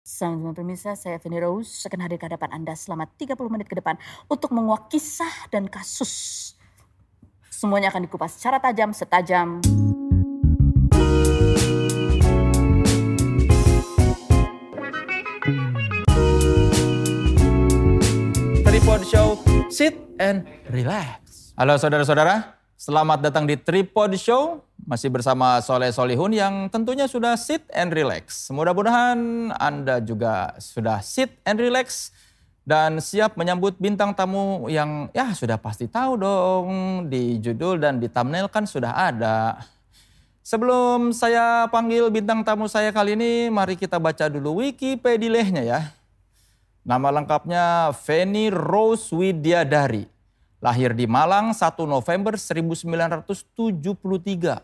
Selamat 0.00 0.56
pemirsa, 0.56 0.96
saya 0.96 1.20
Feni 1.20 1.36
Rose 1.36 1.84
akan 1.84 2.00
hadir 2.00 2.16
ke 2.16 2.24
hadapan 2.24 2.56
Anda 2.56 2.72
selama 2.72 3.04
30 3.20 3.36
menit 3.52 3.68
ke 3.68 3.76
depan 3.76 4.00
untuk 4.32 4.48
menguak 4.48 4.88
kisah 4.88 5.28
dan 5.52 5.68
kasus. 5.68 6.56
Semuanya 7.52 7.92
akan 7.92 8.08
dikupas 8.08 8.32
secara 8.32 8.56
tajam, 8.64 8.96
setajam. 8.96 9.60
Tripod 18.64 19.04
Show, 19.04 19.36
sit 19.68 20.00
and 20.16 20.48
relax. 20.72 21.52
Halo 21.60 21.76
saudara-saudara, 21.76 22.59
selamat 22.80 23.28
datang 23.28 23.44
di 23.44 23.60
Tripod 23.60 24.16
Show. 24.16 24.64
Masih 24.88 25.12
bersama 25.12 25.60
Soleh 25.60 25.92
Solihun 25.92 26.32
yang 26.32 26.72
tentunya 26.72 27.04
sudah 27.04 27.36
sit 27.36 27.60
and 27.76 27.92
relax. 27.92 28.48
Mudah-mudahan 28.48 29.52
Anda 29.60 30.00
juga 30.00 30.56
sudah 30.56 31.04
sit 31.04 31.36
and 31.44 31.60
relax 31.60 32.08
dan 32.64 32.96
siap 32.96 33.36
menyambut 33.36 33.76
bintang 33.76 34.16
tamu 34.16 34.64
yang 34.72 35.12
ya 35.12 35.36
sudah 35.36 35.60
pasti 35.60 35.92
tahu 35.92 36.16
dong 36.16 36.68
di 37.12 37.36
judul 37.36 37.76
dan 37.76 38.00
di 38.00 38.08
thumbnail 38.08 38.48
kan 38.48 38.64
sudah 38.64 38.96
ada. 38.96 39.60
Sebelum 40.40 41.12
saya 41.12 41.68
panggil 41.68 42.08
bintang 42.08 42.40
tamu 42.40 42.64
saya 42.64 42.96
kali 42.96 43.12
ini, 43.12 43.52
mari 43.52 43.76
kita 43.76 44.00
baca 44.00 44.32
dulu 44.32 44.64
Wikipedia-nya 44.64 45.62
ya. 45.68 45.80
Nama 46.80 47.12
lengkapnya 47.12 47.92
Feni 47.92 48.48
Rose 48.48 49.12
Widyadari. 49.12 50.19
Lahir 50.60 50.92
di 50.92 51.08
Malang 51.08 51.56
1 51.56 51.72
November 51.88 52.36
1973. 52.36 54.60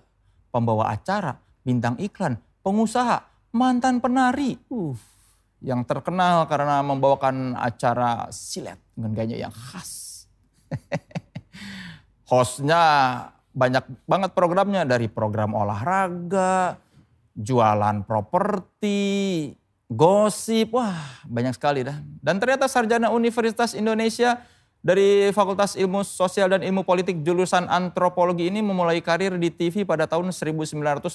Pembawa 0.53 0.93
acara, 0.93 1.41
bintang 1.65 1.97
iklan, 1.97 2.37
pengusaha, 2.61 3.25
mantan 3.53 4.01
penari. 4.05 4.61
Uh, 4.69 4.93
yang 5.65 5.89
terkenal 5.89 6.45
karena 6.53 6.85
membawakan 6.85 7.57
acara 7.57 8.29
silet 8.29 8.77
dengan 8.93 9.17
gaya 9.17 9.49
yang 9.49 9.55
khas. 9.55 10.29
Hostnya 12.31 12.85
banyak 13.57 14.05
banget 14.05 14.37
programnya 14.37 14.85
dari 14.85 15.09
program 15.09 15.57
olahraga, 15.57 16.77
jualan 17.33 18.05
properti, 18.05 19.49
gosip, 19.89 20.77
wah 20.77 21.25
banyak 21.25 21.57
sekali 21.57 21.89
dah. 21.89 21.97
Dan 22.21 22.37
ternyata 22.37 22.69
sarjana 22.69 23.09
Universitas 23.09 23.73
Indonesia 23.73 24.45
dari 24.87 25.35
Fakultas 25.35 25.75
Ilmu 25.75 26.07
Sosial 26.07 26.47
dan 26.47 26.63
Ilmu 26.63 26.87
Politik 26.87 27.27
jurusan 27.27 27.67
Antropologi 27.67 28.47
ini 28.47 28.63
memulai 28.63 29.03
karir 29.03 29.35
di 29.35 29.51
TV 29.51 29.83
pada 29.83 30.07
tahun 30.07 30.31
1999. 30.31 31.11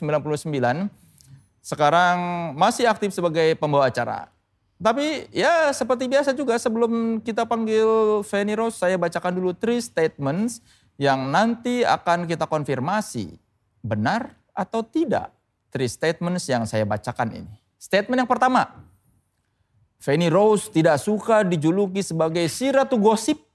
Sekarang 1.63 2.17
masih 2.59 2.91
aktif 2.91 3.15
sebagai 3.15 3.55
pembawa 3.55 3.87
acara. 3.87 4.27
Tapi 4.75 5.31
ya 5.31 5.71
seperti 5.71 6.11
biasa 6.11 6.35
juga 6.35 6.59
sebelum 6.59 7.23
kita 7.23 7.47
panggil 7.47 8.19
Feni 8.27 8.59
Rose, 8.59 8.75
saya 8.75 8.99
bacakan 8.99 9.39
dulu 9.39 9.55
three 9.55 9.79
statements 9.79 10.59
yang 10.99 11.31
nanti 11.31 11.87
akan 11.87 12.27
kita 12.27 12.51
konfirmasi 12.51 13.39
benar 13.79 14.35
atau 14.51 14.83
tidak. 14.83 15.31
Three 15.71 15.87
statements 15.87 16.43
yang 16.51 16.67
saya 16.67 16.83
bacakan 16.83 17.45
ini. 17.45 17.53
Statement 17.79 18.25
yang 18.25 18.27
pertama, 18.27 18.67
Feni 19.95 20.27
Rose 20.27 20.67
tidak 20.67 20.99
suka 20.99 21.47
dijuluki 21.47 22.03
sebagai 22.03 22.43
si 22.51 22.67
ratu 22.67 22.99
gosip. 22.99 23.50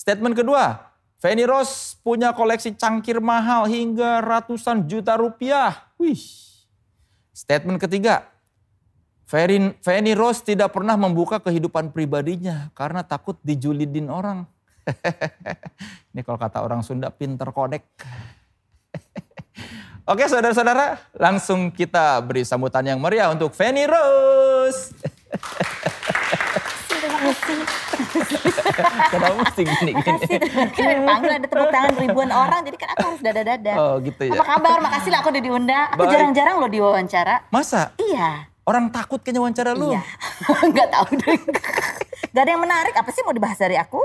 Statement 0.00 0.32
kedua, 0.32 0.96
Feni 1.20 1.44
Rose 1.44 2.00
punya 2.00 2.32
koleksi 2.32 2.72
cangkir 2.72 3.20
mahal 3.20 3.68
hingga 3.68 4.24
ratusan 4.24 4.88
juta 4.88 5.20
rupiah. 5.20 5.92
Wih. 6.00 6.16
Statement 7.36 7.76
ketiga, 7.76 8.24
Feni 9.28 10.16
Rose 10.16 10.40
tidak 10.40 10.72
pernah 10.72 10.96
membuka 10.96 11.36
kehidupan 11.36 11.92
pribadinya 11.92 12.72
karena 12.72 13.04
takut 13.04 13.36
dijulidin 13.44 14.08
orang. 14.08 14.48
Ini 16.16 16.24
kalau 16.24 16.40
kata 16.40 16.64
orang 16.64 16.80
Sunda 16.80 17.12
pinter 17.12 17.52
kodek. 17.52 17.84
Oke 20.10 20.24
saudara-saudara, 20.32 20.96
langsung 21.12 21.68
kita 21.68 22.24
beri 22.24 22.48
sambutan 22.48 22.88
yang 22.88 22.96
meriah 23.04 23.28
untuk 23.28 23.52
Feni 23.52 23.84
Rose. 23.84 24.96
Terima 27.00 27.18
kasih. 27.24 27.58
Kenapa 29.12 29.34
mesti 29.40 29.62
gini-gini? 29.64 29.92
Makasih. 29.96 30.38
Kan 30.76 30.84
ada 30.84 31.02
panggung 31.02 31.32
ada 31.32 31.46
tepuk 31.48 31.68
tangan 31.72 31.94
ribuan 31.96 32.30
orang, 32.30 32.60
jadi 32.68 32.76
kan 32.76 32.88
aku 32.92 33.04
harus 33.08 33.22
dada-dada. 33.24 33.72
Oh 33.80 33.94
gitu 34.04 34.22
ya. 34.28 34.32
Apa 34.36 34.44
kabar? 34.44 34.78
Makasih 34.84 35.10
lah 35.10 35.18
aku 35.24 35.28
udah 35.32 35.42
diundang. 35.42 35.88
Aku 35.96 36.04
jarang-jarang 36.04 36.56
loh 36.60 36.68
diwawancara. 36.68 37.48
Masa? 37.48 37.96
Iya. 37.96 38.52
Orang 38.68 38.92
takut 38.92 39.24
kayaknya 39.24 39.40
wawancara 39.40 39.72
lu. 39.72 39.96
Iya. 39.96 40.02
Gak 40.76 40.88
tahu 40.92 41.06
deh. 41.16 41.38
Gak 42.30 42.42
ada 42.44 42.50
yang 42.52 42.62
menarik. 42.62 42.94
Apa 42.94 43.08
sih 43.10 43.24
mau 43.24 43.32
dibahas 43.32 43.56
dari 43.56 43.80
aku? 43.80 43.98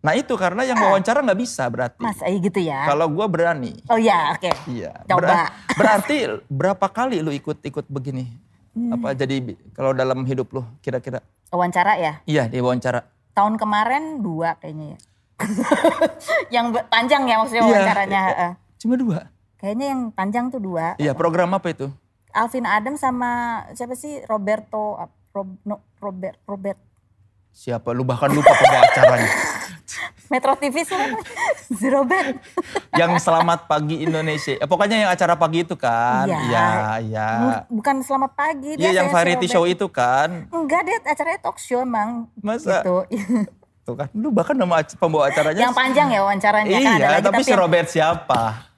Nah 0.00 0.16
itu 0.16 0.32
karena 0.32 0.64
yang 0.64 0.80
wawancara 0.80 1.20
nggak 1.20 1.36
bisa 1.36 1.68
berarti. 1.68 2.00
Mas, 2.00 2.16
eh 2.24 2.32
gitu 2.40 2.56
ya. 2.56 2.88
Kalau 2.88 3.04
gua 3.12 3.28
berani. 3.28 3.76
Oh 3.84 4.00
iya, 4.00 4.32
oke. 4.32 4.48
Iya. 4.64 4.96
Coba. 5.04 5.20
Ber- 5.20 5.52
berarti 5.76 6.16
berapa 6.48 6.86
kali 6.88 7.20
lu 7.20 7.28
ikut-ikut 7.28 7.84
begini? 7.84 8.24
Hmm. 8.72 8.96
Apa 8.96 9.12
jadi 9.12 9.44
kalau 9.76 9.92
dalam 9.92 10.24
hidup 10.24 10.48
lu 10.56 10.64
kira-kira? 10.80 11.20
Wawancara 11.50 11.98
ya? 11.98 12.12
Iya 12.24 12.46
di 12.46 12.62
wawancara. 12.62 13.02
Tahun 13.34 13.58
kemarin 13.58 14.22
dua 14.22 14.54
kayaknya 14.56 14.94
ya. 14.94 14.98
yang 16.54 16.70
panjang 16.86 17.26
ya 17.26 17.42
maksudnya 17.42 17.62
Iya. 17.62 17.70
wawancaranya. 17.74 18.20
heeh. 18.22 18.50
Cuma 18.78 18.94
dua. 18.94 19.18
Kayaknya 19.58 19.86
yang 19.92 20.02
panjang 20.10 20.44
tuh 20.48 20.62
dua. 20.62 20.94
Iya 20.96 21.12
program 21.12 21.50
apa 21.52 21.74
itu? 21.74 21.90
Alvin 22.30 22.64
Adam 22.64 22.94
sama 22.94 23.62
siapa 23.74 23.98
sih 23.98 24.22
Roberto 24.24 24.94
Rob, 25.30 25.58
no, 25.62 25.82
Robert 25.98 26.38
Robert 26.46 26.78
Siapa? 27.50 27.90
Lu 27.90 28.06
bahkan 28.06 28.30
lupa 28.30 28.54
pembawa 28.54 28.86
acaranya. 28.86 29.26
Metro 30.26 30.52
TV 30.54 30.82
sih 30.82 30.96
si 31.72 31.86
Robert. 31.86 32.38
yang 32.92 33.16
Selamat 33.16 33.64
Pagi 33.64 34.00
Indonesia. 34.00 34.54
Eh, 34.54 34.64
pokoknya 34.64 34.96
yang 34.98 35.10
acara 35.10 35.34
pagi 35.34 35.62
itu 35.62 35.74
kan. 35.74 36.24
Iya. 36.24 36.38
Iya, 36.40 36.68
iya. 37.00 37.28
Bu- 37.36 37.80
Bukan 37.80 38.00
selamat 38.00 38.32
pagi 38.32 38.70
Iya 38.72 38.82
dia 38.84 38.90
yang 38.96 39.08
variety 39.08 39.46
show 39.46 39.64
itu 39.64 39.86
kan. 39.86 40.46
Enggak 40.48 40.84
dia 40.84 40.96
acaranya 41.00 41.40
talk 41.40 41.56
show 41.56 41.80
emang. 41.80 42.28
Masa? 42.36 42.80
Gitu. 42.80 42.96
Tuh 43.82 43.94
kan. 43.96 44.08
Lu 44.12 44.28
bahkan 44.28 44.52
nama 44.52 44.84
pembawa 44.84 45.26
acaranya. 45.26 45.62
yang 45.62 45.72
panjang 45.72 46.08
ya 46.08 46.20
wawancaranya 46.20 46.68
kan 46.70 46.92
ada 46.92 47.08
Iya, 47.10 47.24
tapi 47.24 47.42
si 47.42 47.52
Robert 47.52 47.88
siapa? 47.88 48.68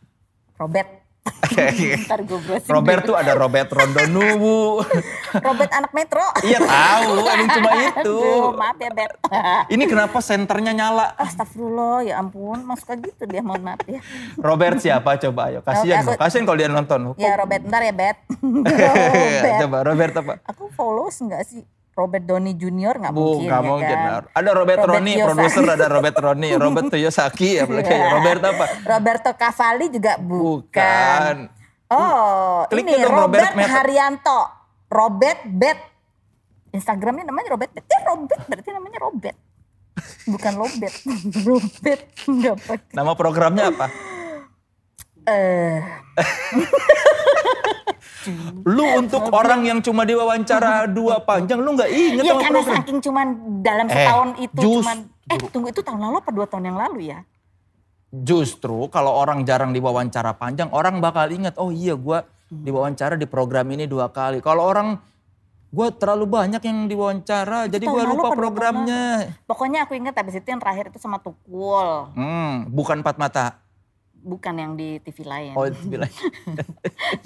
Robert. 0.56 1.01
Ntar 2.06 2.20
gue 2.22 2.38
browsing 2.40 2.70
Robert 2.70 3.02
tuh 3.04 3.14
ada 3.14 3.32
Robert 3.34 3.68
Rondonuwu. 3.68 4.82
Robert 5.46 5.70
anak 5.70 5.92
Metro. 5.92 6.24
iya 6.42 6.58
tahu, 6.58 7.22
emang 7.22 7.50
cuma 7.52 7.70
itu. 7.78 8.14
Aduh, 8.18 8.50
maaf 8.54 8.76
ya 8.76 8.90
Bet. 8.90 9.12
Ini 9.74 9.84
kenapa 9.86 10.18
senternya 10.18 10.72
nyala? 10.72 11.14
Astagfirullah 11.14 12.02
ya 12.02 12.18
ampun, 12.18 12.64
mas 12.64 12.82
suka 12.82 12.96
gitu 12.96 13.22
dia 13.24 13.38
mohon 13.38 13.62
maaf 13.62 13.82
ya. 13.86 14.02
Robert 14.36 14.82
siapa 14.82 15.14
coba 15.20 15.52
ayo. 15.52 15.60
Kasihan 15.62 16.02
aku- 16.02 16.18
kasihan 16.18 16.42
kalau 16.42 16.58
dia 16.58 16.66
nonton. 16.66 17.14
Ya 17.14 17.36
Robert, 17.36 17.62
bentar 17.62 17.80
ya 17.80 17.94
Bet. 17.94 18.18
Robert. 18.40 19.60
coba 19.62 19.76
Robert 19.84 20.14
apa? 20.16 20.34
Aku 20.48 20.72
follows 20.72 21.20
enggak 21.20 21.44
sih? 21.44 21.62
Robert 21.92 22.24
Downey 22.24 22.56
Junior 22.56 22.96
nggak 22.96 23.12
Bu, 23.12 23.20
mungkin 23.36 23.48
nggak 23.48 23.60
ya 23.60 23.68
mungkin. 23.68 23.96
kan? 23.96 24.22
Ada 24.32 24.50
Robert, 24.50 24.78
Robert 24.80 24.96
Roni, 24.96 25.12
produser 25.18 25.64
ada 25.66 25.86
Robert 25.86 26.16
Roni, 26.16 26.50
Robert 26.56 26.86
Kiyosaki, 26.88 27.50
apalagi 27.62 27.90
Iya. 27.90 28.08
Robert 28.10 28.40
apa? 28.42 28.64
Roberto 28.88 29.30
Cavalli 29.34 29.86
juga 29.88 30.12
bukan. 30.16 30.40
Bukan. 30.72 31.36
Oh, 31.92 32.64
Klik 32.66 32.88
ini 32.88 33.04
Robert, 33.04 33.52
Robert 33.52 33.68
Haryanto. 33.68 34.40
Robert 34.88 35.40
Bet. 35.46 35.78
Instagramnya 36.70 37.28
namanya 37.28 37.52
Robert 37.52 37.68
Bet. 37.70 37.84
Eh 37.84 38.00
Robert 38.02 38.42
berarti 38.48 38.70
namanya 38.72 38.98
Robert. 38.98 39.36
Bukan 40.24 40.52
Lobet. 40.56 40.92
Robert. 41.44 42.02
Enggak 42.32 42.56
pakai. 42.64 42.94
Nama 42.96 43.12
programnya 43.12 43.68
apa? 43.68 43.86
Eh, 45.22 45.78
Lu 48.62 48.84
untuk 48.96 49.22
orang 49.28 49.60
yang 49.62 49.78
cuma 49.78 50.02
diwawancara 50.02 50.86
dua 50.86 51.20
panjang, 51.20 51.58
lu 51.58 51.72
nggak 51.72 51.90
inget 51.90 52.22
ya 52.22 52.32
sama 52.32 52.42
karena 52.42 52.58
program? 52.58 52.76
saking 52.78 52.98
cuman 53.00 53.26
dalam 53.60 53.86
Eh, 53.86 53.94
setahun 53.94 54.28
itu 54.38 54.58
just- 54.58 54.76
cuman 54.78 54.96
eh 55.26 55.38
tunggu 55.48 55.68
itu 55.68 55.80
tahun 55.80 56.00
lalu 56.00 56.16
apa 56.18 56.30
dua 56.30 56.46
tahun 56.46 56.64
yang 56.68 56.78
lalu 56.78 57.00
ya? 57.08 57.18
Justru 58.12 58.86
kalau 58.88 59.16
orang 59.16 59.40
jarang 59.42 59.72
diwawancara 59.72 60.36
panjang, 60.36 60.68
orang 60.68 61.00
bakal 61.00 61.24
ingat, 61.26 61.56
oh 61.56 61.72
iya 61.72 61.96
gua 61.96 62.28
diwawancara 62.46 63.16
di 63.16 63.24
program 63.24 63.64
ini 63.68 63.88
dua 63.88 64.12
kali. 64.12 64.44
Kalau 64.44 64.68
orang, 64.68 65.00
gua 65.72 65.88
terlalu 65.88 66.28
banyak 66.28 66.60
yang 66.60 66.84
diwawancara, 66.84 67.64
jadi 67.66 67.80
tahun 67.80 67.96
gua 67.96 68.02
lalu 68.04 68.12
lupa 68.14 68.36
programnya. 68.36 69.04
Pokoknya 69.48 69.88
aku 69.88 69.96
ingat 69.96 70.12
habis 70.12 70.36
itu 70.36 70.44
yang 70.44 70.60
terakhir 70.60 70.92
itu 70.92 71.00
sama 71.00 71.16
Tukul. 71.18 72.12
Hmm, 72.12 72.68
bukan 72.68 73.00
empat 73.00 73.16
mata. 73.16 73.56
Bukan 74.22 74.54
yang 74.54 74.72
di 74.78 75.02
TV 75.02 75.26
lain. 75.26 75.52
Oh, 75.58 75.66
bilang. 75.90 76.10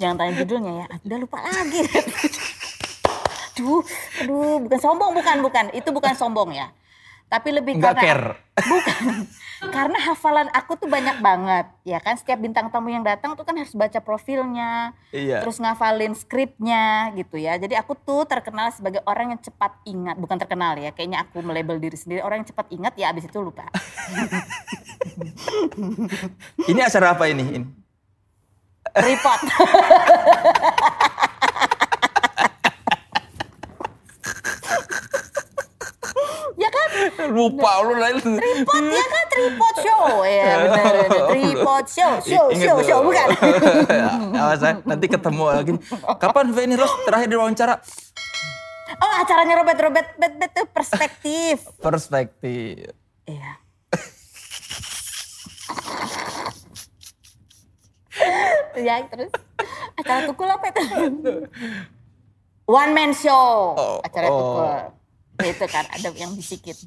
Jangan 0.01 0.15
tanya 0.17 0.33
judulnya 0.41 0.73
ya. 0.81 0.85
Ah, 0.89 0.97
Udah 1.05 1.17
lupa 1.21 1.37
lagi. 1.45 1.81
aduh, 3.57 3.81
aduh, 4.21 4.57
bukan 4.65 4.79
sombong, 4.81 5.11
bukan, 5.13 5.37
bukan. 5.45 5.65
Itu 5.77 5.89
bukan 5.93 6.13
sombong 6.17 6.57
ya. 6.57 6.73
Tapi 7.27 7.49
lebih 7.51 7.75
Nggak 7.75 7.95
karena 7.99 8.03
care. 8.07 8.27
bukan. 8.71 9.03
karena 9.73 9.99
hafalan 9.99 10.47
aku 10.55 10.79
tuh 10.79 10.87
banyak 10.87 11.19
banget, 11.19 11.67
ya 11.83 11.99
kan? 11.99 12.15
Setiap 12.15 12.39
bintang 12.39 12.71
tamu 12.71 12.87
yang 12.87 13.03
datang 13.03 13.35
tuh 13.35 13.43
kan 13.43 13.51
harus 13.53 13.75
baca 13.75 13.99
profilnya, 13.99 14.95
Iya. 15.11 15.43
terus 15.43 15.59
ngafalin 15.59 16.15
skripnya 16.15 17.11
gitu 17.19 17.35
ya. 17.35 17.59
Jadi 17.59 17.75
aku 17.75 17.99
tuh 17.99 18.23
terkenal 18.23 18.71
sebagai 18.71 19.03
orang 19.03 19.35
yang 19.35 19.41
cepat 19.43 19.75
ingat, 19.83 20.15
bukan 20.15 20.39
terkenal 20.39 20.79
ya. 20.79 20.95
Kayaknya 20.95 21.27
aku 21.27 21.43
melabel 21.43 21.83
diri 21.83 21.99
sendiri 21.99 22.23
orang 22.23 22.41
yang 22.41 22.49
cepat 22.49 22.65
ingat 22.71 22.93
ya 22.95 23.11
abis 23.11 23.27
itu 23.27 23.37
lupa. 23.43 23.67
Ini 26.71 26.79
acara 26.79 27.11
apa 27.13 27.27
ini? 27.27 27.43
ini? 27.43 27.67
Report. 28.95 29.41
ya 36.57 36.69
kan? 36.69 37.06
Lupa 37.25 37.71
lu 37.81 37.97
lain. 37.97 38.21
Tripod 38.21 38.83
ya 38.93 39.05
kan 39.09 39.25
tripod 39.33 39.75
show. 39.81 40.03
Ya 40.21 40.55
benar 40.69 40.93
tripod 41.33 41.85
show. 41.89 42.11
Show 42.21 42.45
Ingat 42.53 42.65
show 42.69 42.77
show 42.85 42.99
bukan? 43.01 43.27
Awas 44.45 44.61
ya, 44.61 44.71
nanti 44.85 45.05
ketemu 45.09 45.43
lagi. 45.49 45.71
Kapan 46.21 46.53
Feni 46.53 46.75
Rose 46.77 46.93
terakhir 47.09 47.27
diwawancara? 47.33 47.75
oh 48.87 49.13
acaranya 49.19 49.59
Robert 49.59 49.79
Robert 49.83 50.09
bet 50.15 50.33
bet 50.37 50.51
tuh 50.53 50.65
perspektif. 50.69 51.65
Perspektif. 51.81 52.93
iya. 53.25 53.51
Ya 58.77 59.01
terus. 59.09 59.33
Acara 59.97 60.29
tukul 60.29 60.45
apa 60.45 60.69
itu? 60.69 60.81
One 62.69 62.93
man 62.93 63.13
show. 63.13 63.73
Oh, 63.73 63.97
acara 64.05 64.29
oh. 64.29 64.37
tukul. 64.37 64.69
Itu 65.49 65.65
kan 65.65 65.85
ada 65.89 66.09
yang 66.13 66.33
bisikin 66.33 66.77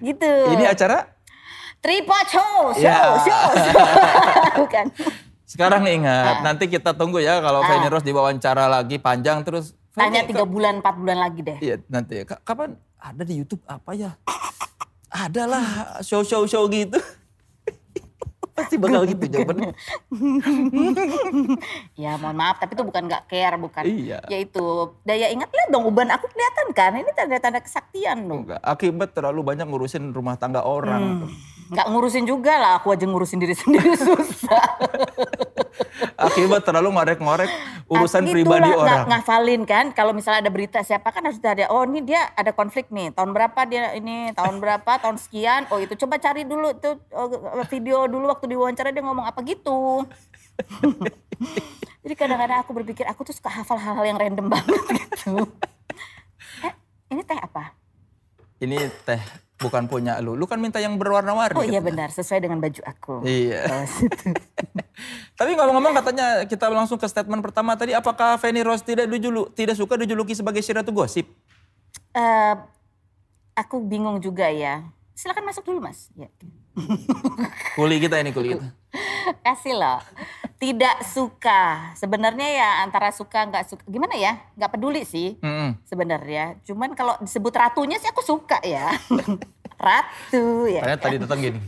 gitu 0.00 0.30
Ini 0.50 0.64
acara 0.68 1.06
tripod 1.78 2.26
show 2.26 2.54
show 2.72 2.82
Ya. 2.82 2.98
show, 3.20 3.46
show. 3.54 3.78
bukan 4.60 4.86
sekarang 5.46 5.82
Ah. 5.82 5.92
ingat. 5.92 6.34
Nanti 6.42 6.66
kita 6.66 6.90
tunggu 6.90 7.16
ya 7.18 7.38
kalau 7.38 7.62
Feni 7.62 7.86
Rose 7.86 8.02
diwawancara 8.02 8.66
lagi 8.66 8.98
panjang 8.98 9.40
terus. 9.40 9.72
tanya 9.92 10.20
tiga 10.22 10.44
bulan 10.44 10.78
empat 10.78 10.92
bulan 10.94 11.16
lagi 11.18 11.40
deh 11.40 11.56
Iya 11.56 11.80
nanti. 11.86 12.20
Ka- 12.22 12.42
Kapan 12.42 12.74
ada 12.96 13.22
di 13.22 13.38
YouTube 13.38 13.62
apa 13.64 13.92
ya? 13.92 14.12
Ada 15.08 15.46
lah 15.46 15.66
show-show 16.00 16.44
show 16.44 16.66
gitu. 16.66 16.98
Pasti 18.56 18.80
bakal 18.80 19.04
gitu 19.04 19.24
jawabannya. 19.36 19.76
Ya 21.96 22.16
mohon 22.16 22.36
maaf, 22.36 22.56
tapi 22.56 22.72
itu 22.76 22.84
bukan 22.84 23.04
nggak 23.04 23.28
care, 23.28 23.56
bukan. 23.60 23.84
Iya. 23.84 24.20
Ya 24.32 24.38
itu 24.40 24.96
daya 25.04 25.28
ingat 25.28 25.52
lihat 25.52 25.68
dong 25.68 25.84
uban 25.84 26.08
aku 26.08 26.28
kelihatan 26.32 26.72
kan. 26.72 26.96
Ini 26.96 27.12
tanda-tanda 27.12 27.60
kesaktian 27.60 28.24
dong. 28.24 28.48
Enggak, 28.48 28.60
akibat 28.64 29.12
terlalu 29.12 29.44
banyak 29.44 29.68
ngurusin 29.68 30.16
rumah 30.16 30.40
tangga 30.40 30.64
orang. 30.64 31.28
Hmm. 31.28 31.32
Nggak 31.66 31.86
ngurusin 31.92 32.24
juga 32.24 32.56
lah, 32.56 32.72
aku 32.80 32.94
aja 32.94 33.04
ngurusin 33.04 33.42
diri 33.42 33.52
sendiri 33.52 33.92
susah. 34.08 34.66
Akibat 36.16 36.64
terlalu 36.64 36.92
ngorek-ngorek 36.96 37.50
urusan 37.86 38.26
Itulah, 38.26 38.34
pribadi 38.34 38.70
orang. 38.74 39.06
ngafalin 39.06 39.62
kan, 39.62 39.84
kalau 39.94 40.10
misalnya 40.10 40.42
ada 40.42 40.50
berita 40.50 40.82
siapa 40.82 41.12
kan 41.14 41.22
harus 41.22 41.38
ada, 41.38 41.70
oh 41.70 41.86
ini 41.86 42.02
dia 42.02 42.32
ada 42.34 42.50
konflik 42.50 42.90
nih, 42.90 43.14
tahun 43.14 43.30
berapa 43.30 43.60
dia 43.68 43.94
ini, 43.94 44.34
tahun 44.34 44.58
berapa, 44.58 44.92
tahun 44.98 45.16
sekian, 45.22 45.70
oh 45.70 45.78
itu 45.78 45.94
coba 45.94 46.18
cari 46.18 46.42
dulu 46.42 46.74
tuh 46.76 46.98
oh, 47.14 47.30
video 47.70 48.10
dulu 48.10 48.26
waktu 48.32 48.50
diwawancara 48.50 48.90
dia 48.90 49.04
ngomong 49.06 49.26
apa 49.28 49.38
gitu. 49.46 50.02
Jadi 52.02 52.14
kadang-kadang 52.14 52.58
aku 52.62 52.70
berpikir 52.74 53.06
aku 53.06 53.26
tuh 53.26 53.34
suka 53.34 53.50
hafal 53.50 53.78
hal-hal 53.78 54.04
yang 54.06 54.18
random 54.18 54.46
banget 54.50 54.82
gitu. 54.94 55.46
Eh, 56.62 56.72
ini 57.14 57.22
teh 57.22 57.38
apa? 57.38 57.74
Ini 58.58 58.88
teh 59.04 59.45
bukan 59.56 59.88
punya 59.88 60.20
lu. 60.20 60.36
Lu 60.36 60.44
kan 60.44 60.60
minta 60.60 60.80
yang 60.80 61.00
berwarna-warni. 61.00 61.56
Oh 61.56 61.64
iya 61.64 61.80
katanya. 61.80 61.88
benar, 61.88 62.08
sesuai 62.12 62.40
dengan 62.44 62.58
baju 62.60 62.82
aku. 62.84 63.14
Iya. 63.24 63.62
Oh. 63.68 63.86
Tapi 65.38 65.50
ngomong-ngomong 65.56 65.94
katanya 65.96 66.26
kita 66.48 66.68
langsung 66.72 67.00
ke 67.00 67.08
statement 67.08 67.40
pertama 67.44 67.76
tadi. 67.76 67.92
Apakah 67.96 68.36
Feni 68.40 68.64
Rose 68.64 68.84
tidak 68.84 69.08
dijulu, 69.08 69.48
tidak 69.52 69.76
suka 69.76 69.96
dijuluki 69.96 70.36
sebagai 70.36 70.60
si 70.60 70.72
ratu 70.72 70.92
gosip? 70.92 71.28
Eh, 72.16 72.54
aku 73.56 73.80
bingung 73.84 74.20
juga 74.20 74.48
ya. 74.48 74.84
Silakan 75.16 75.48
masuk 75.48 75.64
dulu 75.64 75.80
mas. 75.84 76.12
Ya. 76.16 76.28
Kuli 77.74 77.96
kita 77.98 78.20
ini 78.20 78.30
kuli 78.30 78.56
kita. 78.56 78.66
Kasih 79.42 79.74
loh. 79.76 80.00
Tidak 80.56 81.04
suka. 81.04 81.92
Sebenarnya 81.92 82.48
ya 82.48 82.70
antara 82.80 83.12
suka 83.12 83.44
nggak 83.44 83.64
suka. 83.68 83.82
Gimana 83.84 84.16
ya? 84.16 84.40
Nggak 84.56 84.72
peduli 84.72 85.02
sih 85.04 85.36
Mm-mm. 85.40 85.76
sebenarnya. 85.84 86.56
Cuman 86.64 86.96
kalau 86.96 87.16
disebut 87.20 87.52
ratunya 87.52 88.00
sih 88.00 88.08
aku 88.08 88.24
suka 88.24 88.60
ya. 88.64 88.92
Ratu 89.76 90.64
ya. 90.64 90.80
Kan? 90.84 90.96
tadi 90.96 91.16
datang 91.20 91.40
gini. 91.40 91.60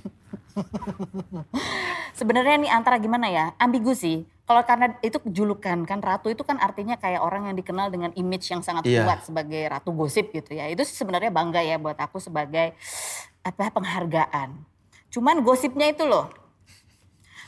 Sebenarnya 2.17 2.57
nih 2.59 2.71
antara 2.73 2.97
gimana 2.97 3.29
ya? 3.29 3.53
Ambigu 3.61 3.93
sih. 3.93 4.25
Kalau 4.49 4.65
karena 4.65 4.97
itu 5.05 5.21
julukan 5.29 5.85
kan 5.85 6.01
ratu 6.01 6.33
itu 6.33 6.41
kan 6.41 6.57
artinya 6.57 6.97
kayak 6.97 7.21
orang 7.21 7.53
yang 7.53 7.57
dikenal 7.61 7.93
dengan 7.93 8.17
image 8.17 8.49
yang 8.49 8.65
sangat 8.65 8.89
Iya. 8.89 9.05
kuat 9.05 9.29
sebagai 9.29 9.61
ratu 9.69 9.93
gosip 9.93 10.33
gitu 10.33 10.57
ya. 10.57 10.65
Itu 10.73 10.89
sebenarnya 10.89 11.29
bangga 11.29 11.61
ya 11.61 11.77
buat 11.77 12.01
aku 12.01 12.17
sebagai 12.17 12.73
apa 13.45 13.69
penghargaan. 13.69 14.57
Cuman 15.09 15.41
gosipnya 15.41 15.89
itu 15.89 16.05
loh. 16.05 16.29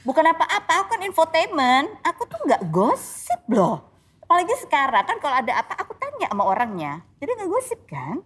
Bukan 0.01 0.25
apa-apa, 0.25 0.85
aku 0.85 0.97
kan 0.97 1.01
infotainment. 1.05 1.89
Aku 2.01 2.25
tuh 2.25 2.41
nggak 2.49 2.73
gosip 2.73 3.41
loh. 3.53 3.85
Apalagi 4.25 4.55
sekarang 4.63 5.05
kan 5.05 5.17
kalau 5.21 5.37
ada 5.43 5.53
apa 5.61 5.77
aku 5.77 5.93
tanya 6.01 6.31
sama 6.33 6.47
orangnya. 6.49 7.05
Jadi 7.21 7.31
nggak 7.37 7.51
gosip 7.51 7.81
kan? 7.85 8.25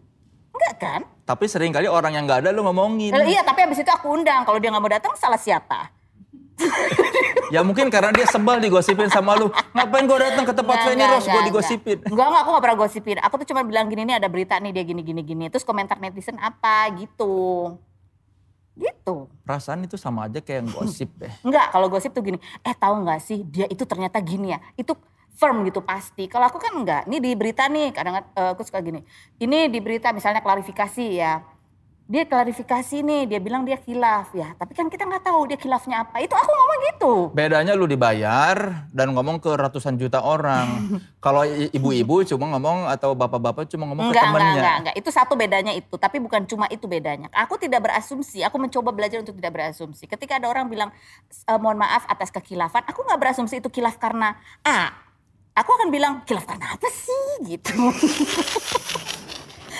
Enggak 0.54 0.74
kan? 0.78 1.00
Tapi 1.26 1.44
sering 1.50 1.74
kali 1.74 1.90
orang 1.90 2.14
yang 2.14 2.30
nggak 2.30 2.46
ada 2.46 2.50
lu 2.54 2.62
ngomongin. 2.62 3.10
Lalu 3.10 3.34
iya 3.34 3.42
tapi 3.42 3.66
abis 3.66 3.82
itu 3.82 3.90
aku 3.90 4.14
undang. 4.14 4.46
Kalau 4.46 4.62
dia 4.62 4.70
nggak 4.70 4.84
mau 4.84 4.92
datang 4.92 5.18
salah 5.18 5.40
siapa? 5.40 5.90
Ya 7.50 7.66
mungkin 7.66 7.90
karena 7.90 8.14
dia 8.14 8.30
sebel 8.30 8.62
digosipin 8.62 9.10
sama 9.10 9.34
lu. 9.34 9.50
Ngapain 9.74 10.06
gua 10.06 10.18
datang 10.22 10.46
ke 10.46 10.54
tempat 10.54 10.76
Feni 10.86 11.02
Rose 11.02 11.26
gua 11.26 11.42
enggak, 11.42 11.46
digosipin. 11.50 11.98
Enggak, 12.06 12.26
enggak, 12.30 12.40
aku 12.46 12.50
gak 12.54 12.62
pernah 12.62 12.78
gosipin. 12.78 13.16
Aku 13.18 13.34
tuh 13.42 13.46
cuma 13.50 13.62
bilang 13.66 13.90
gini, 13.90 14.06
nih 14.06 14.22
ada 14.22 14.30
berita 14.30 14.54
nih 14.62 14.70
dia 14.70 14.84
gini, 14.86 15.02
gini, 15.02 15.22
gini. 15.26 15.44
Terus 15.50 15.66
komentar 15.66 15.98
netizen 15.98 16.38
apa 16.38 16.86
gitu. 16.94 17.74
Gitu. 18.74 19.30
Perasaan 19.46 19.86
itu 19.86 19.94
sama 19.94 20.26
aja 20.26 20.42
kayak 20.42 20.74
gosip 20.74 21.10
deh. 21.18 21.30
Enggak, 21.46 21.70
kalau 21.70 21.86
gosip 21.86 22.10
tuh 22.10 22.22
gini, 22.26 22.38
eh 22.66 22.74
tahu 22.74 23.06
nggak 23.06 23.20
sih 23.22 23.46
dia 23.46 23.70
itu 23.70 23.86
ternyata 23.86 24.18
gini 24.18 24.54
ya. 24.54 24.58
Itu 24.74 24.98
firm 25.34 25.66
gitu 25.66 25.82
pasti. 25.82 26.26
Kalau 26.26 26.46
aku 26.50 26.58
kan 26.58 26.74
enggak. 26.74 27.02
Ini 27.06 27.18
di 27.22 27.30
berita 27.38 27.66
nih, 27.70 27.94
kadang 27.94 28.18
eh, 28.18 28.50
aku 28.54 28.62
suka 28.66 28.82
gini. 28.82 29.02
Ini 29.38 29.70
di 29.70 29.78
berita 29.78 30.10
misalnya 30.10 30.42
klarifikasi 30.42 31.06
ya. 31.14 31.42
Dia 32.04 32.28
klarifikasi 32.28 33.00
nih, 33.00 33.24
dia 33.24 33.40
bilang 33.40 33.64
dia 33.64 33.80
khilaf 33.80 34.28
ya. 34.36 34.52
Tapi 34.60 34.76
kan 34.76 34.92
kita 34.92 35.08
nggak 35.08 35.24
tahu 35.24 35.48
dia 35.48 35.56
khilafnya 35.56 36.04
apa. 36.04 36.20
Itu 36.20 36.36
aku 36.36 36.52
ngomong 36.52 36.80
gitu. 36.92 37.12
Bedanya 37.32 37.72
lu 37.72 37.88
dibayar 37.88 38.84
dan 38.92 39.16
ngomong 39.16 39.40
ke 39.40 39.48
ratusan 39.48 39.96
juta 39.96 40.20
orang. 40.20 40.68
Kalau 41.24 41.48
ibu-ibu 41.48 42.20
cuma 42.28 42.52
ngomong 42.52 42.92
atau 42.92 43.16
bapak-bapak 43.16 43.72
cuma 43.72 43.88
ngomong 43.88 44.12
ke 44.12 44.20
Enggak, 44.20 44.20
enggak, 44.20 44.36
temannya. 44.36 44.60
enggak, 44.60 44.76
enggak. 44.84 44.94
Itu 45.00 45.08
satu 45.08 45.32
bedanya 45.32 45.72
itu. 45.72 45.96
Tapi 45.96 46.20
bukan 46.20 46.44
cuma 46.44 46.68
itu 46.68 46.84
bedanya. 46.84 47.32
Aku 47.32 47.56
tidak 47.56 47.80
berasumsi. 47.88 48.44
Aku 48.44 48.60
mencoba 48.60 48.92
belajar 48.92 49.24
untuk 49.24 49.40
tidak 49.40 49.56
berasumsi. 49.56 50.04
Ketika 50.04 50.36
ada 50.36 50.52
orang 50.52 50.68
bilang, 50.68 50.92
"Eh, 51.32 51.56
mohon 51.56 51.80
maaf 51.80 52.04
atas 52.04 52.28
kekhilafan. 52.28 52.84
Aku 52.84 53.00
nggak 53.00 53.16
berasumsi 53.16 53.64
itu 53.64 53.72
khilaf 53.72 53.96
karena 53.96 54.36
A. 54.60 54.92
Aku 55.56 55.72
akan 55.72 55.88
bilang, 55.88 56.20
khilaf 56.28 56.44
karena 56.44 56.76
apa 56.76 56.84
sih? 56.92 57.48
Gitu. 57.48 57.72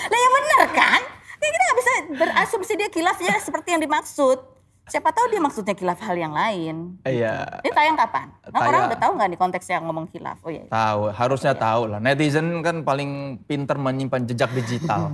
Lah 0.09 0.17
ya 0.17 0.29
bener 0.33 0.61
kan? 0.73 1.01
Ya 1.45 1.49
kita 1.53 1.63
nggak 1.63 1.77
bisa 1.77 1.91
berasumsi 2.17 2.73
dia 2.73 2.89
khilafnya 2.89 3.33
seperti 3.37 3.77
yang 3.77 3.81
dimaksud. 3.85 4.37
Siapa 4.85 5.09
tahu 5.09 5.33
dia 5.33 5.41
maksudnya 5.41 5.73
khilaf 5.73 5.97
hal 5.97 6.13
yang 6.13 6.29
lain. 6.29 7.01
Iya. 7.01 7.61
Ini 7.65 7.73
tayang 7.73 7.97
kapan? 7.97 8.29
Nah, 8.53 8.61
orang 8.61 8.69
Tayang. 8.69 8.85
udah 8.93 8.99
tahu 9.01 9.11
nggak 9.17 9.29
nih 9.33 9.39
konteksnya 9.41 9.77
ngomong 9.81 10.05
khilaf? 10.13 10.37
Oh 10.45 10.53
iya. 10.53 10.69
Tahu, 10.69 11.09
harusnya 11.09 11.57
tahu 11.57 11.89
lah. 11.89 11.97
Netizen 11.97 12.61
kan 12.61 12.85
paling 12.85 13.41
pinter 13.49 13.81
menyimpan 13.81 14.29
jejak 14.29 14.53
digital. 14.53 15.09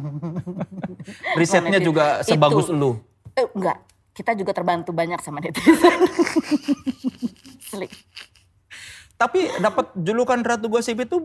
Risetnya 1.40 1.80
netizen. 1.80 1.88
juga 1.88 2.20
sebagus 2.20 2.68
Itu. 2.68 2.76
lu. 2.76 2.92
Eh, 3.32 3.48
enggak, 3.56 3.80
kita 4.12 4.36
juga 4.36 4.52
terbantu 4.52 4.92
banyak 4.92 5.24
sama 5.24 5.40
netizen. 5.40 6.00
Asli. 7.72 7.88
Tapi 9.22 9.54
dapat 9.62 9.94
julukan 9.94 10.42
Ratu 10.42 10.66
Gosip 10.66 10.98
itu 10.98 11.22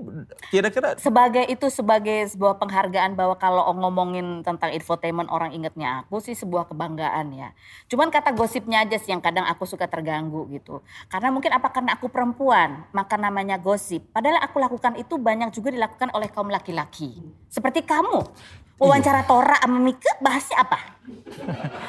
kira-kira 0.53 1.01
sebagai 1.01 1.49
itu 1.49 1.73
sebagai 1.73 2.29
sebuah 2.29 2.61
penghargaan 2.61 3.17
bahwa 3.17 3.41
kalau 3.41 3.73
ngomongin 3.73 4.45
tentang 4.45 4.69
infotainment 4.77 5.33
orang 5.33 5.57
ingetnya 5.57 6.05
aku 6.05 6.21
sih 6.21 6.37
sebuah 6.37 6.69
kebanggaan 6.69 7.33
ya. 7.33 7.57
Cuman 7.89 8.13
kata 8.13 8.37
gosipnya 8.37 8.85
aja 8.85 9.01
sih 9.01 9.17
yang 9.17 9.25
kadang 9.25 9.49
aku 9.49 9.65
suka 9.65 9.89
terganggu 9.89 10.45
gitu. 10.53 10.85
Karena 11.09 11.33
mungkin 11.33 11.57
apa 11.57 11.73
karena 11.73 11.97
aku 11.97 12.13
perempuan 12.13 12.85
maka 12.93 13.17
namanya 13.17 13.57
gosip. 13.57 14.05
Padahal 14.13 14.45
aku 14.45 14.61
lakukan 14.61 15.01
itu 15.01 15.17
banyak 15.17 15.49
juga 15.57 15.73
dilakukan 15.73 16.13
oleh 16.13 16.29
kaum 16.29 16.53
laki-laki. 16.53 17.17
Seperti 17.49 17.81
kamu. 17.81 18.29
Wawancara 18.77 19.25
Tora 19.25 19.57
sama 19.57 19.81
Mika 19.81 20.13
bahasnya 20.21 20.61
apa? 20.61 20.77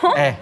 eh 0.24 0.40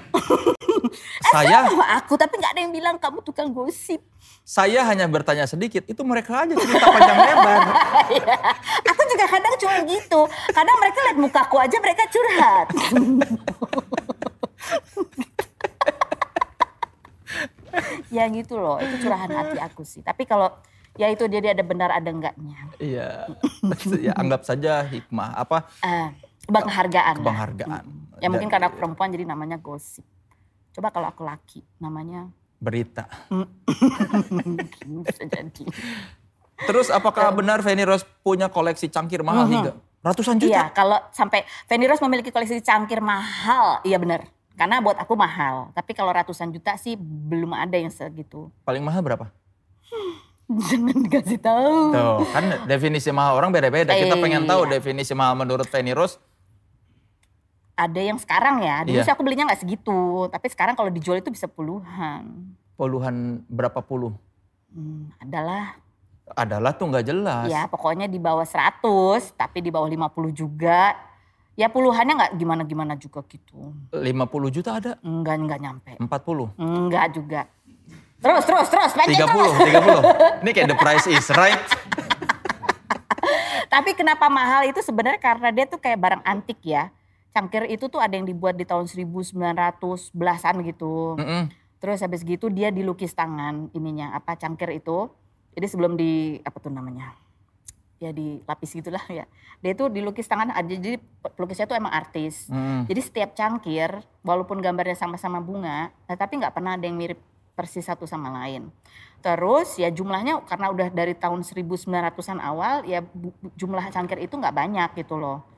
Saya 1.33 1.65
sama 1.65 1.89
aku 1.97 2.13
tapi 2.13 2.37
nggak 2.37 2.53
ada 2.53 2.61
yang 2.61 2.69
bilang 2.69 3.01
kamu 3.01 3.25
tukang 3.25 3.49
gosip. 3.49 3.97
saya 4.45 4.85
hanya 4.85 5.09
bertanya 5.09 5.49
sedikit, 5.49 5.81
itu 5.89 6.05
mereka 6.05 6.45
aja 6.45 6.53
cerita 6.53 6.85
panjang 6.85 7.17
lebar. 7.17 7.65
Aku 8.93 9.01
juga 9.09 9.25
kadang 9.25 9.57
cuma 9.57 9.81
gitu. 9.89 10.21
Kadang 10.53 10.77
mereka 10.77 11.01
lihat 11.01 11.17
mukaku 11.17 11.57
aja 11.57 11.77
mereka 11.81 12.05
curhat. 12.13 12.67
ya 18.13 18.29
gitu 18.29 18.55
loh, 18.55 18.77
itu 18.77 19.01
curahan 19.01 19.33
hati 19.33 19.57
aku 19.57 19.81
sih. 19.81 20.05
Tapi 20.05 20.23
kalau 20.23 20.53
ya 20.95 21.09
itu 21.09 21.25
dia, 21.27 21.41
dia 21.41 21.51
ada 21.57 21.65
benar 21.65 21.89
ada 21.91 22.07
enggaknya. 22.07 22.69
Iya. 22.77 23.33
ya 23.97 24.13
anggap 24.15 24.45
saja 24.45 24.85
hikmah 24.85 25.35
apa 25.35 25.65
Eh, 25.81 26.07
penghargaan. 26.47 27.15
penghargaan. 27.19 27.83
Ya 28.17 28.27
mungkin 28.27 28.47
Dan- 28.47 28.53
karena 28.53 28.65
aku 28.69 28.77
perempuan 28.77 29.09
jadi 29.09 29.25
namanya 29.25 29.57
gosip. 29.57 30.05
Coba 30.71 30.89
kalau 30.89 31.07
aku 31.07 31.23
laki 31.23 31.63
namanya 31.77 32.27
berita. 32.57 33.07
mungkin 34.31 34.87
bisa 35.03 35.23
jadi. 35.23 35.63
Terus 36.57 36.87
apakah 36.87 37.31
benar 37.31 37.59
Feni 37.59 37.83
Rose 37.83 38.07
punya 38.21 38.47
koleksi 38.47 38.87
cangkir 38.87 39.19
mahal 39.21 39.45
hingga 39.45 39.71
ratusan 39.99 40.39
juta? 40.39 40.51
Iya, 40.51 40.63
kalau 40.71 40.95
sampai 41.11 41.43
Feni 41.65 41.83
Rose 41.83 41.99
memiliki 42.01 42.31
koleksi 42.31 42.59
cangkir 42.59 42.99
mahal, 42.99 43.83
iya 43.83 43.99
benar. 43.99 44.23
Karena 44.55 44.79
buat 44.79 44.95
aku 44.95 45.13
mahal. 45.13 45.75
Tapi 45.75 45.91
kalau 45.91 46.15
ratusan 46.15 46.47
juta 46.49 46.79
sih 46.79 46.95
belum 46.95 47.51
ada 47.51 47.75
yang 47.75 47.91
segitu. 47.91 48.47
Paling 48.63 48.79
mahal 48.79 49.03
berapa? 49.03 49.27
Jangan 50.47 50.95
dikasih 51.01 51.39
tahu. 51.41 51.91
Tuh, 51.91 52.23
kan 52.29 52.43
definisi 52.63 53.11
mahal 53.11 53.35
orang 53.35 53.51
beda-beda. 53.51 53.91
Kita 53.91 54.15
pengen 54.15 54.45
tahu 54.45 54.63
Iya. 54.63 54.79
definisi 54.79 55.11
mahal 55.11 55.35
menurut 55.35 55.67
Feni 55.67 55.91
Rose. 55.91 56.15
Ada 57.75 57.99
yang 58.01 58.15
sekarang 58.15 58.63
ya. 58.63 58.83
Dulu 58.83 58.95
Iya. 58.95 59.03
sih 59.03 59.11
aku 59.11 59.21
belinya 59.21 59.45
nggak 59.45 59.61
segitu. 59.61 59.99
Tapi 60.27 60.47
sekarang 60.47 60.73
kalau 60.73 60.87
dijual 60.87 61.19
itu 61.19 61.27
bisa 61.27 61.45
puluhan. 61.45 62.55
Puluhan 62.73 63.43
berapa 63.45 63.79
puluh? 63.79 64.15
Hmm, 64.71 65.11
adalah 65.17 65.75
Adalah 66.25 66.73
tuh 66.73 66.89
nggak 66.89 67.05
jelas. 67.05 67.45
ya 67.45 67.69
pokoknya 67.69 68.09
di 68.09 68.17
bawah 68.17 68.41
100 68.41 68.81
tapi 69.31 69.61
di 69.61 69.69
bawah 69.69 69.85
50 69.85 70.09
juga. 70.33 70.97
Ya 71.53 71.69
puluhannya 71.69 72.17
nggak 72.17 72.33
gimana-gimana 72.33 72.97
juga 72.97 73.21
gitu. 73.29 73.71
50 73.91 74.03
juta 74.49 74.75
ada? 74.75 74.97
Enggak, 74.99 75.35
enggak 75.37 75.59
nyampe. 75.61 75.91
40? 75.95 76.49
Enggak 76.57 77.13
juga. 77.13 77.41
Terus, 78.17 78.41
terus, 78.41 78.67
terus. 78.67 78.91
Panjang 78.91 79.29
terus. 79.29 79.53
30, 79.53 80.41
30. 80.41 80.41
Ini 80.41 80.49
kayak 80.49 80.67
the 80.67 80.79
price 80.79 81.05
is 81.05 81.27
right. 81.29 81.61
Tapi 83.69 83.91
kenapa 83.93 84.25
mahal 84.25 84.65
itu 84.65 84.81
sebenarnya 84.81 85.19
karena 85.19 85.49
dia 85.51 85.65
tuh 85.65 85.77
kayak 85.77 85.99
barang 85.99 86.23
antik 86.23 86.57
ya. 86.61 86.89
Cangkir 87.35 87.67
itu 87.67 87.91
tuh 87.91 87.99
ada 87.99 88.15
yang 88.15 88.23
dibuat 88.23 88.55
di 88.55 88.63
tahun 88.63 88.87
1900 88.87 89.35
belasan 90.15 90.63
gitu. 90.63 91.19
Mm-mm. 91.19 91.51
Terus 91.83 91.99
habis 91.99 92.23
gitu 92.23 92.47
dia 92.47 92.71
dilukis 92.71 93.11
tangan 93.11 93.67
ininya 93.75 94.15
apa 94.15 94.39
cangkir 94.39 94.71
itu. 94.71 95.11
Jadi 95.51 95.67
sebelum 95.67 95.99
di 95.99 96.39
apa 96.47 96.63
tuh 96.63 96.71
namanya? 96.71 97.11
Ya 97.99 98.15
dilapis 98.15 98.71
gitulah 98.79 99.03
ya. 99.11 99.27
Dia 99.59 99.71
itu 99.75 99.91
dilukis 99.91 100.31
tangan 100.31 100.55
aja 100.55 100.63
jadi 100.79 100.95
pelukisnya 101.35 101.67
tuh 101.67 101.75
emang 101.75 101.91
artis. 101.91 102.47
Mm. 102.47 102.87
Jadi 102.87 103.01
setiap 103.03 103.35
cangkir 103.35 103.99
walaupun 104.23 104.63
gambarnya 104.63 104.95
sama-sama 104.95 105.43
bunga, 105.43 105.91
nah, 106.07 106.15
tapi 106.15 106.39
nggak 106.39 106.55
pernah 106.55 106.79
ada 106.79 106.87
yang 106.87 106.95
mirip 106.95 107.19
persis 107.55 107.83
satu 107.83 108.07
sama 108.07 108.31
lain. 108.31 108.71
Terus 109.19 109.75
ya 109.75 109.91
jumlahnya 109.91 110.43
karena 110.47 110.71
udah 110.71 110.87
dari 110.87 111.15
tahun 111.19 111.43
1900-an 111.43 112.39
awal 112.39 112.87
ya 112.87 113.03
jumlah 113.59 113.91
cangkir 113.91 114.23
itu 114.23 114.39
nggak 114.39 114.55
banyak 114.55 114.89
gitu 115.03 115.19
loh. 115.19 115.54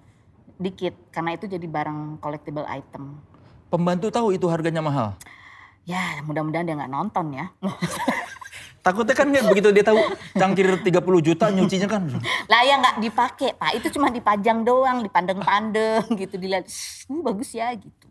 Dikit 0.57 0.93
karena 1.13 1.37
itu 1.37 1.45
jadi 1.45 1.65
barang 1.69 2.17
collectible 2.17 2.65
item. 2.65 3.21
Pembantu 3.69 4.09
tahu 4.09 4.33
itu 4.33 4.49
harganya 4.49 4.81
mahal. 4.81 5.13
Ya 5.87 6.19
mudah-mudahan 6.25 6.67
dia 6.67 6.75
nggak 6.75 6.91
nonton 6.91 7.31
ya. 7.31 7.45
Takutnya 8.87 9.15
kan 9.19 9.27
kayak 9.27 9.51
begitu 9.51 9.67
dia 9.75 9.83
tahu 9.83 9.99
cangkir 10.31 10.79
30 10.79 11.27
juta 11.27 11.51
nyucinya 11.51 11.91
kan. 11.91 12.07
lah 12.51 12.61
ya 12.63 12.79
nggak 12.79 13.03
dipakai 13.03 13.51
pak, 13.59 13.71
itu 13.75 13.91
cuma 13.99 14.07
dipajang 14.07 14.63
doang, 14.63 15.03
dipandeng-pandeng 15.03 16.07
gitu 16.15 16.39
dilihat, 16.39 16.63
uh, 17.11 17.19
bagus 17.19 17.51
ya 17.51 17.75
gitu. 17.75 18.07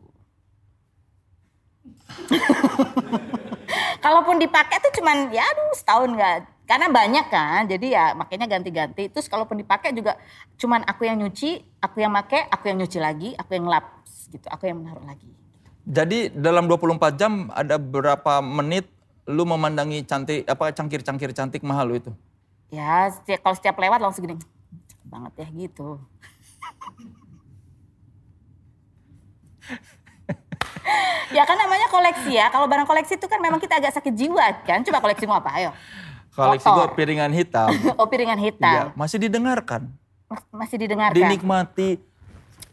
Kalaupun 4.05 4.37
dipakai 4.37 4.77
tuh 4.85 4.93
cuman 5.01 5.33
ya 5.33 5.49
aduh 5.49 5.73
setahun 5.73 6.13
nggak, 6.13 6.45
karena 6.67 6.91
banyak 6.91 7.31
kan, 7.31 7.71
jadi 7.71 7.87
ya 7.87 8.05
makanya 8.19 8.51
ganti-ganti. 8.51 9.07
Terus 9.07 9.31
kalaupun 9.31 9.63
dipakai 9.63 9.95
juga 9.95 10.19
cuman 10.59 10.83
aku 10.83 11.07
yang 11.07 11.23
nyuci, 11.23 11.63
aku 11.79 12.03
yang 12.03 12.11
pakai, 12.11 12.51
aku 12.51 12.67
yang 12.67 12.83
nyuci 12.83 12.99
lagi, 12.99 13.39
aku 13.39 13.55
yang 13.55 13.71
lap 13.71 14.03
gitu, 14.35 14.51
aku 14.51 14.67
yang 14.67 14.83
menaruh 14.83 15.07
lagi. 15.07 15.31
Jadi 15.87 16.35
dalam 16.35 16.67
24 16.67 17.15
jam 17.15 17.47
ada 17.55 17.79
berapa 17.79 18.43
menit 18.43 18.91
lu 19.31 19.47
memandangi 19.47 20.03
cantik 20.03 20.43
apa 20.51 20.75
cangkir-cangkir 20.75 21.31
cantik 21.31 21.63
mahal 21.63 21.87
lu 21.87 22.03
itu? 22.03 22.11
Ya 22.75 23.07
setiap, 23.15 23.47
kalau 23.47 23.55
setiap 23.55 23.79
lewat 23.79 24.03
langsung 24.03 24.27
gini, 24.27 24.35
banget 25.07 25.47
ya 25.47 25.47
gitu. 25.55 26.03
ya 31.39 31.47
kan 31.47 31.55
namanya 31.55 31.87
koleksi 31.95 32.35
ya. 32.35 32.51
Kalau 32.51 32.67
barang 32.67 32.91
koleksi 32.91 33.15
itu 33.15 33.31
kan 33.31 33.39
memang 33.39 33.63
kita 33.63 33.79
agak 33.79 33.95
sakit 33.95 34.15
jiwa 34.19 34.67
kan. 34.67 34.83
Coba 34.83 34.99
koleksimu 34.99 35.31
apa? 35.39 35.55
Ayo. 35.55 35.71
Koleksi 36.37 36.69
gua 36.69 36.93
piringan 36.93 37.33
hitam. 37.33 37.73
Oh 38.01 38.07
piringan 38.07 38.37
Iya, 38.37 38.47
hitam. 38.47 38.85
masih 38.93 39.17
didengarkan, 39.19 39.89
Mas- 40.27 40.45
Masih 40.51 40.77
didengarkan. 40.77 41.17
dinikmati. 41.17 41.97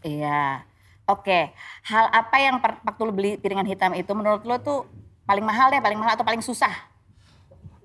Iya. 0.01 0.67
Oke. 1.05 1.51
Hal 1.81 2.07
apa 2.09 2.35
yang 2.37 2.55
waktu 2.59 3.01
lu 3.01 3.11
beli 3.11 3.31
piringan 3.35 3.63
hitam 3.63 3.91
itu 3.91 4.11
menurut 4.11 4.41
lu 4.41 4.55
tuh 4.57 4.83
paling 5.23 5.41
mahal 5.41 5.67
deh, 5.67 5.79
paling 5.79 5.95
mahal 5.95 6.13
atau 6.13 6.23
paling 6.23 6.39
susah? 6.39 6.71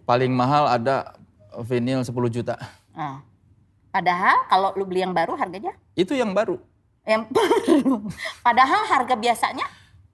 Paling 0.02 0.30
mahal 0.30 0.66
ada 0.66 1.14
vinyl 1.60 2.00
10 2.00 2.10
juta. 2.28 2.54
Nah. 2.92 3.22
Padahal 3.88 4.44
kalau 4.46 4.70
lu 4.72 4.84
beli 4.84 5.00
yang 5.00 5.10
baru 5.10 5.32
harganya 5.34 5.72
Itu 5.94 6.12
yang 6.12 6.30
baru. 6.30 6.60
yang 7.02 7.24
baru. 7.32 8.04
Padahal 8.38 8.84
harga 8.84 9.14
biasanya 9.14 9.64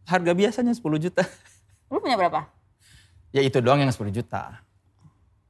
Harga 0.04 0.32
biasanya 0.32 0.72
10 0.72 0.80
juta. 1.00 1.24
lu 1.88 1.98
punya 1.98 2.14
berapa? 2.14 2.48
Ya 3.30 3.40
itu 3.40 3.58
doang 3.58 3.80
yang 3.80 3.90
10 3.90 4.08
juta. 4.10 4.63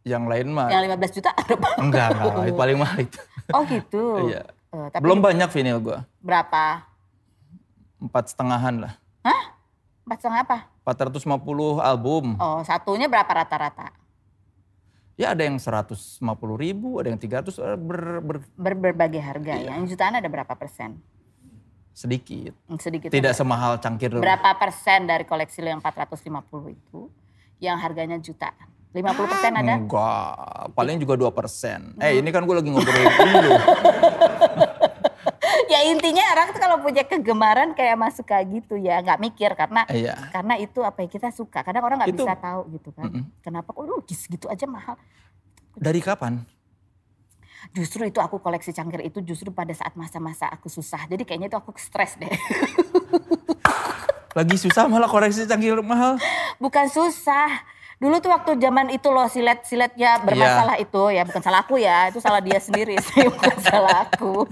Yang 0.04 0.24
lain 0.28 0.46
mah 0.52 0.68
Yang 0.68 0.82
15 0.92 1.16
juta 1.16 1.30
ada 1.32 1.54
apa? 1.54 1.68
enggak, 1.80 2.08
enggak, 2.12 2.34
itu 2.44 2.54
paling 2.62 2.76
mahal 2.76 2.98
itu. 3.00 3.20
Oh 3.50 3.62
gitu. 3.64 4.04
Iya. 4.28 4.42
Eh, 4.68 4.88
tapi 4.90 5.02
Belum 5.02 5.18
banyak 5.18 5.48
vinyl 5.48 5.78
gua. 5.80 5.98
berapa? 6.20 6.84
Empat 7.98 8.24
setengahan 8.28 8.74
lah. 8.78 8.92
Hah? 9.22 9.42
Empat 10.04 10.18
setengah 10.20 10.40
apa? 10.44 10.58
450 10.84 11.24
album. 11.80 12.36
Oh 12.36 12.60
satunya 12.60 13.08
berapa 13.08 13.32
rata-rata? 13.34 13.96
Ya 15.14 15.30
ada 15.30 15.40
yang 15.40 15.56
150 15.56 16.20
ribu, 16.54 16.98
ada 16.98 17.06
yang 17.06 17.16
300, 17.16 17.56
eh, 17.56 17.78
ber, 17.78 18.18
ber- 18.20 18.50
Ber 18.52 18.74
berbagai 18.74 19.22
harga 19.22 19.54
Iya. 19.54 19.64
ya. 19.64 19.70
Yang 19.74 19.96
jutaan 19.96 20.14
ada 20.14 20.28
berapa 20.28 20.52
persen? 20.54 21.00
sedikit. 21.94 22.50
Hmm, 22.66 22.74
Sedikit. 22.74 23.06
Tidak 23.06 23.30
semahal 23.30 23.78
cangkir 23.78 24.10
dulu. 24.10 24.18
Berapa 24.18 24.58
persen 24.58 25.06
dari 25.06 25.22
koleksi 25.22 25.62
lo 25.62 25.70
yang 25.70 25.78
450 25.78 26.26
itu 26.68 27.06
yang 27.62 27.78
harganya 27.78 28.18
juta? 28.18 28.50
50 28.94 29.02
persen 29.26 29.50
ada? 29.58 29.74
Enggak, 29.74 30.30
paling 30.78 31.02
juga 31.02 31.18
2 31.18 31.34
persen. 31.34 31.98
Eh 31.98 32.22
ini 32.22 32.30
kan 32.30 32.46
gue 32.46 32.54
lagi 32.54 32.70
ngobrolin 32.70 33.10
dulu. 33.26 33.50
ya 35.66 35.82
intinya 35.90 36.22
orang 36.30 36.54
tuh 36.54 36.62
kalau 36.62 36.78
punya 36.78 37.02
kegemaran 37.02 37.74
kayak 37.74 37.98
masuk 37.98 38.22
kayak 38.22 38.46
gitu 38.54 38.78
ya 38.78 39.02
nggak 39.02 39.18
mikir 39.18 39.50
karena 39.58 39.82
Iya. 39.90 40.30
karena 40.30 40.54
itu 40.62 40.78
apa 40.86 41.02
yang 41.02 41.10
kita 41.10 41.34
suka. 41.34 41.66
Kadang 41.66 41.82
orang 41.82 42.06
nggak 42.06 42.14
bisa 42.14 42.38
tahu 42.38 42.70
gitu 42.70 42.94
kan. 42.94 43.10
Mm-mm. 43.10 43.34
Kenapa 43.42 43.74
kok 43.74 43.82
lu 43.82 43.98
gitu 44.06 44.46
aja 44.46 44.66
mahal? 44.70 44.94
Dari 45.74 45.98
kapan? 45.98 46.46
Justru 47.74 48.06
itu 48.06 48.22
aku 48.22 48.38
koleksi 48.38 48.70
cangkir 48.70 49.02
itu 49.02 49.18
justru 49.26 49.50
pada 49.50 49.74
saat 49.74 49.98
masa-masa 49.98 50.46
aku 50.46 50.70
susah. 50.70 51.10
Jadi 51.10 51.26
kayaknya 51.26 51.50
itu 51.50 51.58
aku 51.58 51.74
stres 51.74 52.14
deh. 52.14 52.30
Lagi 54.38 54.54
susah 54.54 54.86
malah 54.86 55.10
koreksi 55.10 55.42
cangkir 55.46 55.74
mahal. 55.82 56.18
Bukan 56.62 56.86
susah. 56.86 57.73
Dulu 58.04 58.20
tuh 58.20 58.36
waktu 58.36 58.60
zaman 58.60 58.92
itu 58.92 59.08
loh 59.08 59.24
silet-siletnya 59.32 60.20
bermasalah 60.20 60.76
itu 60.76 61.08
ya. 61.08 61.24
Bukan 61.24 61.40
salah 61.40 61.64
aku 61.64 61.80
ya, 61.80 62.12
itu 62.12 62.20
salah 62.20 62.44
dia 62.44 62.60
sendiri. 62.60 63.00
sih, 63.08 63.24
bukan 63.32 63.56
salah 63.64 64.04
aku. 64.04 64.44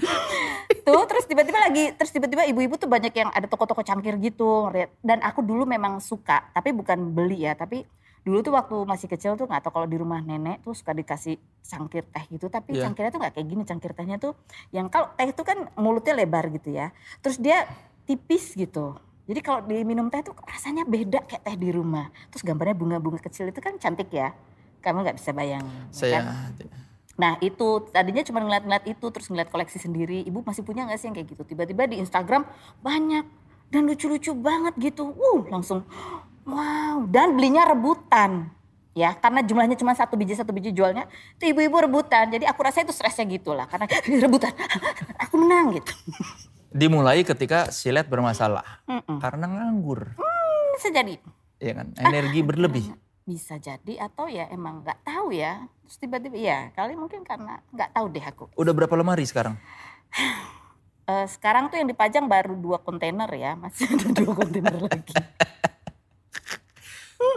Tuh 0.81 1.05
terus 1.05 1.29
tiba-tiba 1.29 1.61
lagi, 1.61 1.93
terus 1.93 2.09
tiba-tiba 2.09 2.49
ibu-ibu 2.49 2.81
tuh 2.81 2.89
banyak 2.89 3.13
yang 3.13 3.29
ada 3.29 3.45
toko-toko 3.45 3.85
cangkir 3.85 4.17
gitu. 4.25 4.73
Dan 5.05 5.21
aku 5.21 5.45
dulu 5.45 5.69
memang 5.69 6.01
suka, 6.01 6.49
tapi 6.57 6.73
bukan 6.73 7.13
beli 7.13 7.45
ya. 7.45 7.53
Tapi 7.53 7.85
dulu 8.25 8.41
tuh 8.41 8.57
waktu 8.57 8.89
masih 8.89 9.05
kecil 9.13 9.37
tuh 9.37 9.45
nggak 9.45 9.69
tahu 9.69 9.85
kalau 9.85 9.89
di 9.91 10.01
rumah 10.01 10.25
nenek 10.25 10.65
tuh 10.65 10.73
suka 10.73 10.97
dikasih 10.97 11.37
cangkir 11.61 12.09
teh 12.09 12.25
gitu. 12.33 12.49
Tapi 12.49 12.81
Iya. 12.81 12.89
cangkirnya 12.89 13.13
tuh 13.13 13.21
nggak 13.21 13.35
kayak 13.37 13.49
gini, 13.53 13.63
cangkir 13.69 13.93
tehnya 13.93 14.17
tuh 14.17 14.33
yang 14.73 14.89
kalau 14.89 15.13
teh 15.13 15.29
itu 15.29 15.45
kan 15.45 15.69
mulutnya 15.77 16.17
lebar 16.17 16.49
gitu 16.49 16.73
ya. 16.73 16.89
Terus 17.21 17.37
dia 17.37 17.69
tipis 18.09 18.57
gitu. 18.57 18.97
Jadi 19.33 19.41
kalau 19.41 19.65
diminum 19.65 20.13
teh 20.13 20.21
tuh 20.21 20.37
rasanya 20.45 20.85
beda 20.85 21.25
kayak 21.25 21.41
teh 21.41 21.57
di 21.57 21.73
rumah. 21.73 22.13
Terus 22.29 22.45
gambarnya 22.45 22.77
bunga-bunga 22.77 23.25
kecil 23.25 23.49
itu 23.49 23.65
kan 23.65 23.81
cantik 23.81 24.13
ya. 24.13 24.37
Kamu 24.85 25.01
nggak 25.01 25.17
bisa 25.17 25.33
bayangin. 25.33 25.73
ya 25.89 25.89
Saya 25.89 26.21
kan? 26.21 26.53
Nah 27.17 27.33
itu 27.41 27.89
tadinya 27.89 28.21
cuma 28.29 28.45
ngeliat-ngeliat 28.45 28.85
itu 28.85 29.07
terus 29.09 29.33
ngeliat 29.33 29.49
koleksi 29.49 29.81
sendiri. 29.81 30.21
Ibu 30.29 30.45
masih 30.45 30.61
punya 30.61 30.85
nggak 30.85 31.01
sih 31.01 31.09
yang 31.09 31.17
kayak 31.17 31.33
gitu? 31.33 31.43
Tiba-tiba 31.49 31.89
di 31.89 31.97
Instagram 32.05 32.45
banyak 32.85 33.25
dan 33.73 33.89
lucu-lucu 33.89 34.37
banget 34.37 34.77
gitu. 34.77 35.17
Uh 35.17 35.49
langsung 35.49 35.89
Wow, 36.43 37.07
dan 37.07 37.39
belinya 37.39 37.63
rebutan. 37.71 38.51
Ya, 38.93 39.17
karena 39.17 39.41
jumlahnya 39.41 39.79
cuma 39.79 39.97
satu 39.97 40.21
biji 40.21 40.37
satu 40.37 40.53
biji 40.53 40.69
jualnya, 40.75 41.09
itu 41.39 41.49
ibu-ibu 41.49 41.81
rebutan. 41.81 42.29
Jadi 42.29 42.45
aku 42.45 42.61
rasa 42.61 42.85
itu 42.85 42.93
stresnya 42.93 43.25
gitu 43.25 43.57
lah, 43.57 43.65
karena 43.65 43.89
rebutan, 44.27 44.53
aku 45.23 45.35
menang 45.41 45.73
gitu. 45.79 45.95
Dimulai 46.73 47.21
ketika 47.23 47.69
silet 47.69 48.05
bermasalah. 48.05 48.65
Mm-mm. 48.85 49.17
Karena 49.19 49.47
nganggur. 49.47 50.17
Bisa 50.73 50.89
jadi, 50.89 51.21
Ya 51.57 51.73
kan? 51.75 51.95
Energi 51.95 52.41
berlebih. 52.41 52.87
bisa 53.23 53.55
jadi 53.55 54.03
atau 54.03 54.27
ya 54.27 54.51
emang 54.51 54.83
nggak 54.83 54.99
tahu 55.03 55.31
ya. 55.31 55.63
Terus 55.85 55.97
tiba-tiba, 55.97 56.35
ya 56.35 56.59
kali 56.73 56.99
mungkin 56.99 57.23
karena 57.23 57.63
nggak 57.71 57.95
tahu 57.95 58.07
deh 58.09 58.19
aku. 58.21 58.45
Udah 58.57 58.73
berapa 58.73 58.95
lemari 58.95 59.23
sekarang? 59.23 59.55
Eh, 61.03 61.27
sekarang 61.27 61.67
tuh 61.67 61.83
yang 61.83 61.91
dipajang 61.91 62.31
baru 62.31 62.55
dua 62.55 62.79
kontainer 62.79 63.27
ya, 63.35 63.59
masih 63.59 63.91
ada 63.91 64.07
dua 64.15 64.33
kontainer 64.39 64.71
lagi. 64.87 65.11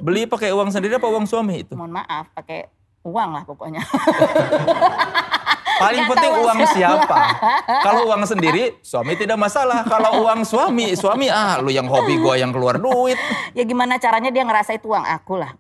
Beli 0.06 0.30
pakai 0.30 0.54
uang 0.54 0.70
sendiri 0.70 1.02
apa 1.02 1.10
uang 1.10 1.26
suami 1.26 1.66
itu? 1.66 1.74
Mohon 1.74 1.98
maaf, 1.98 2.30
pakai 2.30 2.70
uang 3.02 3.30
lah 3.34 3.42
pokoknya. 3.42 3.82
Paling 5.76 6.04
penting 6.08 6.32
uang 6.40 6.60
siapa. 6.72 7.18
Kalau 7.86 8.08
uang 8.08 8.24
sendiri, 8.24 8.80
suami 8.80 9.14
tidak 9.20 9.36
masalah. 9.36 9.84
Kalau 9.84 10.24
uang 10.24 10.48
suami, 10.48 10.96
suami 10.96 11.28
ah 11.28 11.60
lu 11.60 11.72
yang 11.72 11.88
hobi 11.88 12.16
gua 12.20 12.40
yang 12.40 12.56
keluar 12.56 12.80
duit. 12.80 13.20
ya 13.52 13.64
gimana 13.68 14.00
caranya 14.00 14.32
dia 14.32 14.44
ngerasa 14.48 14.76
itu 14.76 14.88
uang 14.88 15.04
aku 15.04 15.36
lah. 15.40 15.52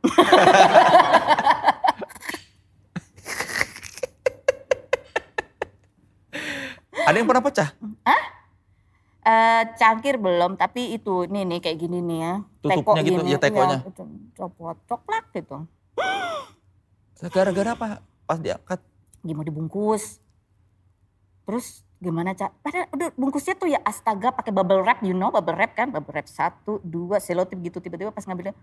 Ada 7.05 7.21
yang 7.21 7.27
pernah 7.29 7.43
pecah? 7.45 7.69
Eh 9.25 9.61
cangkir 9.77 10.21
belum, 10.21 10.53
tapi 10.57 10.93
itu 10.97 11.25
nih 11.29 11.43
nih 11.45 11.59
kayak 11.61 11.77
gini 11.77 11.97
nih 12.01 12.17
ya. 12.21 12.33
Tutupnya 12.61 13.01
gitu, 13.05 13.21
ya, 13.25 13.37
tekonya. 13.41 13.77
itu, 13.85 14.03
copot 14.37 14.77
coklat 14.85 15.25
gitu. 15.33 15.65
Gara-gara 17.33 17.73
apa? 17.73 17.87
Pas 18.25 18.39
diangkat. 18.41 18.94
Gimana 19.25 19.49
dibungkus. 19.49 20.21
Terus 21.49 21.81
gimana 21.97 22.37
cak? 22.37 22.61
Padahal 22.61 22.85
udah 22.93 23.09
bungkusnya 23.17 23.57
tuh 23.57 23.69
ya 23.73 23.81
astaga 23.81 24.29
pakai 24.29 24.53
bubble 24.53 24.85
wrap, 24.85 25.01
you 25.01 25.17
know 25.17 25.33
bubble 25.33 25.57
wrap 25.57 25.73
kan? 25.73 25.89
Bubble 25.89 26.13
wrap 26.13 26.29
satu, 26.29 26.77
dua, 26.85 27.17
selotip 27.17 27.57
gitu 27.65 27.81
tiba-tiba 27.81 28.13
pas 28.13 28.21
ngambilnya. 28.21 28.53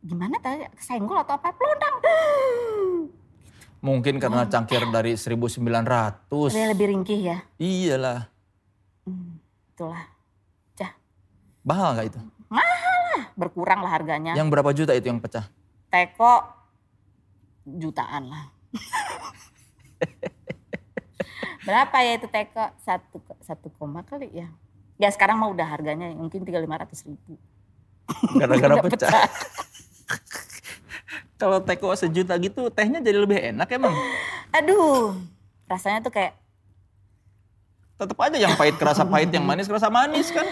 Gimana 0.00 0.40
tadi 0.40 0.64
kesenggol 0.80 1.20
atau 1.20 1.36
apa? 1.36 1.52
Pelondang. 1.52 1.94
Mungkin 3.86 4.16
karena 4.20 4.48
cangkir 4.48 4.88
dari 4.88 5.16
1900. 5.16 5.68
Dia 6.52 6.68
lebih 6.72 6.86
ringkih 6.96 7.20
ya. 7.20 7.36
Iyalah. 7.60 8.28
Hmm, 9.04 9.40
itulah. 9.72 10.04
Cah, 10.76 10.92
Mahal 11.64 11.96
nggak 11.96 12.08
itu? 12.12 12.20
berkurang 13.40 13.80
lah 13.80 13.96
harganya. 13.96 14.36
Yang 14.36 14.48
berapa 14.52 14.70
juta 14.76 14.92
itu 14.92 15.08
yang 15.08 15.24
pecah? 15.24 15.48
teko 15.90 16.46
jutaan 17.66 18.30
lah. 18.30 18.44
Berapa 21.66 21.96
ya 22.00 22.12
itu 22.16 22.26
teko? 22.26 22.72
Satu, 22.80 23.20
satu 23.44 23.68
koma 23.76 24.00
kali 24.02 24.32
ya. 24.32 24.48
Ya 25.00 25.08
sekarang 25.12 25.40
mah 25.40 25.48
udah 25.52 25.64
harganya 25.64 26.12
mungkin 26.12 26.44
tiga 26.44 26.60
lima 26.60 26.80
ratus 26.80 27.04
ribu. 27.04 27.36
Gara-gara 28.36 28.80
Udah 28.80 28.84
pecah. 28.84 29.28
Kalau 31.40 31.58
teko 31.64 31.96
sejuta 31.96 32.36
gitu, 32.36 32.68
tehnya 32.68 33.00
jadi 33.00 33.16
lebih 33.16 33.38
enak 33.56 33.68
emang. 33.72 33.96
Aduh, 34.52 35.16
rasanya 35.64 36.04
tuh 36.04 36.12
kayak 36.12 36.36
Tetap 38.00 38.16
aja 38.16 38.40
yang 38.40 38.56
pahit 38.56 38.80
kerasa 38.80 39.04
pahit, 39.04 39.28
yang 39.28 39.44
manis 39.44 39.68
kerasa 39.68 39.92
manis 39.92 40.32
kan. 40.32 40.48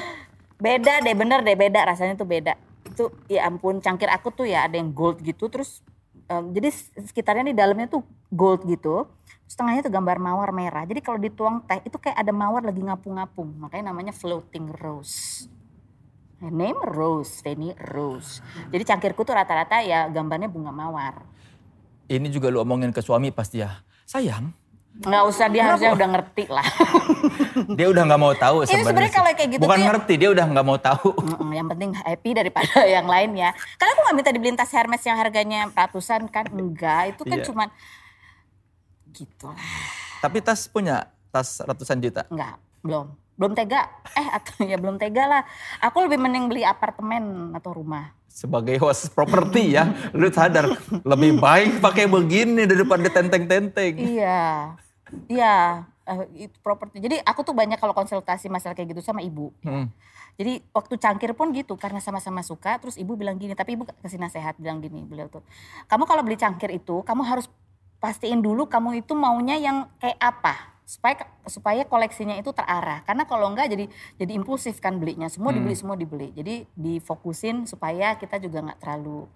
beda 0.61 1.01
deh, 1.01 1.15
bener 1.17 1.41
deh 1.41 1.57
beda 1.57 1.81
rasanya 1.89 2.13
tuh 2.13 2.29
beda. 2.29 2.61
Itu 2.85 3.09
ya 3.25 3.49
ampun 3.49 3.81
cangkir 3.81 4.13
aku 4.13 4.29
tuh 4.29 4.45
ya 4.45 4.69
ada 4.69 4.77
yang 4.77 4.93
gold 4.93 5.25
gitu 5.25 5.49
terus 5.49 5.81
em, 6.29 6.53
jadi 6.53 6.69
sekitarnya 7.09 7.49
di 7.49 7.57
dalamnya 7.57 7.89
tuh 7.89 8.05
gold 8.29 8.69
gitu. 8.69 9.09
Terus 9.49 9.57
tengahnya 9.57 9.81
tuh 9.81 9.89
gambar 9.89 10.21
mawar 10.21 10.53
merah. 10.53 10.85
Jadi 10.85 11.01
kalau 11.01 11.17
dituang 11.17 11.65
teh 11.65 11.81
itu 11.81 11.97
kayak 11.97 12.21
ada 12.21 12.29
mawar 12.31 12.61
lagi 12.61 12.85
ngapung-ngapung. 12.85 13.57
Makanya 13.59 13.89
namanya 13.89 14.13
floating 14.13 14.77
rose. 14.77 15.49
Name 16.39 16.79
Rose, 16.85 17.41
Fanny 17.41 17.73
Rose. 17.91 18.39
Jadi 18.69 18.85
cangkirku 18.85 19.25
tuh 19.25 19.35
rata-rata 19.35 19.81
ya 19.81 20.07
gambarnya 20.07 20.47
bunga 20.47 20.71
mawar. 20.71 21.25
Ini 22.07 22.29
juga 22.29 22.47
lu 22.47 22.61
omongin 22.61 22.93
ke 22.93 23.01
suami 23.01 23.33
pasti 23.33 23.59
ya. 23.59 23.83
Sayang, 24.05 24.53
Nggak 24.99 25.25
usah 25.25 25.47
dia 25.47 25.63
harusnya 25.63 25.95
udah 25.95 26.09
ngerti 26.11 26.45
lah. 26.47 26.67
dia 27.79 27.87
udah 27.87 28.03
nggak 28.03 28.19
mau 28.19 28.35
tahu 28.35 28.67
sebenarnya 28.67 29.13
kalau 29.13 29.31
kayak 29.31 29.51
gitu 29.51 29.63
Bukan 29.63 29.77
tuh 29.77 29.83
ya- 29.83 29.89
ngerti, 29.89 30.13
dia 30.15 30.29
udah 30.29 30.45
nggak 30.45 30.67
mau 30.67 30.79
tahu. 30.79 31.09
Yang 31.49 31.69
penting 31.71 31.91
happy 31.95 32.31
daripada 32.35 32.79
yang 32.99 33.07
lain 33.07 33.31
ya. 33.35 33.51
Karena 33.75 33.91
aku 33.95 34.01
gak 34.05 34.17
minta 34.17 34.31
dibeliin 34.31 34.55
tas 34.55 34.71
Hermes 34.71 35.03
yang 35.03 35.15
harganya 35.15 35.71
ratusan 35.71 36.27
kan. 36.27 36.51
Enggak, 36.51 37.15
itu 37.15 37.23
kan 37.25 37.39
Iya. 37.39 37.47
cuman 37.47 37.69
gitu 39.19 39.51
lah. 39.51 39.59
Tapi 40.23 40.39
tas 40.39 40.71
punya 40.71 41.11
tas 41.35 41.63
ratusan 41.63 41.99
juta. 41.99 42.27
Enggak, 42.31 42.55
belum. 42.83 43.07
Belum 43.39 43.53
tega. 43.55 43.87
Eh 44.19 44.29
atau 44.35 44.55
ya 44.71 44.77
belum 44.79 44.99
tega 44.99 45.25
lah. 45.27 45.43
Aku 45.83 46.03
lebih 46.03 46.19
mending 46.19 46.51
beli 46.51 46.63
apartemen 46.67 47.55
atau 47.55 47.75
rumah. 47.75 48.15
Sebagai 48.29 48.79
host 48.79 49.11
properti 49.19 49.75
ya, 49.75 49.91
lu 50.15 50.31
sadar 50.31 50.71
lebih 51.03 51.43
baik 51.43 51.83
pakai 51.83 52.07
begini 52.07 52.71
daripada 52.71 53.11
tenteng-tenteng. 53.11 53.99
Iya. 53.99 54.79
Iya, 55.27 55.89
eh, 56.07 56.47
itu 56.47 56.57
properti. 56.61 57.01
Jadi 57.01 57.19
aku 57.25 57.41
tuh 57.43 57.57
banyak 57.57 57.81
kalau 57.81 57.97
konsultasi 57.97 58.47
masalah 58.53 58.77
kayak 58.77 58.95
gitu 58.95 59.03
sama 59.03 59.25
ibu. 59.25 59.51
Hmm. 59.65 59.91
Jadi 60.39 60.63
waktu 60.71 60.95
cangkir 61.03 61.35
pun 61.35 61.51
gitu 61.51 61.75
karena 61.75 61.99
sama-sama 61.99 62.47
suka 62.47 62.79
terus 62.79 62.95
ibu 62.95 63.19
bilang 63.19 63.35
gini 63.43 63.59
tapi 63.59 63.75
ibu 63.75 63.83
kasih 63.83 64.23
nasihat 64.23 64.55
bilang 64.55 64.79
gini 64.79 65.03
beliau 65.03 65.27
tuh 65.27 65.43
kamu 65.91 66.07
kalau 66.07 66.23
beli 66.23 66.39
cangkir 66.39 66.71
itu 66.71 67.03
kamu 67.03 67.27
harus 67.27 67.51
pastiin 67.99 68.43
dulu 68.43 68.71
kamu 68.71 69.03
itu 69.03 69.13
maunya 69.15 69.59
yang 69.59 69.91
kayak 69.99 70.19
apa 70.19 70.55
supaya 70.89 71.21
supaya 71.45 71.83
koleksinya 71.85 72.41
itu 72.41 72.49
terarah. 72.57 73.05
Karena 73.05 73.29
kalau 73.29 73.53
enggak 73.53 73.69
jadi 73.69 73.85
jadi 74.17 74.33
impulsif 74.33 74.81
kan 74.81 74.97
belinya. 74.97 75.29
Semua 75.29 75.53
dibeli 75.53 75.77
semua 75.77 76.01
dibeli. 76.01 76.33
Jadi 76.33 76.65
difokusin 76.73 77.69
supaya 77.69 78.17
kita 78.17 78.41
juga 78.41 78.65
nggak 78.65 78.81
terlalu 78.81 79.29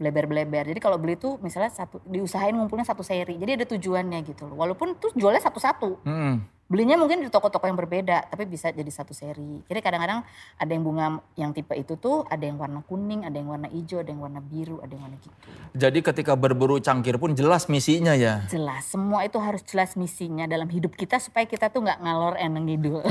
bleber-bleber 0.00 0.64
jadi 0.66 0.80
kalau 0.80 0.96
beli 0.96 1.14
tuh 1.14 1.36
misalnya 1.38 1.68
satu 1.68 2.00
diusahain 2.02 2.50
ngumpulnya 2.50 2.82
satu 2.82 3.04
seri 3.04 3.36
jadi 3.36 3.54
ada 3.54 3.68
tujuannya 3.68 4.24
gitu 4.24 4.48
loh 4.48 4.56
walaupun 4.56 4.96
tuh 4.96 5.12
jualnya 5.12 5.38
satu-satu 5.38 6.00
Hmm. 6.00 6.40
belinya 6.64 6.94
mungkin 6.94 7.18
di 7.18 7.28
toko-toko 7.28 7.66
yang 7.66 7.74
berbeda 7.74 8.24
tapi 8.26 8.46
bisa 8.46 8.70
jadi 8.70 8.86
satu 8.86 9.10
seri 9.10 9.60
jadi 9.62 9.78
kadang-kadang 9.78 10.22
ada 10.54 10.70
yang 10.70 10.80
bunga 10.80 11.06
yang 11.34 11.50
tipe 11.50 11.74
itu 11.74 11.94
tuh 11.94 12.22
ada 12.24 12.40
yang 12.40 12.56
warna 12.56 12.80
kuning 12.80 13.22
ada 13.22 13.34
yang 13.34 13.50
warna 13.50 13.66
hijau 13.66 13.98
ada 13.98 14.08
yang 14.08 14.22
warna 14.22 14.40
biru 14.40 14.78
ada 14.78 14.88
yang 14.88 15.04
warna 15.04 15.18
gitu 15.18 15.36
Jadi 15.72 15.98
ketika 16.00 16.32
berburu 16.32 16.78
cangkir 16.78 17.14
pun 17.14 17.34
jelas 17.34 17.66
misinya 17.66 18.14
ya. 18.14 18.46
jelas 18.46 18.86
semua 18.86 19.22
itu 19.22 19.36
harus 19.36 19.60
jelas 19.62 19.94
misinya 19.94 20.46
dalam 20.46 20.66
hidup 20.66 20.94
kita 20.94 21.18
supaya 21.18 21.44
kita 21.44 21.68
tuh 21.68 21.82
nggak 21.82 22.00
ngalor 22.00 22.34
eneng 22.36 22.64
ngidul 22.64 23.02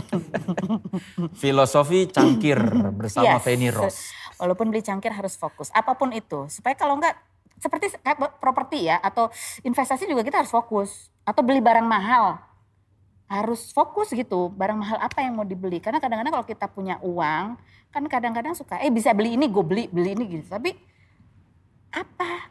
Filosofi 1.36 2.08
cangkir 2.08 2.58
bersama 2.92 3.30
Yes. 3.32 3.44
Feni 3.44 3.70
Rose. 3.70 4.02
Walaupun 4.40 4.72
beli 4.72 4.82
cangkir 4.82 5.12
harus 5.12 5.36
fokus. 5.36 5.68
Apa 5.76 5.94
pun 6.00 6.16
itu. 6.16 6.48
Supaya 6.48 6.74
kalau 6.74 6.96
nggak 6.98 7.14
seperti 7.60 7.92
kayak 8.00 8.40
properti 8.40 8.88
ya 8.88 9.04
atau 9.04 9.28
investasi 9.68 10.08
juga 10.08 10.24
kita 10.24 10.42
harus 10.42 10.50
fokus. 10.50 11.12
Atau 11.28 11.44
beli 11.44 11.60
barang 11.60 11.84
mahal. 11.86 12.40
Harus 13.28 13.70
fokus 13.76 14.10
gitu. 14.16 14.50
Barang 14.56 14.80
mahal 14.80 14.98
apa 14.98 15.22
yang 15.22 15.36
mau 15.36 15.46
dibeli. 15.46 15.84
Karena 15.84 16.00
kadang-kadang 16.00 16.34
kalau 16.40 16.48
kita 16.48 16.66
punya 16.72 16.98
uang 17.04 17.60
kan 17.90 18.06
kadang-kadang 18.06 18.54
suka 18.54 18.78
eh 18.78 18.94
bisa 18.94 19.18
beli 19.18 19.34
ini 19.34 19.50
gue 19.50 19.66
beli 19.66 19.84
beli 19.92 20.16
ini 20.16 20.24
gitu. 20.40 20.48
Tapi 20.48 20.72
apa? 21.92 22.48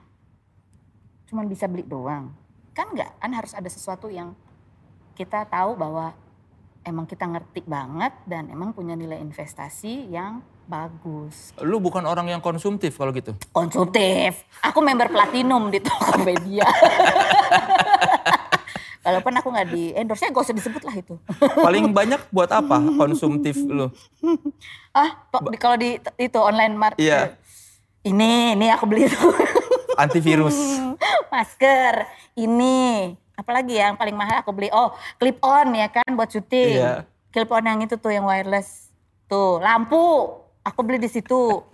Cuman 1.33 1.49
bisa 1.49 1.65
beli 1.67 1.83
doang. 1.89 2.31
Kan 2.77 2.93
nggak 2.93 3.19
kan 3.19 3.33
harus 3.33 3.57
ada 3.57 3.67
sesuatu 3.67 4.13
yang 4.13 4.37
kita 5.19 5.43
tahu 5.51 5.75
bahwa 5.75 6.15
emang 6.87 7.07
kita 7.11 7.27
ngerti 7.27 7.67
banget 7.67 8.15
dan 8.25 8.47
emang 8.49 8.71
punya 8.71 8.95
nilai 8.95 9.19
investasi 9.19 10.09
yang 10.15 10.41
bagus 10.69 11.57
Lu 11.65 11.81
bukan 11.81 12.05
orang 12.05 12.29
yang 12.29 12.45
konsumtif 12.45 13.01
kalau 13.01 13.11
gitu. 13.17 13.33
konsumtif 13.51 14.45
aku 14.61 14.79
member 14.85 15.09
platinum 15.09 15.73
di 15.73 15.81
Tokopedia 15.81 16.69
Walaupun 19.09 19.33
aku 19.41 19.49
nggak 19.49 19.69
di 19.73 19.83
endorse, 19.97 20.29
gak 20.29 20.45
usah 20.45 20.53
disebut 20.53 20.85
lah 20.85 20.93
itu. 21.01 21.17
Paling 21.65 21.97
banyak 21.97 22.29
buat 22.29 22.53
apa 22.53 22.77
konsumtif 22.93 23.57
lu? 23.57 23.89
ah, 25.01 25.25
kalau 25.57 25.81
di 25.81 25.97
itu 26.21 26.37
online 26.37 26.77
market. 26.77 27.01
Iya. 27.01 27.33
Ini, 28.05 28.53
ini 28.53 28.69
aku 28.69 28.85
beli 28.85 29.09
itu. 29.09 29.17
Antivirus. 30.03 30.85
Masker, 31.33 32.05
ini. 32.37 33.17
Apalagi 33.33 33.81
yang 33.81 33.97
paling 33.97 34.13
mahal 34.13 34.45
aku 34.45 34.53
beli. 34.53 34.69
Oh, 34.77 34.93
clip 35.17 35.41
on 35.41 35.73
ya 35.73 35.89
kan 35.89 36.13
buat 36.13 36.29
syuting. 36.29 36.77
Iya. 36.77 37.09
Clip 37.33 37.49
on 37.49 37.65
yang 37.65 37.81
itu 37.81 37.97
tuh 37.97 38.13
yang 38.13 38.29
wireless. 38.29 38.93
Tuh, 39.25 39.57
lampu. 39.57 40.37
Aku 40.69 40.85
beli 40.85 41.01
di 41.01 41.09
situ. 41.09 41.65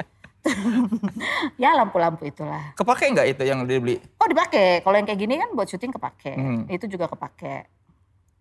ya 1.63 1.75
lampu-lampu 1.75 2.29
itulah. 2.29 2.77
Kepake 2.79 3.11
nggak 3.11 3.27
itu 3.35 3.43
yang 3.43 3.67
dibeli? 3.67 3.99
Oh 4.23 4.29
dipakai. 4.29 4.85
Kalau 4.87 4.95
yang 4.95 5.07
kayak 5.09 5.19
gini 5.19 5.35
kan 5.41 5.51
buat 5.57 5.67
syuting 5.67 5.91
kepake. 5.91 6.33
Hmm. 6.37 6.63
Itu 6.71 6.87
juga 6.87 7.11
kepake. 7.11 7.67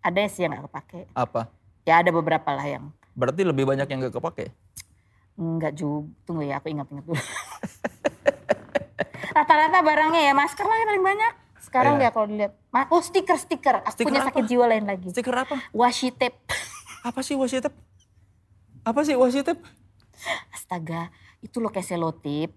Ada 0.04 0.20
sih 0.30 0.46
yang 0.46 0.54
nggak 0.54 0.64
kepake. 0.70 1.00
Apa? 1.16 1.50
Ya 1.82 1.98
ada 2.00 2.14
beberapa 2.14 2.54
lah 2.54 2.64
yang 2.64 2.94
Berarti 3.14 3.42
lebih 3.46 3.66
banyak 3.66 3.86
yang 3.88 3.98
nggak 4.04 4.14
kepake. 4.14 4.54
Enggak 5.34 5.74
juga. 5.74 6.06
Tunggu 6.22 6.46
ya, 6.46 6.62
aku 6.62 6.70
ingat-ingat 6.70 7.04
dulu. 7.06 7.18
Rata-rata 9.34 9.78
barangnya 9.82 10.30
ya 10.30 10.32
masker 10.36 10.62
lah 10.62 10.76
yang 10.78 10.88
paling 10.94 11.04
banyak. 11.04 11.32
Sekarang 11.58 11.94
Iya. 11.98 12.06
dia 12.06 12.10
kalau 12.14 12.26
dilihat. 12.30 12.52
Oh 12.92 13.02
stiker-stiker. 13.02 13.82
Aku 13.82 13.90
Stiker 13.90 14.14
punya 14.14 14.22
apa? 14.22 14.28
sakit 14.30 14.44
jiwa 14.46 14.64
lain 14.70 14.84
lagi. 14.86 15.08
Stiker 15.10 15.34
apa? 15.34 15.58
Washi 15.74 16.14
tape. 16.14 16.38
Apa 17.02 17.24
sih 17.26 17.34
washi 17.34 17.58
tape? 17.58 17.74
Apa 18.86 19.00
sih 19.02 19.18
washi 19.18 19.42
tape? 19.42 19.58
Astaga, 20.50 21.10
itu 21.40 21.58
loh 21.60 21.70
kayak 21.70 21.86
selotip. 21.86 22.50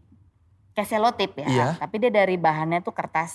Kayak 0.73 0.89
selotip 0.89 1.31
ya. 1.41 1.47
Iya. 1.47 1.67
Tapi 1.81 1.95
dia 1.97 2.11
dari 2.13 2.37
bahannya 2.37 2.81
tuh 2.81 2.93
kertas 2.93 3.33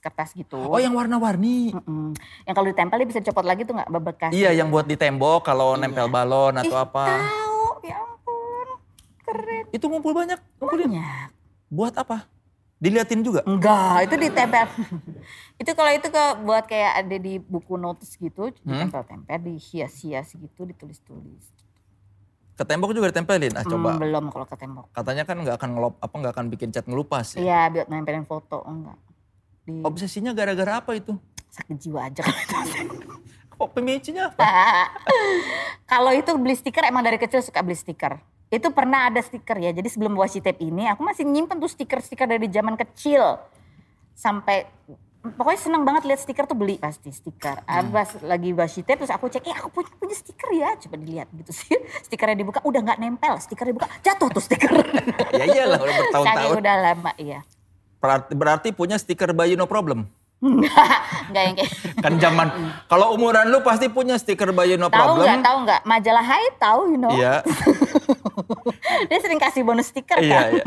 kertas 0.00 0.32
gitu. 0.32 0.56
Oh 0.56 0.80
yang 0.80 0.96
warna-warni. 0.96 1.76
Mm-mm. 1.76 2.16
Yang 2.48 2.54
kalau 2.56 2.66
ditempel 2.72 2.96
dia 3.04 3.08
bisa 3.12 3.20
copot 3.20 3.44
lagi 3.44 3.68
tuh 3.68 3.76
nggak 3.76 3.90
bebekas. 3.92 4.32
Iya 4.32 4.56
yang 4.56 4.72
buat 4.72 4.88
di 4.88 4.96
tembok 4.96 5.44
kalau 5.44 5.76
Iya. 5.76 5.86
nempel 5.86 6.08
balon 6.08 6.56
atau 6.56 6.72
Ih, 6.72 6.84
apa. 6.88 7.04
Tahu, 7.04 7.60
ya 7.84 7.96
ampun. 8.00 8.68
Keren. 9.28 9.64
Itu 9.76 9.84
ngumpul 9.92 10.16
banyak. 10.16 10.40
Ngumpulin. 10.56 10.88
Banyak. 10.88 11.28
Buat 11.68 11.94
apa? 12.00 12.26
Diliatin 12.80 13.20
juga? 13.20 13.44
Enggak, 13.44 14.08
itu 14.08 14.16
ditempel. 14.16 14.64
itu 15.60 15.70
kalau 15.76 15.92
itu 15.92 16.08
ke 16.08 16.24
buat 16.48 16.64
kayak 16.64 17.04
ada 17.04 17.16
di 17.20 17.36
buku 17.36 17.76
notes 17.76 18.16
gitu, 18.16 18.48
ditempel-tempel, 18.64 19.36
dihias-hias 19.36 20.32
gitu, 20.32 20.64
ditulis-tulis. 20.64 21.44
Ke 22.60 22.68
tembok 22.68 22.92
juga 22.92 23.08
ditempelin. 23.08 23.56
Ah 23.56 23.64
coba. 23.64 23.96
Hmm, 23.96 24.04
belum 24.04 24.24
kalau 24.28 24.44
ke 24.44 24.56
tembok. 24.60 24.92
Katanya 24.92 25.24
kan 25.24 25.40
nggak 25.40 25.56
akan 25.56 25.70
ngelop 25.80 25.94
apa 25.96 26.14
nggak 26.20 26.32
akan 26.36 26.46
bikin 26.52 26.68
cat 26.68 26.84
ngelupas 26.84 27.32
ya. 27.32 27.40
Iya, 27.40 27.60
buat 27.72 27.86
nempelin 27.88 28.28
foto 28.28 28.60
enggak. 28.68 29.00
Di 29.64 29.80
Obsesinya 29.80 30.36
gara-gara 30.36 30.84
apa 30.84 30.92
itu? 30.92 31.16
sakit 31.50 31.76
jiwa 31.80 32.06
aja. 32.06 32.22
Kok 33.56 33.68
pemicunya 33.76 34.30
apa? 34.30 34.44
Kalau 35.90 36.12
itu 36.14 36.30
beli 36.38 36.54
stiker 36.54 36.86
emang 36.86 37.00
dari 37.00 37.18
kecil 37.18 37.42
suka 37.42 37.60
beli 37.60 37.76
stiker. 37.76 38.20
Itu 38.52 38.70
pernah 38.76 39.10
ada 39.10 39.20
stiker 39.24 39.58
ya. 39.58 39.72
Jadi 39.74 39.88
sebelum 39.90 40.14
washi 40.20 40.44
tape 40.44 40.62
ini 40.62 40.84
aku 40.88 41.02
masih 41.02 41.26
nyimpen 41.26 41.58
tuh 41.58 41.70
stiker-stiker 41.70 42.28
dari 42.28 42.46
zaman 42.52 42.78
kecil. 42.78 43.40
Sampai 44.14 44.68
pokoknya 45.20 45.60
seneng 45.60 45.82
banget 45.84 46.08
lihat 46.08 46.20
stiker 46.20 46.48
tuh 46.48 46.56
beli 46.56 46.80
pasti 46.80 47.12
stiker. 47.12 47.60
Abas 47.64 48.16
lagi 48.24 48.56
washi 48.56 48.80
tape 48.80 49.04
terus 49.04 49.12
aku 49.12 49.28
cek, 49.28 49.44
eh 49.44 49.52
aku 49.52 49.68
punya, 49.68 49.90
punya 50.00 50.16
stiker 50.16 50.48
ya. 50.50 50.72
Coba 50.80 50.96
dilihat 50.96 51.28
gitu 51.30 51.52
sih. 51.52 51.76
Stikernya 52.08 52.40
dibuka 52.40 52.64
udah 52.64 52.80
nggak 52.80 52.98
nempel. 52.98 53.36
Stikernya 53.36 53.76
dibuka 53.76 53.88
jatuh 54.00 54.28
tuh 54.32 54.40
stiker. 54.40 54.72
ya 55.40 55.44
iyalah 55.44 55.76
udah 55.76 55.92
Saking 55.92 56.08
bertahun-tahun. 56.08 56.56
udah 56.64 56.74
lama 56.80 57.12
iya. 57.20 57.40
Berarti, 58.00 58.32
berarti 58.32 58.68
punya 58.72 58.96
stiker 58.96 59.36
bayi 59.36 59.60
no 59.60 59.68
problem. 59.68 60.08
Enggak, 60.40 60.72
enggak 61.28 61.42
yang 61.44 61.54
kayak 61.60 61.72
Kan 62.08 62.12
zaman 62.16 62.48
kalau 62.88 63.12
umuran 63.12 63.52
lu 63.52 63.60
pasti 63.60 63.92
punya 63.92 64.16
stiker 64.16 64.56
bayi 64.56 64.80
no 64.80 64.88
Tahu 64.88 64.96
nggak, 64.96 65.04
problem. 65.20 65.40
tahu 65.44 65.56
nggak? 65.68 65.80
Majalah 65.84 66.24
Hai 66.24 66.44
tahu, 66.56 66.80
you 66.88 66.96
know. 66.96 67.12
Iya, 67.12 67.44
Dia 69.12 69.18
sering 69.20 69.36
kasih 69.36 69.68
bonus 69.68 69.92
stiker 69.92 70.16
kan. 70.16 70.24
Iya, 70.24 70.40
iya. 70.56 70.64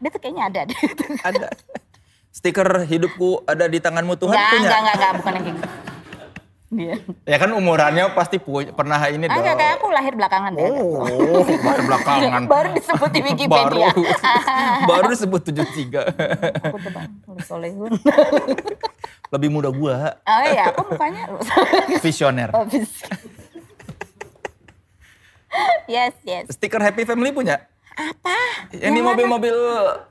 Dia 0.00 0.08
tuh 0.08 0.20
kayaknya 0.24 0.44
ada 0.48 0.60
deh. 0.64 0.78
ada. 1.20 1.48
Stiker 2.30 2.86
hidupku 2.86 3.42
ada 3.44 3.66
di 3.66 3.76
tanganmu 3.76 4.14
Tuhan 4.14 4.32
Enggak, 4.32 4.50
punya. 4.50 4.62
enggak, 4.62 4.80
enggak, 4.80 4.94
enggak, 4.94 5.12
bukan 5.18 5.32
yang 5.32 5.44
gitu. 5.44 5.62
Dia. 6.70 6.94
Ya 7.26 7.36
kan 7.36 7.50
umurannya 7.50 8.14
pasti 8.14 8.38
punya, 8.38 8.70
pernah 8.70 9.02
ini 9.04 9.26
Ah, 9.26 9.34
dong. 9.34 9.42
enggak, 9.42 9.56
kayak 9.58 9.72
aku 9.74 9.86
lahir 9.90 10.14
belakangan 10.14 10.50
deh. 10.54 10.62
Oh, 10.64 11.02
baru 11.42 11.82
belakangan. 11.82 12.42
Baru 12.54 12.68
disebut 12.70 13.10
di 13.10 13.20
Wikipedia. 13.20 13.90
Baru, 13.90 14.02
baru 14.90 15.04
disebut 15.10 15.40
73. 15.42 15.98
aku 16.62 16.78
tuh 16.78 16.90
bang, 16.94 17.10
Soleh 17.42 17.74
Solehun. 17.74 17.90
Lebih 19.34 19.48
muda 19.50 19.70
gua, 19.70 20.14
Oh 20.22 20.42
iya, 20.44 20.70
aku 20.70 20.94
mukanya. 20.94 21.26
visioner. 21.98 22.50
Oh, 22.50 22.62
yes, 25.86 26.14
yes. 26.22 26.46
Stiker 26.50 26.78
Happy 26.78 27.02
Family 27.02 27.34
punya? 27.34 27.66
Apa? 27.94 28.36
Yang 28.70 28.92
di 28.92 29.02
mobil-mobil 29.02 29.56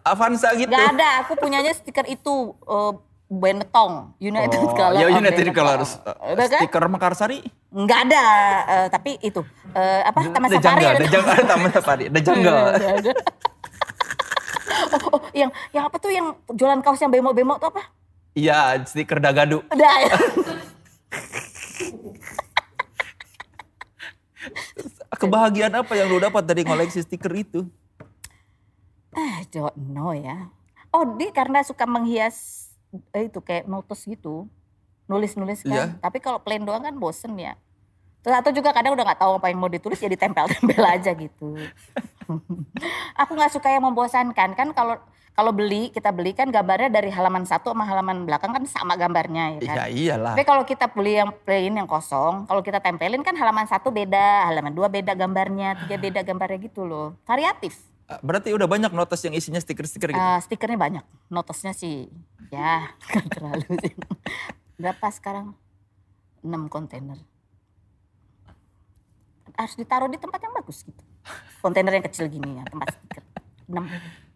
Avanza 0.04 0.52
gitu. 0.54 0.70
Gak 0.70 0.98
ada, 0.98 1.24
aku 1.24 1.34
punyanya 1.36 1.72
stiker 1.72 2.06
itu. 2.06 2.54
Uh, 2.63 2.94
Benetton, 3.30 4.18
United 4.18 4.58
Oh, 4.58 4.74
Color 4.74 4.98
ya 4.98 5.06
of 5.06 5.22
United. 5.22 5.54
Colors. 5.54 6.02
Kan? 6.02 6.50
Stiker 6.50 6.82
Mekarsari? 6.89 7.46
Nggak 7.70 8.10
ada, 8.10 8.26
eh, 8.65 8.88
tapi 8.89 9.22
itu. 9.22 9.46
eh, 9.70 10.02
apa, 10.02 10.34
Taman 10.34 10.50
Ada 10.50 10.58
Safari 10.58 10.82
ada 10.82 11.06
janggal, 11.06 11.34
ada 11.38 11.46
taman 11.46 11.70
safari, 11.70 12.04
ada 12.10 12.20
janggal. 12.26 12.58
Oh, 14.89 15.13
oh, 15.13 15.22
yang 15.30 15.54
yang 15.70 15.86
apa 15.86 16.02
tuh 16.02 16.10
yang 16.10 16.34
jualan 16.50 16.82
kaos 16.82 16.98
yang 16.98 17.13
bemo-bemo 17.13 17.62
tuh 17.62 17.70
apa? 17.70 17.94
Iya, 18.34 18.82
stiker 18.82 19.22
Dagadu. 19.22 19.62
Udah 19.70 19.96
ya. 20.02 20.15
Kebahagiaan 25.19 25.75
apa 25.75 25.93
yang 25.99 26.08
lu 26.08 26.23
dapat 26.23 26.47
dari 26.47 26.63
ngoleksi 26.63 27.03
stiker 27.03 27.32
itu? 27.36 27.67
I 29.12 29.43
don't 29.51 29.75
know 29.75 30.15
ya. 30.15 30.47
Oh, 30.95 31.03
dia 31.19 31.29
karena 31.36 31.60
suka 31.62 31.84
menghias 31.84 32.69
eh, 33.12 33.27
itu 33.27 33.43
kayak 33.43 33.67
notes 33.67 34.08
gitu. 34.08 34.47
Nulis-nulis 35.12 35.62
kan. 35.67 35.75
Iya. 35.75 35.86
Tapi 35.99 36.17
kalau 36.23 36.39
plain 36.39 36.63
doang 36.63 36.82
kan 36.88 36.95
bosen 36.95 37.36
ya. 37.36 37.60
Terus 38.19 38.36
atau 38.36 38.51
juga 38.51 38.75
kadang 38.75 38.95
udah 38.95 39.05
nggak 39.12 39.21
tahu 39.21 39.34
apa 39.39 39.47
yang 39.51 39.60
mau 39.60 39.71
ditulis 39.71 39.99
jadi 39.99 40.15
tempel-tempel 40.15 40.84
aja 40.84 41.12
gitu. 41.15 41.55
Aku 43.21 43.32
nggak 43.36 43.53
suka 43.53 43.71
yang 43.71 43.84
membosankan 43.84 44.55
kan 44.55 44.69
kalau 44.75 44.99
kalau 45.39 45.56
beli 45.56 45.88
kita 45.88 46.12
beli 46.12 46.36
kan 46.36 46.52
gambarnya 46.52 46.91
dari 46.91 47.08
halaman 47.08 47.47
satu 47.47 47.71
sama 47.71 47.88
halaman 47.88 48.28
belakang 48.28 48.52
kan 48.52 48.60
sama 48.67 48.99
gambarnya 48.99 49.56
ya 49.56 49.71
kan. 49.71 49.75
Ya 49.80 49.86
iyalah. 49.88 50.36
Tapi 50.36 50.43
kalau 50.43 50.67
kita 50.67 50.91
beli 50.91 51.15
yang 51.15 51.32
plain 51.32 51.80
yang 51.80 51.88
kosong, 51.88 52.43
kalau 52.43 52.60
kita 52.60 52.84
tempelin 52.84 53.23
kan 53.23 53.39
halaman 53.39 53.63
satu 53.63 53.88
beda, 53.88 54.52
halaman 54.52 54.75
dua 54.75 54.91
beda 54.91 55.15
gambarnya, 55.15 55.80
tiga 55.80 55.95
beda 55.95 56.28
gambarnya 56.28 56.60
gitu 56.60 56.84
loh. 56.84 57.15
Variatif. 57.23 57.80
Berarti 58.19 58.52
udah 58.52 58.67
banyak 58.67 58.91
notes 58.91 59.23
yang 59.23 59.32
isinya 59.32 59.63
stiker-stiker 59.63 60.12
gitu. 60.12 60.19
Eh, 60.19 60.39
stikernya 60.43 60.75
banyak, 60.75 61.06
notesnya 61.32 61.71
sih 61.71 62.12
ya 62.52 62.91
terlalu 63.39 63.80
sih. 63.80 63.95
Berapa 64.75 65.08
sekarang? 65.08 65.56
6 66.43 66.52
kontainer. 66.67 67.15
Harus 69.56 69.75
ditaruh 69.80 70.12
di 70.12 70.19
tempat 70.19 70.43
yang 70.43 70.52
bagus 70.52 70.84
gitu. 70.84 71.04
Kontainer 71.63 71.95
yang 71.95 72.04
kecil 72.04 72.28
gini 72.28 72.60
ya, 72.60 72.63
tempat 72.67 72.91
stiker. 72.91 73.23
6. 73.71 74.29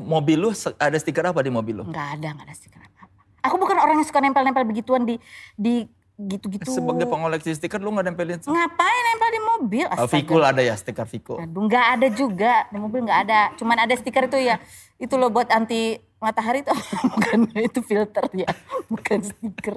Mobil 0.00 0.36
lu 0.40 0.50
ada 0.80 0.96
stiker 0.96 1.24
apa 1.28 1.40
di 1.44 1.52
mobil 1.52 1.80
lu? 1.80 1.84
Enggak 1.84 2.16
ada, 2.20 2.28
enggak 2.32 2.46
ada 2.48 2.54
stiker 2.56 2.80
apa-apa. 2.80 3.20
Aku 3.44 3.54
bukan 3.60 3.76
orang 3.76 4.00
yang 4.00 4.08
suka 4.08 4.24
nempel-nempel 4.24 4.64
begituan 4.64 5.04
di 5.04 5.20
di 5.54 5.84
gitu-gitu. 6.14 6.70
Sebagai 6.70 7.10
pengoleksi 7.10 7.50
stiker 7.52 7.82
lu 7.82 7.90
nggak 7.90 8.06
nempelin? 8.06 8.38
Ngapain 8.38 9.02
nempel 9.10 9.28
di 9.28 9.40
mobil? 9.42 9.86
Oh, 9.90 10.06
Astaga. 10.06 10.14
Vikul 10.14 10.42
ada 10.46 10.62
ya 10.62 10.74
stiker 10.78 11.06
Vikul. 11.10 11.38
Aduh, 11.42 11.66
nggak 11.66 11.86
ada 11.98 12.08
juga 12.14 12.52
di 12.70 12.78
mobil 12.78 13.00
nggak 13.02 13.20
ada. 13.28 13.40
Cuman 13.58 13.76
ada 13.82 13.94
stiker 13.98 14.30
itu 14.30 14.38
ya, 14.38 14.56
itu 14.96 15.14
loh 15.18 15.28
buat 15.28 15.50
anti 15.50 15.98
matahari 16.22 16.62
itu 16.64 16.72
bukan 17.12 17.38
itu 17.58 17.80
filter 17.82 18.24
ya, 18.32 18.48
bukan 18.86 19.18
stiker. 19.26 19.76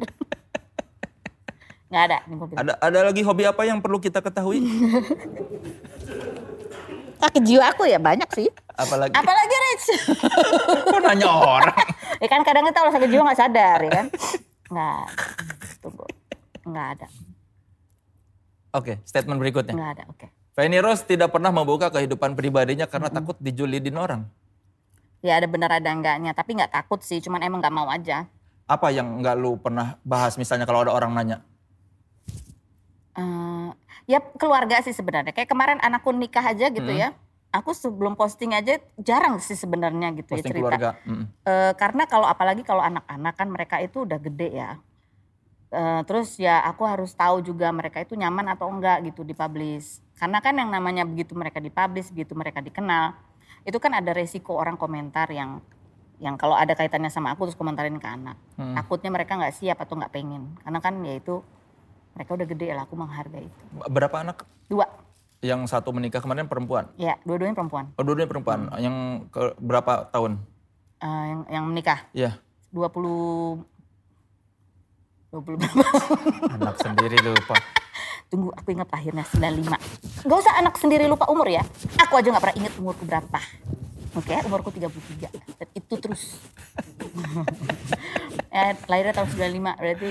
Nggak 1.90 2.04
ada 2.06 2.18
di 2.24 2.36
mobil. 2.38 2.56
Ada 2.56 2.74
ada 2.80 3.00
lagi 3.12 3.22
hobi 3.26 3.44
apa 3.50 3.66
yang 3.66 3.82
perlu 3.82 3.98
kita 3.98 4.22
ketahui? 4.22 4.62
Sakit 7.18 7.42
jiwa 7.42 7.66
aku 7.68 7.84
ya 7.84 7.98
banyak 7.98 8.30
sih. 8.32 8.48
Apalagi 8.72 9.14
Apalagi 9.14 9.56
Rich. 9.58 9.88
kok 10.94 11.00
nanya 11.02 11.30
orang? 11.30 11.78
ya 12.24 12.28
kan 12.28 12.42
kadang 12.42 12.64
kita 12.64 12.78
kalau 12.78 12.94
sakit 12.94 13.10
jiwa 13.10 13.24
nggak 13.26 13.40
sadar 13.40 13.80
ya 13.82 13.92
kan. 13.92 14.06
Nggak, 14.68 15.04
tunggu. 15.80 16.06
Nggak 16.68 16.88
ada, 17.00 17.08
Oke, 18.76 19.00
statement 19.02 19.40
berikutnya. 19.40 19.72
nggak 19.72 19.92
ada. 19.96 20.04
Oke. 20.12 20.28
Fanny 20.52 20.78
Rose 20.78 21.02
tidak 21.02 21.32
pernah 21.32 21.50
membuka 21.50 21.88
kehidupan 21.88 22.34
pribadinya 22.34 22.86
karena 22.86 23.08
Hmm. 23.08 23.18
takut 23.18 23.38
dijulidin 23.40 23.96
orang. 23.96 24.28
Ya 25.22 25.40
ada 25.40 25.48
benar 25.48 25.72
ada 25.72 25.90
enggaknya, 25.90 26.36
tapi 26.36 26.54
nggak 26.54 26.70
takut 26.70 27.00
sih, 27.00 27.18
cuman 27.18 27.42
emang 27.42 27.64
nggak 27.64 27.74
mau 27.74 27.88
aja. 27.88 28.28
Apa 28.68 28.92
yang 28.92 29.24
nggak 29.24 29.36
lu 29.36 29.56
pernah 29.56 29.96
bahas 30.04 30.36
misalnya 30.36 30.68
kalau 30.68 30.84
ada 30.84 30.92
orang 30.92 31.16
nanya? 31.16 31.38
Eh, 33.16 33.70
ya 34.08 34.24
keluarga 34.40 34.80
sih 34.82 34.96
sebenarnya. 34.96 35.36
Kayak 35.36 35.52
kemarin 35.52 35.78
anakku 35.84 36.10
nikah 36.10 36.42
aja 36.42 36.72
gitu 36.72 36.88
Hmm. 36.88 36.98
ya. 36.98 37.10
Aku 37.52 37.72
sebelum 37.72 38.16
posting 38.16 38.52
aja 38.52 38.76
jarang 39.00 39.40
sih 39.40 39.56
sebenarnya 39.56 40.12
gitu 40.16 40.36
ya 40.36 40.44
Posting 40.44 40.52
cerita. 40.52 40.64
keluarga. 40.68 40.90
Mm. 41.08 41.26
Eh, 41.48 41.74
karena 41.80 42.04
kalau 42.04 42.28
apalagi 42.28 42.60
kalau 42.62 42.84
anak-anak 42.84 43.34
kan 43.34 43.48
mereka 43.48 43.76
itu 43.80 44.04
udah 44.04 44.20
gede 44.20 44.50
ya. 44.52 44.72
Eh, 45.68 46.02
terus 46.04 46.36
ya 46.36 46.60
aku 46.64 46.84
harus 46.84 47.12
tahu 47.12 47.40
juga 47.40 47.72
mereka 47.72 48.04
itu 48.04 48.16
nyaman 48.16 48.52
atau 48.52 48.68
enggak 48.68 49.00
gitu 49.08 49.24
dipublish. 49.24 50.04
Karena 50.16 50.44
kan 50.44 50.56
yang 50.56 50.68
namanya 50.68 51.08
begitu 51.08 51.36
mereka 51.36 51.60
dipublish, 51.60 52.12
begitu 52.12 52.36
mereka 52.36 52.60
dikenal, 52.60 53.16
itu 53.64 53.78
kan 53.80 53.96
ada 53.96 54.12
resiko 54.12 54.56
orang 54.56 54.76
komentar 54.76 55.32
yang 55.32 55.64
yang 56.20 56.36
kalau 56.36 56.58
ada 56.58 56.74
kaitannya 56.74 57.08
sama 57.08 57.32
aku 57.32 57.48
terus 57.48 57.58
komentarin 57.58 57.96
ke 57.96 58.08
anak. 58.08 58.36
Hmm. 58.60 58.76
Takutnya 58.76 59.08
mereka 59.08 59.40
nggak 59.40 59.56
siap 59.56 59.78
atau 59.80 59.96
nggak 59.96 60.12
pengen. 60.12 60.56
Karena 60.64 60.80
kan 60.84 61.00
ya 61.00 61.16
itu 61.16 61.44
mereka 62.18 62.34
udah 62.34 62.48
gede 62.50 62.68
lah, 62.74 62.84
aku 62.84 62.98
menghargai 62.98 63.46
itu. 63.46 63.62
Berapa 63.86 64.16
anak? 64.20 64.42
Dua, 64.66 64.90
Yang 65.38 65.70
satu 65.70 65.94
menikah 65.94 66.18
kemarin 66.18 66.50
perempuan. 66.50 66.90
ya 66.98 67.14
dua-duanya 67.22 67.54
perempuan. 67.54 67.94
Oh, 67.94 68.02
dua-duanya 68.02 68.26
perempuan. 68.28 68.60
Hmm. 68.68 68.82
Yang 68.82 68.96
ke, 69.30 69.42
berapa 69.56 70.10
tahun? 70.10 70.42
Eh, 70.98 71.24
yang 71.30 71.42
yang 71.48 71.64
menikah 71.64 72.10
Iya. 72.10 72.42
20 72.74 73.62
20 75.30 75.62
berapa? 75.62 75.78
Anak 76.58 76.76
sendiri 76.80 77.22
lupa. 77.22 77.54
Tunggu 78.28 78.50
aku 78.52 78.74
ingat 78.74 78.90
lahirnya 78.90 79.24
95. 79.24 80.26
Gak 80.26 80.38
usah 80.42 80.58
anak 80.58 80.76
sendiri 80.76 81.06
lupa 81.06 81.30
umur 81.30 81.48
ya. 81.48 81.62
Aku 82.02 82.18
aja 82.18 82.28
gak 82.28 82.44
pernah 82.44 82.58
ingat 82.58 82.74
umurku 82.76 83.06
berapa. 83.06 83.40
Oke, 84.18 84.34
umurku 84.44 84.74
33. 84.74 85.30
Dan 85.30 85.68
itu 85.72 85.94
terus 85.96 86.42
eh, 88.58 88.74
lahirnya 88.90 89.14
tahun 89.14 89.30
95 89.30 89.80
berarti 89.80 90.10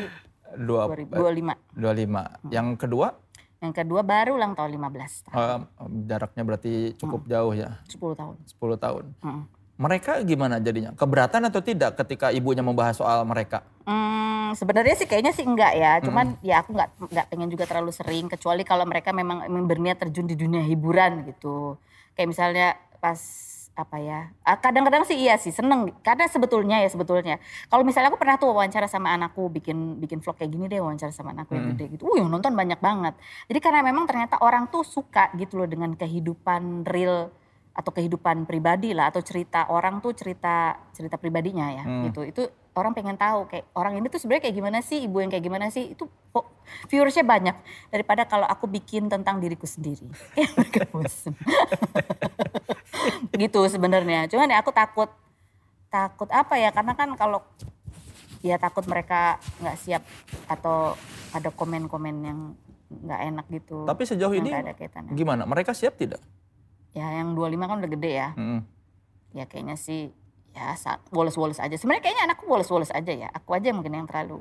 Dua, 0.57 0.88
2025. 0.88 1.55
25. 1.77 2.53
Yang 2.53 2.69
kedua, 2.81 3.09
Yang 3.57 3.73
kedua 3.73 4.01
baru 4.05 4.37
ulang 4.37 4.53
tahun 4.53 4.71
15 4.77 5.25
tahun. 5.25 5.37
eh, 5.37 5.61
jaraknya 6.05 6.42
berarti 6.45 6.73
cukup 7.01 7.25
jauh 7.25 7.53
ya, 7.57 7.81
10 7.88 8.12
tahun. 8.12 8.35
10 8.45 8.77
tahun. 8.77 9.05
Mm. 9.25 9.42
Mereka 9.77 10.25
gimana 10.25 10.57
jadinya? 10.57 10.97
Keberatan 10.97 11.53
atau 11.53 11.61
tidak 11.61 12.01
ketika 12.01 12.33
ibunya 12.33 12.64
membahas 12.64 12.97
soal 12.97 13.25
mereka? 13.29 13.61
Hmm, 13.85 14.57
sebenarnya 14.57 14.97
sih 14.97 15.05
kayaknya 15.05 15.37
sih 15.37 15.45
enggak 15.45 15.73
ya. 15.77 16.01
Cuman 16.01 16.40
ya 16.40 16.64
aku 16.64 16.73
enggak 16.73 16.90
enggak 16.97 17.27
pengen 17.29 17.49
juga 17.53 17.64
terlalu 17.69 17.92
sering 17.92 18.25
kecuali 18.29 18.64
kalau 18.64 18.88
mereka 18.88 19.12
memang, 19.12 19.45
memang 19.45 19.69
berniat 19.69 20.01
terjun 20.01 20.25
di 20.25 20.33
dunia 20.33 20.64
hiburan 20.64 21.29
gitu. 21.29 21.77
Kayak 22.16 22.29
misalnya 22.33 22.69
pas 23.05 23.21
apa 23.76 24.00
ya? 24.00 24.32
Kadang-kadang 24.42 25.04
sih 25.04 25.14
iya 25.20 25.36
sih 25.36 25.52
seneng. 25.52 25.92
Karena 26.00 26.24
sebetulnya 26.26 26.80
ya 26.80 26.88
sebetulnya. 26.88 27.36
Kalau 27.68 27.84
misalnya 27.84 28.08
aku 28.08 28.18
pernah 28.18 28.40
tuh 28.40 28.50
wawancara 28.50 28.88
sama 28.88 29.12
anakku 29.12 29.52
bikin 29.52 30.00
bikin 30.00 30.24
vlog 30.24 30.34
kayak 30.40 30.50
gini 30.50 30.64
deh 30.66 30.80
wawancara 30.80 31.12
sama 31.12 31.36
anakku 31.36 31.52
yang 31.54 31.76
gede 31.76 32.00
gitu. 32.00 32.08
Uh, 32.08 32.16
yang 32.16 32.32
nonton 32.32 32.56
banyak 32.56 32.80
banget. 32.80 33.14
Jadi 33.46 33.58
karena 33.60 33.84
memang 33.84 34.08
ternyata 34.08 34.40
orang 34.40 34.66
tuh 34.72 34.82
suka 34.82 35.28
gitu 35.36 35.60
loh 35.60 35.68
dengan 35.68 35.92
kehidupan 35.92 36.88
real 36.88 37.30
atau 37.76 37.92
kehidupan 37.92 38.48
pribadi 38.48 38.96
lah 38.96 39.12
atau 39.12 39.20
cerita 39.20 39.68
orang 39.68 40.00
tuh 40.00 40.16
cerita 40.16 40.80
cerita 40.96 41.20
pribadinya 41.20 41.68
ya 41.68 41.84
gitu. 42.08 42.24
Itu 42.24 42.42
orang 42.72 42.96
pengen 42.96 43.20
tahu 43.20 43.52
kayak 43.52 43.68
orang 43.76 44.00
ini 44.00 44.08
tuh 44.08 44.16
sebenarnya 44.16 44.48
kayak 44.48 44.56
gimana 44.56 44.78
sih 44.80 45.04
ibu 45.04 45.20
yang 45.20 45.28
kayak 45.28 45.44
gimana 45.44 45.68
sih? 45.68 45.92
Itu 45.92 46.08
kok 46.08 46.48
viewersnya 46.88 47.24
banyak 47.24 47.56
daripada 47.92 48.24
kalau 48.24 48.48
aku 48.48 48.64
bikin 48.64 49.12
tentang 49.12 49.36
diriku 49.44 49.68
sendiri. 49.68 50.08
Ya, 50.40 50.48
mereka 50.56 50.88
bosen. 50.88 51.36
gitu 53.44 53.60
sebenarnya. 53.68 54.24
Cuman 54.32 54.48
ya 54.48 54.64
aku 54.64 54.72
takut 54.72 55.12
takut 55.92 56.32
apa 56.32 56.56
ya? 56.56 56.72
Karena 56.72 56.96
kan 56.96 57.12
kalau 57.20 57.44
ya 58.40 58.56
takut 58.56 58.88
mereka 58.88 59.36
nggak 59.60 59.76
siap 59.76 60.02
atau 60.48 60.96
ada 61.36 61.52
komen-komen 61.52 62.16
yang 62.24 62.38
nggak 62.88 63.20
enak 63.32 63.46
gitu. 63.52 63.84
Tapi 63.84 64.02
sejauh 64.08 64.32
ini 64.32 64.48
gimana? 65.12 65.44
Mereka 65.44 65.76
siap 65.76 66.00
tidak? 66.00 66.24
Ya 66.96 67.12
yang 67.12 67.37
25 67.37 67.61
kan 67.68 67.76
udah 67.85 67.90
gede 67.92 68.12
ya 68.16 68.28
Mm. 68.32 68.61
ya 69.37 69.44
kayaknya 69.44 69.76
sih 69.76 70.09
ya 70.56 70.72
woles-woles 71.12 71.61
aja. 71.61 71.76
Sebenarnya 71.76 72.00
kayaknya 72.09 72.32
anakku 72.32 72.48
woles-woles 72.48 72.88
aja 72.88 73.12
ya. 73.12 73.28
Aku 73.37 73.52
aja 73.52 73.68
mungkin 73.76 73.92
yang 73.92 74.09
terlalu 74.09 74.40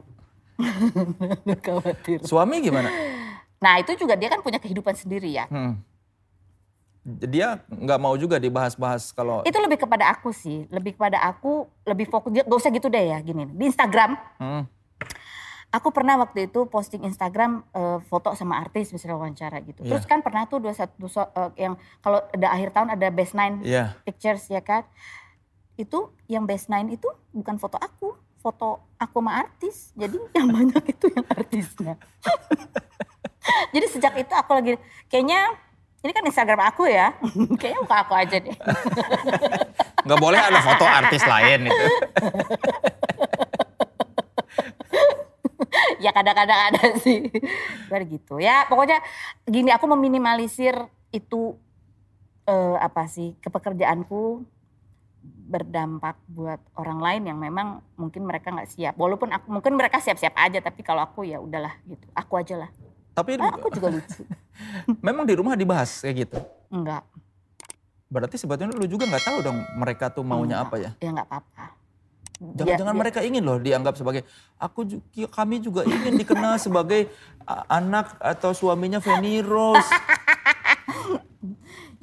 khawatir. 1.67 2.23
Suami 2.23 2.63
gimana? 2.63 2.87
Nah 3.59 3.83
itu 3.83 3.91
juga 3.99 4.15
dia 4.15 4.31
kan 4.31 4.39
punya 4.39 4.55
kehidupan 4.55 4.95
sendiri 4.95 5.35
ya. 5.35 5.51
Hmm. 5.51 5.83
Dia 7.05 7.59
nggak 7.67 7.99
mau 7.99 8.15
juga 8.15 8.39
dibahas-bahas 8.39 9.11
kalau 9.11 9.43
Itu 9.43 9.59
lebih 9.59 9.77
kepada 9.77 10.07
aku 10.09 10.31
sih. 10.31 10.65
Lebih 10.71 10.95
kepada 10.95 11.19
aku 11.21 11.67
lebih 11.83 12.07
fokus. 12.07 12.31
Dia 12.31 12.47
gak 12.47 12.57
usah 12.57 12.71
gitu 12.71 12.87
deh 12.87 13.11
ya 13.11 13.19
gini. 13.19 13.45
Di 13.51 13.63
Instagram 13.67 14.15
Hmm. 14.39 14.63
Aku 15.75 15.91
pernah 15.91 16.15
waktu 16.15 16.47
itu 16.47 16.63
posting 16.65 17.03
Instagram 17.03 17.67
eh, 17.69 17.99
foto 18.01 18.31
sama 18.31 18.55
artis 18.57 18.89
misalnya 18.89 19.19
wawancara 19.19 19.59
gitu. 19.61 19.83
Iya. 19.83 19.91
Terus 19.91 20.05
kan 20.07 20.23
pernah 20.23 20.47
tuh 20.47 20.63
dua 20.63 20.71
satu 20.71 21.05
so- 21.05 21.27
eh, 21.27 21.67
yang 21.67 21.75
kalau 21.99 22.23
ada 22.23 22.47
akhir 22.49 22.71
tahun 22.71 22.89
ada 22.89 23.07
best 23.11 23.35
nine 23.35 23.59
Iya. 23.59 23.91
pictures 24.01 24.47
ya 24.47 24.63
kan. 24.63 24.87
Itu 25.75 26.15
yang 26.25 26.47
best 26.47 26.71
nine 26.71 26.87
itu 26.89 27.05
bukan 27.29 27.59
foto 27.59 27.75
aku, 27.75 28.15
foto 28.39 28.79
aku 28.95 29.19
sama 29.19 29.43
artis. 29.43 29.91
Jadi 29.93 30.15
yang 30.37 30.47
banyak 30.47 30.83
itu 30.87 31.05
yang 31.11 31.27
artisnya. 31.27 31.93
Jadi 33.75 33.85
sejak 33.91 34.15
itu 34.15 34.33
aku 34.33 34.51
lagi 34.55 34.73
kayaknya 35.05 35.53
ini 36.01 36.11
kan 36.13 36.23
Instagram 36.23 36.61
aku 36.63 36.87
ya. 36.87 37.11
kayaknya 37.59 37.79
buka 37.83 37.97
aku 37.99 38.13
aja 38.15 38.37
deh. 38.39 38.55
nggak 40.05 40.21
boleh 40.21 40.37
ada 40.37 40.59
foto 40.61 40.85
artis 40.85 41.25
lain 41.25 41.67
itu. 41.67 41.85
ya 46.03 46.11
kadang-kadang 46.11 46.59
ada 46.71 46.83
sih. 47.05 47.27
Biar 47.87 48.03
gitu. 48.05 48.37
Ya 48.37 48.65
pokoknya 48.65 48.99
gini 49.43 49.69
aku 49.69 49.85
meminimalisir 49.87 50.75
itu 51.09 51.55
eh, 52.45 52.77
apa 52.77 53.07
sih 53.07 53.33
kepekerjaanku 53.39 54.43
berdampak 55.45 56.17
buat 56.25 56.57
orang 56.77 56.99
lain 57.01 57.21
yang 57.29 57.37
memang 57.37 57.81
mungkin 57.95 58.25
mereka 58.25 58.49
nggak 58.49 58.69
siap. 58.69 58.93
Walaupun 58.97 59.29
aku 59.29 59.47
mungkin 59.49 59.77
mereka 59.77 60.01
siap-siap 60.01 60.33
aja 60.35 60.57
tapi 60.59 60.81
kalau 60.81 61.01
aku 61.01 61.25
ya 61.25 61.37
udahlah 61.37 61.73
gitu. 61.85 62.05
Aku 62.13 62.37
aja 62.37 62.55
lah. 62.57 62.69
Tapi 63.15 63.39
Ah, 63.39 63.53
aku 63.53 63.71
juga 63.71 63.87
lucu. 63.93 64.21
memang 65.07 65.23
di 65.23 65.33
rumah 65.37 65.55
dibahas 65.55 66.03
kayak 66.03 66.27
gitu. 66.27 66.37
Enggak. 66.67 67.05
Berarti 68.05 68.35
sebetulnya 68.37 68.75
lu 68.75 68.85
juga 68.85 69.07
nggak 69.07 69.23
tahu 69.23 69.37
dong 69.41 69.57
mereka 69.77 70.11
tuh 70.11 70.21
maunya 70.21 70.61
enggak. 70.61 70.69
apa 70.69 70.75
ya? 70.77 70.91
Ya 71.01 71.09
nggak 71.15 71.27
apa-apa. 71.29 71.65
Jangan-jangan 72.39 72.91
Ya- 72.91 72.97
ya- 72.97 73.01
mereka 73.07 73.19
ingin 73.23 73.43
loh 73.47 73.57
dianggap 73.57 73.95
sebagai 73.95 74.27
aku 74.59 74.99
kami 75.31 75.63
juga 75.63 75.87
ingin 75.87 76.19
dikenal 76.19 76.59
sebagai 76.59 77.07
anak 77.71 78.19
atau 78.19 78.51
suaminya 78.51 78.99
Feni 78.99 79.39
Rose. 79.39 79.87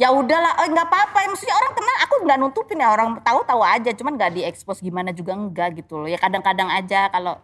ya 0.00 0.08
udahlah 0.08 0.56
eh, 0.64 0.68
nggak 0.72 0.86
apa-apa. 0.88 1.18
Maksudnya 1.28 1.56
orang 1.56 1.72
kenal 1.76 1.96
aku 2.08 2.14
nggak 2.24 2.38
nutupin 2.40 2.80
ya. 2.80 2.88
Orang 2.90 3.20
tahu-tahu 3.20 3.60
aja 3.60 3.90
cuman 3.92 4.16
nggak 4.16 4.32
diekspos 4.40 4.80
gimana 4.80 5.12
juga 5.12 5.36
enggak 5.36 5.84
gitu 5.84 6.00
loh. 6.00 6.08
Ya 6.08 6.16
kadang-kadang 6.16 6.72
aja 6.72 7.12
kalau 7.12 7.36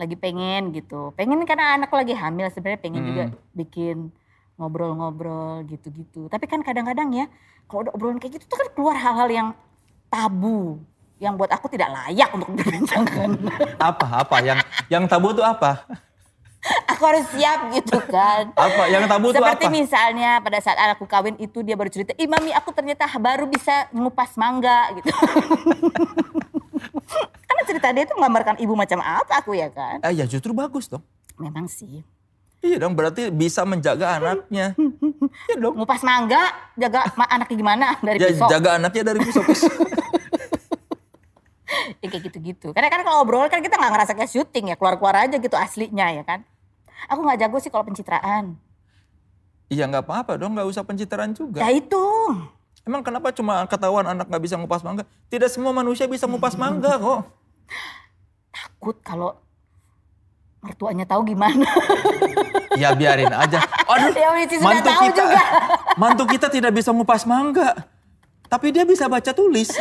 lagi 0.00 0.16
pengen 0.16 0.72
gitu. 0.72 1.12
Pengen 1.14 1.44
karena 1.44 1.76
anakku 1.76 1.94
lagi 1.94 2.16
hamil 2.16 2.48
sebenarnya 2.48 2.80
pengen 2.80 3.02
juga 3.04 3.24
bikin 3.52 4.08
ngobrol-ngobrol 4.56 5.64
gitu-gitu. 5.68 6.28
Tapi 6.32 6.44
kan 6.48 6.64
kadang-kadang 6.64 7.12
ya 7.12 7.26
kalau 7.68 7.86
udah 7.88 7.92
obrolan 7.92 8.16
kayak 8.16 8.40
gitu 8.40 8.44
tuh 8.48 8.58
kan 8.64 8.68
keluar 8.72 8.96
hal-hal 8.96 9.28
yang 9.28 9.48
tabu 10.10 10.82
yang 11.20 11.36
buat 11.36 11.48
aku 11.48 11.68
tidak 11.68 11.92
layak 11.92 12.28
untuk 12.32 12.48
dibincangkan 12.50 13.28
apa 13.92 14.24
apa 14.24 14.36
yang 14.40 14.58
yang 14.88 15.04
tabu 15.04 15.30
tuh 15.30 15.44
apa? 15.44 15.84
aku 16.84 17.02
harus 17.04 17.24
siap 17.30 17.72
gitu 17.72 17.96
kan 18.04 18.52
Apa 18.58 18.88
yang 18.88 19.04
tabu 19.04 19.28
tuh 19.28 19.40
Seperti 19.40 19.64
apa? 19.64 19.72
misalnya 19.72 20.30
pada 20.40 20.58
saat 20.60 20.76
anakku 20.76 21.04
kawin 21.04 21.36
itu 21.36 21.60
dia 21.60 21.72
baru 21.72 21.88
cerita, 21.88 22.12
Ih 22.14 22.24
mami 22.24 22.52
aku 22.52 22.68
ternyata 22.70 23.08
baru 23.16 23.48
bisa 23.48 23.88
ngupas 23.90 24.36
mangga 24.36 24.92
gitu. 24.92 25.08
Karena 27.48 27.62
cerita 27.64 27.86
dia 27.90 28.02
itu 28.04 28.12
menggambarkan 28.12 28.56
ibu 28.58 28.72
macam 28.76 29.00
apa 29.00 29.40
aku 29.40 29.52
ya 29.52 29.68
kan. 29.68 29.98
Eh 30.00 30.12
ya 30.14 30.24
justru 30.24 30.52
bagus 30.52 30.86
dong. 30.86 31.02
Memang 31.36 31.64
sih. 31.64 32.04
Iya 32.60 32.76
dong 32.76 32.92
berarti 32.92 33.32
bisa 33.32 33.64
menjaga 33.64 34.20
anaknya. 34.20 34.76
Iya 35.48 35.56
dong. 35.58 35.80
Ngupas 35.80 36.04
mangga, 36.04 36.52
jaga 36.76 37.08
anaknya 37.16 37.56
gimana 37.56 37.86
dari 38.04 38.20
Ya 38.20 38.28
pisau. 38.28 38.48
jaga 38.52 38.76
anaknya 38.76 39.02
dari 39.02 39.18
pisau-pisau. 39.24 39.72
Ya, 42.02 42.06
kayak 42.10 42.22
gitu-gitu. 42.30 42.74
Karena 42.74 42.90
kan 42.90 43.00
kalau 43.06 43.22
obrol 43.22 43.46
kan 43.46 43.62
kita 43.62 43.78
nggak 43.78 43.92
ngerasa 43.94 44.12
kayak 44.18 44.30
syuting 44.30 44.72
ya, 44.72 44.76
keluar-keluar 44.76 45.26
aja 45.26 45.36
gitu 45.38 45.54
aslinya 45.54 46.10
ya 46.10 46.22
kan. 46.26 46.42
Aku 47.08 47.22
nggak 47.24 47.46
jago 47.46 47.56
sih 47.62 47.70
kalau 47.72 47.86
pencitraan. 47.86 48.58
Iya 49.70 49.86
nggak 49.86 50.02
apa-apa 50.02 50.34
dong 50.34 50.58
nggak 50.58 50.66
usah 50.66 50.82
pencitraan 50.82 51.30
juga. 51.30 51.62
Ya 51.62 51.70
itu. 51.70 52.04
Emang 52.82 53.06
kenapa 53.06 53.30
cuma 53.30 53.62
ketahuan 53.70 54.02
anak 54.02 54.26
nggak 54.26 54.42
bisa 54.42 54.58
ngupas 54.58 54.82
mangga? 54.82 55.06
Tidak 55.30 55.46
semua 55.46 55.70
manusia 55.70 56.10
bisa 56.10 56.26
ngupas 56.26 56.58
mangga 56.58 56.98
kok. 56.98 57.22
Takut 58.50 58.96
kalau 59.06 59.38
mertuanya 60.60 61.06
tahu 61.06 61.22
gimana. 61.24 61.64
Ya 62.78 62.94
biarin 62.94 63.34
aja. 63.34 63.58
Aduh, 63.90 64.14
Ya, 64.14 64.30
mantu 64.62 64.86
tahu 64.86 65.10
kita, 65.10 65.26
juga. 65.26 65.42
mantu 66.00 66.24
kita 66.30 66.46
tidak 66.46 66.70
bisa 66.70 66.94
ngupas 66.94 67.26
mangga. 67.26 67.74
Tapi 68.46 68.70
dia 68.70 68.86
bisa 68.86 69.10
baca 69.10 69.34
tulis. 69.34 69.74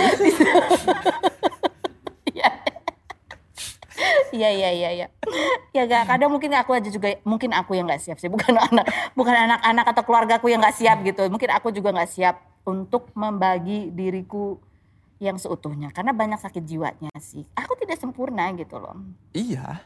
Iya 4.35 4.49
iya 4.49 4.69
iya 4.73 4.89
iya. 4.93 5.07
Ya 5.69 5.85
gak 5.85 6.09
kadang 6.09 6.33
mungkin 6.33 6.49
aku 6.57 6.73
aja 6.73 6.89
juga 6.89 7.13
mungkin 7.21 7.53
aku 7.53 7.77
yang 7.77 7.85
nggak 7.85 8.01
siap 8.01 8.17
sih 8.17 8.25
bukan 8.25 8.57
anak 8.73 8.89
bukan 9.13 9.37
anak-anak 9.37 9.85
atau 9.93 10.01
keluargaku 10.01 10.49
yang 10.49 10.61
nggak 10.61 10.77
siap 10.77 10.97
gitu. 11.05 11.29
Mungkin 11.29 11.49
aku 11.53 11.69
juga 11.69 11.93
nggak 11.93 12.09
siap 12.09 12.35
untuk 12.65 13.13
membagi 13.13 13.93
diriku 13.93 14.57
yang 15.19 15.35
seutuhnya 15.35 15.91
karena 15.93 16.15
banyak 16.15 16.39
sakit 16.41 16.63
jiwanya 16.65 17.13
sih. 17.21 17.45
Aku 17.53 17.77
tidak 17.77 18.01
sempurna 18.01 18.49
gitu 18.55 18.79
loh. 18.81 18.97
iya. 19.35 19.83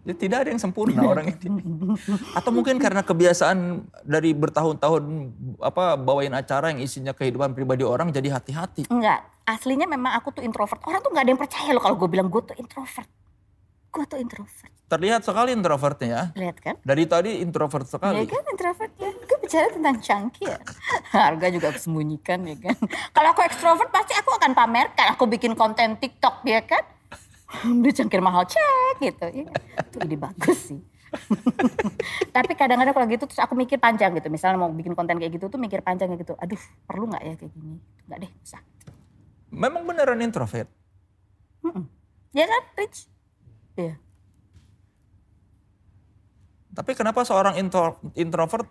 Ya, 0.00 0.16
tidak 0.16 0.42
ada 0.42 0.48
yang 0.48 0.62
sempurna 0.62 1.04
orang 1.04 1.36
ini. 1.36 1.60
Atau 2.38 2.56
mungkin 2.56 2.80
karena 2.80 3.04
kebiasaan 3.04 3.84
dari 4.00 4.32
bertahun-tahun 4.32 5.04
apa 5.60 6.00
bawain 6.00 6.32
acara 6.32 6.72
yang 6.72 6.80
isinya 6.80 7.12
kehidupan 7.12 7.52
pribadi 7.52 7.84
orang 7.84 8.08
jadi 8.08 8.32
hati-hati. 8.32 8.88
Enggak, 8.88 9.20
aslinya 9.44 9.84
memang 9.84 10.16
aku 10.16 10.32
tuh 10.32 10.40
introvert. 10.40 10.80
Orang 10.88 11.04
tuh 11.04 11.12
nggak 11.12 11.24
ada 11.28 11.30
yang 11.36 11.40
percaya 11.40 11.70
loh 11.76 11.82
kalau 11.84 11.96
gue 12.00 12.08
bilang 12.08 12.32
gue 12.32 12.40
tuh 12.40 12.56
introvert. 12.56 13.08
Gue 13.90 14.04
tuh 14.06 14.18
introvert. 14.18 14.70
Terlihat 14.86 15.22
sekali 15.22 15.50
introvertnya 15.50 16.08
ya. 16.08 16.22
Lihat 16.34 16.56
kan? 16.58 16.74
Dari 16.82 17.04
tadi 17.06 17.30
introvert 17.38 17.86
Ya 17.86 17.90
sekali. 17.90 18.22
kan 18.26 18.42
introvert 18.46 18.92
ya. 18.96 19.10
Gue 19.10 19.38
bicara 19.38 19.66
tentang 19.70 19.96
cangkir. 19.98 20.50
ya. 20.50 20.58
Harga 21.26 21.46
juga 21.50 21.66
aku 21.70 21.78
sembunyikan 21.78 22.42
ya 22.42 22.56
kan. 22.56 22.74
Kalau 23.10 23.28
aku 23.30 23.42
ekstrovert 23.42 23.90
pasti 23.90 24.14
aku 24.14 24.30
akan 24.30 24.54
pamerkan. 24.54 25.06
Aku 25.14 25.26
bikin 25.26 25.54
konten 25.54 25.94
TikTok 25.96 26.42
ya 26.42 26.62
kan. 26.62 26.82
Beli 27.82 27.90
cangkir 27.90 28.22
mahal 28.22 28.46
cek 28.46 29.02
gitu. 29.02 29.26
Ya. 29.26 29.50
Itu 29.82 29.96
ide 30.02 30.16
bagus 30.16 30.58
sih. 30.70 30.80
Tapi 32.34 32.54
kadang-kadang 32.54 32.94
kalau 32.94 33.06
gitu 33.10 33.26
terus 33.26 33.42
aku 33.42 33.58
mikir 33.58 33.82
panjang 33.82 34.14
gitu. 34.14 34.30
Misalnya 34.30 34.58
mau 34.58 34.70
bikin 34.70 34.94
konten 34.94 35.18
kayak 35.18 35.34
gitu 35.34 35.50
tuh 35.50 35.58
mikir 35.58 35.82
panjang 35.82 36.10
kayak 36.10 36.22
gitu. 36.22 36.38
Aduh 36.38 36.62
perlu 36.86 37.10
nggak 37.10 37.22
ya 37.22 37.34
kayak 37.34 37.50
gini. 37.50 37.78
Nggak 38.06 38.18
deh 38.22 38.30
usah. 38.42 38.62
Memang 39.50 39.82
beneran 39.82 40.22
introvert. 40.22 40.70
Mm-mm. 41.66 41.90
Ya 42.30 42.46
kan, 42.46 42.62
Rich? 42.78 43.10
Iya. 43.78 43.94
Tapi 46.70 46.90
kenapa 46.94 47.26
seorang 47.26 47.58
intro, 47.58 47.98
introvert 48.14 48.66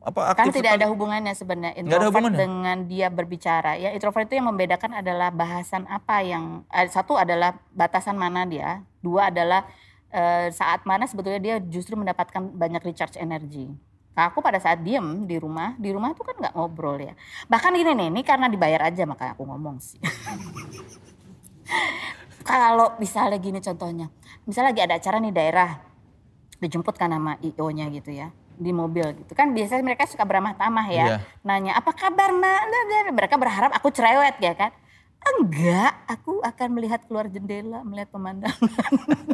apa 0.00 0.32
Kan 0.32 0.48
aktif 0.48 0.64
tidak 0.64 0.72
sekali? 0.72 0.80
ada 0.80 0.86
hubungannya 0.88 1.34
sebenarnya 1.36 1.72
ada 1.76 1.80
introvert 1.84 2.08
hubungannya? 2.08 2.38
dengan 2.40 2.76
dia 2.88 3.08
berbicara. 3.12 3.76
Ya 3.76 3.92
introvert 3.92 4.24
itu 4.30 4.40
yang 4.40 4.48
membedakan 4.48 4.96
adalah 4.96 5.28
bahasan 5.28 5.84
apa 5.90 6.24
yang 6.24 6.64
eh, 6.72 6.88
satu 6.88 7.20
adalah 7.20 7.60
batasan 7.74 8.16
mana 8.16 8.48
dia, 8.48 8.80
dua 9.04 9.28
adalah 9.28 9.68
eh, 10.08 10.48
saat 10.54 10.88
mana 10.88 11.04
sebetulnya 11.04 11.42
dia 11.42 11.56
justru 11.60 12.00
mendapatkan 12.00 12.40
banyak 12.54 12.80
recharge 12.80 13.20
energi. 13.20 13.68
Nah, 14.10 14.28
aku 14.32 14.42
pada 14.42 14.58
saat 14.58 14.82
diem 14.82 15.24
di 15.24 15.38
rumah, 15.38 15.76
di 15.78 15.92
rumah 15.94 16.12
tuh 16.16 16.26
kan 16.26 16.34
nggak 16.36 16.54
ngobrol 16.56 16.98
ya. 16.98 17.14
Bahkan 17.46 17.72
gini 17.72 17.92
nih, 17.94 18.08
ini 18.10 18.20
karena 18.26 18.50
dibayar 18.50 18.88
aja 18.90 19.06
makanya 19.06 19.32
aku 19.38 19.44
ngomong 19.46 19.78
sih. 19.80 20.00
Kalau 22.40 22.96
misalnya 22.96 23.36
gini 23.36 23.60
contohnya, 23.60 24.08
misalnya 24.48 24.72
lagi 24.72 24.82
ada 24.84 24.94
acara 24.96 25.16
nih 25.20 25.32
daerah, 25.32 25.70
dijemput 26.60 26.96
kan 26.96 27.12
sama 27.12 27.36
IO-nya 27.40 27.88
gitu 27.92 28.10
ya 28.12 28.32
di 28.60 28.72
mobil 28.72 29.04
gitu. 29.24 29.32
Kan 29.32 29.56
biasanya 29.56 29.80
mereka 29.80 30.04
suka 30.04 30.28
beramah 30.28 30.52
tamah 30.52 30.86
ya 30.92 31.04
Iya. 31.04 31.16
nanya 31.44 31.72
apa 31.80 31.96
kabar 31.96 32.32
mbak? 32.32 32.60
Nah, 32.68 33.12
mereka 33.12 33.40
berharap 33.40 33.72
aku 33.72 33.88
cerewet 33.88 34.36
ya 34.40 34.52
kan? 34.52 34.72
Enggak 35.20 35.92
aku 36.08 36.40
akan 36.40 36.68
melihat 36.76 37.04
keluar 37.04 37.28
jendela 37.28 37.84
melihat 37.84 38.08
pemandangan. 38.12 38.56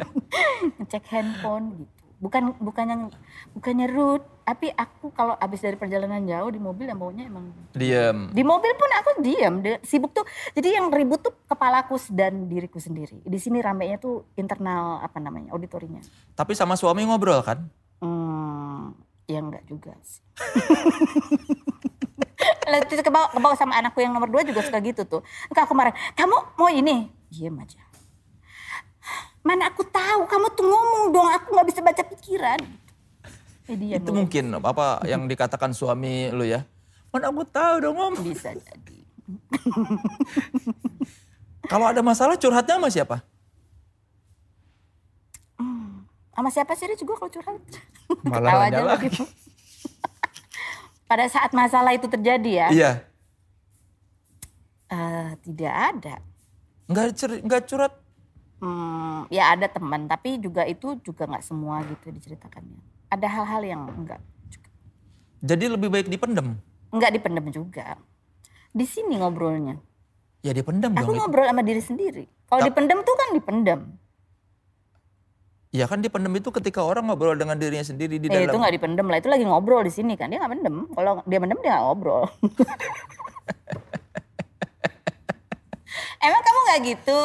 Ngecek 0.79 1.03
handphone 1.11 1.83
gitu 1.83 2.06
bukan 2.17 2.57
bukannya 2.57 3.13
bukannya 3.53 3.87
rude 3.93 4.25
tapi 4.41 4.73
aku 4.73 5.13
kalau 5.13 5.37
habis 5.37 5.61
dari 5.61 5.77
perjalanan 5.77 6.25
jauh 6.25 6.49
di 6.49 6.57
mobil 6.57 6.89
yang 6.89 6.97
maunya 6.97 7.29
emang 7.29 7.53
Diem. 7.77 8.33
di 8.33 8.41
mobil 8.41 8.73
pun 8.73 8.89
aku 8.89 9.21
diam 9.21 9.61
de- 9.61 9.77
sibuk 9.85 10.17
tuh 10.17 10.25
jadi 10.57 10.81
yang 10.81 10.89
ribut 10.89 11.21
tuh 11.21 11.35
kepalaku 11.45 11.93
dan 12.09 12.49
diriku 12.49 12.81
sendiri 12.81 13.21
di 13.21 13.37
sini 13.37 13.61
ramenya 13.61 14.01
tuh 14.01 14.25
internal 14.33 14.97
apa 15.03 15.21
namanya 15.21 15.53
auditorinya 15.53 16.01
Tapi 16.33 16.53
sama 16.53 16.77
suami 16.77 17.05
ngobrol 17.05 17.41
kan? 17.41 17.65
Hmm, 17.97 18.93
ya 19.25 19.41
enggak 19.41 19.65
juga 19.65 19.93
sih. 20.05 20.21
Terus 22.87 23.01
kebawa, 23.01 23.33
kebawa 23.33 23.55
sama 23.57 23.73
anakku 23.79 24.03
yang 24.03 24.13
nomor 24.13 24.29
dua 24.29 24.45
juga 24.45 24.61
suka 24.61 24.77
gitu 24.85 25.01
tuh. 25.09 25.21
Enggak 25.49 25.65
aku 25.65 25.73
marah, 25.73 25.95
kamu 26.13 26.37
mau 26.59 26.69
ini? 26.69 27.09
Diam 27.33 27.57
aja. 27.57 27.81
Mana 29.47 29.71
aku 29.71 29.87
tahu, 29.87 30.27
kamu 30.27 30.47
tuh 30.51 30.65
ngomong 30.67 31.03
dong, 31.09 31.29
aku 31.31 31.47
nggak 31.55 31.67
bisa 31.71 31.79
baca 31.79 32.03
pikiran. 32.03 32.59
Eh, 33.67 33.75
dia 33.79 33.95
Itu 33.95 34.11
mungkin 34.11 34.51
apa 34.53 34.99
yang 35.11 35.23
dikatakan 35.23 35.71
suami 35.71 36.27
lu 36.35 36.43
ya. 36.43 36.67
Mana 37.15 37.31
aku 37.31 37.47
tahu 37.47 37.79
dong 37.79 37.95
om. 37.95 38.13
bisa 38.19 38.51
jadi. 38.51 38.97
Kalau 41.71 41.87
ada 41.87 41.99
masalah 41.99 42.35
curhatnya 42.35 42.75
sama 42.75 42.87
siapa? 42.87 43.17
Sama 46.31 46.53
siapa 46.53 46.77
sih 46.77 46.85
dia 46.85 46.93
juga 46.93 47.17
kalau 47.17 47.31
curhat? 47.33 47.57
Malah 48.29 48.51
Ketawa 48.51 48.63
aja 48.69 48.81
lagi. 48.85 49.07
Pada 51.07 51.25
saat 51.25 51.51
masalah 51.51 51.91
itu 51.91 52.05
terjadi 52.05 52.51
ya, 52.51 52.67
Iya. 52.69 52.91
eh, 54.87 55.29
tidak 55.41 55.73
ada. 55.73 56.15
Nggak, 56.85 57.05
cer- 57.15 57.41
nggak 57.41 57.61
curhat. 57.65 57.93
Hmm, 58.57 59.29
ya 59.29 59.53
ada 59.53 59.65
teman, 59.65 60.05
tapi 60.05 60.37
juga 60.37 60.63
itu 60.63 60.97
juga 60.99 61.25
nggak 61.25 61.41
semua 61.41 61.83
gitu 61.83 62.09
diceritakannya. 62.09 62.81
Ada 63.07 63.27
hal-hal 63.29 63.61
yang 63.63 63.81
enggak 63.87 64.17
Jadi 65.39 65.69
lebih 65.69 65.87
baik 65.87 66.07
dipendem. 66.07 66.57
enggak 66.89 67.13
dipendam 67.13 67.45
juga. 67.47 67.95
Di 68.71 68.83
sini 68.83 69.15
ngobrolnya. 69.15 69.77
Ya 70.41 70.51
dipendem 70.51 70.91
Aku 70.91 71.11
dong. 71.11 71.17
ngobrol 71.19 71.45
sama 71.45 71.61
diri 71.61 71.79
sendiri. 71.79 72.25
Kalau 72.45 72.61
dipendam 72.63 73.01
tuh 73.01 73.13
kan 73.13 73.29
dipendam. 73.31 73.81
Ya 75.69 75.85
kan 75.85 75.99
dipendem 75.99 76.33
itu 76.33 76.49
ketika 76.49 76.81
orang 76.81 77.05
ngobrol 77.05 77.35
dengan 77.35 77.53
dirinya 77.55 77.83
sendiri 77.83 78.17
di 78.17 78.25
Eh, 78.25 78.39
itu 78.39 78.49
dalam. 78.49 78.57
nggak 78.57 78.73
dipendam 78.73 79.05
lah, 79.05 79.17
itu 79.19 79.27
lagi 79.27 79.43
ngobrol 79.43 79.83
di 79.83 79.91
sini 79.91 80.15
kan. 80.15 80.31
Dia 80.31 80.39
nggak 80.39 80.51
mendem. 80.51 80.75
Kalau 80.89 81.21
dia 81.23 81.37
mendem 81.37 81.59
dia 81.59 81.71
nggak 81.71 81.85
ngobrol. 81.85 82.23
Emang 86.21 86.41
kamu 86.43 86.59
nggak 86.67 86.81
gitu? 86.85 87.21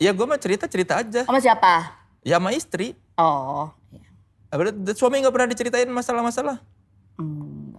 Ya 0.00 0.10
gue 0.10 0.26
mah 0.26 0.40
cerita-cerita 0.40 1.00
aja. 1.00 1.22
Sama 1.24 1.40
siapa? 1.40 1.94
Ya 2.24 2.36
sama 2.36 2.50
istri. 2.52 2.96
Oh, 3.16 3.72
iya. 3.92 4.08
Ah, 4.48 4.56
berarti 4.56 4.96
Suami 4.96 5.20
nggak 5.20 5.34
pernah 5.34 5.50
diceritain 5.52 5.88
masalah-masalah. 5.88 6.60
Hmm, 7.20 7.76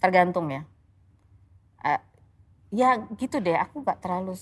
tergantung 0.00 0.48
ya. 0.48 0.62
Eh, 1.84 2.00
ya 2.72 2.96
gitu 3.16 3.40
deh, 3.40 3.56
aku 3.56 3.84
nggak 3.84 4.00
terlalu. 4.00 4.36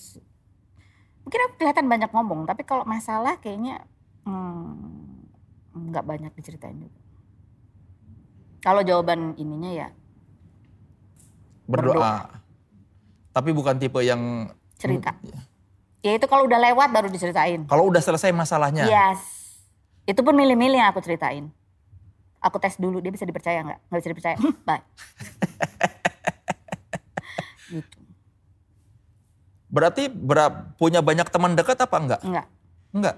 Mungkin 1.26 1.40
aku 1.50 1.54
kelihatan 1.58 1.86
banyak 1.90 2.10
ngomong, 2.14 2.46
tapi 2.46 2.62
kalau 2.62 2.86
masalah 2.86 3.38
kayaknya 3.42 3.82
hmm, 4.22 5.90
nggak 5.90 6.06
banyak 6.06 6.32
diceritain 6.38 6.78
juga. 6.78 7.00
Kalau 8.62 8.82
jawaban 8.82 9.38
ininya 9.38 9.70
ya 9.70 9.88
Berdoa. 11.66 12.30
Tapi 13.34 13.50
bukan 13.52 13.76
tipe 13.76 14.00
yang 14.00 14.48
cerita. 14.76 15.16
Iya. 15.20 15.40
Ya 16.04 16.12
itu 16.14 16.26
kalau 16.30 16.46
udah 16.46 16.60
lewat 16.60 16.88
baru 16.94 17.08
diceritain. 17.10 17.66
kalau 17.66 17.90
udah 17.90 17.98
selesai 17.98 18.30
masalahnya. 18.30 18.86
Yes. 18.86 19.18
Itu 20.06 20.22
pun 20.22 20.38
milih-milih 20.38 20.78
yang 20.78 20.94
aku 20.94 21.02
ceritain. 21.02 21.50
Aku 22.38 22.62
tes 22.62 22.78
dulu 22.78 23.02
dia 23.02 23.10
bisa 23.10 23.26
dipercaya 23.26 23.58
nggak? 23.66 23.80
Nggak 23.90 24.00
bisa 24.04 24.10
dipercaya. 24.14 24.36
Bye. 24.68 24.84
gitu. 27.74 27.98
Berarti 29.66 30.06
bera- 30.06 30.70
punya 30.78 31.02
banyak 31.02 31.26
teman 31.26 31.58
dekat 31.58 31.74
apa 31.82 31.96
enggak? 31.98 32.20
Enggak. 32.22 32.46
Enggak. 32.94 33.16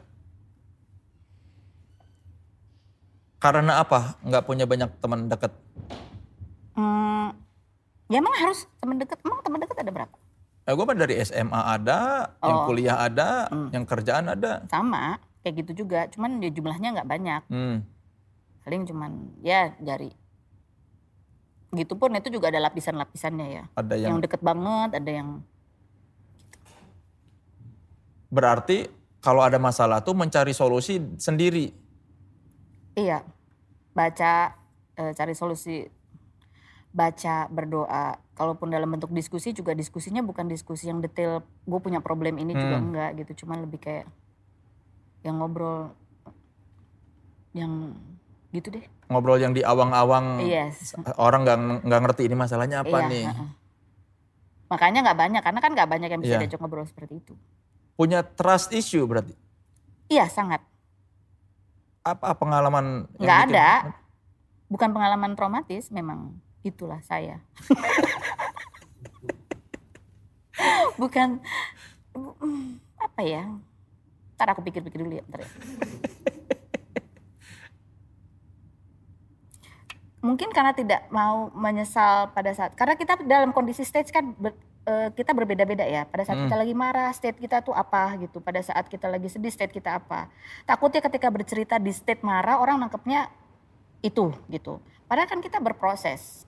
Karena 3.39 3.85
apa? 3.85 4.17
Enggak 4.25 4.49
punya 4.49 4.65
banyak 4.65 4.91
teman 4.99 5.29
dekat. 5.29 5.53
Hmm, 6.73 7.37
ya 8.09 8.19
emang 8.19 8.35
harus 8.35 8.65
teman 8.81 8.97
dekat. 8.97 9.21
Emang 9.23 9.45
teman 9.45 9.61
dekat 9.61 9.77
ada 9.77 9.93
berapa? 9.93 10.17
Eh, 10.69 10.77
gue 10.77 10.85
dari 10.85 11.17
SMA 11.25 11.81
ada, 11.81 12.29
yang 12.45 12.59
Oh. 12.61 12.67
kuliah 12.69 13.01
ada, 13.01 13.49
Hmm. 13.49 13.73
yang 13.73 13.89
kerjaan 13.89 14.29
ada. 14.29 14.69
Sama, 14.69 15.17
kayak 15.41 15.65
gitu 15.65 15.81
juga. 15.81 16.05
Cuman 16.13 16.45
ya 16.45 16.53
jumlahnya 16.53 16.93
nggak 16.93 17.09
banyak. 17.09 17.43
Hmm. 17.49 17.89
Paling 18.69 18.85
cuman 18.85 19.13
ya 19.41 19.73
dari 19.81 20.13
gitu 21.69 21.97
pun 21.97 22.13
itu 22.13 22.29
juga 22.29 22.53
ada 22.53 22.61
lapisan-lapisannya 22.61 23.47
ya. 23.49 23.65
Ada 23.73 23.97
Yang, 23.97 24.09
yang 24.13 24.21
deket 24.21 24.41
banget, 24.45 24.91
ada 24.93 25.11
yang 25.11 25.29
berarti 28.29 28.93
kalau 29.25 29.41
ada 29.41 29.57
masalah 29.57 30.05
tuh 30.05 30.13
mencari 30.13 30.53
solusi 30.53 31.01
sendiri. 31.17 31.73
iya 32.93 33.23
baca, 33.95 34.53
eh, 34.97 35.13
cari 35.15 35.31
solusi, 35.33 35.87
baca, 36.91 37.47
berdoa. 37.49 38.17
Kalaupun 38.33 38.69
dalam 38.69 38.89
bentuk 38.89 39.11
diskusi 39.11 39.51
juga 39.51 39.73
diskusinya 39.73 40.21
bukan 40.21 40.47
diskusi 40.47 40.87
yang 40.87 40.99
detail. 40.99 41.43
Gue 41.63 41.79
punya 41.79 41.99
problem 41.99 42.37
ini 42.37 42.53
juga 42.53 42.77
Hmm. 42.77 42.87
enggak 42.91 43.11
gitu. 43.19 43.45
Cuman 43.45 43.63
lebih 43.63 43.79
kayak 43.79 44.07
yang 45.21 45.37
ngobrol 45.37 45.93
yang 47.53 47.95
gitu 48.51 48.71
deh. 48.71 48.85
Ngobrol 49.09 49.41
yang 49.41 49.53
di 49.53 49.61
awang-awang 49.61 50.41
Yes. 50.41 50.95
orang 51.17 51.43
nggak 51.45 51.59
nggak 51.85 52.01
ngerti 52.07 52.23
ini 52.29 52.37
masalahnya 52.37 52.85
apa 52.85 52.99
Iya, 53.05 53.09
nih. 53.09 53.25
heeh. 53.27 53.49
Makanya 54.69 54.99
nggak 55.01 55.19
banyak, 55.19 55.43
karena 55.43 55.61
kan 55.61 55.71
nggak 55.73 55.89
banyak 55.89 56.09
yang 56.09 56.21
bisa 56.21 56.37
Iya. 56.37 56.41
diajak 56.45 56.61
ngobrol 56.61 56.85
seperti 56.85 57.19
itu. 57.19 57.35
Punya 57.97 58.21
trust 58.23 58.71
issue 58.71 59.03
berarti. 59.03 59.33
Iya 60.07 60.29
sangat. 60.29 60.61
Apa 62.05 62.37
pengalaman 62.37 63.09
Nggak 63.17 63.39
bikin- 63.43 63.53
ada. 63.53 63.69
Bukan 64.69 64.91
pengalaman 64.93 65.33
traumatis, 65.35 65.89
memang 65.89 66.37
itulah 66.63 67.03
saya. 67.05 67.43
Bukan 71.01 71.39
mm, 72.15 72.67
apa 72.99 73.21
ya? 73.23 73.47
Ntar 74.35 74.55
aku 74.55 74.63
pikir-pikir 74.67 75.03
dulu 75.03 75.15
ya. 75.19 75.23
Bentar 75.27 75.47
ya. 75.47 75.51
Mungkin 80.19 80.51
karena 80.51 80.75
tidak 80.75 81.07
mau 81.15 81.47
menyesal 81.55 82.35
pada 82.35 82.51
saat 82.51 82.75
karena 82.75 82.99
kita 82.99 83.23
dalam 83.23 83.55
kondisi 83.55 83.87
stage 83.87 84.11
kan 84.11 84.35
ber- 84.35 84.59
eh, 84.83 85.15
kita 85.15 85.31
berbeda-beda 85.31 85.87
ya. 85.87 86.11
Pada 86.11 86.27
saat 86.27 86.43
Hmm. 86.43 86.51
kita 86.51 86.59
lagi 86.59 86.75
marah, 86.75 87.15
state 87.15 87.39
kita 87.39 87.63
tuh 87.63 87.71
apa 87.71 88.19
gitu. 88.19 88.43
Pada 88.43 88.59
saat 88.59 88.91
kita 88.91 89.07
lagi 89.07 89.31
sedih, 89.31 89.55
state 89.55 89.71
kita 89.71 89.95
apa. 89.95 90.27
Takutnya 90.67 91.07
ketika 91.07 91.31
bercerita 91.31 91.79
di 91.79 91.95
state 91.95 92.27
marah, 92.27 92.59
orang 92.59 92.83
nangkepnya 92.83 93.31
itu 94.03 94.35
gitu. 94.51 94.83
Padahal 95.07 95.31
kan 95.31 95.39
kita 95.39 95.63
berproses. 95.63 96.48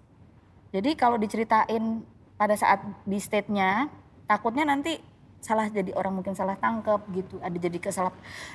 Jadi 0.71 0.95
kalau 0.95 1.19
diceritain 1.19 2.03
pada 2.39 2.55
saat 2.55 2.81
di 3.05 3.19
state-nya, 3.19 3.91
takutnya 4.31 4.65
nanti 4.65 5.03
salah 5.41 5.67
jadi 5.73 5.97
orang 5.97 6.21
mungkin 6.21 6.37
salah 6.37 6.55
tangkep 6.55 7.01
gitu. 7.17 7.37
Ada 7.41 7.57
jadi 7.57 7.79
kesalah 7.81 8.13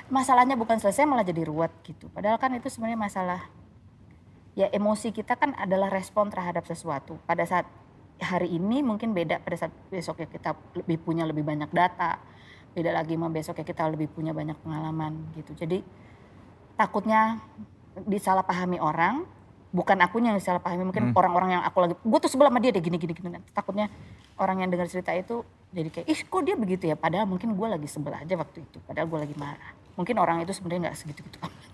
masalahnya 0.08 0.54
bukan 0.54 0.78
selesai 0.78 1.04
malah 1.04 1.26
jadi 1.26 1.44
ruwet 1.44 1.74
gitu. 1.84 2.08
Padahal 2.14 2.38
kan 2.38 2.54
itu 2.54 2.70
sebenarnya 2.70 2.98
masalah 2.98 3.40
ya 4.56 4.70
emosi 4.72 5.12
kita 5.12 5.36
kan 5.36 5.52
adalah 5.58 5.92
respon 5.92 6.32
terhadap 6.32 6.64
sesuatu. 6.64 7.20
Pada 7.28 7.44
saat 7.44 7.68
hari 8.16 8.56
ini 8.56 8.80
mungkin 8.80 9.12
beda 9.12 9.44
pada 9.44 9.66
saat 9.66 9.72
besoknya 9.92 10.30
kita 10.30 10.56
lebih 10.72 10.96
punya 11.04 11.28
lebih 11.28 11.44
banyak 11.44 11.68
data, 11.74 12.16
beda 12.72 12.96
lagi 12.96 13.18
sama 13.18 13.28
besok 13.28 13.60
ya 13.60 13.64
kita 13.68 13.84
lebih 13.92 14.08
punya 14.08 14.32
banyak 14.32 14.56
pengalaman 14.64 15.36
gitu. 15.36 15.52
Jadi 15.52 15.84
takutnya 16.78 17.40
disalahpahami 18.08 18.80
orang, 18.80 19.28
bukan 19.74 19.96
akunya 20.00 20.32
yang 20.34 20.38
disalahpahami, 20.38 20.84
mungkin 20.86 21.10
Hmm. 21.10 21.18
orang-orang 21.18 21.58
yang 21.58 21.62
aku 21.66 21.78
lagi, 21.82 21.94
gue 21.98 22.18
tuh 22.22 22.30
sebelah 22.30 22.50
sama 22.50 22.60
dia 22.62 22.70
deh 22.72 22.82
gini 22.82 22.96
gini 22.96 23.12
gini. 23.12 23.38
Takutnya 23.52 23.90
orang 24.38 24.62
yang 24.64 24.68
dengar 24.72 24.86
cerita 24.88 25.12
itu 25.12 25.42
jadi 25.74 25.88
kayak, 25.92 26.06
ih 26.06 26.20
kok 26.24 26.42
dia 26.46 26.56
begitu 26.56 26.88
ya? 26.88 26.96
Padahal 26.96 27.26
mungkin 27.28 27.52
gue 27.52 27.66
lagi 27.68 27.88
sebelah 27.90 28.22
aja 28.22 28.34
waktu 28.38 28.62
itu, 28.64 28.78
padahal 28.86 29.06
gue 29.10 29.18
lagi 29.26 29.36
marah. 29.36 29.72
Mungkin 29.96 30.16
orang 30.20 30.44
itu 30.44 30.52
sebenarnya 30.52 30.90
nggak 30.90 30.96
segitu 30.96 31.20
gitu 31.24 31.38
amat. 31.40 31.64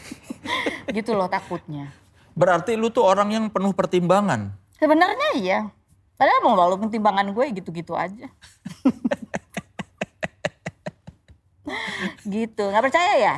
gitu 0.96 1.10
loh 1.14 1.28
takutnya. 1.30 1.92
Berarti 2.34 2.74
lu 2.78 2.88
tuh 2.88 3.04
orang 3.04 3.28
yang 3.30 3.44
penuh 3.52 3.74
pertimbangan. 3.76 4.56
Sebenarnya 4.80 5.28
iya. 5.36 5.60
Padahal 6.16 6.40
mau 6.44 6.56
walaupun 6.56 6.92
timbangan 6.92 7.32
gue 7.32 7.44
gitu-gitu 7.56 7.96
aja. 7.96 8.28
gitu. 12.28 12.64
Nggak 12.68 12.84
percaya 12.90 13.12
ya? 13.16 13.34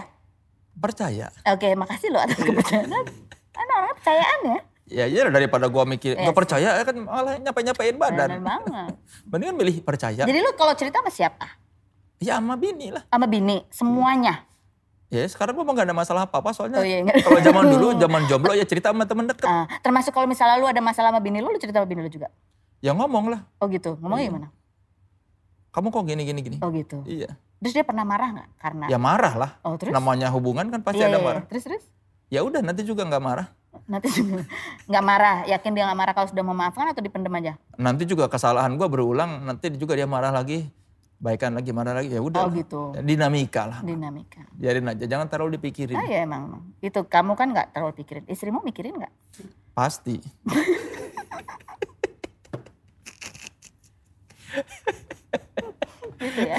Percaya. 0.79 1.27
Oke, 1.47 1.75
makasih 1.79 2.11
loh 2.11 2.23
atas 2.23 2.39
kepercayaan. 2.39 3.07
Kan 3.53 3.67
orangnya 3.69 3.95
percayaan 3.95 4.41
ya. 4.43 4.59
Ya 4.93 5.05
iya 5.07 5.23
daripada 5.25 5.69
gua 5.69 5.85
mikir 5.85 6.13
Iya 6.13 6.21
nggak 6.21 6.33
sih. 6.33 6.39
percaya 6.43 6.69
kan 6.83 6.97
malah 6.99 7.39
Benar 7.39 7.55
badan. 7.97 8.29
banget. 8.43 8.93
Mendingan 9.31 9.57
milih 9.57 9.77
percaya. 9.81 10.23
Jadi 10.25 10.39
lu 10.39 10.51
kalau 10.53 10.75
cerita 10.75 11.01
sama 11.01 11.09
siapa? 11.09 11.47
Ya 12.19 12.37
sama 12.37 12.55
bini 12.57 12.93
lah. 12.93 13.05
Sama 13.09 13.25
bini? 13.25 13.65
Semuanya? 13.69 14.45
Ya 15.09 15.29
sekarang 15.29 15.53
gua 15.55 15.65
mah 15.65 15.77
gak 15.77 15.87
ada 15.89 15.97
masalah 15.97 16.23
apa-apa 16.25 16.51
soalnya. 16.53 16.81
Oh 16.81 16.85
iya, 16.85 17.05
Kalau 17.05 17.41
zaman 17.41 17.69
dulu, 17.69 17.87
zaman 18.03 18.21
jomblo 18.27 18.53
ya 18.53 18.65
cerita 18.65 18.91
sama 18.91 19.05
temen 19.05 19.29
deket. 19.29 19.45
Ah, 19.45 19.69
termasuk 19.81 20.13
kalau 20.13 20.25
misalnya 20.25 20.57
lu 20.57 20.65
ada 20.65 20.81
masalah 20.81 21.13
sama 21.13 21.21
bini 21.21 21.41
lu, 21.41 21.53
lu 21.53 21.61
cerita 21.61 21.81
sama 21.81 21.89
bini 21.89 22.01
lu 22.01 22.09
juga? 22.09 22.33
Ya 22.81 22.97
ngomong 22.97 23.29
lah. 23.29 23.41
Oh 23.61 23.69
gitu, 23.69 24.01
ngomongnya 24.01 24.25
Iya. 24.25 24.31
gimana? 24.33 24.49
Kamu 25.73 25.89
kok 25.89 26.05
gini 26.05 26.23
gini 26.25 26.41
gini. 26.43 26.57
Oh 26.61 26.69
gitu. 26.69 27.01
Iya. 27.05 27.33
Terus 27.61 27.73
dia 27.73 27.85
pernah 27.85 28.03
marah 28.03 28.29
nggak? 28.29 28.49
Karena 28.59 28.85
Ya 28.89 28.99
marah 28.99 29.35
lah. 29.37 29.51
Oh 29.63 29.77
terus? 29.77 29.93
Namanya 29.93 30.29
hubungan 30.29 30.69
kan 30.69 30.81
pasti 30.81 31.01
Iya, 31.01 31.09
ada 31.09 31.13
iya, 31.13 31.21
iya. 31.21 31.29
marah. 31.29 31.43
Terus 31.49 31.63
terus? 31.65 31.85
Ya 32.33 32.41
udah 32.41 32.65
nanti 32.65 32.81
juga 32.81 33.05
nggak 33.05 33.21
marah. 33.21 33.53
Nanti 33.85 34.09
juga 34.09 34.41
nggak 34.89 35.05
marah. 35.05 35.37
Yakin 35.45 35.71
dia 35.77 35.85
nggak 35.85 35.99
marah 36.01 36.15
kalau 36.17 36.29
sudah 36.33 36.41
memaafkan 36.41 36.89
atau 36.89 37.05
dipendem 37.05 37.37
aja? 37.37 37.61
Nanti 37.77 38.09
juga 38.09 38.25
kesalahan 38.33 38.73
gua 38.81 38.89
berulang, 38.89 39.45
nanti 39.45 39.69
juga 39.77 39.93
dia 39.93 40.09
marah 40.09 40.33
lagi, 40.33 40.65
baikan 41.21 41.53
lagi, 41.53 41.77
marah 41.77 41.93
lagi. 41.93 42.09
Ya 42.09 42.25
udah. 42.25 42.49
Oh 42.49 42.51
gitu. 42.57 42.97
Dinamika 43.05 43.69
lah. 43.69 43.79
Dinamika. 43.85 44.49
Biarin 44.57 44.89
aja, 44.89 45.05
jangan 45.05 45.29
terlalu 45.29 45.61
dipikirin. 45.61 45.93
Ah 45.93 46.09
ya 46.09 46.25
emang, 46.25 46.49
emang. 46.49 46.63
Itu 46.81 47.05
kamu 47.05 47.37
kan 47.37 47.53
nggak 47.53 47.77
terlalu 47.77 48.01
pikirin. 48.01 48.25
Istrimu 48.25 48.65
mikirin 48.65 48.97
nggak? 48.97 49.13
Pasti. 49.77 50.17
Gitu 56.17 56.41
ya. 56.49 56.57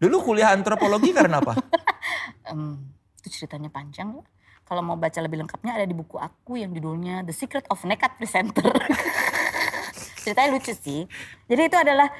Dulu 0.00 0.32
kuliah 0.32 0.56
antropologi 0.56 1.12
karena 1.12 1.44
apa? 1.44 1.52
Em, 2.48 2.80
itu 3.20 3.28
ceritanya 3.36 3.68
panjang 3.68 4.16
ya. 4.16 4.24
Kalau 4.68 4.84
mau 4.84 4.94
baca 4.94 5.16
lebih 5.18 5.40
lengkapnya 5.40 5.72
ada 5.72 5.88
di 5.88 5.96
buku 5.96 6.14
aku 6.14 6.54
yang 6.54 6.70
judulnya 6.70 7.24
The 7.24 7.32
Secret 7.32 7.64
of 7.66 7.80
Nekat 7.82 8.20
Presenter. 8.20 8.68
Ceritanya 10.20 10.48
lucu 10.52 10.72
sih. 10.74 11.08
Jadi 11.48 11.62
itu 11.64 11.76
adalah 11.78 12.12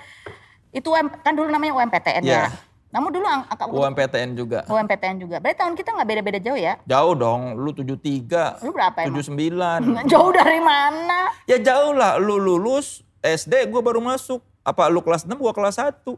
itu 0.70 0.88
UM 0.88 1.12
kan 1.14 1.36
dulu 1.36 1.44
namanya 1.46 1.76
UMPTN 1.76 2.24
Iya. 2.24 2.48
ya. 2.48 2.50
Namun 2.88 3.12
dulu 3.12 3.28
ang- 3.28 3.44
angka 3.44 3.68
UMPTN 3.68 4.32
juga. 4.32 4.64
UMPTN 4.64 5.16
juga. 5.20 5.36
Berarti 5.38 5.60
tahun 5.60 5.76
kita 5.76 5.92
nggak 5.92 6.08
beda-beda 6.08 6.38
jauh 6.40 6.56
ya? 6.56 6.80
Jauh 6.88 7.12
dong, 7.12 7.52
lu 7.54 7.68
73, 7.70 8.64
Lu 8.64 8.72
berapa 8.72 8.96
emang? 9.04 9.12
79. 9.12 10.08
Jauh 10.12 10.32
dari 10.32 10.56
mana? 10.58 11.28
Ya 11.44 11.60
jauh 11.60 11.92
lah, 11.92 12.16
lu 12.16 12.40
lulus 12.40 13.04
SD 13.20 13.68
gua 13.68 13.84
baru 13.84 14.00
masuk. 14.00 14.40
Apa 14.64 14.88
lu 14.88 15.04
kelas 15.04 15.28
6 15.28 15.36
gua 15.36 15.52
kelas 15.52 15.76
1. 15.76 16.16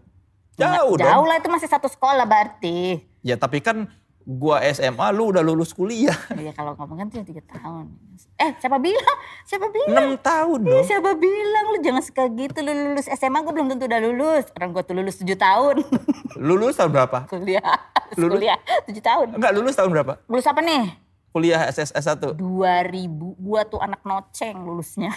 Jauh, 0.54 0.94
Jauh 0.94 0.94
dong. 0.94 1.26
lah 1.26 1.42
itu 1.42 1.50
masih 1.50 1.66
satu 1.66 1.90
sekolah 1.90 2.22
berarti. 2.22 3.02
Ya 3.20 3.34
tapi 3.34 3.58
kan 3.58 3.90
gua 4.22 4.60
SMA 4.70 5.06
lu 5.10 5.32
udah 5.32 5.40
lulus 5.40 5.72
kuliah. 5.72 6.14
Iya 6.40 6.52
kalau 6.52 6.76
ngomong 6.76 6.96
kan 6.96 7.08
cuma 7.08 7.24
tiga 7.24 7.42
tahun. 7.42 7.88
Eh 8.36 8.52
siapa 8.56 8.76
bilang? 8.76 9.18
Siapa 9.44 9.66
bilang? 9.68 10.16
6 10.16 10.20
tahun 10.22 10.58
Ih, 10.60 10.68
dong. 10.70 10.84
siapa 10.84 11.10
bilang 11.16 11.64
lu 11.72 11.78
jangan 11.80 12.02
suka 12.04 12.28
gitu 12.30 12.58
lu 12.60 12.72
lulus 12.72 13.08
SMA 13.10 13.40
gue 13.40 13.52
belum 13.52 13.68
tentu 13.68 13.84
udah 13.84 14.00
lulus. 14.00 14.44
Orang 14.54 14.70
gue 14.72 14.82
tuh 14.82 14.94
lulus 14.94 15.16
7 15.18 15.36
tahun. 15.36 15.76
Lulus 16.40 16.74
tahun 16.74 16.90
berapa? 16.90 17.18
kuliah. 17.26 17.60
Lulus? 18.20 18.38
Kuliah 18.38 18.58
7 18.86 18.96
tahun. 19.00 19.26
Enggak, 19.36 19.52
lulus 19.52 19.74
tahun 19.76 19.90
berapa? 19.92 20.12
Lulus 20.24 20.46
apa 20.46 20.60
nih? 20.62 20.84
Kuliah 21.30 21.60
SSS 21.68 22.06
1. 22.32 22.34
2000. 22.34 23.06
Gua 23.38 23.60
tuh 23.62 23.78
anak 23.78 24.02
noceng 24.02 24.56
lulusnya. 24.58 25.12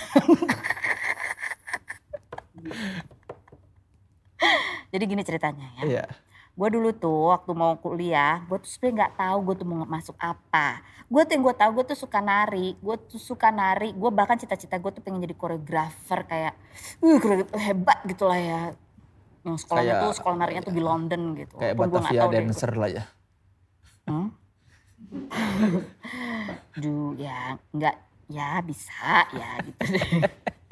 Jadi 4.94 5.04
gini 5.08 5.24
ceritanya 5.24 5.68
ya. 5.80 5.84
Iya. 5.84 6.04
Gue 6.54 6.70
dulu 6.70 6.94
tuh 6.94 7.34
waktu 7.34 7.52
mau 7.52 7.74
kuliah, 7.76 8.46
gue 8.46 8.58
tuh 8.58 8.70
sebenarnya 8.70 8.94
nggak 9.00 9.14
tahu 9.18 9.38
gue 9.42 9.56
tuh 9.56 9.66
mau 9.66 9.84
masuk 9.84 10.14
apa. 10.16 10.68
Gue 11.06 11.22
tuh 11.24 11.34
yang 11.34 11.44
gue 11.44 11.56
tahu 11.56 11.72
gue 11.74 11.86
tuh 11.88 11.98
suka 11.98 12.20
nari, 12.20 12.78
gue 12.78 12.96
tuh 13.04 13.18
suka 13.20 13.50
nari. 13.50 13.90
Gue 13.92 14.10
bahkan 14.10 14.36
cita-cita 14.36 14.78
gue 14.78 14.92
tuh 14.92 15.02
pengen 15.02 15.18
jadi 15.20 15.34
koreografer 15.34 16.20
kayak, 16.24 16.54
uh 17.00 17.18
koreografer 17.18 17.58
hebat 17.60 17.98
gitu 18.06 18.24
lah 18.24 18.38
ya. 18.38 18.62
Yang 19.42 19.58
sekolahnya 19.60 19.92
Kayak- 19.92 20.04
tuh 20.04 20.12
sekolah 20.14 20.36
narinya 20.38 20.62
tuh 20.62 20.72
di 20.72 20.84
London 20.86 21.22
gitu. 21.34 21.56
Kayak 21.58 21.74
Walaupun 21.74 22.00
Batavia 22.00 22.14
deh 22.14 22.22
gua- 22.22 22.34
Dancer 22.38 22.72
lah 22.72 22.90
ya. 22.92 23.04
Hmm? 24.06 24.28
Duh 26.76 27.14
ya 27.16 27.40
nggak 27.70 27.96
ya 28.30 28.62
bisa 28.62 29.10
ya 29.32 29.50
gitu 29.64 29.82
deh. 29.90 30.06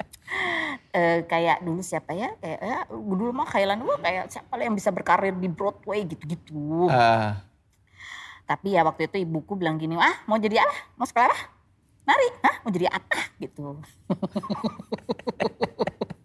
Eh, 0.92 1.24
kayak 1.24 1.64
dulu 1.64 1.80
siapa 1.80 2.12
ya 2.12 2.36
kayak 2.36 2.60
ya, 2.60 2.78
dulu 2.92 3.32
mah 3.32 3.48
khayalan 3.48 3.80
gue 3.80 3.96
kayak 4.04 4.28
siapa 4.28 4.52
lah 4.60 4.64
yang 4.68 4.76
bisa 4.76 4.92
berkarir 4.92 5.32
di 5.32 5.48
Broadway 5.48 6.04
gitu-gitu. 6.04 6.92
Ah, 6.92 7.40
Tapi 8.44 8.76
ya 8.76 8.84
waktu 8.84 9.08
itu 9.08 9.24
ibuku 9.24 9.56
bilang 9.56 9.80
gini, 9.80 9.96
ah 9.96 10.20
mau 10.28 10.36
jadi 10.36 10.60
apa? 10.60 10.74
Mau 11.00 11.08
sekolah 11.08 11.32
apa? 11.32 11.40
Nari, 12.04 12.28
ah 12.44 12.56
mau 12.60 12.70
jadi 12.74 12.92
apa? 12.92 13.18
Gitu. 13.40 13.64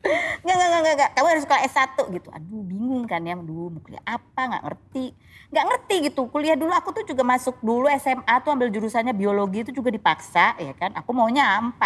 Enggak, 0.08 0.56
enggak, 0.56 0.80
enggak, 0.80 0.96
enggak, 0.96 1.12
kamu 1.20 1.28
harus 1.28 1.44
sekolah 1.44 1.62
S1 1.68 2.00
gitu. 2.16 2.30
Aduh 2.32 2.64
bingung 2.64 3.04
kan 3.04 3.20
ya, 3.20 3.36
aduh 3.36 3.68
mau 3.68 3.82
kuliah 3.84 4.04
apa, 4.08 4.42
nggak 4.48 4.64
ngerti. 4.64 5.06
Nggak 5.52 5.66
ngerti 5.68 5.96
gitu, 6.08 6.22
kuliah 6.32 6.56
dulu 6.56 6.72
aku 6.72 6.96
tuh 6.96 7.04
juga 7.04 7.24
masuk 7.28 7.60
dulu 7.60 7.92
SMA 8.00 8.36
tuh 8.44 8.56
ambil 8.56 8.72
jurusannya 8.72 9.12
biologi 9.12 9.68
itu 9.68 9.72
juga 9.76 9.92
dipaksa 9.92 10.56
ya 10.56 10.72
kan. 10.80 10.96
Aku 10.96 11.12
maunya 11.12 11.60
A4, 11.60 11.84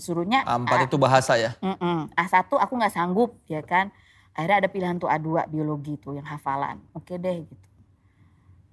disuruhnya 0.00 0.42
A4 0.48 0.88
itu 0.88 0.96
bahasa 0.96 1.36
ya. 1.36 1.54
Mm-mm. 1.60 2.08
A1 2.16 2.48
aku 2.48 2.72
nggak 2.74 2.90
sanggup 2.96 3.36
ya 3.46 3.60
kan. 3.60 3.92
Akhirnya 4.32 4.64
ada 4.64 4.68
pilihan 4.72 4.96
tuh 4.96 5.12
A2 5.12 5.46
biologi 5.52 6.00
tuh 6.00 6.16
yang 6.16 6.24
hafalan. 6.24 6.80
Oke 6.96 7.20
deh 7.20 7.44
gitu. 7.44 7.69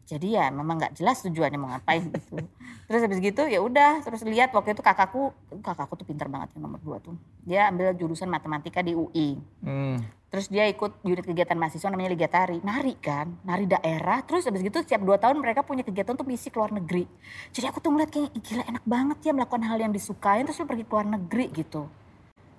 Jadi 0.08 0.40
ya 0.40 0.48
memang 0.48 0.80
nggak 0.80 0.96
jelas 0.96 1.20
tujuannya 1.20 1.60
mau 1.60 1.68
ngapain 1.76 2.00
gitu. 2.16 2.40
Terus 2.88 3.00
habis 3.04 3.20
gitu 3.20 3.44
ya 3.44 3.60
udah 3.60 4.00
terus 4.08 4.24
lihat 4.24 4.56
waktu 4.56 4.72
itu 4.72 4.80
kakakku, 4.80 5.36
kakakku 5.60 6.00
tuh 6.00 6.08
pintar 6.08 6.32
banget 6.32 6.56
yang 6.56 6.64
nomor 6.64 6.80
dua 6.80 7.04
tuh. 7.04 7.20
Dia 7.44 7.68
ambil 7.68 7.92
jurusan 7.92 8.32
matematika 8.32 8.80
di 8.80 8.96
UI. 8.96 9.36
Hmm. 9.60 10.00
Terus 10.32 10.48
dia 10.48 10.64
ikut 10.72 11.04
unit 11.04 11.28
kegiatan 11.28 11.60
mahasiswa 11.60 11.92
namanya 11.92 12.16
Liga 12.16 12.32
Tari. 12.32 12.64
Nari 12.64 12.96
kan, 13.04 13.36
nari 13.44 13.68
daerah. 13.68 14.24
Terus 14.24 14.48
habis 14.48 14.64
gitu 14.64 14.80
setiap 14.80 15.04
dua 15.04 15.20
tahun 15.20 15.44
mereka 15.44 15.68
punya 15.68 15.84
kegiatan 15.84 16.16
untuk 16.16 16.28
misi 16.28 16.48
ke 16.48 16.56
luar 16.56 16.72
negeri. 16.72 17.04
Jadi 17.52 17.68
aku 17.68 17.84
tuh 17.84 17.92
ngeliat 17.92 18.08
kayak 18.08 18.32
"Ih, 18.32 18.44
gila 18.44 18.64
enak 18.64 18.84
banget 18.88 19.18
ya 19.28 19.32
melakukan 19.36 19.64
hal 19.68 19.76
yang 19.76 19.92
disukain 19.92 20.48
terus 20.48 20.56
lu 20.64 20.68
pergi 20.72 20.88
ke 20.88 20.92
luar 20.96 21.08
negeri 21.20 21.52
gitu. 21.52 21.92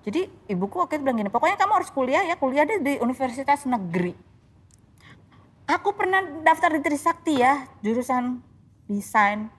Jadi 0.05 0.29
ibuku 0.53 0.77
waktu 0.77 1.01
itu 1.01 1.03
bilang 1.05 1.17
gini, 1.17 1.29
pokoknya 1.33 1.57
kamu 1.57 1.73
harus 1.81 1.89
kuliah 1.89 2.23
ya, 2.25 2.37
kuliah 2.37 2.63
deh 2.65 2.79
di 2.81 2.93
universitas 3.01 3.65
negeri. 3.65 4.28
Aku 5.69 5.93
pernah 5.93 6.25
daftar 6.41 6.73
di 6.73 6.81
Trisakti 6.81 7.45
ya, 7.45 7.69
jurusan 7.85 8.41
desain. 8.89 9.53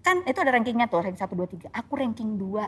Kan 0.00 0.24
itu 0.24 0.40
ada 0.40 0.56
rankingnya 0.56 0.88
tuh, 0.88 1.04
ranking 1.04 1.20
1, 1.20 1.68
2, 1.68 1.68
3. 1.68 1.80
Aku 1.84 1.92
ranking 2.00 2.40
2. 2.40 2.64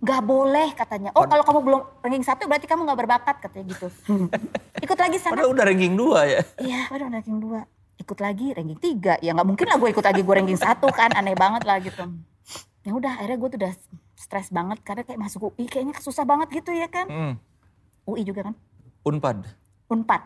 Gak 0.00 0.22
boleh 0.24 0.72
katanya. 0.72 1.12
Oh 1.12 1.28
kalau 1.28 1.44
kamu 1.44 1.60
belum 1.60 1.80
ranking 2.00 2.24
1 2.24 2.48
berarti 2.48 2.64
kamu 2.64 2.88
gak 2.88 3.00
berbakat 3.04 3.36
katanya 3.44 3.76
gitu. 3.76 3.88
Ikut 4.84 4.98
lagi 4.98 5.20
sana. 5.20 5.36
Padahal 5.36 5.52
udah 5.52 5.64
ranking 5.68 5.92
2 5.94 6.32
ya. 6.32 6.40
Iya 6.64 6.80
udah 6.96 7.08
ranking 7.12 7.38
2. 7.38 8.00
Ikut 8.00 8.18
lagi 8.24 8.46
ranking 8.56 8.80
3. 8.80 9.20
Ya 9.20 9.30
gak 9.36 9.46
mungkin 9.46 9.66
lah 9.68 9.76
gue 9.76 9.88
ikut 9.92 10.04
lagi 10.04 10.20
gue 10.24 10.34
ranking 10.34 10.58
1 10.58 10.80
kan. 10.96 11.10
Aneh 11.12 11.36
banget 11.36 11.62
lah 11.68 11.76
gitu. 11.84 12.08
Ya 12.88 12.92
udah 12.96 13.20
akhirnya 13.20 13.36
gue 13.36 13.48
tuh 13.52 13.58
udah 13.62 13.72
stres 14.16 14.48
banget. 14.48 14.80
Karena 14.80 15.04
kayak 15.04 15.20
masuk 15.20 15.52
UI 15.52 15.68
kayaknya 15.68 15.94
susah 16.00 16.24
banget 16.24 16.48
gitu 16.56 16.72
ya 16.72 16.88
kan. 16.88 17.06
Hmm. 17.06 17.32
UI 18.08 18.24
juga 18.24 18.48
kan. 18.48 18.56
Unpad. 19.04 19.44
Unpad. 19.92 20.22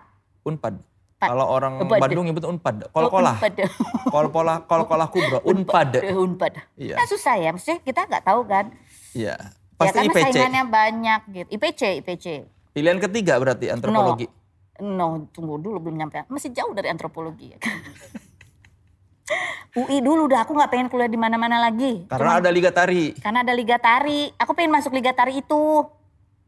Unpad. 0.46 0.95
Pad. 1.26 1.32
Kalau 1.34 1.46
orang 1.50 1.72
Unpad. 1.82 1.98
Bandung 1.98 2.24
nyebut 2.30 2.44
unpad. 2.46 2.76
Oh, 2.86 2.90
Kol-kolah. 2.94 3.34
Unpad. 3.34 3.54
Kol-kolah, 4.14 4.56
kol-kolah 4.70 5.08
kubro. 5.10 5.38
Unpad. 5.42 5.98
Eh, 5.98 6.14
Unpad. 6.14 6.54
Iya. 6.78 6.94
Kan 6.94 7.06
susah 7.10 7.34
ya. 7.34 7.50
Maksudnya 7.50 7.82
kita 7.82 8.00
gak 8.06 8.22
tahu 8.22 8.46
kan. 8.46 8.70
Iya. 9.10 9.34
ya 9.34 9.74
Pasti 9.76 9.98
karena 9.98 10.12
IPC. 10.14 10.22
saingannya 10.22 10.64
banyak 10.70 11.20
gitu. 11.34 11.48
IPC, 11.52 11.82
IPC. 12.00 12.26
Pilihan 12.72 12.98
ketiga 13.02 13.36
berarti 13.36 13.68
antropologi. 13.68 14.30
No, 14.80 15.26
tunggu 15.32 15.58
dulu 15.58 15.82
belum 15.82 15.96
nyampe. 15.98 16.24
Masih 16.30 16.52
jauh 16.54 16.72
dari 16.72 16.88
antropologi 16.88 17.52
ya. 17.52 17.58
UI 19.76 20.00
dulu 20.00 20.30
udah 20.30 20.46
aku 20.46 20.56
nggak 20.56 20.70
pengen 20.72 20.88
kuliah 20.88 21.10
di 21.10 21.20
mana-mana 21.20 21.60
lagi. 21.60 22.08
Karena 22.08 22.40
ada 22.40 22.48
liga 22.48 22.72
tari. 22.72 23.12
Karena 23.20 23.44
ada 23.44 23.52
liga 23.52 23.76
tari. 23.76 24.32
Aku 24.38 24.56
pengen 24.56 24.72
masuk 24.72 24.94
liga 24.96 25.12
tari 25.12 25.44
itu. 25.44 25.84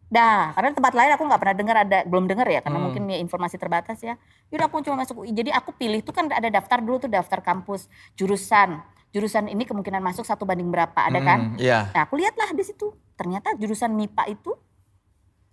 Dah, 0.09 0.57
karena 0.57 0.73
tempat 0.73 0.93
lain 0.97 1.11
aku 1.13 1.23
nggak 1.29 1.41
pernah 1.41 1.57
dengar 1.57 1.77
ada, 1.85 1.99
belum 2.09 2.25
dengar 2.25 2.49
ya, 2.49 2.65
karena 2.65 2.81
Hmm. 2.81 2.87
mungkin 2.89 3.03
ya 3.13 3.21
informasi 3.21 3.61
terbatas 3.61 4.01
ya. 4.01 4.17
Yaudah 4.49 4.73
aku 4.73 4.81
cuma 4.81 5.05
masuk 5.05 5.21
UI. 5.21 5.37
Jadi 5.37 5.53
aku 5.53 5.77
pilih 5.77 6.01
tuh 6.01 6.17
kan 6.17 6.33
ada 6.33 6.49
daftar 6.49 6.81
dulu 6.81 6.97
tuh 6.97 7.13
daftar 7.13 7.45
kampus, 7.45 7.93
jurusan. 8.17 8.81
Jurusan 9.09 9.49
ini 9.49 9.65
kemungkinan 9.65 10.01
masuk 10.01 10.25
satu 10.25 10.49
banding 10.49 10.69
berapa, 10.69 10.97
ada 10.97 11.21
kan? 11.21 11.39
Hmm, 11.53 11.61
Iya. 11.61 11.93
Nah 11.93 12.01
aku 12.05 12.17
lihatlah 12.17 12.53
di 12.53 12.65
situ, 12.65 12.89
ternyata 13.17 13.53
jurusan 13.55 13.93
MIPA 13.93 14.33
itu 14.33 14.53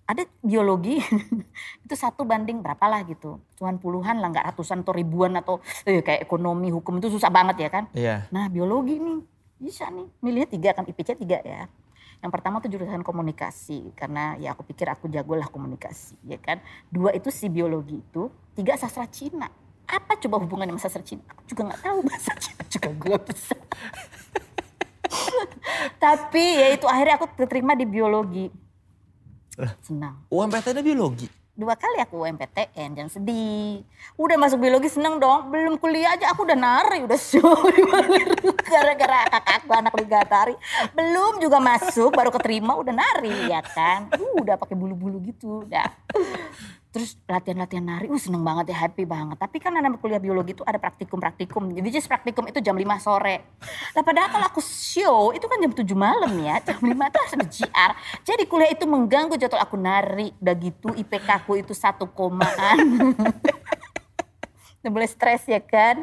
ada 0.05 0.21
biologi 0.39 1.01
itu 1.85 1.95
satu 1.97 2.23
banding 2.23 2.61
berapa 2.61 2.85
lah 2.85 3.03
gitu. 3.03 3.43
Cuman 3.55 3.75
puluhan 3.75 4.19
lah, 4.19 4.31
nggak 4.31 4.55
ratusan 4.55 4.83
atau 4.83 4.95
ribuan 4.95 5.35
atau 5.35 5.59
eh, 5.83 5.99
kayak 5.99 6.23
ekonomi, 6.23 6.71
hukum 6.71 6.99
itu 6.99 7.11
susah 7.11 7.27
banget 7.27 7.59
ya 7.59 7.69
kan. 7.69 7.83
Iya. 7.91 8.27
Nah 8.31 8.47
biologi 8.47 8.99
nih 8.99 9.19
bisa 9.55 9.87
nih, 9.87 10.07
milihnya 10.19 10.47
tiga 10.47 10.69
kan 10.71 10.83
IPC 10.85 11.15
tiga 11.17 11.39
ya. 11.41 11.67
Yang 12.23 12.31
pertama 12.31 12.63
tuh 12.63 12.71
jurusan 12.71 13.03
komunikasi 13.03 13.91
karena 13.95 14.35
ya 14.39 14.55
aku 14.55 14.63
pikir 14.67 14.89
aku 14.89 15.07
jago 15.11 15.35
lah 15.35 15.47
komunikasi 15.47 16.15
ya 16.25 16.39
kan. 16.39 16.59
Dua 16.89 17.13
itu 17.15 17.31
si 17.31 17.49
biologi 17.51 18.01
itu, 18.01 18.31
tiga 18.55 18.75
sastra 18.75 19.07
Cina. 19.07 19.47
Apa 19.85 20.17
coba 20.17 20.41
hubungannya 20.41 20.73
sama 20.75 20.81
sastra 20.81 21.03
Cina? 21.05 21.23
Aku 21.31 21.45
juga 21.45 21.61
nggak 21.71 21.81
tahu 21.85 22.01
bahasa 22.01 22.33
Cina 22.41 22.63
juga 22.67 22.89
gue 22.91 23.17
bisa. 23.31 23.55
Tapi 26.03 26.45
ya 26.59 26.67
itu 26.73 26.89
akhirnya 26.89 27.15
aku 27.21 27.29
terima 27.45 27.77
di 27.77 27.85
biologi. 27.85 28.49
Senang. 29.79 30.27
UMPTN 30.27 30.83
biologi. 30.83 31.44
Dua 31.55 31.71
kali 31.79 32.03
aku 32.03 32.19
UMPTN, 32.19 32.99
jangan 32.99 33.07
sedih. 33.07 33.79
Udah 34.19 34.35
masuk 34.35 34.59
biologi 34.59 34.91
seneng 34.91 35.23
dong. 35.23 35.47
Belum 35.47 35.79
kuliah 35.79 36.11
aja 36.11 36.35
aku 36.35 36.43
udah 36.43 36.59
nari, 36.59 37.07
udah 37.07 37.15
show. 37.15 37.55
Gara-gara 38.75 39.23
kakakku 39.31 39.71
anak 39.71 39.95
ligatari. 39.95 40.51
Belum 40.91 41.39
juga 41.39 41.63
masuk, 41.63 42.11
baru 42.11 42.27
keterima 42.35 42.75
udah 42.75 42.91
nari 42.91 43.47
ya 43.47 43.63
kan. 43.63 44.11
Udah 44.35 44.59
pakai 44.59 44.75
bulu-bulu 44.75 45.23
gitu, 45.23 45.63
udah. 45.63 45.87
Terus 46.95 47.19
latihan-latihan 47.27 47.83
nari, 47.83 48.07
uh 48.07 48.15
seneng 48.15 48.39
banget 48.39 48.71
ya, 48.71 48.87
happy 48.87 49.03
banget. 49.03 49.35
Tapi 49.35 49.59
kan 49.59 49.75
anak 49.75 49.99
kuliah 49.99 50.15
biologi 50.15 50.55
itu 50.55 50.63
ada 50.63 50.79
praktikum-praktikum. 50.79 51.75
Jadi 51.75 51.87
just 51.91 52.07
praktikum 52.07 52.47
itu 52.47 52.63
jam 52.63 52.71
5 52.71 52.87
sore. 53.03 53.59
Nah 53.91 53.99
padahal 53.99 54.31
kalau 54.31 54.47
aku 54.47 54.63
show 54.63 55.35
itu 55.35 55.43
kan 55.43 55.59
jam 55.59 55.75
7 55.75 55.83
malam 55.91 56.31
ya. 56.39 56.55
Jam 56.63 56.79
5 56.79 56.87
itu 56.87 57.17
harus 57.19 57.33
ada 57.35 57.47
GR. 57.51 57.91
Jadi 58.23 58.43
kuliah 58.47 58.71
itu 58.71 58.87
mengganggu 58.87 59.35
jadwal 59.35 59.59
aku 59.59 59.75
nari. 59.75 60.31
Udah 60.39 60.55
gitu 60.55 60.95
IPK 60.95 61.27
aku 61.43 61.59
itu 61.59 61.75
satu 61.75 62.07
komaan. 62.07 63.11
Udah 64.79 64.91
mulai 64.95 65.11
stres 65.11 65.43
ya 65.51 65.59
kan. 65.59 65.99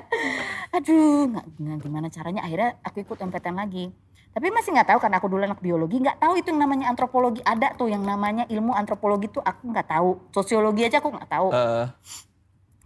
Aduh 0.76 1.32
nggak 1.32 1.80
gimana 1.80 2.12
caranya 2.12 2.44
akhirnya 2.44 2.76
aku 2.84 3.00
ikut 3.00 3.16
MPTN 3.16 3.56
lagi. 3.56 3.88
Tapi 4.32 4.48
masih 4.48 4.72
nggak 4.72 4.88
tahu 4.96 4.98
karena 5.04 5.16
aku 5.20 5.28
dulu 5.28 5.44
anak 5.44 5.60
biologi, 5.60 6.00
nggak 6.00 6.16
tahu 6.16 6.40
itu 6.40 6.48
yang 6.48 6.64
namanya 6.64 6.88
antropologi. 6.88 7.44
Ada 7.44 7.76
tuh 7.76 7.92
yang 7.92 8.00
namanya 8.00 8.48
ilmu 8.48 8.72
antropologi 8.72 9.28
tuh 9.28 9.44
aku 9.44 9.68
nggak 9.68 9.92
tahu. 9.92 10.10
Sosiologi 10.32 10.88
aja 10.88 11.04
aku 11.04 11.12
nggak 11.12 11.28
tahu. 11.28 11.48
Eh, 11.52 11.86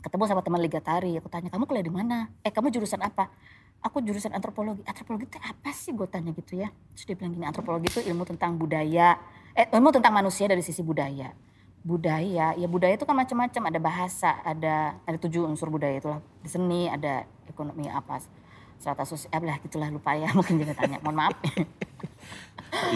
Ketemu 0.02 0.22
sama 0.30 0.42
teman 0.42 0.62
ligatari, 0.62 1.18
aku 1.18 1.26
tanya 1.26 1.50
kamu 1.50 1.66
kuliah 1.66 1.82
di 1.82 1.90
mana? 1.90 2.30
Eh 2.46 2.50
kamu 2.54 2.70
jurusan 2.70 3.02
apa? 3.02 3.26
Aku 3.82 3.98
jurusan 4.02 4.30
antropologi. 4.34 4.82
Antropologi 4.86 5.26
itu 5.30 5.38
apa 5.38 5.70
sih? 5.74 5.90
Gue 5.94 6.06
tanya 6.10 6.30
gitu 6.30 6.58
ya. 6.62 6.70
Terus 6.94 7.10
dia 7.10 7.14
bilang 7.18 7.34
gini, 7.34 7.46
antropologi 7.46 7.90
itu 7.90 8.00
ilmu 8.10 8.22
tentang 8.22 8.54
budaya, 8.54 9.18
eh 9.54 9.66
ilmu 9.70 9.90
tentang 9.90 10.14
manusia 10.14 10.46
dari 10.46 10.62
sisi 10.62 10.82
budaya. 10.82 11.34
Budaya, 11.82 12.54
ya 12.54 12.66
budaya 12.66 12.98
itu 12.98 13.02
kan 13.02 13.14
macam-macam. 13.14 13.62
Ada 13.70 13.78
bahasa, 13.82 14.30
ada 14.42 14.94
ada 15.02 15.18
tujuh 15.18 15.46
unsur 15.46 15.70
budaya 15.70 15.98
itulah. 15.98 16.22
Di 16.42 16.50
seni, 16.50 16.86
ada 16.86 17.26
ekonomi 17.50 17.90
apa, 17.90 18.22
strata 18.78 19.04
sosial, 19.08 19.30
eh, 19.32 19.42
lah 19.42 19.56
gitulah 19.60 19.88
lupa 19.90 20.14
ya. 20.14 20.30
Mungkin 20.36 20.62
jangan 20.62 20.76
tanya, 20.76 20.98
mohon 21.02 21.16
maaf. 21.16 21.36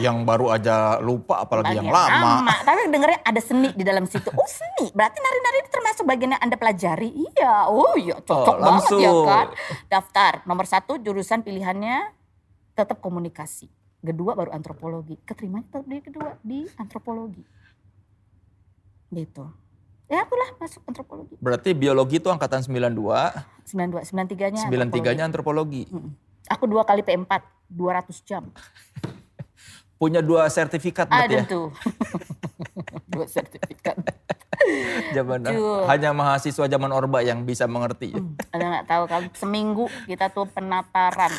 yang 0.05 0.26
baru 0.26 0.53
aja 0.53 0.99
lupa 1.01 1.47
apalagi 1.47 1.78
yang 1.78 1.89
Bagian 1.89 2.20
lama. 2.20 2.53
Tapi 2.66 2.81
dengernya 2.91 3.20
ada 3.24 3.41
seni 3.41 3.70
di 3.72 3.85
dalam 3.87 4.05
situ. 4.05 4.28
Oh 4.35 4.49
seni, 4.49 4.93
berarti 4.93 5.18
nari-nari 5.18 5.59
itu 5.64 5.70
termasuk 5.72 6.05
bagian 6.05 6.37
yang 6.37 6.43
Anda 6.43 6.57
pelajari? 6.59 7.11
Iya, 7.11 7.70
oh 7.70 7.95
iya 7.97 8.16
cocok 8.20 8.57
Oh, 8.57 8.61
banget 8.61 8.91
ya 9.01 9.12
kan. 9.24 9.47
Daftar, 9.89 10.33
nomor 10.45 10.66
satu 10.68 10.99
jurusan 11.01 11.41
pilihannya 11.47 12.12
tetap 12.76 13.01
komunikasi. 13.01 13.70
Kedua 14.01 14.33
baru 14.33 14.51
antropologi. 14.53 15.20
Keterimanya 15.22 15.68
tetap 15.68 15.85
di 15.85 15.97
kedua, 16.01 16.28
di 16.41 16.59
antropologi. 16.81 17.45
Gitu. 19.12 19.60
Ya 20.11 20.27
akulah 20.27 20.51
masuk 20.59 20.83
antropologi. 20.91 21.39
Berarti 21.39 21.71
biologi 21.71 22.19
itu 22.19 22.27
angkatan 22.27 22.67
92, 22.67 22.99
92, 23.71 24.11
93-nya 24.11 24.67
93-nya 24.67 25.23
antropologi. 25.23 25.87
Mm-mm. 25.87 26.11
Aku 26.51 26.67
dua 26.67 26.83
kali 26.83 27.07
P4, 27.07 27.31
200 27.71 28.27
jam. 28.27 28.51
Punya 30.03 30.19
dua 30.19 30.51
sertifikat 30.51 31.07
berarti 31.07 31.39
Ada 31.39 31.39
ya. 31.39 31.43
tuh. 31.47 31.71
dua 33.15 33.27
sertifikat. 33.31 34.03
Zaman 35.15 35.47
hanya 35.87 36.11
mahasiswa 36.11 36.67
zaman 36.67 36.91
Orba 36.91 37.23
yang 37.23 37.47
bisa 37.47 37.71
mengerti. 37.71 38.11
Hmm, 38.11 38.35
Ada 38.51 38.65
nggak 38.67 38.87
tahu 38.91 39.05
kan 39.07 39.23
seminggu 39.37 39.87
kita 40.11 40.33
tuh 40.35 40.49
penataran 40.51 41.33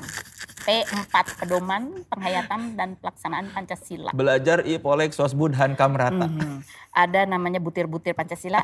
P4 0.62 1.42
pedoman 1.42 2.06
penghayatan 2.06 2.78
dan 2.78 2.94
pelaksanaan 3.02 3.50
Pancasila. 3.50 4.14
Belajar 4.14 4.62
i 4.64 4.78
polek 4.78 5.12
sosbud 5.12 5.58
han 5.58 5.74
kamrata. 5.74 6.30
Mhm. 6.30 6.62
Ada 6.94 7.26
namanya 7.26 7.58
butir-butir 7.58 8.14
Pancasila. 8.14 8.62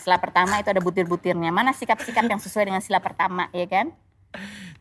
Sila 0.00 0.16
pertama 0.18 0.58
itu 0.58 0.68
ada 0.72 0.82
butir-butirnya. 0.82 1.52
Mana 1.54 1.70
sikap-sikap 1.76 2.24
yang 2.26 2.40
sesuai 2.40 2.72
dengan 2.72 2.82
sila 2.82 2.98
pertama, 2.98 3.46
ya 3.52 3.68
kan? 3.68 3.92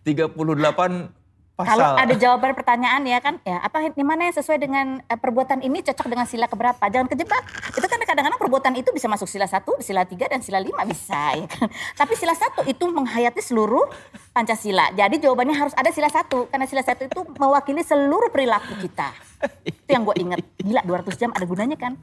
38 0.07 1.11
pasal. 1.59 1.75
Kalau 1.75 1.89
ada 1.99 2.15
jawaban 2.15 2.55
pertanyaan 2.55 3.03
ya 3.03 3.19
kan, 3.19 3.35
ya 3.43 3.59
apa 3.59 3.91
di 3.91 4.05
mana 4.05 4.31
yang 4.31 4.35
sesuai 4.39 4.59
dengan 4.63 5.03
eh, 5.03 5.19
perbuatan 5.19 5.59
ini 5.59 5.83
cocok 5.83 6.07
dengan 6.07 6.23
sila 6.23 6.47
keberapa? 6.47 6.79
Jangan 6.87 7.11
kejebak. 7.11 7.43
Itu 7.75 7.83
kan 7.83 7.98
kadang-kadang 8.09 8.41
perbuatan 8.41 8.73
itu 8.81 8.89
bisa 8.89 9.05
masuk 9.05 9.29
sila 9.29 9.45
satu, 9.45 9.77
sila 9.85 10.01
tiga 10.09 10.25
dan 10.25 10.41
sila 10.41 10.57
lima 10.57 10.81
bisa 10.89 11.29
ya 11.39 11.45
kan. 11.45 11.69
Tapi 11.93 12.13
sila 12.17 12.33
satu 12.33 12.65
itu 12.65 12.89
menghayati 12.89 13.37
seluruh 13.45 13.85
Pancasila. 14.33 14.89
Jadi 14.97 15.21
jawabannya 15.21 15.53
harus 15.53 15.77
ada 15.77 15.93
sila 15.93 16.09
satu 16.09 16.49
karena 16.49 16.65
sila 16.65 16.81
satu 16.81 17.05
itu 17.05 17.21
mewakili 17.37 17.85
seluruh 17.85 18.33
perilaku 18.33 18.73
kita. 18.81 19.13
Itu 19.61 19.89
yang 19.93 20.01
gue 20.09 20.15
inget. 20.17 20.41
Gila 20.57 20.81
200 20.81 21.21
jam 21.21 21.29
ada 21.29 21.45
gunanya 21.45 21.77
kan? 21.77 21.93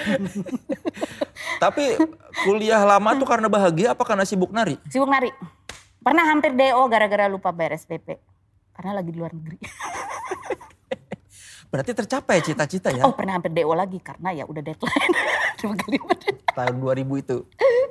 Tapi 1.62 1.94
kuliah 2.42 2.82
lama 2.82 3.14
tuh 3.14 3.28
karena 3.28 3.46
bahagia 3.46 3.94
apa 3.94 4.02
karena 4.02 4.26
sibuk 4.26 4.50
nari? 4.50 4.74
Sibuk 4.90 5.06
nari. 5.06 5.30
Pernah 6.00 6.24
hampir 6.32 6.56
DO 6.56 6.82
gara-gara 6.90 7.30
lupa 7.30 7.54
bayar 7.54 7.76
SPP. 7.78 8.18
Karena 8.74 8.96
lagi 8.98 9.10
di 9.12 9.18
luar 9.20 9.36
negeri. 9.36 9.58
Berarti 11.70 11.94
tercapai 11.94 12.42
cita-cita 12.42 12.90
ya 12.90 13.06
Oh 13.06 13.14
pernah 13.14 13.38
hampir 13.38 13.54
DO 13.54 13.70
lagi 13.70 14.02
karena 14.02 14.34
ya 14.34 14.44
udah 14.44 14.58
deadline. 14.58 15.14
Dua 15.62 15.74
kali 15.78 15.98
tahun 16.50 16.76
2000 16.82 17.22
itu. 17.22 17.36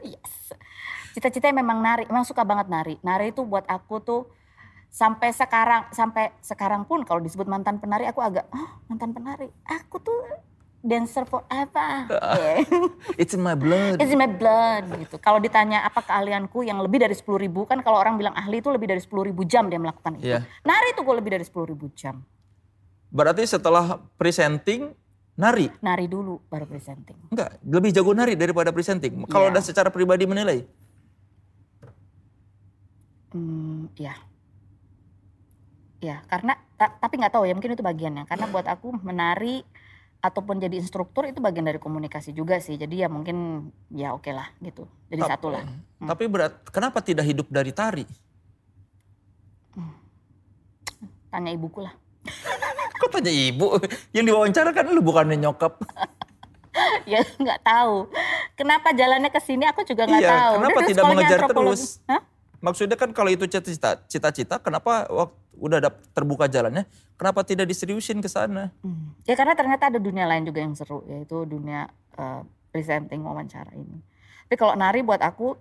Yes. 0.03 0.33
Cita-citanya 1.15 1.63
memang 1.63 1.79
nari, 1.79 2.03
memang 2.11 2.27
suka 2.27 2.43
banget 2.43 2.67
nari. 2.67 2.95
Nari 3.01 3.31
itu 3.31 3.41
buat 3.47 3.63
aku 3.65 4.03
tuh 4.03 4.21
sampai 4.91 5.31
sekarang, 5.31 5.87
sampai 5.95 6.35
sekarang 6.43 6.83
pun 6.83 7.07
kalau 7.07 7.23
disebut 7.23 7.47
mantan 7.47 7.79
penari 7.79 8.03
aku 8.05 8.19
agak, 8.19 8.51
oh 8.51 8.69
mantan 8.91 9.15
penari. 9.15 9.47
Aku 9.63 10.03
tuh 10.03 10.17
dancer 10.83 11.23
forever. 11.23 11.91
Yeah. 12.39 12.63
It's 13.19 13.35
in 13.35 13.43
my 13.43 13.55
blood. 13.55 13.99
It's 13.99 14.11
in 14.11 14.19
my 14.19 14.29
blood 14.29 14.91
gitu. 14.95 15.19
Kalau 15.19 15.39
ditanya 15.39 15.83
apa 15.83 16.03
keahlianku 16.03 16.63
yang 16.63 16.79
lebih 16.79 17.03
dari 17.03 17.15
10 17.15 17.25
ribu, 17.39 17.63
kan 17.63 17.79
kalau 17.83 17.99
orang 17.99 18.15
bilang 18.15 18.35
ahli 18.35 18.59
itu 18.63 18.69
lebih 18.71 18.91
dari 18.91 19.01
10 19.01 19.11
ribu 19.27 19.43
jam 19.43 19.67
dia 19.67 19.79
melakukan 19.79 20.19
itu. 20.19 20.29
Iya. 20.35 20.43
Nari 20.63 20.95
itu 20.95 21.01
gue 21.03 21.15
lebih 21.15 21.31
dari 21.35 21.45
10 21.47 21.71
ribu 21.71 21.91
jam. 21.95 22.23
Berarti 23.09 23.41
setelah 23.43 23.97
presenting 24.15 24.93
nari. 25.33 25.71
Nari 25.81 26.05
dulu 26.05 26.37
baru 26.45 26.69
presenting. 26.69 27.17
Enggak, 27.29 27.57
lebih 27.63 27.89
jago 27.89 28.13
nari 28.13 28.37
daripada 28.37 28.69
presenting. 28.69 29.25
Kalau 29.25 29.49
Iya. 29.49 29.53
ada 29.55 29.61
secara 29.65 29.89
pribadi 29.89 30.29
menilai. 30.29 30.61
Hmm, 33.29 33.89
ya. 33.95 34.13
Ya, 35.99 36.23
karena 36.27 36.55
ta- 36.75 36.95
tapi 36.95 37.19
nggak 37.19 37.33
tahu 37.33 37.43
ya 37.43 37.53
mungkin 37.53 37.75
itu 37.75 37.83
bagiannya. 37.83 38.23
Karena 38.25 38.45
buat 38.47 38.65
aku 38.65 38.93
menari 38.99 39.65
ataupun 40.19 40.59
jadi 40.59 40.75
instruktur 40.75 41.23
itu 41.25 41.39
bagian 41.39 41.63
dari 41.63 41.79
komunikasi 41.79 42.31
juga 42.31 42.59
sih. 42.59 42.75
Jadi 42.75 43.03
ya 43.03 43.07
mungkin 43.07 43.69
ya 43.91 44.13
oke 44.13 44.29
lah 44.31 44.47
gitu. 44.59 44.87
Jadi 45.09 45.21
satu 45.23 45.51
lah. 45.51 45.63
Tapi 45.99 46.23
berat, 46.27 46.61
kenapa 46.69 47.01
tidak 47.01 47.25
hidup 47.25 47.47
dari 47.49 47.71
tari? 47.71 48.05
Tanya 51.29 51.51
ibuku 51.51 51.83
lah. 51.83 51.93
Tanya 53.09 53.31
ibu? 53.33 53.77
Yang 54.15 54.25
diwawancara 54.33 54.69
kan 54.71 54.85
lu 54.89 55.01
bukannya 55.01 55.35
nyokap. 55.37 55.77
ya 57.11 57.25
nggak 57.25 57.59
tahu. 57.65 58.07
Kenapa 58.55 58.93
jalannya 58.93 59.29
ke 59.33 59.41
sini 59.41 59.65
aku 59.65 59.83
juga 59.83 60.05
nggak 60.05 60.21
Iya, 60.21 60.31
tahu. 60.31 60.53
kenapa 60.61 60.79
tidak 60.85 61.03
mengejar 61.09 61.39
terus? 61.49 61.81
Hah? 62.05 62.21
Maksudnya 62.59 62.97
kan 62.99 63.09
kalau 63.15 63.31
itu 63.31 63.47
cita-cita, 63.47 64.59
kenapa 64.59 65.07
waktu 65.07 65.39
udah 65.59 65.79
terbuka 66.11 66.47
jalannya, 66.47 66.87
kenapa 67.15 67.43
tidak 67.43 67.67
diseriusin 67.67 68.23
ke 68.23 68.27
sana? 68.31 68.71
Hmm. 68.83 69.15
Ya 69.27 69.35
karena 69.35 69.55
ternyata 69.55 69.91
ada 69.91 69.99
dunia 69.99 70.27
lain 70.27 70.47
juga 70.47 70.63
yang 70.63 70.75
seru 70.75 71.03
yaitu 71.07 71.43
dunia 71.47 71.87
eh, 72.19 72.41
presenting 72.71 73.23
wawancara 73.23 73.71
ini. 73.75 73.99
Tapi 74.47 74.55
kalau 74.57 74.73
nari 74.75 75.03
buat 75.05 75.21
aku 75.23 75.55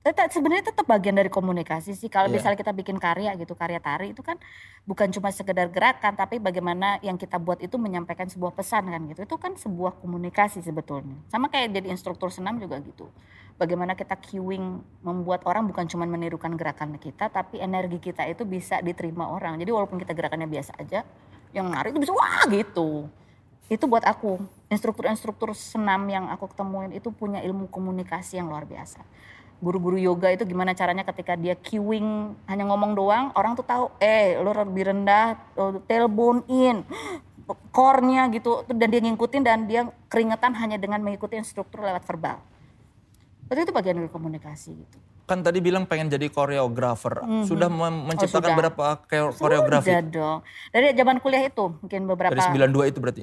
Tetap- 0.00 0.32
sebenarnya 0.32 0.72
tetap 0.72 0.88
bagian 0.88 1.12
dari 1.12 1.28
komunikasi 1.28 1.92
sih. 1.92 2.08
Kalau 2.08 2.32
Iya. 2.32 2.40
misalnya 2.40 2.56
kita 2.56 2.72
bikin 2.72 2.96
karya 2.96 3.36
gitu, 3.36 3.52
karya 3.52 3.76
tari 3.84 4.16
itu 4.16 4.24
kan 4.24 4.40
bukan 4.88 5.12
cuma 5.12 5.28
sekedar 5.28 5.68
gerakan, 5.68 6.16
tapi 6.16 6.40
bagaimana 6.40 6.96
yang 7.04 7.20
kita 7.20 7.36
buat 7.36 7.60
itu 7.60 7.76
menyampaikan 7.76 8.24
sebuah 8.24 8.56
pesan 8.56 8.88
kan 8.88 9.00
gitu. 9.12 9.28
Itu 9.28 9.36
kan 9.36 9.60
sebuah 9.60 10.00
komunikasi 10.00 10.64
sebetulnya. 10.64 11.20
Sama 11.28 11.52
kayak 11.52 11.76
jadi 11.76 11.92
instruktur 11.92 12.32
senam 12.32 12.56
juga 12.56 12.80
gitu. 12.80 13.12
Bagaimana 13.60 13.92
kita 13.92 14.16
cueing 14.16 14.80
membuat 15.04 15.44
orang 15.44 15.68
bukan 15.68 15.84
cuma 15.84 16.08
menirukan 16.08 16.56
gerakan 16.56 16.96
kita, 16.96 17.28
tapi 17.28 17.60
energi 17.60 18.00
kita 18.00 18.24
itu 18.24 18.48
bisa 18.48 18.80
diterima 18.80 19.28
orang. 19.28 19.60
Jadi 19.60 19.68
walaupun 19.68 20.00
kita 20.00 20.16
gerakannya 20.16 20.48
biasa 20.48 20.80
aja, 20.80 21.04
yang 21.52 21.68
nari 21.68 21.92
itu 21.92 22.00
bisa 22.00 22.16
wah 22.16 22.48
gitu. 22.48 23.04
Itu 23.68 23.84
buat 23.84 24.08
aku, 24.08 24.40
instruktur-instruktur 24.72 25.52
senam 25.52 26.08
yang 26.08 26.32
aku 26.32 26.48
ketemuin 26.48 26.96
itu 26.96 27.12
punya 27.12 27.44
ilmu 27.44 27.68
komunikasi 27.68 28.40
yang 28.40 28.48
luar 28.48 28.64
biasa 28.64 29.04
guru-guru 29.60 29.96
yoga 29.96 30.28
itu 30.28 30.42
gimana 30.42 30.72
caranya 30.72 31.04
ketika 31.04 31.36
dia 31.36 31.52
cueing 31.54 32.08
hanya 32.44 32.64
ngomong 32.64 32.92
doang 32.92 33.28
orang 33.34 33.52
tuh 33.52 33.62
tahu 33.62 33.92
eh 33.98 34.34
lo 34.36 34.50
lebih 34.50 34.88
rendah 34.88 35.36
oh, 35.54 35.78
tailbone 35.84 36.40
in 36.46 36.80
core-nya 37.70 38.30
gitu 38.30 38.64
dan 38.66 38.88
dia 38.88 39.00
ngikutin 39.00 39.42
dan 39.42 39.58
dia 39.64 39.80
keringetan 40.06 40.54
hanya 40.54 40.76
dengan 40.76 40.98
mengikuti 40.98 41.34
instruktur 41.34 41.82
lewat 41.82 42.02
verbal 42.02 42.40
itu 43.46 43.60
itu 43.60 43.72
bagian 43.72 43.96
dari 43.96 44.08
komunikasi 44.08 44.72
gitu 44.74 44.98
Kan 45.22 45.46
tadi 45.46 45.62
bilang 45.62 45.86
pengen 45.86 46.10
jadi 46.10 46.26
koreografer. 46.26 47.22
Sudah 47.46 47.70
mem- 47.70 48.02
menciptakan 48.04 48.50
sudah. 48.50 48.58
berapa 48.58 48.84
koreografi? 49.30 49.86
Sudah 49.86 50.02
dong 50.02 50.38
dari 50.68 50.90
zaman 50.90 51.16
kuliah 51.18 51.46
itu 51.46 51.70
mungkin 51.72 52.00
beberapa 52.04 52.34
Dari 52.34 52.42
92 52.66 52.90
itu 52.90 52.98
berarti. 52.98 53.22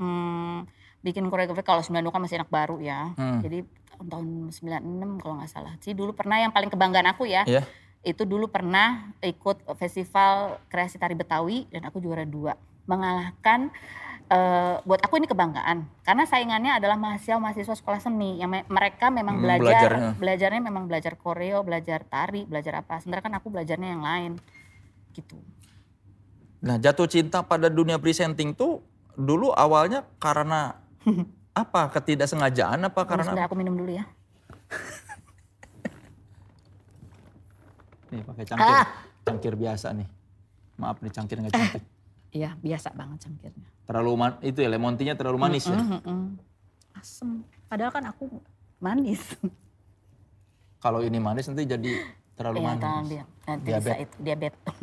hmm, 0.00 0.64
bikin 1.02 1.28
koreografi 1.28 1.60
kalau 1.60 1.84
92 1.84 2.08
kan 2.08 2.20
masih 2.20 2.36
anak 2.38 2.48
baru 2.48 2.80
ya 2.80 3.12
Hmm. 3.12 3.44
jadi 3.44 3.68
tahun 4.04 4.26
96 4.48 4.82
kalau 5.18 5.34
nggak 5.36 5.50
salah. 5.50 5.74
Sih 5.78 5.92
dulu 5.92 6.12
pernah 6.12 6.36
yang 6.36 6.50
paling 6.50 6.68
kebanggaan 6.68 7.06
aku 7.06 7.24
ya 7.24 7.42
Iya. 7.44 7.62
itu 8.02 8.22
dulu 8.22 8.46
pernah 8.46 9.14
ikut 9.20 9.62
festival 9.74 10.58
kreasi 10.66 10.96
tari 10.96 11.12
Betawi 11.12 11.66
dan 11.68 11.84
aku 11.84 11.98
juara 11.98 12.22
dua. 12.22 12.54
Mengalahkan 12.84 13.70
eh, 14.26 14.76
buat 14.82 14.98
aku 14.98 15.16
ini 15.16 15.26
kebanggaan. 15.26 15.84
Karena 16.00 16.24
saingannya 16.24 16.72
adalah 16.74 16.96
mahasiswa 16.96 17.36
mahasiswa 17.36 17.76
sekolah 17.76 18.00
seni. 18.00 18.40
Yang 18.40 18.50
me- 18.50 18.68
mereka 18.70 19.06
memang 19.06 19.36
Hmm, 19.36 19.44
belajar 19.44 19.86
belajarnya. 19.92 20.10
belajarnya 20.16 20.60
memang 20.62 20.84
belajar 20.86 21.12
koreo 21.14 21.60
belajar 21.60 22.00
tari 22.02 22.42
belajar 22.42 22.80
apa. 22.80 22.96
Sementara 22.96 23.20
kan 23.20 23.34
aku 23.34 23.50
belajarnya 23.50 23.88
yang 23.92 24.00
lain 24.00 24.32
gitu. 25.12 25.36
Nah 26.58 26.78
jatuh 26.78 27.04
cinta 27.04 27.42
pada 27.42 27.68
dunia 27.68 27.98
presenting 27.98 28.50
tuh 28.52 28.80
dulu 29.12 29.52
awalnya 29.52 30.08
karena 30.16 30.80
apa? 31.52 31.88
Ketidaksengajaan 31.90 32.80
apa 32.82 33.00
Karena 33.02 33.24
karena? 33.26 33.44
aku 33.44 33.54
minum 33.54 33.74
dulu 33.74 33.92
ya 33.92 34.04
Nih 38.08 38.20
pakai 38.22 38.44
cangkir, 38.44 38.68
Ah. 38.68 38.86
cangkir 39.22 39.54
biasa 39.54 39.88
nih. 39.92 40.08
Maaf 40.74 41.00
nih 41.00 41.08
cangkir 41.10 41.36
nggak 41.38 41.52
cantik. 41.52 41.82
iya 42.30 42.56
biasa 42.56 42.92
banget 42.92 43.18
cangkirnya 43.22 43.68
Terlalu 43.82 44.10
man, 44.14 44.32
itu 44.40 44.58
ya 44.58 44.68
lemon 44.68 44.96
tea-nya 44.96 45.12
terlalu 45.12 45.36
manis 45.38 45.64
ya. 45.66 45.76
Mm-mm. 45.76 46.36
asem 46.94 47.40
padahal 47.66 47.90
kan 47.90 48.04
aku 48.06 48.28
manis 48.78 49.20
Kalau 50.78 51.00
ini 51.00 51.16
manis 51.16 51.46
nanti 51.46 51.62
jadi 51.64 51.92
terlalu 52.34 52.58
Iya, 52.58 52.66
manis. 52.66 52.82
tangan 52.82 53.04
dia. 53.06 53.24
Nanti 53.42 53.64
Diabetes. 53.64 53.86
bisa 53.86 54.02
itu 54.02 54.16
diabetes. 54.18 54.76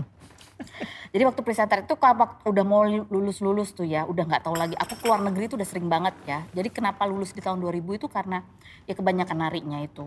Jadi 1.13 1.23
waktu 1.25 1.41
presenter 1.41 1.83
itu 1.83 1.95
kalau 1.97 2.27
udah 2.45 2.63
mau 2.67 2.85
lulus-lulus 2.85 3.73
tuh 3.73 3.87
ya, 3.87 4.05
udah 4.05 4.23
nggak 4.27 4.43
tahu 4.45 4.55
lagi. 4.55 4.75
Aku 4.77 4.99
keluar 5.01 5.19
negeri 5.23 5.49
itu 5.49 5.55
udah 5.57 5.67
sering 5.67 5.87
banget 5.89 6.13
ya. 6.27 6.45
Jadi 6.53 6.69
kenapa 6.69 7.07
lulus 7.09 7.33
di 7.33 7.41
tahun 7.41 7.59
2000 7.63 7.97
itu 7.97 8.07
karena 8.11 8.45
ya 8.85 8.93
kebanyakan 8.93 9.37
narinya 9.39 9.79
itu. 9.81 10.05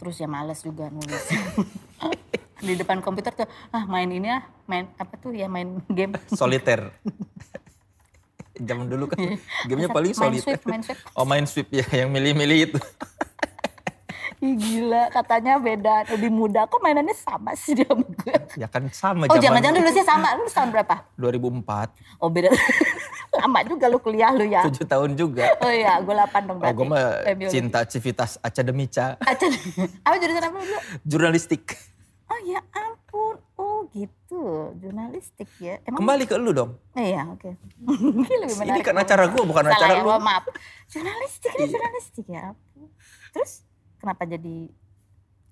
Terus 0.00 0.16
ya 0.18 0.28
males 0.28 0.60
juga 0.64 0.88
nulis. 0.88 1.24
di 2.64 2.74
depan 2.80 3.04
komputer 3.04 3.36
tuh, 3.36 3.48
ah 3.76 3.84
main 3.84 4.08
ini 4.08 4.30
ah, 4.32 4.40
main 4.64 4.88
apa 4.96 5.20
tuh 5.20 5.36
ya 5.36 5.50
main 5.50 5.84
game. 5.92 6.16
Soliter. 6.32 6.88
Zaman 8.54 8.86
dulu 8.86 9.10
kan 9.10 9.18
gamenya 9.66 9.90
Masa- 9.90 9.98
paling 9.98 10.12
main 10.14 10.22
soliter. 10.30 10.44
sweep, 10.46 10.62
main 10.70 10.82
sweep. 10.86 10.98
Oh 11.18 11.26
main 11.26 11.44
sweep 11.44 11.68
ya 11.74 11.84
yang 11.90 12.14
milih-milih 12.14 12.70
itu. 12.70 12.78
Ih 14.44 14.54
gila, 14.54 15.08
katanya 15.08 15.56
beda. 15.56 16.04
Lebih 16.06 16.28
muda, 16.28 16.68
kok 16.68 16.76
mainannya 16.78 17.16
sama 17.16 17.56
sih 17.56 17.72
dia 17.72 17.88
sama 17.88 18.04
gue. 18.04 18.36
Ya 18.54 18.68
kan 18.68 18.84
sama 18.92 19.24
Oh 19.24 19.40
jangan-jangan 19.40 19.80
lulusnya 19.80 20.04
sama, 20.04 20.36
lulus 20.36 20.52
tahun 20.52 20.68
berapa? 20.68 20.94
2004, 21.16 22.20
Oh 22.20 22.28
beda. 22.28 22.52
Lama 23.34 23.64
juga 23.64 23.88
lu 23.88 23.98
kuliah 23.98 24.30
lu 24.30 24.44
ya. 24.44 24.62
7 24.62 24.84
tahun 24.84 25.16
juga. 25.16 25.48
Oh 25.58 25.66
iya, 25.66 25.96
gue 25.98 26.12
8 26.12 26.28
dong 26.44 26.56
Oh 26.56 26.60
berarti. 26.60 26.76
gue 26.76 26.86
mah 26.86 27.04
cinta 27.48 27.80
civitas 27.84 28.36
academica, 28.38 29.16
Aca, 29.18 29.46
apa 30.06 30.14
jurusan 30.14 30.44
apa 30.44 30.58
dulu? 30.60 30.78
jurnalistik. 31.02 31.64
Oh 32.24 32.38
ya 32.42 32.60
ampun, 32.70 33.36
oh 33.54 33.88
gitu, 33.90 34.44
jurnalistik 34.76 35.48
ya. 35.56 35.80
Emang 35.82 35.98
Kembali 35.98 36.24
ke 36.24 36.36
lu 36.36 36.52
dong. 36.52 36.76
Eh, 36.92 37.10
iya, 37.10 37.24
oke. 37.26 37.48
Ini 38.20 38.34
lebih 38.40 38.60
Ini 38.62 38.80
kan 38.82 38.96
acara 38.96 39.24
gua, 39.26 39.42
bukan 39.42 39.64
Salah 39.66 39.76
acara 39.78 39.92
ya, 39.94 40.00
lu. 40.00 40.08
oh, 40.08 40.20
maaf. 40.20 40.44
Jurnalistik, 40.86 41.48
ini 41.50 41.60
Iya. 41.60 41.70
jurnalistik 41.70 42.26
ya. 42.26 42.44
Terus 43.30 43.64
kenapa 43.96 44.24
jadi 44.24 44.68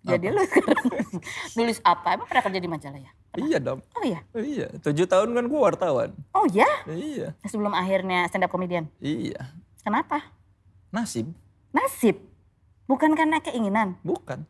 jadi 0.03 0.27
lu 0.29 0.43
sekarang 0.43 0.83
nulis 1.57 1.79
apa? 1.83 2.19
Emang 2.19 2.27
pernah 2.27 2.43
kerja 2.43 2.59
di 2.59 2.67
majalah 2.67 2.99
ya? 2.99 3.13
Iya 3.33 3.59
dong. 3.59 3.81
Oh 3.95 4.03
iya, 4.03 4.21
Iya, 4.33 4.67
tujuh 4.83 5.07
tahun 5.07 5.31
kan 5.31 5.45
gue 5.47 5.61
wartawan. 5.63 6.11
oh 6.33 6.45
ya. 6.49 6.67
Iya, 6.85 7.39
Sebelum 7.47 7.71
akhirnya 7.71 8.27
stand 8.27 8.43
up 8.43 8.51
comedian. 8.51 8.91
iya. 8.99 9.55
Kenapa? 9.81 10.27
Nasib, 10.91 11.31
Nasib. 11.71 12.19
Bukan 12.85 13.15
karena 13.15 13.39
keinginan, 13.39 13.97
bukan. 14.03 14.45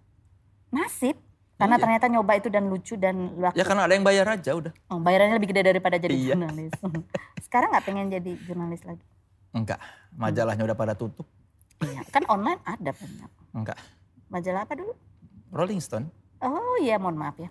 nasib. 0.68 1.14
Karena 1.55 1.76
Iya. 1.76 1.82
ternyata 1.84 2.07
nyoba 2.09 2.32
itu 2.34 2.49
dan 2.49 2.64
lucu 2.66 2.97
dan 2.97 3.14
waktu 3.38 3.55
Ya 3.55 3.62
karena 3.62 3.84
ada 3.84 3.93
yang 3.93 4.03
bayar 4.03 4.26
aja 4.26 4.51
udah. 4.51 4.72
Oh, 4.88 4.99
bayarannya 4.99 5.36
lebih 5.36 5.53
gede 5.53 5.62
daripada 5.68 5.95
jadi 5.95 6.11
Iya. 6.11 6.34
jurnalis. 6.34 6.72
Sekarang 7.45 7.70
nggak 7.70 7.84
pengen 7.84 8.09
jadi 8.11 8.32
jurnalis 8.43 8.82
lagi? 8.82 9.05
Enggak, 9.53 9.78
majalahnya 10.11 10.64
udah 10.64 10.74
pada 10.74 10.97
tutup. 10.97 11.28
Iya, 11.82 12.00
kan 12.08 12.22
online 12.26 12.60
ada 12.62 12.90
banyak. 12.90 13.30
Enggak. 13.52 13.78
Majalah 14.28 14.62
apa 14.62 14.74
dulu? 14.74 14.92
Rolling 15.50 15.78
Stone. 15.78 16.08
Oh 16.38 16.76
iya, 16.76 16.96
mohon 16.96 17.14
maaf 17.14 17.36
ya. 17.36 17.50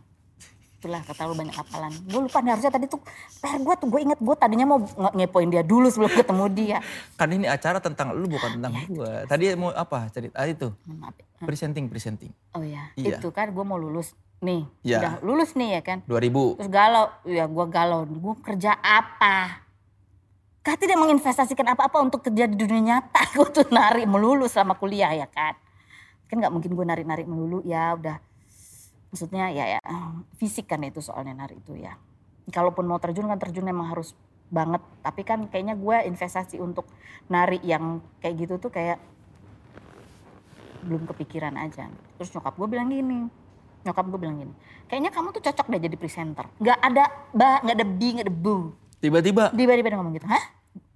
Itulah 0.74 1.06
terlalu 1.06 1.34
banyak 1.38 1.54
hafalan. 1.54 1.94
Gue 2.04 2.22
lupa 2.22 2.42
nih, 2.42 2.52
harusnya 2.52 2.74
tadi 2.74 2.90
tuh 2.90 2.98
PR 3.38 3.56
gue 3.56 3.76
tuh 3.78 3.88
gue 3.88 4.02
inget 4.02 4.18
gue 4.18 4.36
tadinya 4.36 4.66
mau 4.66 4.80
nge- 4.82 5.14
ngepoin 5.16 5.46
dia 5.48 5.62
dulu 5.62 5.86
sebelum 5.88 6.10
ketemu 6.12 6.46
dia. 6.50 6.78
Kan 7.14 7.30
ini 7.30 7.46
acara 7.46 7.78
tentang 7.78 8.12
lu 8.12 8.26
bukan 8.26 8.58
tentang 8.58 8.74
Iya, 8.74 8.86
gua. 8.90 9.12
Tadi 9.24 9.44
mau 9.54 9.70
apa 9.70 10.10
cerita? 10.10 10.34
Ah, 10.34 10.50
itu. 10.50 10.74
Maaf. 10.88 11.14
ya. 11.14 11.26
Presenting, 11.44 11.86
presenting. 11.86 12.34
Oh 12.52 12.62
iya, 12.62 12.90
Iya. 12.96 13.18
itu 13.18 13.30
kan 13.30 13.50
gue 13.50 13.62
mau 13.62 13.78
lulus 13.78 14.14
nih. 14.40 14.66
Iya. 14.82 14.98
Udah 14.98 15.14
lulus 15.22 15.54
nih 15.54 15.78
ya 15.78 15.82
kan. 15.82 15.98
2000. 16.04 16.58
Terus 16.58 16.70
galau, 16.70 17.08
ya 17.24 17.46
gue 17.46 17.66
galau. 17.68 18.02
Gue 18.04 18.36
kerja 18.42 18.74
apa? 18.76 19.62
Kak 20.62 20.78
tidak 20.78 21.02
menginvestasikan 21.02 21.74
apa-apa 21.74 22.06
untuk 22.06 22.22
kerja 22.22 22.46
di 22.46 22.54
dunia 22.54 22.82
nyata. 23.02 23.22
Gue 23.34 23.50
tuh 23.50 23.66
nari 23.74 24.06
melulu 24.06 24.46
selama 24.46 24.78
kuliah 24.78 25.10
ya 25.10 25.26
kan. 25.26 25.58
Kan 26.30 26.38
nggak 26.38 26.54
mungkin 26.54 26.72
gue 26.78 26.86
nari-nari 26.86 27.26
melulu 27.28 27.60
ya 27.66 27.98
udah. 27.98 28.22
Maksudnya 29.12 29.52
ya, 29.52 29.66
ya 29.76 29.80
fisik 30.40 30.72
kan 30.72 30.80
itu 30.86 31.04
soalnya 31.04 31.36
nari 31.36 31.60
itu 31.60 31.76
ya. 31.76 32.00
Kalaupun 32.48 32.88
mau 32.88 33.02
terjun 33.04 33.28
kan 33.28 33.36
terjun 33.36 33.68
memang 33.68 33.92
harus 33.92 34.16
banget. 34.48 34.80
Tapi 35.04 35.22
kan 35.28 35.50
kayaknya 35.52 35.76
gue 35.76 35.98
investasi 36.08 36.62
untuk 36.62 36.88
nari 37.28 37.60
yang 37.68 38.00
kayak 38.24 38.48
gitu 38.48 38.56
tuh 38.62 38.72
kayak 38.72 39.02
belum 40.86 41.10
kepikiran 41.10 41.58
aja. 41.58 41.90
Terus 42.22 42.32
nyokap 42.38 42.54
gue 42.56 42.68
bilang 42.70 42.88
gini, 42.88 43.28
nyokap 43.84 44.06
gue 44.08 44.20
bilang 44.22 44.38
gini, 44.38 44.54
kayaknya 44.88 45.10
kamu 45.10 45.34
tuh 45.34 45.44
cocok 45.44 45.68
deh 45.68 45.82
jadi 45.90 45.98
presenter. 45.98 46.46
Gak 46.62 46.80
ada 46.80 47.06
ba, 47.34 47.60
gak 47.66 47.76
ada 47.76 47.86
bi, 47.86 48.08
gak 48.18 48.26
ada 48.30 48.34
bu. 48.34 48.72
Tiba-tiba 49.02 49.50
Tiba-tiba 49.52 49.88
dia 49.90 49.98
ngomong 49.98 50.14
gitu, 50.16 50.30
hah? 50.30 50.44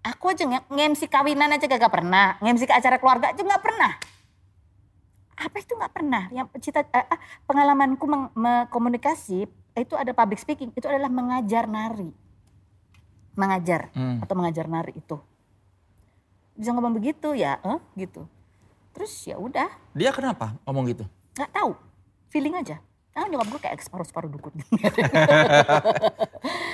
Aku 0.05 0.29
aja 0.29 0.45
nge- 0.45 0.69
nge-MC 0.69 1.09
kawinan 1.09 1.49
aja 1.49 1.65
gak 1.65 1.89
pernah, 1.89 2.37
nge-MC 2.37 2.69
ke 2.69 2.75
acara 2.77 3.01
keluarga 3.01 3.33
aja 3.33 3.41
gak 3.41 3.63
pernah. 3.65 3.91
Apa 5.35 5.55
itu 5.57 5.73
gak 5.73 5.89
pernah? 5.91 6.29
Yang 6.29 6.47
cita, 6.61 6.85
ah, 6.93 7.17
pengalamanku 7.43 8.05
meng- 8.05 8.31
komunikasi 8.69 9.49
itu 9.75 9.93
ada 9.97 10.13
public 10.13 10.37
speaking, 10.37 10.69
itu 10.71 10.85
adalah 10.85 11.09
mengajar 11.09 11.65
nari. 11.65 12.13
Mengajar 13.33 13.89
Hmm. 13.91 14.21
atau 14.21 14.33
mengajar 14.37 14.69
nari 14.69 14.93
itu. 14.95 15.17
Bisa 16.55 16.71
ngomong 16.71 16.95
begitu 16.95 17.33
ya, 17.35 17.59
eh, 17.59 17.81
gitu. 17.97 18.29
Terus 18.95 19.11
ya 19.27 19.35
udah, 19.35 19.67
dia 19.91 20.13
kenapa 20.15 20.55
ngomong 20.63 20.87
gitu? 20.87 21.03
nggak 21.35 21.51
tahu 21.51 21.75
feeling 22.31 22.55
aja 22.55 22.79
ah 23.15 23.25
nyokap 23.31 23.47
gue 23.47 23.61
kayak 23.63 23.79
separuh-separuh 23.79 24.27
dukun. 24.27 24.51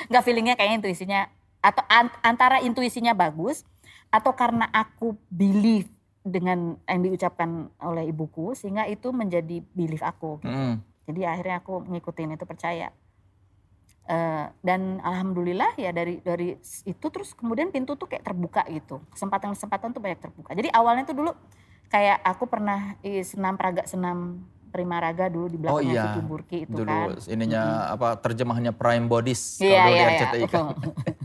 Nggak 0.09 0.23
feelingnya 0.25 0.57
kayaknya 0.57 0.77
intuisinya 0.81 1.21
atau 1.61 1.85
an- 1.85 2.17
antara 2.25 2.57
intuisinya 2.65 3.13
bagus 3.13 3.61
atau 4.09 4.33
karena 4.33 4.65
aku 4.73 5.13
believe 5.29 5.87
dengan 6.21 6.77
yang 6.85 7.01
diucapkan 7.05 7.69
oleh 7.77 8.09
ibuku 8.09 8.57
sehingga 8.57 8.85
itu 8.85 9.09
menjadi 9.09 9.61
belief 9.73 10.01
aku 10.01 10.37
Hmm. 10.41 10.81
jadi 11.05 11.33
akhirnya 11.33 11.61
aku 11.61 11.85
ngikutin 11.85 12.33
itu 12.33 12.45
percaya. 12.45 12.89
Eh, 14.05 14.45
dan 14.65 14.97
alhamdulillah 15.05 15.77
ya 15.77 15.93
dari 15.93 16.19
dari 16.25 16.57
itu 16.83 17.05
terus 17.13 17.37
kemudian 17.37 17.69
pintu 17.69 17.93
tuh 17.93 18.09
kayak 18.09 18.25
terbuka 18.25 18.65
gitu. 18.67 18.99
Kesempatan-kesempatan 19.13 19.93
tuh 19.93 20.01
banyak 20.01 20.19
terbuka. 20.19 20.51
Jadi 20.57 20.73
awalnya 20.73 21.05
tuh 21.05 21.15
dulu 21.15 21.31
kayak 21.87 22.19
aku 22.25 22.49
pernah 22.49 22.97
eh, 23.05 23.21
senam 23.21 23.53
peraga 23.55 23.85
senam 23.85 24.41
Primaraga 24.71 25.27
dulu 25.27 25.51
di 25.51 25.57
Oh 25.67 25.77
belakangnya 25.77 25.91
iya. 25.91 26.03
Vicky 26.07 26.21
Burki 26.23 26.57
itu 26.63 26.75
Dulu 26.79 26.87
kan. 26.87 27.07
ininya 27.27 27.63
apa 27.91 28.15
terjemahannya 28.17 28.71
Prime 28.71 29.05
Bodies 29.11 29.59
Iya, 29.59 29.67
kalau 29.75 29.91
iya, 29.91 29.91
di 29.91 29.99
iya. 29.99 30.11
RCTI 30.15 30.45
kan. 30.47 30.65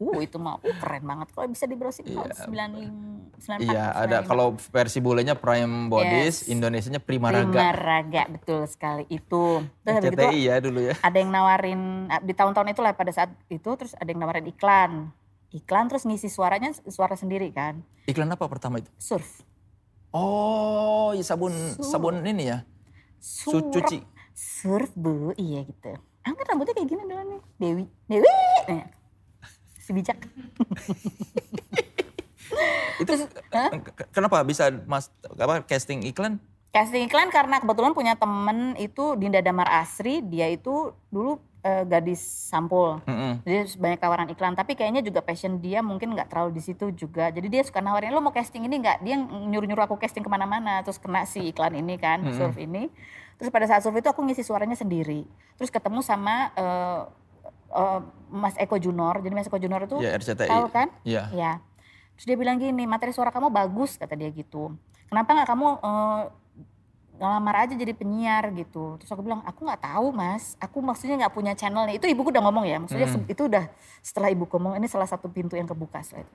uh, 0.00 0.20
itu 0.22 0.36
mah 0.40 0.56
uh, 0.58 0.76
keren 0.80 1.04
banget. 1.04 1.28
Kalau 1.34 1.46
bisa 1.50 1.64
di 1.68 1.76
browsing 1.76 2.06
tahun 2.08 2.32
95, 2.32 3.60
94. 3.60 3.66
Iya, 3.68 3.84
ada 3.92 4.16
95. 4.24 4.28
kalau 4.30 4.46
versi 4.56 4.98
bulenya 4.98 5.34
Prime 5.36 5.88
Bodies, 5.88 6.44
Yes. 6.44 6.48
Indonesianya 6.48 7.00
Primaraga. 7.00 7.50
Primaraga, 7.52 8.22
betul 8.32 8.64
sekali 8.66 9.04
itu. 9.12 9.64
Terus 9.84 9.96
RCTI 10.04 10.38
ya 10.48 10.56
dulu 10.58 10.80
ya. 10.80 10.94
ada 11.00 11.16
yang 11.16 11.30
nawarin, 11.30 12.08
ah, 12.08 12.20
di 12.20 12.32
tahun-tahun 12.32 12.72
itu 12.72 12.80
lah 12.80 12.92
pada 12.96 13.12
saat 13.12 13.30
itu, 13.48 13.70
terus 13.76 13.92
ada 13.96 14.08
yang 14.08 14.20
nawarin 14.20 14.46
iklan. 14.48 15.12
Iklan 15.50 15.90
terus 15.90 16.06
ngisi 16.06 16.30
suaranya 16.30 16.70
suara 16.86 17.18
sendiri 17.18 17.50
kan. 17.50 17.82
Iklan 18.06 18.30
apa 18.30 18.46
pertama 18.46 18.78
itu? 18.78 18.90
Surf. 18.96 19.42
Oh, 20.10 21.14
iya, 21.14 21.22
sabun 21.22 21.52
Su- 21.52 21.86
sabun 21.86 22.22
ini 22.22 22.50
ya. 22.50 22.58
Su 23.18 23.54
Surf. 23.54 23.70
cuci. 23.70 23.98
Surf 24.32 24.90
bu, 24.92 25.30
iya 25.36 25.62
gitu. 25.62 25.94
Ah 26.20 26.32
kan 26.32 26.44
rambutnya 26.46 26.74
kayak 26.74 26.88
gini 26.88 27.02
dulu 27.02 27.22
nih. 27.28 27.40
Dewi. 27.56 27.84
Dewi. 28.06 28.30
Nah, 28.66 28.86
si 29.78 29.90
bijak. 29.92 30.18
Itu 33.00 33.12
ke- 33.80 34.08
kenapa 34.10 34.42
bisa 34.42 34.68
Mas 34.84 35.08
apa 35.32 35.62
casting 35.64 36.04
iklan? 36.04 36.36
Casting 36.70 37.06
iklan 37.06 37.30
karena 37.30 37.58
kebetulan 37.58 37.94
punya 37.94 38.14
temen 38.14 38.76
itu 38.76 39.16
Dinda 39.16 39.40
Damar 39.40 39.66
Asri, 39.72 40.20
dia 40.20 40.46
itu 40.46 40.92
dulu 41.08 41.40
eh, 41.60 41.84
gadis 41.84 42.20
sampul. 42.20 43.00
Mm-mm. 43.04 43.44
Jadi 43.44 43.76
banyak 43.76 44.00
tawaran 44.00 44.28
iklan, 44.28 44.54
tapi 44.54 44.72
kayaknya 44.72 45.00
juga 45.00 45.20
passion 45.20 45.60
dia 45.60 45.80
mungkin 45.80 46.12
nggak 46.12 46.28
terlalu 46.28 46.56
di 46.56 46.62
situ 46.62 46.88
juga. 46.92 47.28
Jadi 47.28 47.46
dia 47.46 47.62
suka 47.62 47.78
nawarin, 47.78 48.10
lo 48.10 48.20
mau 48.20 48.32
casting 48.32 48.64
ini 48.64 48.80
nggak? 48.80 49.04
Dia 49.04 49.16
nyuruh-nyuruh 49.20 49.84
aku 49.84 49.96
casting 49.96 50.24
ke 50.24 50.30
mana-mana, 50.30 50.80
terus 50.80 50.96
kena 50.96 51.24
si 51.24 51.52
iklan 51.52 51.76
ini 51.76 51.96
kan, 51.96 52.20
Mm-mm. 52.20 52.36
surf 52.36 52.56
ini. 52.56 52.88
Terus 53.36 53.48
pada 53.48 53.64
saat 53.64 53.80
surf 53.80 53.96
itu 53.96 54.08
aku 54.08 54.20
ngisi 54.24 54.44
suaranya 54.44 54.76
sendiri. 54.76 55.24
Terus 55.56 55.68
ketemu 55.68 56.00
sama 56.00 56.52
eh, 56.52 57.00
eh, 57.72 58.00
Mas 58.28 58.56
Eko 58.56 58.76
Junor. 58.76 59.20
Jadi 59.20 59.32
Mas 59.32 59.48
Eko 59.48 59.56
Junor 59.56 59.84
itu 59.84 59.96
Ya 60.00 60.16
RCTI. 60.16 60.48
tahu 60.48 60.68
kan? 60.68 60.88
Iya. 61.04 61.28
Ya. 61.32 61.52
Terus 62.16 62.26
dia 62.28 62.36
bilang 62.36 62.60
gini, 62.60 62.84
materi 62.84 63.16
suara 63.16 63.32
kamu 63.32 63.48
bagus 63.48 63.96
kata 63.96 64.12
dia 64.12 64.28
gitu. 64.28 64.76
Kenapa 65.08 65.32
nggak 65.32 65.48
kamu 65.48 65.66
eh, 65.80 66.22
ngelamar 67.20 67.68
aja 67.68 67.76
jadi 67.76 67.92
penyiar 67.92 68.48
gitu. 68.56 68.96
Terus 68.96 69.12
aku 69.12 69.20
bilang, 69.20 69.44
aku 69.44 69.68
nggak 69.68 69.84
tahu 69.84 70.08
mas. 70.10 70.56
Aku 70.56 70.80
maksudnya 70.80 71.20
nggak 71.20 71.34
punya 71.36 71.52
channelnya. 71.52 71.92
Itu 71.92 72.08
ibuku 72.08 72.32
udah 72.32 72.40
ngomong 72.40 72.64
ya. 72.64 72.80
Maksudnya 72.80 73.12
Hmm. 73.12 73.28
itu 73.28 73.44
udah 73.44 73.68
setelah 74.00 74.32
ibu 74.32 74.48
ngomong 74.48 74.80
ini 74.80 74.88
salah 74.88 75.04
satu 75.04 75.28
pintu 75.28 75.54
yang 75.54 75.68
kebuka 75.68 76.00
setelah 76.00 76.24
itu. 76.24 76.34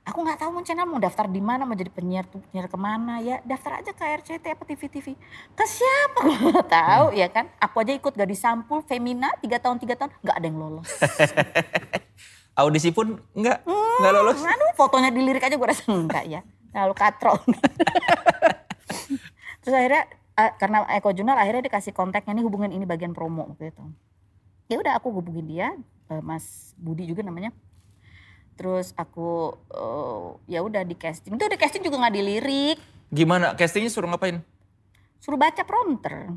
Aku 0.00 0.24
nggak 0.24 0.40
tahu 0.40 0.50
mau 0.56 0.64
channel 0.64 0.88
mau 0.88 0.96
daftar 0.96 1.28
di 1.28 1.44
mana 1.44 1.68
mau 1.68 1.76
jadi 1.76 1.92
penyiar 1.92 2.24
tuh 2.24 2.40
penyiar 2.48 2.72
ke 2.72 2.78
mana 2.80 3.20
ya 3.20 3.36
daftar 3.44 3.84
aja 3.84 3.92
ke 3.92 4.00
RCT 4.00 4.44
apa 4.48 4.64
TV 4.64 4.88
TV 4.88 5.06
ke 5.52 5.64
siapa 5.68 6.24
aku 6.24 6.56
nggak 6.56 6.70
tahu 6.72 7.06
ya 7.12 7.28
kan 7.28 7.52
aku 7.60 7.84
aja 7.84 7.92
ikut 7.92 8.16
gadis 8.16 8.40
sampul 8.40 8.80
Femina 8.80 9.28
tiga 9.44 9.60
tahun 9.60 9.76
tiga 9.76 10.00
tahun 10.00 10.08
nggak 10.24 10.36
ada 10.40 10.46
yang 10.48 10.56
lolos 10.56 10.88
Audisi 12.60 12.90
pun 12.90 13.20
enggak 13.32 13.62
enggak 13.64 14.12
lolos. 14.12 14.40
Aduh, 14.42 14.72
fotonya 14.74 15.08
dilirik 15.08 15.40
aja 15.40 15.54
gue 15.54 15.68
rasa 15.68 15.84
enggak 15.88 16.24
ya. 16.26 16.40
Lalu 16.74 16.94
katro. 16.96 17.36
Terus 19.60 19.74
akhirnya 19.76 20.04
karena 20.56 20.88
Eko 20.96 21.12
Junar 21.12 21.36
akhirnya 21.36 21.68
dikasih 21.68 21.92
kontaknya 21.92 22.32
nih 22.32 22.44
hubungin 22.46 22.72
ini 22.72 22.88
bagian 22.88 23.12
promo 23.12 23.52
waktu 23.52 23.72
itu. 23.72 23.84
Ya 24.70 24.76
udah 24.80 24.96
aku 24.96 25.12
hubungin 25.12 25.50
dia, 25.50 25.74
eh, 26.08 26.22
Mas 26.22 26.72
Budi 26.78 27.04
juga 27.04 27.20
namanya. 27.26 27.52
Terus 28.56 28.96
aku 28.96 29.56
eh, 29.72 30.56
ya 30.56 30.64
udah 30.64 30.80
di 30.86 30.96
casting. 30.96 31.36
Itu 31.36 31.44
di 31.44 31.60
casting 31.60 31.84
juga 31.84 32.00
nggak 32.00 32.14
dilirik, 32.16 32.78
Gimana 33.10 33.58
castingnya 33.58 33.90
suruh 33.90 34.06
ngapain? 34.06 34.38
suruh 35.20 35.36
baca 35.36 35.60
prompter. 35.68 36.32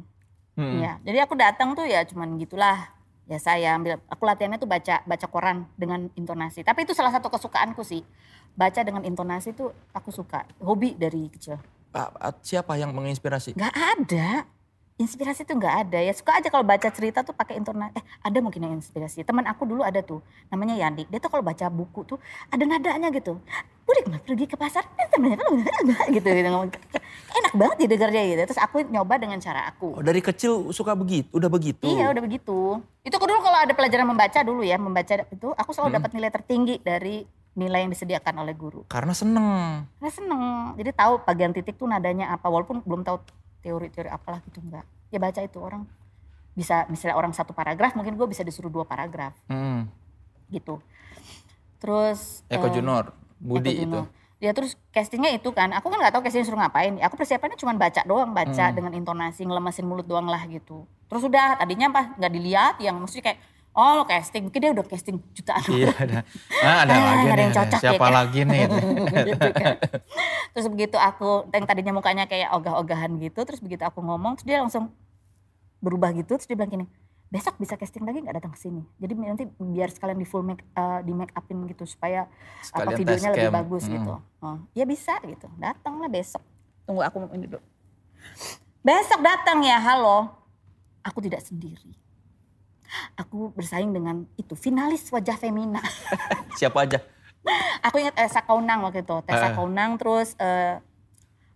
Hmm. 0.59 0.83
Ya, 0.83 0.99
jadi 1.07 1.23
aku 1.23 1.39
datang 1.39 1.71
tuh 1.71 1.87
ya 1.87 2.03
cuman 2.03 2.35
gitulah. 2.35 2.91
Ya 3.23 3.39
saya 3.39 3.79
ambil, 3.79 4.03
aku 4.11 4.27
latihannya 4.27 4.59
tuh 4.59 4.67
baca 4.67 4.99
baca 5.07 5.27
koran 5.31 5.63
dengan 5.79 6.11
intonasi. 6.19 6.59
Tapi 6.67 6.83
itu 6.83 6.91
salah 6.91 7.15
satu 7.15 7.31
kesukaanku 7.31 7.79
sih. 7.87 8.03
Baca 8.51 8.83
dengan 8.83 9.07
intonasi 9.07 9.55
tuh 9.55 9.71
aku 9.95 10.11
suka. 10.11 10.43
Hobi 10.59 10.99
dari 10.99 11.31
kecil. 11.31 11.55
Ah, 11.93 12.09
ah, 12.19 12.33
Siapa 12.35 12.73
yang 12.75 12.89
menginspirasi? 12.91 13.53
Nggak 13.53 13.75
ada. 13.77 14.29
Inspirasi 14.93 15.41
tuh 15.41 15.57
nggak 15.57 15.89
ada 15.89 15.99
ya. 15.99 16.13
Suka 16.13 16.37
aja 16.37 16.49
kalau 16.49 16.61
baca 16.61 16.85
cerita 16.89 17.21
tuh 17.21 17.33
pakai 17.33 17.57
intonasi. 17.57 17.97
Eh 17.97 18.03
ada 18.21 18.37
mungkin 18.39 18.61
yang 18.61 18.73
inspirasi. 18.73 19.21
Teman 19.21 19.45
aku 19.45 19.65
dulu 19.65 19.81
ada 19.81 20.01
tuh. 20.01 20.21
Namanya 20.49 20.77
Yandik. 20.77 21.09
Dia 21.09 21.17
tuh 21.17 21.29
kalau 21.29 21.41
baca 21.41 21.65
buku 21.65 22.05
tuh 22.05 22.17
ada 22.49 22.61
nadanya 22.61 23.09
gitu. 23.09 23.41
Budi 23.83 23.99
ke 23.99 24.09
mana 24.09 24.21
pergi 24.21 24.45
ke 24.45 24.55
pasar? 24.55 24.85
Eh, 24.95 25.09
temennya 25.09 25.37
kan 25.37 25.49
gitu. 26.15 26.29
gitu. 26.29 26.61
Enak 27.33 27.53
banget 27.53 27.77
didengarnya 27.83 28.21
gitu. 28.31 28.41
Terus 28.47 28.61
aku 28.61 28.85
nyoba 28.85 29.17
dengan 29.17 29.41
cara 29.41 29.65
aku. 29.65 29.97
Oh, 29.97 30.05
dari 30.05 30.21
kecil 30.21 30.69
suka 30.69 30.93
begitu, 30.93 31.27
udah 31.33 31.49
begitu. 31.49 31.83
Iya 31.83 32.13
udah 32.13 32.21
begitu. 32.21 32.79
Itu 33.01 33.13
aku 33.13 33.25
dulu 33.25 33.41
kalau 33.41 33.65
ada 33.65 33.73
pelajaran 33.73 34.07
membaca 34.07 34.39
dulu 34.39 34.61
ya, 34.61 34.77
membaca 34.77 35.25
itu 35.25 35.47
aku 35.51 35.69
selalu 35.73 35.89
Hmm. 35.89 35.97
dapat 35.99 36.09
nilai 36.13 36.31
tertinggi 36.31 36.75
dari 36.79 37.25
nilai 37.53 37.85
yang 37.85 37.91
disediakan 37.93 38.41
oleh 38.41 38.53
guru. 38.53 38.81
Karena 38.89 39.13
seneng. 39.13 39.85
Karena 39.97 40.11
seneng, 40.11 40.43
jadi 40.73 40.89
tahu 40.91 41.21
bagian 41.21 41.53
titik 41.53 41.77
tuh 41.77 41.85
nadanya 41.85 42.33
apa, 42.33 42.49
walaupun 42.49 42.81
belum 42.81 43.05
tahu 43.05 43.21
teori-teori 43.61 44.09
apalah 44.09 44.41
gitu 44.43 44.59
enggak. 44.59 44.83
Ya 45.13 45.21
baca 45.21 45.39
itu 45.39 45.61
orang 45.61 45.85
bisa 46.53 46.85
misalnya 46.85 47.17
orang 47.17 47.33
satu 47.33 47.53
paragraf, 47.53 47.93
mungkin 47.93 48.13
gue 48.13 48.25
bisa 48.25 48.41
disuruh 48.41 48.69
dua 48.69 48.85
paragraf 48.85 49.33
Hmm. 49.45 49.89
gitu. 50.49 50.81
Terus 51.77 52.41
Eko 52.47 52.69
eh, 52.69 52.73
Junor, 52.73 53.13
Budi 53.37 53.73
Eko 53.73 53.83
itu. 53.85 53.99
Ya 54.43 54.51
terus 54.51 54.75
castingnya 54.91 55.31
itu 55.31 55.55
kan, 55.55 55.71
aku 55.71 55.87
kan 55.87 56.03
nggak 56.03 56.13
tahu 56.19 56.21
castingnya 56.27 56.47
suruh 56.49 56.59
ngapain. 56.59 56.99
Aku 56.99 57.15
persiapannya 57.15 57.55
cuma 57.55 57.71
baca 57.73 58.01
doang, 58.03 58.35
baca 58.35 58.65
Hmm. 58.69 58.75
dengan 58.75 58.91
intonasi 58.93 59.47
ngelemesin 59.47 59.85
mulut 59.87 60.03
doang 60.03 60.27
lah 60.27 60.43
gitu. 60.49 60.83
Terus 61.07 61.23
udah 61.23 61.55
tadinya 61.55 61.87
apa 61.93 62.17
nggak 62.19 62.31
dilihat, 62.33 62.75
yang 62.81 62.99
maksudnya 62.99 63.31
kayak 63.31 63.39
oh 63.73 63.91
lo 63.95 64.03
casting, 64.03 64.43
mungkin 64.43 64.59
dia 64.59 64.71
udah 64.71 64.83
casting 64.83 65.17
jutaan. 65.31 65.65
Iya 65.67 65.89
ada. 65.91 66.19
Ah, 66.59 66.77
ada 66.81 66.91
Ah, 66.91 67.01
lagi 67.09 67.25
ada 67.25 67.33
nih. 67.33 67.43
yang 67.43 67.53
cocok 67.53 67.73
ya, 67.73 67.83
Siapa 67.83 67.99
kan? 67.99 68.13
lagi 68.13 68.39
nih? 68.43 68.63
gitu 69.29 69.49
kan. 69.51 69.75
Terus 70.49 70.67
begitu 70.67 70.95
aku 70.95 71.29
yang 71.49 71.65
tadinya 71.65 71.91
mukanya 71.91 72.23
kayak 72.23 72.49
ogah-ogahan 72.51 73.17
gitu, 73.17 73.39
terus 73.41 73.59
begitu 73.59 73.81
aku 73.81 73.99
ngomong, 73.99 74.35
terus 74.35 74.45
dia 74.45 74.59
langsung 74.59 74.93
berubah 75.79 76.13
gitu, 76.13 76.33
terus 76.33 76.45
dia 76.45 76.53
bilang 76.53 76.71
gini, 76.71 76.85
besok 77.27 77.57
bisa 77.57 77.73
casting 77.73 78.01
lagi 78.01 78.19
nggak 78.19 78.37
datang 78.37 78.51
ke 78.51 78.59
sini. 78.59 78.85
Jadi 78.95 79.13
nanti 79.15 79.43
biar 79.51 79.89
sekalian 79.89 80.15
di 80.15 80.23
full 80.23 80.41
make, 80.41 80.63
eh, 80.63 80.99
di 81.01 81.11
make 81.11 81.33
upin 81.33 81.65
gitu 81.65 81.83
supaya 81.83 82.23
apa 82.23 82.61
Sekalian 82.63 82.95
videonya 82.95 83.29
lebih 83.31 83.47
cam. 83.47 83.55
bagus 83.55 83.83
Hmm. 83.83 83.93
gitu. 83.95 84.13
Oh, 84.39 84.57
ya 84.71 84.85
bisa 84.85 85.17
gitu, 85.23 85.49
datanglah 85.55 86.07
besok. 86.07 86.45
Tunggu 86.83 87.01
aku 87.01 87.25
ini 87.31 87.47
dulu. 87.47 87.63
Besok 88.81 89.19
datang 89.19 89.59
ya, 89.59 89.75
halo. 89.77 90.27
Aku 91.01 91.19
tidak 91.19 91.39
sendiri. 91.39 91.95
Aku 93.15 93.51
bersaing 93.51 93.89
dengan 93.89 94.25
itu 94.35 94.53
finalis 94.53 95.09
wajah 95.09 95.35
femina. 95.35 95.81
Siapa 96.59 96.83
aja? 96.83 96.99
Aku 97.81 97.97
ingat 97.97 98.15
Tessa 98.15 98.39
Kaunang 98.39 98.83
waktu 98.83 99.01
itu. 99.01 99.17
Tessa 99.23 99.49
Eh. 99.49 99.53
Kaunang 99.53 99.97
terus 99.97 100.37
eh, 100.37 100.79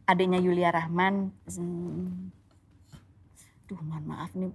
adiknya 0.04 0.38
Yulia 0.38 0.70
Rahman. 0.70 1.32
Hmm, 1.48 2.32
Duh 3.66 3.80
mohon 3.82 4.04
maaf 4.06 4.32
nih. 4.34 4.52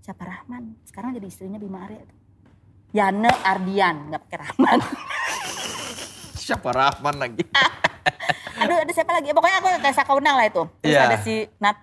Siapa 0.00 0.24
Rahman? 0.24 0.72
Sekarang 0.84 1.12
jadi 1.12 1.26
istrinya 1.26 1.56
Bima 1.56 1.84
Arya. 1.84 2.00
Yane 2.88 3.28
Ardian, 3.44 4.08
nggak 4.08 4.20
pakai 4.24 4.38
Rahman. 4.40 4.78
Siapa 6.48 6.72
Rahman 6.72 7.16
lagi? 7.20 7.44
Aduh 8.60 8.74
ada 8.74 8.88
siapa 8.90 9.12
lagi? 9.12 9.30
Pokoknya 9.30 9.60
aku 9.60 9.68
Tessa 9.78 10.02
Kaunang 10.02 10.34
lah 10.34 10.48
itu. 10.48 10.64
Terus 10.80 10.90
Iya. 10.90 11.06
ada 11.06 11.16
si 11.20 11.34
Nat. 11.60 11.76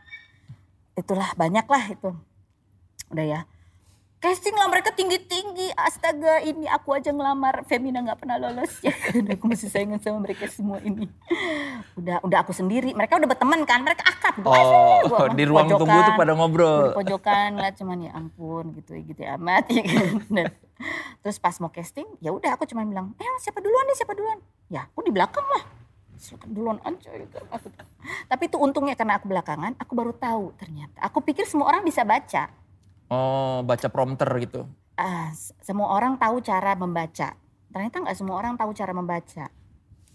Itulah 0.93 1.29
banyak 1.33 1.65
lah 1.65 1.83
itu. 1.87 2.09
Udah 3.09 3.25
ya. 3.25 3.41
Casting 4.15 4.57
lah 4.57 4.65
mereka 4.65 4.89
tinggi-tinggi. 4.89 5.69
Astaga 5.75 6.41
ini 6.41 6.65
aku 6.65 6.97
aja 6.97 7.13
ngelamar. 7.13 7.61
Femina 7.63 8.01
nggak 8.01 8.17
pernah 8.17 8.41
lolos 8.41 8.73
ya. 8.85 8.89
kan. 8.89 9.21
aku 9.29 9.45
masih 9.45 9.69
saingan 9.69 10.01
sama 10.01 10.17
mereka 10.19 10.49
semua 10.49 10.81
ini. 10.81 11.05
Udah 11.93 12.17
udah 12.19 12.41
aku 12.41 12.49
sendiri. 12.49 12.91
Mereka 12.91 13.21
udah 13.21 13.29
berteman 13.29 13.61
kan. 13.63 13.85
Mereka 13.85 14.01
akrab. 14.01 14.35
Gua 14.41 14.49
gua 14.49 14.65
Oh, 15.05 15.29
mah 15.29 15.35
di 15.37 15.45
ruang 15.45 15.67
pojokan. 15.67 15.81
tunggu 15.85 15.99
tuh 16.01 16.13
pada 16.17 16.31
Gua 16.31 16.39
ngobrol. 16.41 16.81
di 16.81 16.97
pojokan 16.97 17.47
ngeliat 17.53 17.75
cuman 17.77 17.97
ya 18.01 18.11
ampun 18.13 18.63
gitu 18.73 18.91
gitu 18.97 19.19
ya 19.19 19.37
amat 19.37 19.63
ya 19.77 19.83
kan. 19.85 20.07
Dan 20.25 20.45
terus 21.21 21.37
pas 21.37 21.55
mau 21.57 21.69
casting 21.69 22.03
ya 22.19 22.29
udah 22.29 22.53
aku 22.53 22.65
cuma 22.65 22.83
bilang 22.83 23.15
eh 23.15 23.25
siapa 23.39 23.57
duluan 23.57 23.87
nih 23.87 23.95
siapa 23.95 24.11
duluan 24.11 24.37
ya 24.67 24.83
aku 24.83 25.01
di 25.01 25.09
belakang 25.09 25.41
lah 25.47 25.63
duluan 26.45 26.77
aja 26.83 27.09
gitu 27.15 27.37
aku 27.47 27.71
tapi 28.27 28.43
itu 28.45 28.57
untungnya 28.59 28.93
karena 28.93 29.15
aku 29.15 29.31
belakangan 29.31 29.71
aku 29.79 29.95
baru 29.95 30.11
tahu 30.11 30.51
ternyata 30.53 30.99
aku 30.99 31.23
pikir 31.23 31.47
semua 31.47 31.71
orang 31.71 31.81
bisa 31.81 32.03
baca 32.03 32.51
Oh, 33.09 33.61
baca 33.61 33.87
prompter 33.89 34.29
gitu. 34.41 34.65
Ah, 34.95 35.29
semua 35.61 35.91
orang 35.93 36.15
tahu 36.15 36.39
cara 36.39 36.73
membaca 36.73 37.35
ternyata 37.75 37.99
nggak 37.99 38.15
semua 38.15 38.39
orang 38.39 38.55
tahu 38.55 38.71
cara 38.71 38.95
membaca 38.95 39.51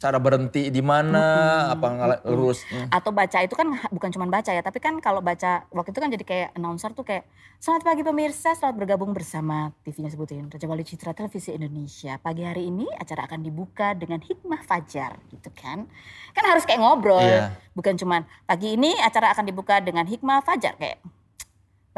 cara 0.01 0.16
berhenti 0.16 0.72
di 0.72 0.80
mana, 0.80 1.68
apa 1.76 1.86
ngala- 1.93 2.24
lurus. 2.24 2.64
Hmm. 2.72 2.88
Atau 2.88 3.12
baca 3.12 3.45
itu 3.45 3.53
kan 3.53 3.68
bukan 3.93 4.09
cuma 4.09 4.24
baca 4.32 4.49
ya, 4.49 4.64
tapi 4.64 4.80
kan 4.80 4.97
kalau 4.97 5.20
baca 5.20 5.68
waktu 5.68 5.93
itu 5.93 6.01
kan 6.01 6.09
jadi 6.09 6.24
kayak 6.24 6.49
announcer 6.57 6.97
tuh 6.97 7.05
kayak 7.05 7.28
Selamat 7.61 7.93
pagi 7.93 8.01
pemirsa, 8.01 8.57
selamat 8.57 8.76
bergabung 8.80 9.12
bersama 9.12 9.68
TV-nya 9.84 10.09
sebutin 10.09 10.49
Raja 10.49 10.64
Wali 10.64 10.80
Citra 10.80 11.12
Televisi 11.12 11.53
Indonesia. 11.53 12.16
Pagi 12.16 12.41
hari 12.41 12.72
ini 12.72 12.88
acara 12.97 13.28
akan 13.28 13.45
dibuka 13.45 13.93
dengan 13.93 14.16
hikmah 14.16 14.64
fajar 14.64 15.20
gitu 15.28 15.53
kan. 15.53 15.84
Kan 16.32 16.45
harus 16.49 16.64
kayak 16.64 16.80
ngobrol. 16.80 17.20
Iya. 17.20 17.53
Bukan 17.76 18.01
cuman 18.01 18.24
pagi 18.49 18.80
ini 18.80 18.97
acara 19.05 19.36
akan 19.36 19.45
dibuka 19.45 19.76
dengan 19.84 20.09
hikmah 20.09 20.41
fajar 20.41 20.72
kayak 20.80 21.05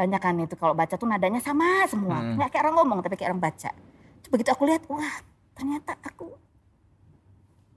banyak 0.03 0.19
kan 0.19 0.35
itu 0.35 0.55
kalau 0.59 0.75
baca 0.75 0.99
tuh 0.99 1.07
nadanya 1.07 1.39
sama 1.39 1.87
semua. 1.87 2.19
Hmm. 2.19 2.35
Nggak 2.35 2.49
kayak 2.51 2.63
orang 2.67 2.75
ngomong 2.83 2.99
tapi 2.99 3.15
kayak 3.15 3.31
orang 3.31 3.43
baca. 3.47 3.71
Terus 4.19 4.29
begitu 4.29 4.49
aku 4.51 4.63
lihat, 4.67 4.83
wah 4.91 5.15
ternyata 5.55 5.95
aku 6.03 6.35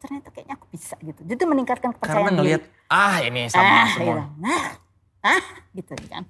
ternyata 0.02 0.28
kayaknya 0.34 0.54
aku 0.58 0.66
bisa 0.74 0.94
gitu. 0.98 1.20
Jadi 1.22 1.38
itu 1.38 1.46
meningkatkan 1.46 1.94
Karena 1.94 1.98
kepercayaan 2.02 2.26
diri. 2.34 2.38
ngelihat 2.42 2.62
ah 2.90 3.16
ini 3.22 3.42
sama 3.46 3.62
ah, 3.70 3.86
semua. 3.94 4.02
gitu. 4.02 4.22
Nah, 4.42 4.64
ah, 5.22 5.44
gitu 5.72 5.94
kan. 6.10 6.22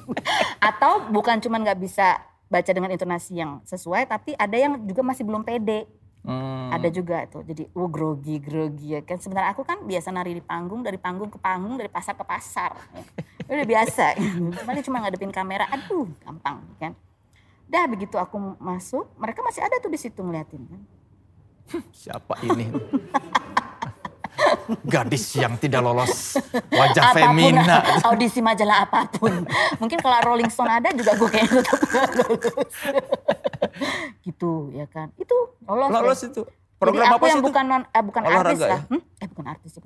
Atau 0.68 0.92
bukan 1.08 1.36
cuman 1.40 1.60
nggak 1.64 1.80
bisa 1.80 2.20
baca 2.52 2.70
dengan 2.70 2.92
intonasi 2.92 3.32
yang 3.40 3.64
sesuai, 3.64 4.04
tapi 4.12 4.36
ada 4.36 4.56
yang 4.56 4.76
juga 4.84 5.00
masih 5.00 5.24
belum 5.24 5.40
pede. 5.48 5.88
Hmm. 6.22 6.70
Ada 6.70 6.88
juga 6.94 7.26
itu. 7.26 7.42
Jadi, 7.42 7.64
oh 7.74 7.90
grogi, 7.90 8.38
grogi 8.38 8.94
ya 8.94 9.02
kan. 9.02 9.18
Sebenarnya 9.18 9.50
aku 9.54 9.66
kan 9.66 9.82
biasa 9.82 10.14
nari 10.14 10.38
di 10.38 10.42
panggung, 10.42 10.86
dari 10.86 10.98
panggung 10.98 11.30
ke 11.30 11.38
panggung, 11.42 11.74
dari 11.74 11.90
pasar 11.90 12.14
ke 12.14 12.22
pasar. 12.22 12.78
Ya. 12.94 13.02
Udah 13.50 13.66
biasa. 13.66 14.04
Cuman 14.62 14.82
cuma 14.86 14.98
ngadepin 15.02 15.34
kamera, 15.34 15.66
aduh 15.66 16.06
gampang 16.22 16.62
kan. 16.78 16.94
Dah 17.66 17.84
begitu 17.90 18.16
aku 18.20 18.38
masuk, 18.62 19.10
mereka 19.18 19.42
masih 19.42 19.66
ada 19.66 19.82
tuh 19.82 19.90
di 19.90 19.98
situ 19.98 20.22
ngeliatin 20.22 20.62
kan. 20.62 20.82
Siapa 21.90 22.38
ini? 22.46 22.70
Gadis 24.88 25.36
yang 25.36 25.60
tidak 25.60 25.84
lolos 25.84 26.40
wajah 26.72 27.12
apa 27.12 27.20
pun 27.20 27.36
femina. 27.36 27.78
audisi 28.08 28.40
majalah 28.40 28.88
apa 28.88 29.04
pun 29.12 29.44
mungkin 29.76 29.98
kalau 30.00 30.18
Rolling 30.32 30.48
Stone 30.48 30.72
ada 30.72 30.88
juga 30.96 31.12
gue 31.14 31.28
kayaknya 31.28 31.60
tetap 31.60 31.78
lulus 32.16 32.72
gitu 34.24 34.72
ya 34.72 34.86
kan 34.88 35.12
itu 35.20 35.36
lolos. 35.68 35.90
Lolos 35.92 36.20
itu. 36.24 36.42
Jadi 36.42 36.80
Program 36.80 37.06
aku 37.06 37.14
apa 37.14 37.22
sih 37.22 37.30
yang 37.30 37.38
itu? 37.38 37.46
bukan 37.46 37.64
non, 37.68 37.82
eh, 37.86 38.02
bukan 38.02 38.22
Olahraga 38.26 38.42
artis 38.42 38.58
ya? 38.58 38.70
lah 38.72 38.80
Hmm? 38.90 39.00
eh 39.22 39.28
bukan 39.30 39.46
artis 39.46 39.72
ya 39.78 39.82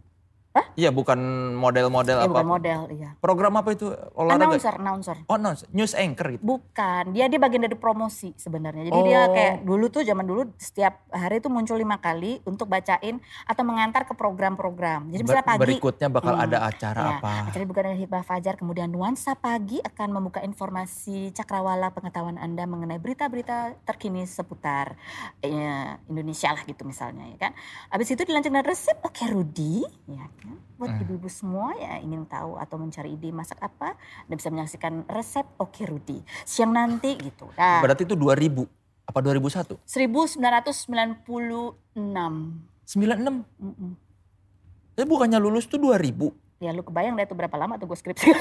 Iya 0.75 0.91
bukan 0.91 1.19
model-model 1.55 2.17
apa. 2.21 2.29
bukan 2.29 2.47
model 2.47 2.81
iya 2.93 3.11
Program 3.17 3.57
apa 3.57 3.73
itu? 3.73 3.91
Olahraga? 4.15 4.47
announcer 4.47 4.75
announcer 4.77 5.17
Oh, 5.27 5.37
no, 5.37 5.51
news 5.73 5.93
anchor 5.93 6.37
gitu. 6.37 6.43
Bukan, 6.45 7.11
dia 7.11 7.27
dia 7.27 7.41
bagian 7.41 7.65
dari 7.65 7.75
promosi 7.75 8.37
sebenarnya. 8.37 8.89
Jadi 8.89 9.01
dia 9.03 9.21
Oh. 9.23 9.35
kayak 9.35 9.55
dulu 9.63 9.85
tuh 9.89 10.03
zaman 10.03 10.23
dulu 10.23 10.43
setiap 10.57 11.03
hari 11.09 11.41
tuh 11.41 11.51
muncul 11.51 11.75
lima 11.75 11.99
kali 11.99 12.39
untuk 12.45 12.67
bacain 12.67 13.19
atau 13.43 13.63
mengantar 13.63 14.05
ke 14.05 14.13
program-program. 14.13 15.09
Jadi 15.09 15.23
misalnya 15.23 15.47
pagi 15.47 15.63
Berikutnya 15.63 16.09
bakal 16.09 16.35
Hmm, 16.35 16.45
ada 16.45 16.59
acara 16.63 17.01
ya, 17.01 17.11
apa? 17.19 17.33
Acara 17.49 17.63
dibuka 17.63 17.81
dengan 17.83 17.99
hibah 17.99 18.23
fajar, 18.23 18.55
kemudian 18.55 18.87
nuansa 18.87 19.35
pagi 19.35 19.81
akan 19.81 20.09
membuka 20.13 20.41
informasi 20.41 21.33
cakrawala 21.33 21.91
pengetahuan 21.91 22.37
Anda 22.37 22.65
mengenai 22.65 22.99
berita-berita 22.99 23.83
terkini 23.83 24.23
seputar 24.23 24.95
eh, 25.41 25.97
Indonesia 26.07 26.53
lah 26.53 26.63
gitu 26.63 26.85
misalnya 26.85 27.27
ya 27.27 27.39
kan. 27.41 27.53
Habis 27.89 28.13
itu 28.13 28.23
dilanjutkan 28.23 28.63
resep 28.63 28.97
oke 29.01 29.25
Rudi 29.27 29.83
ya 30.07 30.25
Buat 30.77 30.91
Hmm. 30.91 31.03
ibu-ibu 31.03 31.27
semua 31.27 31.73
ya 31.75 31.97
ingin 31.99 32.25
tahu 32.25 32.55
atau 32.55 32.77
mencari 32.77 33.11
ide 33.11 33.31
masak 33.31 33.57
apa, 33.59 33.97
Anda 34.23 34.35
bisa 34.35 34.49
menyaksikan 34.49 35.05
resep 35.07 35.47
oke 35.57 35.83
Rudi 35.83 36.21
siang 36.43 36.71
nanti 36.71 37.17
gitu. 37.17 37.49
Nah, 37.53 37.81
Berarti 37.81 38.05
itu 38.05 38.13
2000 38.13 38.69
apa 39.03 39.19
2001? 39.21 39.79
1996. 39.81 41.73
96. 42.85 43.45
Mm-mm. 43.57 43.93
Eh 44.95 45.05
bukannya 45.05 45.37
lulus 45.37 45.65
tuh 45.65 45.79
2000. 45.79 46.33
Ya 46.59 46.71
lu 46.71 46.81
kebayang 46.81 47.15
deh 47.15 47.25
tuh 47.25 47.35
berapa 47.35 47.53
lama 47.55 47.77
tuh 47.77 47.87
gue 47.87 47.99
skripsi. 47.99 48.29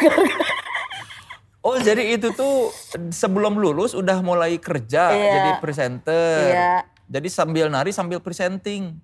Oh 1.66 1.82
jadi 1.82 2.14
itu 2.14 2.30
tuh 2.30 2.70
sebelum 3.10 3.58
lulus 3.58 3.92
udah 3.92 4.22
mulai 4.22 4.54
kerja 4.56 5.10
Iya. 5.10 5.34
jadi 5.34 5.52
presenter. 5.58 6.38
Iya. 6.46 6.74
Jadi 7.08 7.26
sambil 7.28 7.66
nari 7.68 7.90
sambil 7.90 8.22
presenting. 8.22 9.02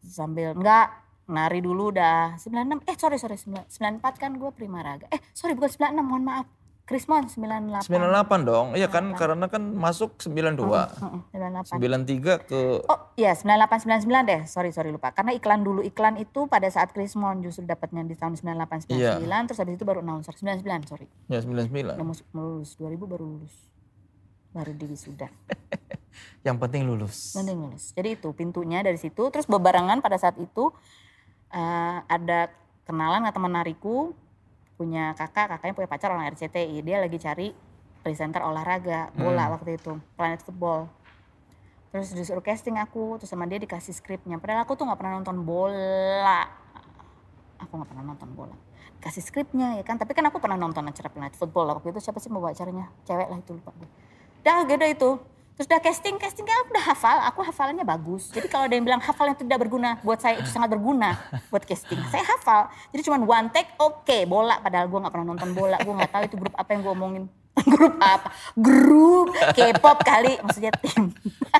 sambil 0.00 0.54
enggak 0.54 0.86
nari 1.30 1.62
dulu 1.62 1.94
udah 1.94 2.34
96 2.36 2.90
eh 2.90 2.96
sorry 2.98 3.16
sorry 3.16 3.38
9 3.38 3.70
94 3.70 4.02
kan 4.18 4.34
gue 4.34 4.50
Primaraga 4.50 5.06
eh 5.08 5.22
sorry 5.30 5.54
bukan 5.54 5.70
96 5.70 6.02
mohon 6.02 6.24
maaf 6.26 6.46
Krismon 6.90 7.30
98 7.30 7.86
98 7.86 8.50
dong. 8.50 8.74
Iya 8.74 8.90
kan 8.90 9.14
98. 9.14 9.20
karena 9.22 9.46
kan 9.46 9.62
masuk 9.62 10.18
92. 10.18 10.58
Heeh, 10.58 11.22
98 11.70 11.78
93 11.78 12.50
ke 12.50 12.60
Oh 12.82 12.98
iya 13.14 13.30
98 13.38 14.10
99 14.10 14.10
deh 14.26 14.40
sorry 14.50 14.74
sorry 14.74 14.90
lupa 14.90 15.14
karena 15.14 15.30
iklan 15.30 15.62
dulu 15.62 15.86
iklan 15.86 16.18
itu 16.18 16.50
pada 16.50 16.66
saat 16.66 16.90
Krismon 16.90 17.46
justru 17.46 17.62
dapatnya 17.62 18.02
di 18.02 18.18
tahun 18.18 18.34
98 18.34 18.90
99 18.90 18.98
Iya. 18.98 19.22
terus 19.46 19.62
habis 19.62 19.78
itu 19.78 19.86
baru 19.86 20.02
announcer 20.02 20.34
99 20.34 20.90
sorry 20.90 21.06
ya 21.30 21.38
udah 21.38 21.70
99. 21.70 21.94
masuk 22.02 22.26
lulus 22.34 22.74
2000 22.74 22.98
baru 23.06 23.24
lulus 23.38 23.54
baru 24.50 24.74
di 24.74 24.84
wisuda 24.90 25.30
Yang 26.46 26.56
penting 26.66 26.82
lulus. 26.88 27.36
Mending 27.36 27.58
lulus. 27.68 27.84
Jadi 27.94 28.18
itu 28.18 28.28
pintunya 28.34 28.82
dari 28.82 28.98
situ. 28.98 29.28
Terus 29.30 29.46
bebarengan 29.46 30.00
pada 30.02 30.16
saat 30.18 30.36
itu 30.40 30.72
eh, 31.50 31.98
ada 32.06 32.50
kenalan 32.86 33.26
teman 33.30 33.52
nariku 33.52 34.14
punya 34.80 35.12
kakak, 35.12 35.52
kakaknya 35.56 35.74
punya 35.76 35.88
pacar 35.90 36.08
orang 36.10 36.26
RCTI. 36.32 36.80
Dia 36.80 37.04
lagi 37.04 37.20
cari 37.20 37.52
presenter 38.00 38.40
olahraga 38.40 39.12
bola 39.12 39.46
Hmm. 39.46 39.52
waktu 39.60 39.76
itu, 39.76 39.92
Planet 40.16 40.40
Football. 40.40 40.88
Terus 41.90 42.14
disuruh 42.14 42.40
casting 42.40 42.78
aku, 42.78 43.18
terus 43.20 43.28
sama 43.28 43.44
dia 43.50 43.58
dikasih 43.60 43.92
skripnya. 43.92 44.38
Padahal 44.38 44.64
aku 44.64 44.78
tuh 44.78 44.86
nggak 44.86 44.98
pernah 44.98 45.20
nonton 45.20 45.42
bola. 45.42 46.46
Aku 47.60 47.76
nggak 47.76 47.90
pernah 47.92 48.04
nonton 48.14 48.30
bola. 48.32 48.56
Kasih 49.02 49.20
skripnya 49.20 49.76
ya 49.76 49.84
kan. 49.84 49.98
Tapi 49.98 50.14
kan 50.14 50.24
aku 50.30 50.38
pernah 50.40 50.56
nonton 50.56 50.86
acara 50.86 51.10
Planet 51.10 51.34
Football 51.36 51.76
waktu 51.76 51.92
itu. 51.92 52.00
Siapa 52.00 52.22
sih 52.22 52.30
mau 52.32 52.40
acaranya? 52.46 52.88
Cewek 53.04 53.28
lah 53.28 53.38
itu 53.42 53.52
lupa 53.52 53.74
gue. 53.76 53.90
Dah 54.40 54.64
gitu 54.64 54.84
itu. 54.86 55.10
Terus 55.60 55.76
udah 55.76 55.82
casting, 55.84 56.16
castingnya 56.16 56.56
aku 56.56 56.72
udah 56.72 56.86
hafal. 56.88 57.16
Aku 57.28 57.44
hafalannya 57.44 57.84
bagus. 57.84 58.32
Jadi 58.32 58.48
kalau 58.48 58.64
ada 58.64 58.72
yang 58.72 58.80
bilang 58.80 58.96
hafal 58.96 59.28
yang 59.28 59.36
tidak 59.36 59.60
berguna, 59.60 60.00
buat 60.00 60.16
saya 60.16 60.40
itu 60.40 60.48
sangat 60.48 60.72
berguna 60.72 61.20
buat 61.52 61.68
casting. 61.68 62.00
Saya 62.08 62.24
hafal. 62.24 62.72
Jadi 62.96 63.04
cuma 63.04 63.20
one 63.20 63.52
take, 63.52 63.68
oke 63.76 64.24
bola. 64.24 64.56
Padahal 64.64 64.88
gue 64.88 64.96
nggak 64.96 65.12
pernah 65.12 65.36
nonton 65.36 65.52
bola. 65.52 65.76
Gue 65.84 65.92
nggak 65.92 66.16
tahu 66.16 66.22
itu 66.32 66.36
grup 66.40 66.56
apa 66.56 66.68
yang 66.72 66.80
gue 66.80 66.92
omongin. 66.96 67.24
grup 67.76 67.92
apa? 68.00 68.32
Grup 68.56 69.36
K-pop 69.52 70.00
kali, 70.00 70.40
maksudnya 70.40 70.72
tim. 70.80 71.12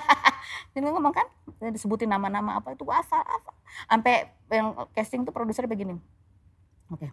Dan 0.73 0.81
gue 0.81 0.93
ngomong 0.97 1.13
kan, 1.13 1.29
disebutin 1.69 2.09
nama-nama 2.09 2.57
apa 2.57 2.73
itu 2.73 2.89
gue 2.89 2.97
hafal, 2.97 3.21
hafal. 3.21 3.53
Sampai 3.85 4.33
yang 4.49 4.81
casting 4.97 5.29
tuh 5.29 5.33
produsernya 5.37 5.69
begini. 5.69 6.01
Oke, 6.89 7.13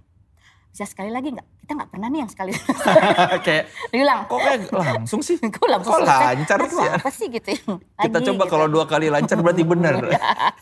bisa 0.72 0.86
sekali 0.86 1.10
lagi 1.10 1.34
nggak? 1.34 1.48
Kita 1.64 1.72
nggak 1.74 1.90
pernah 1.90 2.08
nih 2.12 2.20
yang 2.26 2.32
sekali. 2.32 2.52
kayak 3.46 3.64
bilang, 3.90 4.20
kok 4.30 4.40
kayak 4.40 4.62
langsung 4.72 5.22
sih? 5.26 5.36
gue 5.58 5.68
langsung 5.68 5.94
Kok 5.98 6.06
lancar 6.06 6.60
sih 6.70 6.86
ya? 6.86 6.94
apa 6.98 7.10
sih 7.10 7.28
gitu. 7.34 7.52
Kita 7.98 8.18
Lagi 8.22 8.28
coba 8.30 8.44
gitu. 8.46 8.52
kalau 8.54 8.68
dua 8.70 8.86
kali 8.86 9.10
lancar 9.10 9.42
berarti 9.42 9.64
benar. 9.66 10.00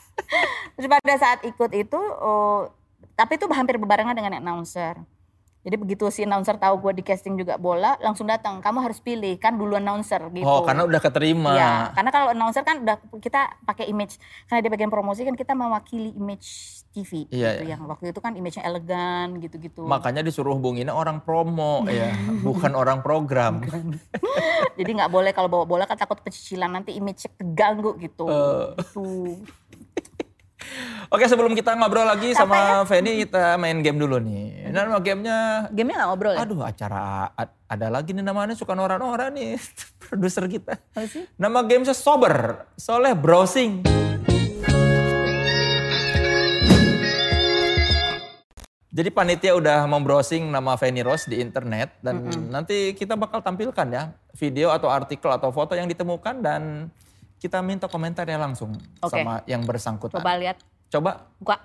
Terus 0.75 0.87
pada 0.87 1.15
saat 1.15 1.39
ikut 1.43 1.71
itu, 1.71 1.99
oh, 1.99 2.67
tapi 3.15 3.39
itu 3.39 3.45
hampir 3.51 3.79
berbarengan 3.79 4.15
dengan 4.15 4.39
announcer. 4.39 4.99
Jadi 5.65 5.81
begitu 5.81 6.05
si 6.13 6.21
announcer 6.21 6.61
tahu 6.61 6.77
gue 6.77 7.01
di 7.01 7.03
casting 7.03 7.41
juga 7.41 7.57
bola, 7.57 7.97
langsung 7.97 8.29
datang. 8.29 8.61
Kamu 8.61 8.85
harus 8.85 9.01
pilih 9.01 9.33
kan 9.41 9.57
dulu 9.57 9.81
announcer 9.81 10.21
gitu. 10.29 10.45
Oh 10.45 10.61
karena 10.61 10.85
udah 10.85 11.01
keterima. 11.01 11.57
Iya, 11.57 11.73
karena 11.97 12.09
kalau 12.13 12.27
announcer 12.37 12.61
kan 12.61 12.85
udah 12.85 13.01
kita 13.17 13.57
pakai 13.65 13.89
image. 13.89 14.21
Karena 14.45 14.61
di 14.61 14.69
bagian 14.69 14.93
promosi 14.93 15.25
kan 15.25 15.33
kita 15.33 15.57
mewakili 15.57 16.13
image 16.13 16.85
TV 16.93 17.25
Iya, 17.33 17.57
gitu 17.57 17.65
iya. 17.65 17.75
yang 17.75 17.81
waktu 17.89 18.13
itu 18.13 18.21
kan 18.21 18.37
image-nya 18.37 18.61
elegan 18.61 19.41
gitu-gitu. 19.41 19.89
Makanya 19.89 20.21
disuruh 20.21 20.53
hubunginnya 20.53 20.93
orang 20.93 21.25
promo 21.25 21.81
ya, 21.89 22.13
bukan 22.47 22.77
orang 22.77 23.01
program. 23.01 23.65
Jadi 24.77 24.91
nggak 25.01 25.09
boleh 25.09 25.33
kalau 25.33 25.49
bawa 25.49 25.65
bola 25.65 25.83
kan 25.89 25.97
takut 25.97 26.21
pecicilan 26.21 26.69
nanti 26.69 26.93
image-nya 26.93 27.33
keganggu 27.41 27.97
gitu. 27.97 28.29
Gitu. 28.29 29.41
Oke 31.13 31.29
sebelum 31.29 31.53
kita 31.53 31.77
ngobrol 31.77 32.03
lagi 32.03 32.33
Capek 32.33 32.43
sama 32.43 32.83
Feni 32.89 33.23
kita 33.23 33.55
main 33.61 33.79
game 33.85 34.01
dulu 34.01 34.17
nih. 34.17 34.73
Nama 34.73 34.99
gamenya, 34.99 35.69
Game-nya 35.71 35.95
nggak 36.01 36.09
ngobrol 36.11 36.33
ya? 36.35 36.39
aduh 36.43 36.59
acara 36.65 37.31
ada 37.69 37.87
lagi 37.87 38.11
nih 38.11 38.25
namanya 38.25 38.57
suka 38.57 38.73
norak-norak 38.73 39.31
nih 39.31 39.55
produser 40.01 40.49
kita. 40.49 40.75
Apa 40.97 41.05
sih? 41.07 41.23
Nama 41.37 41.59
gamenya 41.63 41.93
Sober, 41.93 42.65
soalnya 42.75 43.13
browsing. 43.15 43.85
Jadi 48.95 49.11
panitia 49.11 49.51
udah 49.59 49.83
membrowsing 49.91 50.47
nama 50.47 50.79
Feni 50.79 51.03
Rose 51.03 51.27
di 51.27 51.43
internet 51.43 51.99
dan 51.99 52.31
nanti 52.47 52.95
kita 52.95 53.19
bakal 53.19 53.43
tampilkan 53.43 53.83
ya 53.91 54.15
video 54.39 54.71
atau 54.71 54.87
artikel 54.87 55.27
atau 55.27 55.51
foto 55.51 55.75
yang 55.75 55.91
ditemukan 55.91 56.39
dan 56.39 56.87
kita 57.39 57.59
minta 57.61 57.85
komentarnya 57.85 58.39
langsung 58.39 58.73
Oke. 58.99 59.11
sama 59.11 59.43
yang 59.45 59.61
bersangkutan. 59.63 60.19
Coba 60.19 60.33
lihat. 60.39 60.57
Coba 60.89 61.11
Buka. 61.37 61.57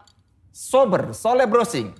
sober, 0.51 1.15
soleh 1.15 1.47
browsing. 1.47 1.95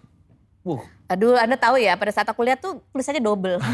Wuh, 0.61 0.83
Aduh, 1.11 1.35
Anda 1.35 1.59
tahu 1.59 1.81
ya, 1.81 1.99
pada 1.99 2.13
saat 2.15 2.29
aku 2.29 2.45
lihat 2.47 2.63
tuh 2.63 2.79
tulisannya 2.95 3.19
double. 3.19 3.59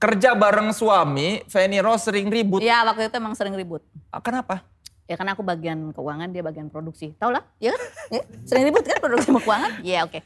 kerja 0.00 0.32
bareng 0.32 0.72
suami, 0.72 1.44
Feni 1.44 1.76
Rose 1.84 2.08
sering 2.08 2.32
ribut. 2.32 2.64
Iya, 2.64 2.86
waktu 2.88 3.12
itu 3.12 3.16
emang 3.20 3.36
sering 3.36 3.52
ribut. 3.52 3.84
Ah, 4.08 4.22
Kenapa? 4.24 4.64
Ya 5.10 5.18
kan 5.18 5.26
aku 5.26 5.42
bagian 5.42 5.90
keuangan, 5.90 6.30
dia 6.30 6.38
bagian 6.38 6.70
produksi. 6.70 7.10
Tau 7.18 7.34
lah, 7.34 7.42
ya 7.58 7.74
kan? 7.74 7.82
Ya, 8.14 8.22
sering 8.46 8.70
ribut 8.70 8.86
kan 8.86 9.02
produksi 9.02 9.26
sama 9.26 9.42
keuangan? 9.42 9.82
Ya 9.82 10.06
oke. 10.06 10.22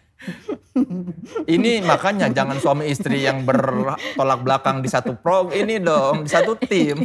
Ini 1.48 1.80
makanya 1.84 2.28
jangan 2.28 2.60
suami 2.60 2.92
istri 2.92 3.24
yang 3.24 3.48
bertolak 3.48 4.40
belakang 4.44 4.84
di 4.84 4.88
satu 4.92 5.16
pro, 5.16 5.48
ini 5.56 5.80
dong 5.80 6.28
di 6.28 6.30
satu 6.32 6.52
tim. 6.60 7.00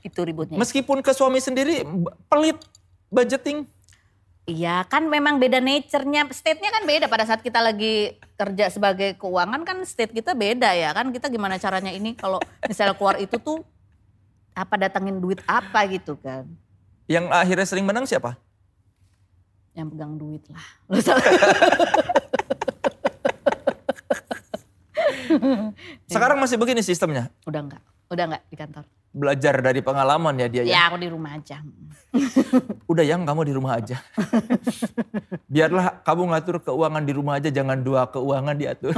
Itu 0.00 0.24
ributnya. 0.24 0.56
Meskipun 0.56 1.04
ke 1.04 1.12
suami 1.12 1.44
sendiri 1.44 1.84
pelit 2.28 2.56
budgeting. 3.12 3.68
Iya 4.48 4.88
kan 4.88 5.06
memang 5.06 5.36
beda 5.36 5.60
nature-nya, 5.60 6.24
state-nya 6.32 6.72
kan 6.72 6.88
beda 6.88 7.06
pada 7.06 7.28
saat 7.28 7.44
kita 7.44 7.60
lagi 7.60 8.16
kerja 8.34 8.72
sebagai 8.72 9.14
keuangan 9.20 9.62
kan 9.62 9.84
state 9.84 10.10
kita 10.10 10.34
beda 10.34 10.72
ya 10.72 10.90
kan 10.96 11.14
kita 11.14 11.30
gimana 11.30 11.62
caranya 11.62 11.94
ini 11.94 12.18
kalau 12.18 12.42
misalnya 12.66 12.98
keluar 12.98 13.22
itu 13.22 13.38
tuh 13.38 13.62
apa 14.52 14.74
datangin 14.78 15.16
duit 15.16 15.40
apa 15.44 15.84
gitu 15.86 16.16
kan 16.16 16.44
Yang 17.06 17.24
akhirnya 17.28 17.66
sering 17.66 17.84
menang 17.84 18.04
siapa? 18.04 18.36
yang 19.72 19.88
pegang 19.88 20.20
duit 20.20 20.44
lah. 20.52 20.60
Lu 20.86 21.00
salah. 21.00 21.24
Sekarang 26.12 26.36
masih 26.36 26.60
begini 26.60 26.80
sistemnya. 26.80 27.32
udah 27.44 27.60
enggak, 27.64 27.82
udah 28.08 28.24
enggak 28.28 28.42
di 28.48 28.56
kantor. 28.56 28.84
Belajar 29.12 29.54
dari 29.60 29.80
pengalaman 29.80 30.34
ya 30.36 30.48
dia 30.48 30.62
ya. 30.64 30.72
Ya 30.72 30.82
aku 30.88 30.96
di 30.96 31.08
rumah 31.08 31.36
aja. 31.36 31.60
Udah 32.92 33.04
yang 33.04 33.24
kamu 33.24 33.44
di 33.44 33.52
rumah 33.52 33.76
aja. 33.76 34.00
Biarlah 35.48 36.00
kamu 36.00 36.32
ngatur 36.32 36.56
keuangan 36.60 37.04
di 37.04 37.12
rumah 37.12 37.36
aja, 37.36 37.48
jangan 37.48 37.80
dua 37.80 38.08
keuangan 38.08 38.56
diatur. 38.56 38.92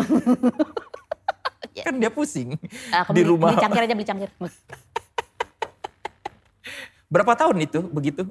kan 1.75 1.95
dia 1.99 2.07
pusing 2.09 2.55
Aku 2.95 3.11
di 3.11 3.23
beli, 3.23 3.31
rumah. 3.35 3.51
beli 3.55 3.63
cangkir 3.63 3.83
aja 3.83 3.95
beli 3.95 4.07
cangkir. 4.07 4.31
Berapa 7.09 7.33
tahun 7.35 7.57
itu 7.61 7.81
begitu? 7.85 8.27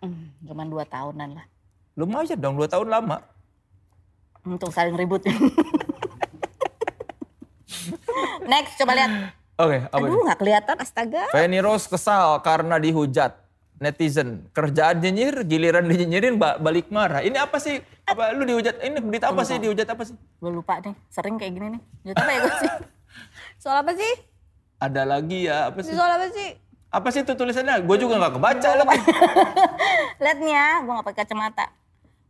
Hmm, 0.00 0.32
Cuman 0.44 0.66
dua 0.68 0.84
tahunan 0.84 1.28
lah. 1.34 1.44
Lumayan 1.94 2.38
dong, 2.38 2.54
dua 2.54 2.68
tahun 2.68 2.88
lama. 2.88 3.18
Untuk 4.44 4.70
saling 4.70 4.94
ribut. 4.94 5.26
Next 8.46 8.78
coba 8.78 8.92
lihat. 8.94 9.10
Oke, 9.58 9.78
apa 9.82 9.98
Aduh 9.98 10.22
nggak 10.22 10.38
kelihatan 10.38 10.76
astaga. 10.78 11.22
Feni 11.34 11.58
Rose 11.58 11.90
kesal 11.90 12.38
karena 12.40 12.78
dihujat 12.78 13.34
netizen. 13.76 14.46
Kerjaan 14.50 15.02
nyinyir, 15.02 15.42
giliran 15.42 15.84
dinyinyirin 15.84 16.38
ba- 16.38 16.56
balik 16.56 16.88
marah. 16.88 17.20
Ini 17.20 17.34
apa 17.36 17.58
sih? 17.58 17.82
Apa 18.06 18.30
lu 18.32 18.46
dihujat? 18.46 18.78
Ini 18.78 18.98
berita 19.02 19.28
apa 19.28 19.42
sih? 19.42 19.58
Dihujat 19.58 19.90
apa 19.90 20.06
sih? 20.06 20.14
Gue 20.38 20.52
lupa 20.54 20.78
nih, 20.78 20.94
sering 21.10 21.34
kayak 21.36 21.52
gini 21.52 21.66
nih. 21.74 21.82
Jadi 22.04 22.16
apa 22.16 22.30
ya 22.30 22.38
gue 22.38 22.54
sih? 22.56 22.70
Soal 23.62 23.76
apa 23.82 23.92
sih? 23.92 24.12
Ada 24.78 25.02
lagi 25.02 25.50
ya, 25.50 25.74
apa 25.74 25.82
sih? 25.82 25.90
Soal 25.92 26.10
apa 26.12 26.26
sih? 26.30 26.48
Apa 26.88 27.12
sih 27.12 27.20
itu 27.20 27.36
tulisannya? 27.36 27.84
Gue 27.84 28.00
juga 28.00 28.16
nggak 28.16 28.40
kebaca 28.40 28.68
lagi. 28.80 29.00
Lihat 30.24 30.38
nih 30.40 30.52
ya, 30.56 30.68
gue 30.80 30.92
gak 30.96 31.06
pakai 31.12 31.18
kacamata. 31.24 31.66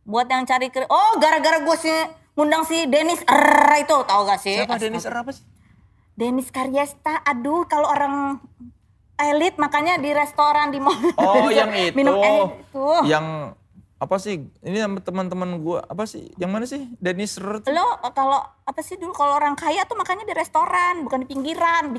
Buat 0.03 0.27
yang 0.27 0.43
cari 0.43 0.67
ke... 0.67 0.83
Oh 0.91 1.15
gara-gara 1.15 1.63
gue 1.63 1.77
sih 1.79 1.99
ngundang 2.35 2.67
si 2.67 2.87
Dennis 2.91 3.23
R 3.23 3.79
itu 3.79 3.95
tau 4.03 4.27
gak 4.27 4.39
sih? 4.43 4.59
Siapa 4.59 4.75
Denis 4.75 5.07
Er 5.07 5.15
apa 5.15 5.31
sih? 5.31 5.43
Dennis 6.19 6.51
Karyasta. 6.51 7.23
Aduh 7.23 7.63
kalau 7.71 7.87
orang 7.87 8.43
elit 9.19 9.55
makanya 9.55 9.95
di 9.95 10.11
restoran 10.11 10.75
di 10.75 10.79
mall. 10.83 10.95
Oh, 11.15 11.47
yang 11.59 11.71
itu. 11.71 11.95
Minum 11.95 12.19
eh 12.19 12.51
itu. 12.51 12.87
Yang 13.07 13.55
apa 13.99 14.15
sih? 14.19 14.43
Ini 14.59 14.77
sama 14.83 14.99
teman-teman 14.99 15.59
gue 15.63 15.79
apa 15.79 16.03
sih? 16.03 16.31
Yang 16.35 16.51
mana 16.51 16.65
sih? 16.67 16.83
Denis 16.99 17.39
Er 17.39 17.63
tuh? 17.63 17.71
Lo 17.71 17.95
kalau 18.11 18.43
apa 18.43 18.81
sih 18.83 18.99
dulu 18.99 19.15
kalau 19.15 19.39
orang 19.39 19.55
kaya 19.55 19.87
tuh 19.87 19.95
makanya 19.95 20.27
di 20.27 20.35
restoran 20.35 21.07
bukan 21.07 21.23
di 21.23 21.27
pinggiran. 21.31 21.95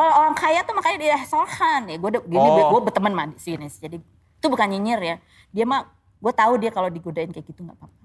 Kalau 0.00 0.12
orang 0.16 0.32
kaya 0.32 0.64
tuh 0.64 0.72
makanya 0.72 0.96
di 0.96 1.08
restoran. 1.12 1.80
Ya 1.92 1.96
gue 2.00 2.10
gini 2.24 2.40
Oh. 2.40 2.72
gue 2.72 2.80
berteman 2.88 3.12
mah 3.12 3.28
di 3.28 3.36
sini. 3.36 3.68
Jadi 3.68 4.00
itu 4.00 4.46
bukan 4.48 4.64
nyinyir 4.72 5.00
ya. 5.04 5.16
Dia 5.52 5.64
mah 5.68 5.84
gue 6.16 6.32
tahu 6.32 6.56
dia 6.56 6.72
kalau 6.72 6.88
digodain 6.88 7.28
kayak 7.28 7.44
gitu 7.44 7.60
nggak 7.60 7.76
apa-apa. 7.76 8.00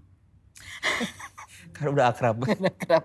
Karena 1.75 1.89
udah 1.95 2.05
akrab. 2.11 2.35
Kerap. 2.83 3.03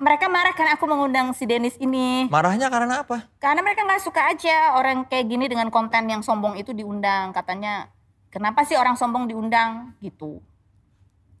Mereka 0.00 0.32
marah 0.32 0.56
karena 0.56 0.72
aku 0.80 0.88
mengundang 0.88 1.36
si 1.36 1.44
Dennis 1.44 1.76
ini. 1.76 2.24
Marahnya 2.32 2.72
karena 2.72 3.04
apa? 3.04 3.28
Karena 3.36 3.60
mereka 3.60 3.84
nggak 3.84 4.00
suka 4.00 4.32
aja 4.32 4.72
orang 4.72 5.04
kayak 5.04 5.28
gini 5.28 5.52
dengan 5.52 5.68
konten 5.68 6.08
yang 6.08 6.24
sombong 6.24 6.56
itu 6.56 6.72
diundang. 6.72 7.36
Katanya 7.36 7.92
kenapa 8.32 8.64
sih 8.64 8.80
orang 8.80 8.96
sombong 8.96 9.28
diundang 9.28 9.92
gitu. 10.00 10.40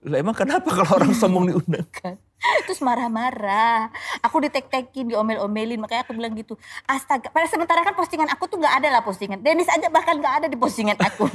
Lah 0.00 0.16
emang 0.16 0.32
kenapa 0.32 0.72
kalau 0.72 0.96
orang 0.96 1.12
sombong 1.12 1.52
diundang? 1.52 1.84
Terus 2.64 2.80
marah-marah. 2.80 3.92
Aku 4.24 4.40
ditek-tekin, 4.40 5.12
diomel-omelin. 5.12 5.76
Makanya 5.76 6.08
aku 6.08 6.16
bilang 6.16 6.32
gitu. 6.32 6.56
Astaga. 6.88 7.28
Pada 7.28 7.44
sementara 7.52 7.84
kan 7.84 7.92
postingan 7.92 8.32
aku 8.32 8.48
tuh 8.48 8.56
gak 8.56 8.80
ada 8.80 8.88
lah 8.88 9.04
postingan. 9.04 9.44
Dennis 9.44 9.68
aja 9.68 9.92
bahkan 9.92 10.16
gak 10.16 10.44
ada 10.44 10.46
di 10.48 10.56
postingan 10.56 10.96
aku. 10.96 11.28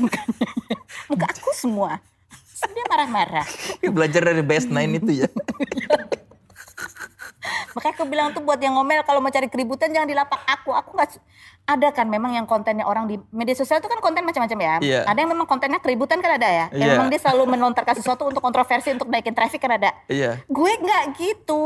Muka 1.13 1.28
aku 1.30 1.53
semua. 1.53 2.01
Terus 2.34 2.74
dia 2.74 2.86
marah-marah. 2.89 3.45
Belajar 3.86 4.22
dari 4.26 4.41
Best 4.41 4.74
Nine 4.74 4.97
itu 4.97 5.22
ya. 5.26 5.30
Makanya 7.71 7.93
aku 7.93 8.05
bilang 8.05 8.27
tuh 8.31 8.39
buat 8.39 8.57
yang 8.57 8.73
ngomel 8.73 9.01
kalau 9.01 9.19
mau 9.19 9.27
cari 9.27 9.45
keributan 9.45 9.89
jangan 9.89 10.05
di 10.05 10.13
lapak 10.13 10.41
aku. 10.43 10.71
Aku 10.71 10.93
nggak 10.93 11.19
ada 11.65 11.89
kan 11.89 12.05
memang 12.05 12.31
yang 12.31 12.45
kontennya 12.45 12.83
orang 12.83 13.05
di 13.05 13.17
media 13.29 13.51
sosial 13.51 13.77
itu 13.77 13.87
kan 13.87 13.97
konten 13.97 14.21
macam-macam 14.21 14.57
ya. 14.57 14.75
Iya. 14.79 14.99
Ada 15.03 15.19
yang 15.19 15.31
memang 15.31 15.45
kontennya 15.45 15.77
keributan 15.77 16.19
kan 16.19 16.35
ada 16.35 16.45
ya. 16.45 16.65
Yang 16.71 16.79
Iya. 16.81 16.93
memang 16.93 17.07
dia 17.09 17.19
selalu 17.19 17.43
melontarkan 17.47 17.95
sesuatu 17.95 18.23
untuk 18.23 18.39
kontroversi 18.39 18.91
untuk 18.91 19.07
naikin 19.07 19.33
traffic 19.33 19.59
kan 19.59 19.73
ada. 19.73 19.91
Iya. 20.05 20.41
Gue 20.45 20.71
nggak 20.73 21.03
gitu. 21.15 21.63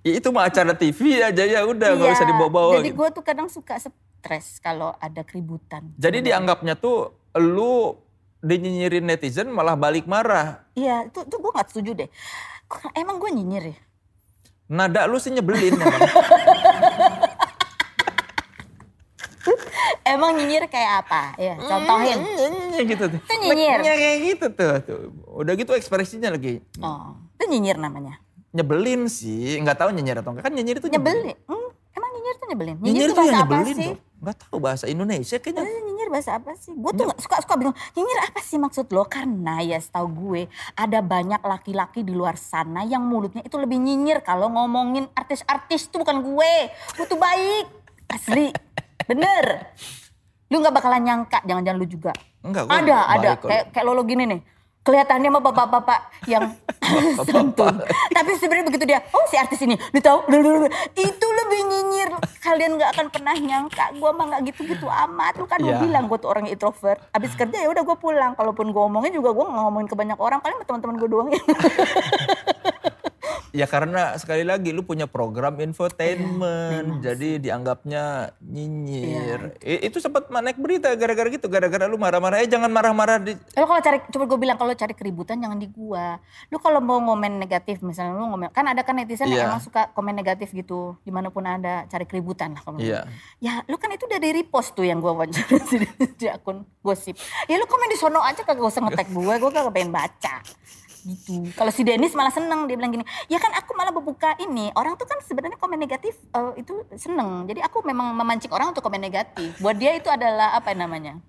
Ya, 0.00 0.12
itu 0.14 0.28
mah 0.28 0.44
acara 0.44 0.72
TV 0.72 1.16
aja 1.18 1.42
ya 1.42 1.64
udah 1.64 1.88
nggak 1.96 2.08
Iya, 2.08 2.16
usah 2.16 2.28
dibawa-bawa. 2.28 2.76
Jadi 2.76 2.92
gitu. 2.92 2.98
gue 3.00 3.08
tuh 3.10 3.22
kadang 3.24 3.48
suka 3.48 3.80
stres 3.80 4.60
kalau 4.60 4.92
ada 4.96 5.24
keributan. 5.24 5.88
Jadi 5.96 6.20
dianggapnya 6.20 6.76
tuh 6.76 7.08
lu 7.34 7.96
dinyinyirin 8.38 9.00
netizen 9.02 9.48
malah 9.48 9.72
balik 9.74 10.04
marah. 10.04 10.68
Iya, 10.72 11.08
itu, 11.08 11.24
itu 11.24 11.36
gue 11.36 11.50
nggak 11.50 11.68
setuju 11.68 11.90
deh. 12.04 12.08
Emang 12.92 13.16
gue 13.16 13.30
nyinyir 13.30 13.64
ya? 13.72 13.78
Nada 14.68 15.04
lu 15.04 15.20
sih 15.20 15.28
nyebelin 15.28 15.76
emang. 15.76 16.00
Emang 20.04 20.36
nyinyir 20.36 20.68
kayak 20.68 21.04
apa? 21.04 21.32
Ya, 21.40 21.56
contohin. 21.56 22.20
gitu 22.84 23.04
tuh. 23.08 23.20
Itu 23.24 23.34
nyinyir. 23.40 23.80
Nek-nek 23.80 23.96
kayak 23.96 24.18
gitu 24.20 24.46
tuh, 24.52 24.72
tuh. 24.84 24.98
Udah 25.40 25.52
gitu 25.56 25.72
ekspresinya 25.72 26.28
lagi. 26.32 26.60
Oh, 26.84 27.16
itu 27.40 27.44
nyinyir 27.48 27.80
namanya. 27.80 28.20
Nyebelin 28.52 29.08
sih, 29.08 29.56
nggak 29.64 29.80
tahu 29.80 29.90
nyinyir 29.96 30.20
atau 30.20 30.36
enggak. 30.36 30.44
Kan 30.48 30.52
nyinyir 30.52 30.76
itu 30.78 30.88
Nyebelin. 30.92 31.34
Hmm, 31.48 31.68
emang 31.96 32.10
nyinyir 32.14 32.34
tuh 32.36 32.46
nyebelin. 32.52 32.76
Nyinyir, 32.84 33.08
tuh 33.10 33.16
tuh 33.16 33.24
ya 33.24 33.32
bahasa 33.32 33.36
apa 33.40 33.52
nyebelin 33.56 33.76
sih? 33.76 33.88
dong. 33.88 33.98
Nggak 34.24 34.48
tahu 34.48 34.56
bahasa 34.56 34.88
Indonesia 34.88 35.36
kayaknya. 35.36 35.68
Eh, 35.68 35.80
nyinyir 35.84 36.08
bahasa 36.08 36.40
apa 36.40 36.56
sih? 36.56 36.72
Gue 36.72 36.96
tuh 36.96 37.04
gak 37.04 37.20
suka 37.20 37.44
suka 37.44 37.60
bingung. 37.60 37.76
Nyinyir 37.92 38.18
apa 38.32 38.40
sih 38.40 38.56
maksud 38.56 38.88
lo? 38.88 39.04
Karena 39.04 39.60
ya 39.60 39.76
setahu 39.76 40.08
gue 40.08 40.48
ada 40.72 41.04
banyak 41.04 41.44
laki-laki 41.44 42.00
di 42.00 42.16
luar 42.16 42.40
sana 42.40 42.88
yang 42.88 43.04
mulutnya 43.04 43.44
itu 43.44 43.60
lebih 43.60 43.76
nyinyir 43.76 44.24
kalau 44.24 44.48
ngomongin 44.48 45.12
artis-artis 45.12 45.92
tuh 45.92 46.00
bukan 46.00 46.24
gue. 46.24 46.54
Gue 46.96 47.04
tuh 47.04 47.20
baik. 47.20 47.68
Asli. 48.08 48.48
Bener. 49.04 49.76
Lu 50.48 50.64
nggak 50.64 50.72
bakalan 50.72 51.04
nyangka, 51.04 51.44
jangan-jangan 51.44 51.76
lu 51.76 51.84
juga. 51.84 52.12
Enggak, 52.44 52.64
gua 52.68 52.76
Ada, 52.80 52.98
ada. 53.08 53.30
Kayak 53.40 53.64
kayak 53.72 53.84
Lolo 53.84 54.02
gini 54.08 54.24
nih. 54.24 54.40
Kelihatannya 54.84 55.32
mah 55.32 55.40
bapak-bapak 55.40 56.28
yang 56.28 56.52
santun. 57.24 57.80
Tapi 58.12 58.30
sebenarnya 58.36 58.68
begitu 58.68 58.84
dia, 58.84 59.00
oh 59.16 59.24
si 59.32 59.40
artis 59.40 59.64
ini, 59.64 59.80
lu 59.80 60.00
tahu, 60.04 60.28
itu 60.92 61.26
lebih 61.40 61.60
nyinyir. 61.72 62.12
Kalian 62.44 62.76
nggak 62.76 62.90
akan 62.92 63.06
pernah 63.08 63.32
nyangka, 63.32 63.96
gue 63.96 64.10
mah 64.12 64.24
nggak 64.28 64.42
gitu-gitu 64.52 64.84
amat. 64.84 65.40
Lu 65.40 65.48
kan 65.48 65.56
Iya. 65.64 65.80
bilang 65.80 66.04
gue 66.04 66.20
tuh 66.20 66.28
orang 66.28 66.44
introvert. 66.44 67.00
Abis 67.16 67.32
kerja 67.32 67.64
ya 67.64 67.72
udah 67.72 67.80
gue 67.80 67.96
pulang. 67.96 68.36
Kalaupun 68.36 68.76
gue 68.76 68.82
ngomongin 68.84 69.16
juga 69.16 69.32
gue 69.32 69.44
ngomongin 69.48 69.88
ke 69.88 69.96
banyak 69.96 70.20
orang, 70.20 70.44
paling 70.44 70.60
sama 70.60 70.68
teman-teman 70.68 70.96
gue 71.00 71.08
doang. 71.08 71.28
Ya 71.32 71.40
karena 73.62 74.18
sekali 74.18 74.42
lagi 74.42 74.74
lu 74.74 74.82
punya 74.82 75.06
program 75.06 75.54
infotainment, 75.56 76.98
Iya, 76.98 77.14
jadi 77.14 77.30
dianggapnya 77.38 78.04
nyinyir. 78.40 79.40
Iya. 79.56 79.78
I- 79.78 79.86
Itu 79.86 79.98
sempat 79.98 80.26
naik 80.26 80.58
berita 80.58 80.90
gara-gara 80.92 81.30
gitu, 81.30 81.46
gara-gara 81.46 81.86
lu 81.86 81.94
marah-marah. 81.94 82.42
Eh 82.42 82.48
jangan 82.48 82.66
marah-marah 82.66 83.22
di 83.22 83.38
Lo 83.54 83.64
kalau 83.64 83.78
cari, 83.78 84.02
coba 84.04 84.24
gue 84.26 84.38
bilang 84.40 84.56
kalau 84.56 84.74
cari 84.74 84.90
keributan 84.92 85.38
jangan 85.38 85.54
di 85.54 85.68
gua. 85.68 86.18
Lu 86.48 86.58
kalau 86.58 86.78
mau 86.78 86.98
ngomen 86.98 87.38
negatif 87.38 87.78
misalnya 87.80 88.12
lu 88.12 88.26
ngomen, 88.26 88.50
kan 88.50 88.66
ada 88.66 88.82
kan 88.82 88.94
netizen 88.94 89.26
Iya. 89.26 89.46
yang 89.46 89.48
emang 89.48 89.62
suka 89.62 89.86
komen 89.90 90.12
negatif 90.12 90.50
gitu. 90.50 90.98
Di 91.00 91.10
mana 91.10 91.30
pun 91.30 91.42
ada 91.42 91.86
cari 91.86 92.04
keributan 92.04 92.52
lah 92.52 92.62
kalau 92.62 92.82
Iya. 92.82 93.06
Ya 93.38 93.62
lu 93.64 93.78
kan 93.78 93.88
itu 93.88 94.04
udah 94.04 94.18
di 94.18 94.34
repost 94.34 94.74
tuh 94.74 94.82
yang 94.82 94.98
gue 94.98 95.08
wawancara 95.08 95.46
di, 95.64 95.78
di 96.18 96.26
akun 96.26 96.66
gosip. 96.80 97.14
Ya 97.46 97.54
lu 97.54 97.64
komen 97.64 97.86
di 97.86 97.94
sono 97.94 98.18
aja 98.18 98.42
kagak 98.42 98.66
usah 98.66 98.82
ngetek 98.82 99.08
gue, 99.08 99.34
gue 99.36 99.50
kagak 99.52 99.70
pengen 99.70 99.94
baca. 99.94 100.42
Gitu. 101.04 101.52
Kalau 101.52 101.68
si 101.68 101.80
Dennis 101.80 102.10
malah 102.10 102.28
seneng 102.28 102.64
dia 102.64 102.74
bilang 102.74 102.88
gini, 102.90 103.04
ya 103.26 103.36
kan 103.36 103.52
aku 103.52 103.72
malah 103.72 103.92
membuka 103.92 104.32
ini. 104.38 104.72
Orang 104.72 104.96
tuh 104.96 105.04
kan 105.04 105.20
sebenarnya 105.20 105.54
komen 105.54 105.76
negatif 105.76 106.16
eh, 106.26 106.52
itu 106.56 106.72
seneng. 106.94 107.44
Jadi 107.44 107.60
aku 107.60 107.80
memang 107.80 108.10
memancing 108.10 108.48
orang 108.48 108.72
untuk 108.72 108.80
komen 108.80 108.98
negatif. 108.98 109.52
Buat 109.58 109.76
dia 109.76 109.92
itu 109.92 110.08
adalah 110.08 110.52
apa 110.52 110.72
namanya? 110.72 111.20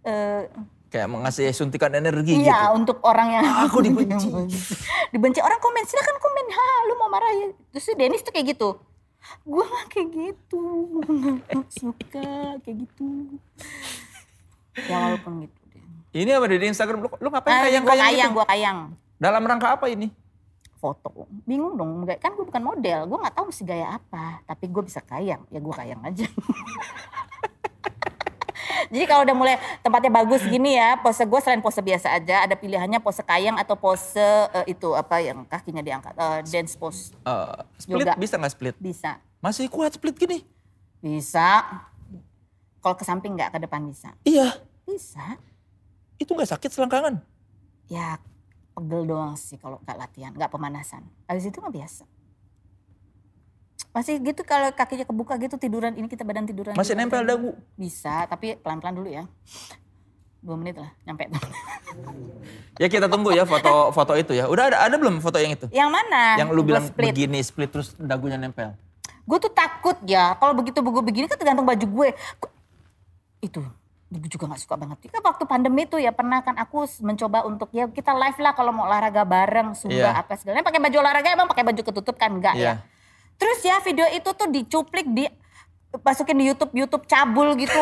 Eh 0.00 0.48
Kayak 0.90 1.06
mengasih 1.06 1.46
suntikan 1.52 1.94
energi 1.94 2.34
Iya 2.34 2.66
gitu. 2.66 2.74
untuk 2.74 2.98
orang 3.04 3.30
yang 3.30 3.46
Aku 3.62 3.78
dibenci. 3.86 4.26
dibenci 5.08 5.38
orang 5.38 5.60
komen 5.60 5.86
silakan 5.86 6.18
komen 6.18 6.46
ha 6.50 6.66
lu 6.82 6.94
mau 6.96 7.06
marah 7.06 7.30
ya 7.30 7.46
terus 7.70 7.86
si 7.86 7.94
Dennis 7.94 8.18
tuh 8.20 8.34
kayak 8.34 8.50
gitu 8.50 8.74
gue 9.44 9.62
gak 9.62 9.86
kayak 9.86 10.08
gitu 10.10 10.62
gak 11.46 11.68
suka 11.70 12.26
kayak 12.58 12.76
gitu 12.80 13.06
Ya 14.82 14.96
walaupun 14.98 15.32
gitu. 15.44 15.58
Ini 16.10 16.30
apa 16.34 16.46
di 16.48 16.58
Instagram 16.58 16.98
lu, 16.98 17.08
lu 17.12 17.28
ngapain 17.28 17.54
Ah, 17.54 17.62
kayang 17.62 17.82
gua 17.82 17.92
kayang 17.92 18.02
kayang, 18.02 18.18
gitu? 18.26 18.34
gua 18.34 18.46
kayang. 18.48 18.78
Dalam 19.20 19.44
rangka 19.44 19.76
apa 19.76 19.92
ini? 19.92 20.08
Foto. 20.80 21.28
Bingung 21.44 21.76
dong, 21.76 22.08
kan 22.16 22.32
gue 22.32 22.40
bukan 22.40 22.64
model. 22.64 23.04
Gue 23.04 23.18
nggak 23.20 23.36
tahu 23.36 23.52
mesti 23.52 23.68
gaya 23.68 24.00
apa. 24.00 24.40
Tapi 24.48 24.64
gue 24.64 24.80
bisa 24.80 25.04
kayang, 25.04 25.44
ya 25.52 25.60
gue 25.60 25.74
kayang 25.76 26.00
aja. 26.00 26.24
Jadi 28.90 29.04
kalau 29.06 29.22
udah 29.22 29.36
mulai 29.36 29.54
tempatnya 29.84 30.08
bagus 30.10 30.40
gini 30.48 30.74
ya, 30.74 30.96
pose 30.98 31.22
gue 31.22 31.40
selain 31.44 31.60
pose 31.60 31.78
biasa 31.78 32.16
aja, 32.16 32.48
ada 32.48 32.56
pilihannya 32.56 32.98
pose 32.98 33.20
kayang 33.22 33.60
atau 33.60 33.76
pose 33.76 34.18
eh, 34.50 34.72
itu 34.72 34.96
apa 34.96 35.20
yang 35.20 35.44
kakinya 35.44 35.84
diangkat, 35.84 36.16
eh, 36.16 36.40
dance 36.48 36.74
pose. 36.80 37.12
Eh, 37.12 37.56
split 37.76 38.08
Yoga. 38.08 38.16
bisa 38.16 38.34
nggak 38.40 38.52
split? 38.56 38.74
Bisa, 38.80 39.20
Masih 39.44 39.68
kuat 39.68 39.94
split 39.94 40.16
gini? 40.16 40.42
bisa. 40.98 41.60
Kalau 42.80 42.96
ke 42.96 43.04
samping 43.04 43.36
nggak, 43.36 43.52
ke 43.52 43.58
depan 43.68 43.84
bisa. 43.84 44.16
Iya. 44.24 44.56
Bisa. 44.88 45.36
Itu 46.16 46.32
nggak 46.32 46.56
sakit 46.56 46.72
selangkangan? 46.72 47.20
Ya 47.86 48.16
pegel 48.80 49.04
doang 49.04 49.36
sih 49.36 49.60
kalau 49.60 49.76
nggak 49.84 49.98
latihan, 50.00 50.32
nggak 50.32 50.48
pemanasan. 50.48 51.04
Habis 51.28 51.52
itu 51.52 51.60
nggak 51.60 51.76
biasa. 51.76 52.08
Masih 53.92 54.16
gitu 54.24 54.40
kalau 54.46 54.72
kakinya 54.72 55.04
kebuka 55.04 55.36
gitu 55.36 55.60
tiduran, 55.60 55.92
ini 56.00 56.08
kita 56.08 56.24
badan 56.24 56.48
tiduran. 56.48 56.72
Masih 56.72 56.96
gitu, 56.96 57.04
nempel 57.04 57.28
dagu? 57.28 57.52
Bisa, 57.76 58.24
tapi 58.24 58.56
pelan-pelan 58.56 58.96
dulu 58.96 59.12
ya. 59.12 59.28
Dua 60.40 60.56
menit 60.56 60.80
lah, 60.80 60.88
nyampe. 61.04 61.28
Ya 62.80 62.88
kita 62.88 63.12
tunggu 63.12 63.36
ya 63.36 63.44
foto 63.44 63.92
foto 63.92 64.16
itu 64.16 64.32
ya. 64.32 64.48
Udah 64.48 64.72
ada 64.72 64.88
ada 64.88 64.96
belum 64.96 65.20
foto 65.20 65.36
yang 65.36 65.52
itu? 65.52 65.68
Yang 65.68 65.90
mana? 65.92 66.40
Yang 66.40 66.48
lu 66.56 66.62
bilang 66.64 66.88
split. 66.88 67.12
begini 67.12 67.44
split 67.44 67.68
terus 67.68 67.92
dagunya 68.00 68.40
nempel. 68.40 68.72
Gue 69.28 69.36
tuh 69.36 69.52
takut 69.52 70.00
ya, 70.08 70.32
kalau 70.40 70.56
begitu 70.56 70.80
gue 70.80 71.04
begini 71.04 71.28
kan 71.28 71.36
tergantung 71.36 71.68
baju 71.68 71.84
gue. 71.84 72.08
Itu, 73.44 73.60
juga 74.10 74.50
gak 74.50 74.60
suka 74.66 74.74
banget. 74.74 75.06
Kan 75.06 75.22
waktu 75.22 75.44
pandemi 75.46 75.86
tuh 75.86 76.02
ya 76.02 76.10
pernah 76.10 76.42
kan 76.42 76.58
aku 76.58 76.82
mencoba 77.06 77.46
untuk 77.46 77.70
ya 77.70 77.86
kita 77.86 78.10
live 78.10 78.38
lah 78.42 78.52
kalau 78.58 78.74
mau 78.74 78.90
olahraga 78.90 79.22
bareng, 79.22 79.70
Iya. 79.70 79.78
zumba 79.78 80.10
apa 80.18 80.34
segala. 80.34 80.66
Pakai 80.66 80.82
baju 80.82 80.96
olahraga 80.98 81.28
emang 81.30 81.46
pakai 81.46 81.62
baju 81.62 81.80
ketutup 81.86 82.18
kan 82.18 82.34
enggak 82.34 82.58
Iya. 82.58 82.82
ya. 82.82 82.82
Terus 83.38 83.58
ya 83.62 83.78
video 83.80 84.10
itu 84.10 84.26
tuh 84.34 84.50
dicuplik 84.50 85.06
di 85.14 85.30
masukin 86.02 86.38
di 86.38 86.44
YouTube 86.50 86.74
YouTube 86.74 87.04
cabul 87.06 87.54
gitu. 87.54 87.78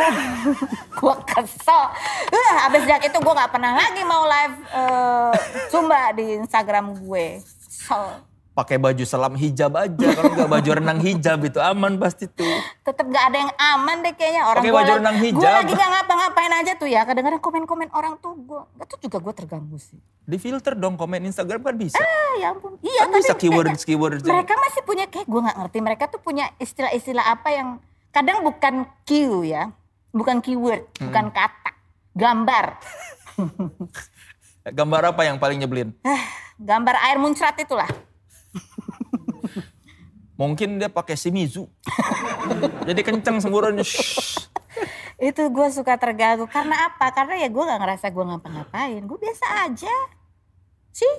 gua 1.01 1.17
kesel. 1.25 1.83
Uh, 2.29 2.57
abis 2.69 2.85
dari 2.85 3.09
itu 3.09 3.19
gua 3.25 3.35
nggak 3.37 3.53
pernah 3.53 3.73
lagi 3.77 4.03
mau 4.05 4.25
live 4.29 4.57
eh, 4.69 5.33
zumba 5.73 6.13
di 6.13 6.41
Instagram 6.45 6.93
gue. 7.05 7.41
Kesel. 7.41 8.28
Pakai 8.59 8.75
baju 8.75 9.05
selam 9.05 9.33
hijab 9.33 9.71
aja. 9.73 10.07
Kalau 10.11 10.35
nggak 10.35 10.51
baju 10.51 10.71
renang 10.75 10.99
hijab 10.99 11.39
itu 11.41 11.59
aman 11.59 11.95
pasti 11.95 12.27
tuh. 12.27 12.43
tetep 12.83 13.07
gak 13.07 13.25
ada 13.25 13.39
yang 13.39 13.53
aman 13.55 13.97
deh 14.01 14.11
kayaknya 14.13 14.43
orang 14.43 14.61
Pakai 14.61 14.75
baju 14.75 14.93
renang 14.97 15.19
hijab. 15.21 15.55
lagi 15.55 15.73
gak 15.73 15.91
ngapa-ngapain 15.93 16.53
aja 16.57 16.73
tuh 16.75 16.89
ya 16.89 17.01
kadang-kadang 17.03 17.39
komen-komen 17.39 17.89
orang 17.93 18.19
tuh 18.19 18.35
gue 18.35 18.59
itu 18.81 18.95
juga 19.01 19.19
gue 19.21 19.35
terganggu 19.37 19.79
sih 19.79 19.95
Di 20.21 20.37
filter 20.37 20.75
dong 20.75 20.97
komen 20.97 21.23
Instagram 21.23 21.61
kan 21.63 21.75
bisa. 21.77 21.97
ah 21.97 22.33
ya 22.37 22.51
ampun 22.51 22.75
iya 22.81 23.05
Kan 23.05 23.15
bisa 23.15 23.31
tapi 23.31 23.47
keywords 23.47 23.83
keywords. 23.83 24.21
mereka, 24.21 24.35
mereka 24.51 24.55
masih 24.59 24.83
punya 24.83 25.05
kayak 25.07 25.27
gue 25.27 25.41
nggak 25.41 25.57
ngerti 25.57 25.79
mereka 25.79 26.05
tuh 26.09 26.19
punya 26.19 26.51
istilah-istilah 26.57 27.25
apa 27.31 27.49
yang 27.51 27.69
kadang 28.11 28.43
bukan 28.43 28.75
Q 29.05 29.11
ya 29.45 29.71
bukan 30.11 30.41
keyword 30.41 30.83
Hmm. 30.97 31.07
bukan 31.07 31.27
kata 31.31 31.71
gambar 32.13 32.67
Gambar 34.69 35.03
apa 35.09 35.23
yang 35.23 35.37
paling 35.37 35.57
nyebelin? 35.59 35.95
gambar 36.59 36.97
air 37.01 37.17
muncrat 37.17 37.55
itulah 37.55 37.87
Mungkin 40.39 40.79
dia 40.79 40.87
pakai 40.87 41.19
Shimizu. 41.19 41.67
Jadi 42.87 43.01
kenceng 43.03 43.43
semburannya. 43.43 43.83
Itu 45.19 45.51
gue 45.51 45.69
suka 45.69 45.99
terganggu 45.99 46.47
karena 46.47 46.87
apa 46.87 47.11
karena 47.11 47.35
ya 47.37 47.51
gue 47.51 47.59
nggak 47.59 47.81
ngerasa 47.83 48.07
gue 48.09 48.23
ngapa-ngapain 48.23 49.03
gue 49.03 49.19
biasa 49.19 49.67
aja 49.67 49.91
sih 50.89 51.15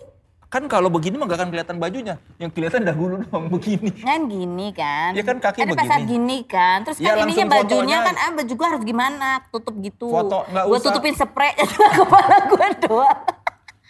Kan 0.48 0.66
kalau 0.66 0.90
begini 0.90 1.14
mah 1.14 1.30
gak 1.30 1.46
akan 1.46 1.50
kelihatan 1.54 1.78
bajunya. 1.78 2.18
Yang 2.42 2.58
kelihatan 2.58 2.82
dahulu 2.82 3.22
dong 3.22 3.54
begini. 3.54 3.94
kan 4.02 4.26
gini 4.26 4.74
kan. 4.74 5.14
Ya 5.14 5.22
kan 5.22 5.38
kaki 5.38 5.62
Ada 5.62 5.78
begini. 5.78 6.02
gini 6.10 6.38
kan. 6.42 6.82
Terus 6.82 6.98
Ya 6.98 7.14
kan 7.14 7.22
ininya 7.22 7.46
langsung 7.46 7.50
bajunya 7.54 7.70
fotonya. 7.70 7.98
kan 8.02 8.16
ah 8.18 8.30
baju 8.34 8.54
gue 8.58 8.66
harus 8.66 8.82
gimana 8.82 9.28
tutup 9.54 9.76
gitu. 9.78 10.10
Foto, 10.10 10.50
nggak 10.50 10.64
Gue 10.66 10.74
usah. 10.74 10.86
tutupin 10.90 11.14
spray 11.14 11.54
kepala 12.02 12.38
gue 12.50 12.68
doang. 12.82 13.20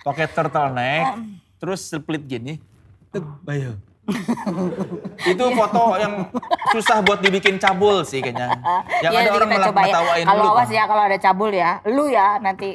Pakai 0.03 0.25
turtleneck. 0.27 1.05
Terus 1.55 1.79
split 1.85 2.23
gini. 2.27 2.59
Tuh, 3.07 3.23
Bayo. 3.39 3.79
itu 5.31 5.43
foto 5.51 5.83
yang 5.95 6.13
susah 6.69 7.01
buat 7.01 7.19
dibikin 7.19 7.55
cabul 7.55 8.01
sih 8.01 8.19
kayaknya. 8.19 8.47
Yang 9.03 9.11
Ya, 9.11 9.19
ada 9.21 9.31
orang 9.31 9.49
malah 9.49 9.67
ya. 9.67 9.73
ngetawain 9.73 10.25
Kalau 10.25 10.43
dulu. 10.43 10.51
awas 10.51 10.65
kan. 10.65 10.75
ya 10.75 10.83
kalau 10.85 11.03
ada 11.03 11.17
cabul 11.17 11.51
ya. 11.51 11.71
Lu 11.85 12.05
ya 12.05 12.27
nanti 12.37 12.69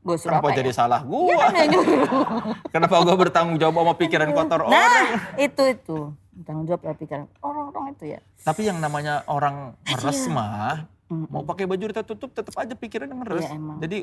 gue 0.00 0.16
suruh 0.16 0.32
Kenapa 0.34 0.48
apa 0.48 0.56
jadi 0.56 0.70
ya. 0.70 0.74
salah 0.74 1.00
Iya 1.04 1.36
kan, 1.38 1.52
ya, 1.52 1.64
nyuruh. 1.68 2.06
Kenapa 2.72 2.94
gua 2.98 3.16
bertanggung 3.16 3.56
jawab 3.56 3.74
sama 3.76 3.94
pikiran 3.94 4.28
kotor 4.30 4.60
orang? 4.62 4.72
Nah 4.72 5.04
itu 5.36 5.62
itu. 5.66 5.98
Tanggung 6.40 6.64
jawab 6.64 6.80
ya 6.82 6.92
pikiran 6.94 7.24
orang-orang 7.38 7.84
itu 7.92 8.04
ya. 8.08 8.20
Tapi 8.40 8.64
yang 8.64 8.78
namanya 8.78 9.20
orang 9.26 9.76
ngeres 9.84 10.24
mah, 10.26 10.88
Mm-mm. 11.06 11.28
mau 11.28 11.44
pakai 11.44 11.68
baju 11.68 11.84
tertutup 11.92 12.32
tetap 12.32 12.54
aja 12.56 12.72
pikirannya 12.72 13.12
ngeres. 13.14 13.44
Iya, 13.44 13.54
emang. 13.54 13.76
Jadi 13.78 13.98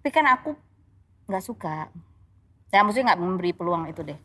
Tapi 0.00 0.10
kan 0.10 0.24
aku 0.26 0.50
nggak 1.24 1.44
suka. 1.44 1.92
Ya 2.68 2.80
maksudnya 2.80 3.12
nggak 3.12 3.20
memberi 3.20 3.52
peluang 3.52 3.84
itu 3.86 4.00
deh. 4.00 4.16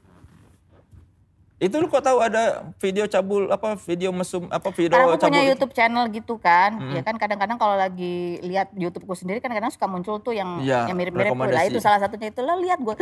Itu 1.58 1.74
lu 1.74 1.88
kok 1.88 2.00
tahu 2.00 2.18
ada 2.20 2.44
video 2.78 3.06
cabul 3.06 3.50
apa 3.50 3.74
video 3.80 4.10
mesum 4.12 4.46
apa 4.48 4.70
video 4.70 4.94
Karena 4.94 5.06
aku 5.08 5.18
cabul 5.18 5.26
punya 5.28 5.42
itu? 5.42 5.50
YouTube 5.52 5.74
channel 5.74 6.06
gitu 6.08 6.38
kan, 6.38 6.72
Mm. 6.72 6.94
ya 6.94 7.02
kan 7.02 7.16
kadang-kadang 7.16 7.58
kalau 7.58 7.74
lagi 7.74 8.16
lihat 8.40 8.70
YouTubeku 8.72 9.14
sendiri 9.14 9.38
kan 9.38 9.50
kadang 9.50 9.68
suka 9.68 9.86
muncul 9.86 10.20
tuh 10.20 10.32
yang 10.32 10.60
Iya, 10.60 10.86
yang 10.86 10.94
mirip-mirip. 10.96 11.34
Lah 11.34 11.66
itu 11.66 11.78
salah 11.78 11.98
satunya 11.98 12.30
itu 12.30 12.40
lo 12.40 12.58
lihat 12.58 12.78
gue 12.78 12.94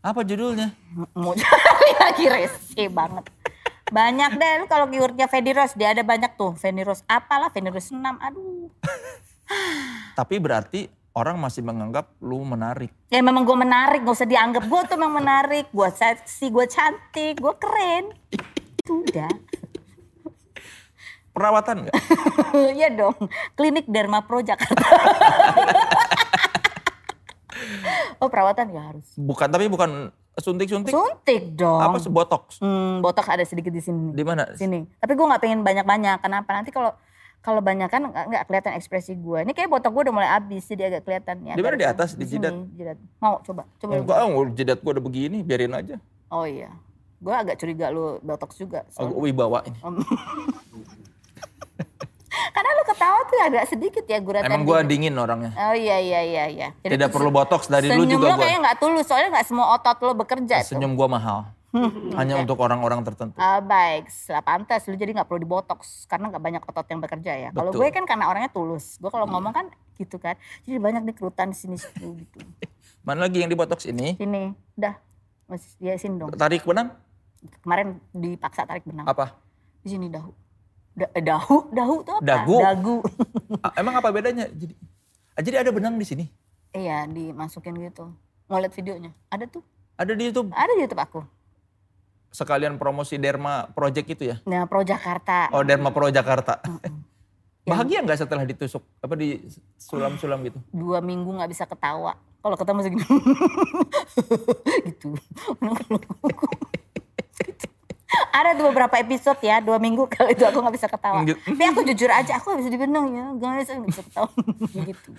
Apa 0.00 0.20
judulnya? 0.22 0.72
lagi 2.00 2.24
rese 2.26 2.88
banget. 2.88 3.28
Banyak 3.86 4.30
deh 4.32 4.52
lu 4.56 4.66
kalau 4.66 4.88
keywordnya 4.88 5.26
Fediros 5.26 5.72
dia 5.72 5.92
ada 5.92 6.00
banyak 6.00 6.32
tuh 6.32 6.56
Fediros 6.56 7.04
apalah 7.06 7.48
Fediros 7.48 7.86
6 7.86 8.00
aduh. 8.00 8.72
Tapi 10.14 10.34
berarti 10.38 10.88
orang 11.12 11.36
masih 11.36 11.60
menganggap 11.60 12.12
lu 12.24 12.40
menarik. 12.44 12.92
Ya 13.12 13.20
memang 13.20 13.44
gue 13.44 13.56
menarik 13.56 14.00
gak 14.04 14.16
usah 14.16 14.28
dianggap 14.28 14.64
gue 14.64 14.80
tuh 14.88 14.96
memang 14.96 15.20
menarik, 15.20 15.68
gue 15.68 15.88
seksi, 15.92 16.48
gue 16.48 16.66
cantik, 16.68 17.40
gue 17.40 17.54
keren. 17.60 18.04
Itu 18.80 19.04
udah. 19.04 19.32
Perawatan 21.32 21.88
nggak? 21.88 21.96
Iya 22.76 22.92
dong, 22.92 23.16
klinik 23.56 23.88
Dharma 23.88 24.20
Pro 24.28 24.44
Jakarta. 24.44 24.84
oh 28.20 28.28
perawatan 28.28 28.68
ya 28.68 28.82
harus. 28.92 29.08
Bukan, 29.16 29.48
tapi 29.48 29.64
bukan 29.72 30.12
suntik-suntik. 30.36 30.92
Suntik 30.92 31.56
dong. 31.56 31.80
Apa 31.80 31.96
sih, 31.96 32.12
botox? 32.12 32.60
Hmm, 32.60 33.00
botok 33.00 33.32
ada 33.32 33.44
sedikit 33.48 33.72
di 33.72 33.80
sini. 33.80 34.12
Di 34.12 34.24
mana? 34.24 34.44
Sini. 34.56 34.84
Tapi 35.00 35.12
gue 35.16 35.24
nggak 35.24 35.40
pengen 35.40 35.60
banyak-banyak. 35.64 36.20
Kenapa? 36.20 36.52
Nanti 36.52 36.68
kalau 36.68 36.92
kalau 37.42 37.58
banyak 37.58 37.90
kan 37.90 38.06
nggak 38.06 38.46
kelihatan 38.46 38.78
ekspresi 38.78 39.12
gue. 39.12 39.42
Ini 39.42 39.50
kayak 39.50 39.66
botok 39.68 39.90
gue 39.90 40.02
udah 40.06 40.14
mulai 40.14 40.30
habis, 40.30 40.62
jadi 40.62 40.88
agak 40.88 41.02
kelihatan. 41.02 41.42
ya. 41.42 41.54
Di 41.54 41.62
mana? 41.62 41.74
Di 41.74 41.82
Agak- 41.82 41.94
atas? 41.98 42.10
Di 42.14 42.22
jidat? 42.24 42.54
jidat. 42.72 42.98
Mau 43.18 43.42
coba? 43.42 43.66
Coba. 43.76 43.92
Enggak, 43.98 44.16
oh, 44.22 44.46
jidat 44.48 44.78
gua 44.78 44.92
udah 44.94 45.04
begini, 45.04 45.42
biarin 45.42 45.74
aja. 45.74 45.98
Oh 46.30 46.46
iya. 46.46 46.70
Gue 47.18 47.34
agak 47.34 47.58
curiga 47.58 47.90
lu 47.90 48.22
botox 48.22 48.54
juga. 48.56 48.86
Aku 48.94 49.10
soalnya. 49.10 49.18
wibawa 49.18 49.58
ini. 49.62 49.78
Karena 52.32 52.70
lu 52.72 52.82
ketawa 52.86 53.18
tuh 53.28 53.38
agak 53.42 53.64
sedikit 53.68 54.04
ya 54.04 54.18
guratan. 54.18 54.48
Emang 54.48 54.64
dikit. 54.64 54.88
dingin 54.88 55.14
orangnya. 55.14 55.52
Oh 55.52 55.76
iya 55.76 56.00
iya 56.00 56.20
iya 56.22 56.44
iya. 56.48 56.68
Jadi 56.80 56.96
Tidak 56.96 57.10
perlu 57.12 57.28
botox 57.28 57.68
dari 57.68 57.92
senyum 57.92 58.08
juga 58.08 58.26
lo 58.26 58.34
gua. 58.34 58.40
kayaknya 58.40 58.60
nggak 58.62 58.78
tulus 58.80 59.04
soalnya 59.04 59.28
nggak 59.36 59.46
semua 59.46 59.66
otot 59.76 59.96
lo 60.00 60.12
bekerja. 60.16 60.56
Senyum 60.64 60.96
gua 60.96 61.08
mahal. 61.10 61.38
Hanya 62.12 62.36
untuk 62.36 62.60
orang-orang 62.60 63.00
tertentu. 63.00 63.32
Ah, 63.40 63.64
baik, 63.64 64.12
lah 64.28 64.44
pantas 64.44 64.84
lu 64.84 64.94
jadi 64.94 65.16
nggak 65.16 65.24
perlu 65.24 65.40
dibotox 65.40 66.04
karena 66.04 66.28
nggak 66.28 66.42
banyak 66.44 66.62
otot 66.68 66.84
yang 66.84 67.00
bekerja 67.00 67.32
ya. 67.32 67.48
Kalau 67.50 67.72
gue 67.72 67.88
kan 67.88 68.04
karena 68.04 68.28
orangnya 68.28 68.52
tulus, 68.52 69.00
gue 69.00 69.08
kalau 69.08 69.24
ngomong 69.24 69.56
kan 69.56 69.66
gitu 69.96 70.20
kan, 70.20 70.36
jadi 70.68 70.76
banyak 70.76 71.00
nih 71.08 71.16
kerutan 71.16 71.48
di 71.48 71.56
sini 71.56 71.80
situ 71.80 72.12
gitu. 72.20 72.38
Mana 73.08 73.24
lagi 73.24 73.40
yang 73.40 73.48
di 73.48 73.56
botox 73.56 73.88
ini? 73.88 74.20
Sini, 74.20 74.52
udah, 74.76 74.94
masih 75.48 75.70
ya 75.80 75.96
sini 75.96 76.20
dong. 76.20 76.28
Tarik 76.36 76.62
benang? 76.68 76.92
Kemarin 77.64 77.98
dipaksa 78.12 78.68
tarik 78.68 78.84
benang. 78.84 79.08
Apa? 79.08 79.32
Di 79.80 79.96
sini 79.96 80.12
dahu. 80.12 80.30
Da, 80.92 81.08
eh, 81.16 81.24
dahu, 81.24 81.72
dahu 81.72 81.94
tuh 82.04 82.14
apa? 82.20 82.22
Dagu. 82.22 82.56
Dagu. 82.60 82.96
Ah, 83.64 83.72
Emang 83.76 83.92
apa 83.92 84.08
bedanya? 84.08 84.48
Jadi, 84.48 84.72
ah, 85.36 85.42
jadi 85.44 85.60
ada 85.60 85.70
benang 85.72 85.96
di 85.96 86.04
sini. 86.04 86.24
iya, 86.72 87.04
dimasukin 87.04 87.76
gitu. 87.80 88.08
Mau 88.48 88.56
lihat 88.56 88.72
videonya? 88.72 89.12
Ada 89.28 89.44
tuh, 89.44 89.60
Ada 89.96 90.12
di 90.12 90.24
YouTube. 90.28 90.48
ada 90.52 90.72
di 90.72 90.80
YouTube 90.84 91.04
aku. 91.04 91.20
Sekalian 92.32 92.80
promosi 92.80 93.20
Derma 93.20 93.68
Project 93.68 94.08
itu 94.10 94.22
ya. 94.26 94.36
Nah, 94.42 94.64
Pro 94.64 94.80
Jakarta. 94.80 95.52
Oh, 95.52 95.60
Derma 95.60 95.92
Pro 95.92 96.08
Jakarta. 96.08 96.58
Yang- 97.62 97.78
Bahagia 97.78 97.98
nggak 98.02 98.18
setelah 98.18 98.42
ditusuk 98.42 98.82
apa 98.98 99.14
di 99.14 99.38
sulam-sulam 99.78 100.42
gitu? 100.42 100.58
dua 100.74 100.98
minggu 100.98 101.30
nggak 101.30 101.46
bisa 101.46 101.62
ketawa. 101.62 102.18
Kalau 102.42 102.58
ketemu 102.58 102.80
segini, 102.82 103.06
gitu. 104.82 105.14
Ada 108.34 108.58
tuh 108.58 108.66
beberapa 108.68 108.98
episode 108.98 109.38
ya, 109.40 109.62
dua 109.62 109.78
minggu 109.78 110.10
kalau 110.10 110.26
itu 110.26 110.42
aku 110.42 110.58
nggak 110.58 110.74
bisa 110.74 110.90
ketawa. 110.90 111.22
Tapi 111.22 111.62
aku 111.62 111.80
jujur 111.86 112.10
aja, 112.10 112.36
aku 112.36 112.52
habis 112.52 112.66
digendong 112.66 113.14
ya, 113.14 113.24
guys, 113.38 113.70
aku 113.70 113.78
nggak 113.78 113.92
bisa 113.94 114.02
ketawa. 114.04 114.30
gitu. 114.90 115.10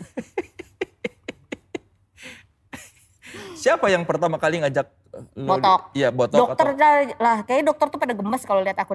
Siapa 3.63 3.87
yang 3.87 4.03
pertama 4.03 4.35
kali 4.35 4.59
ngajak 4.59 4.91
di- 5.31 5.47
Botok. 5.47 5.95
Iya, 5.95 6.11
botok 6.11 6.35
Dokter 6.51 6.75
atau 6.75 7.15
lah, 7.21 7.37
kayaknya 7.47 7.71
dokter 7.71 7.87
tuh 7.87 7.99
pada 8.01 8.11
gemes 8.11 8.43
kalau 8.43 8.59
lihat 8.59 8.75
aku. 8.75 8.91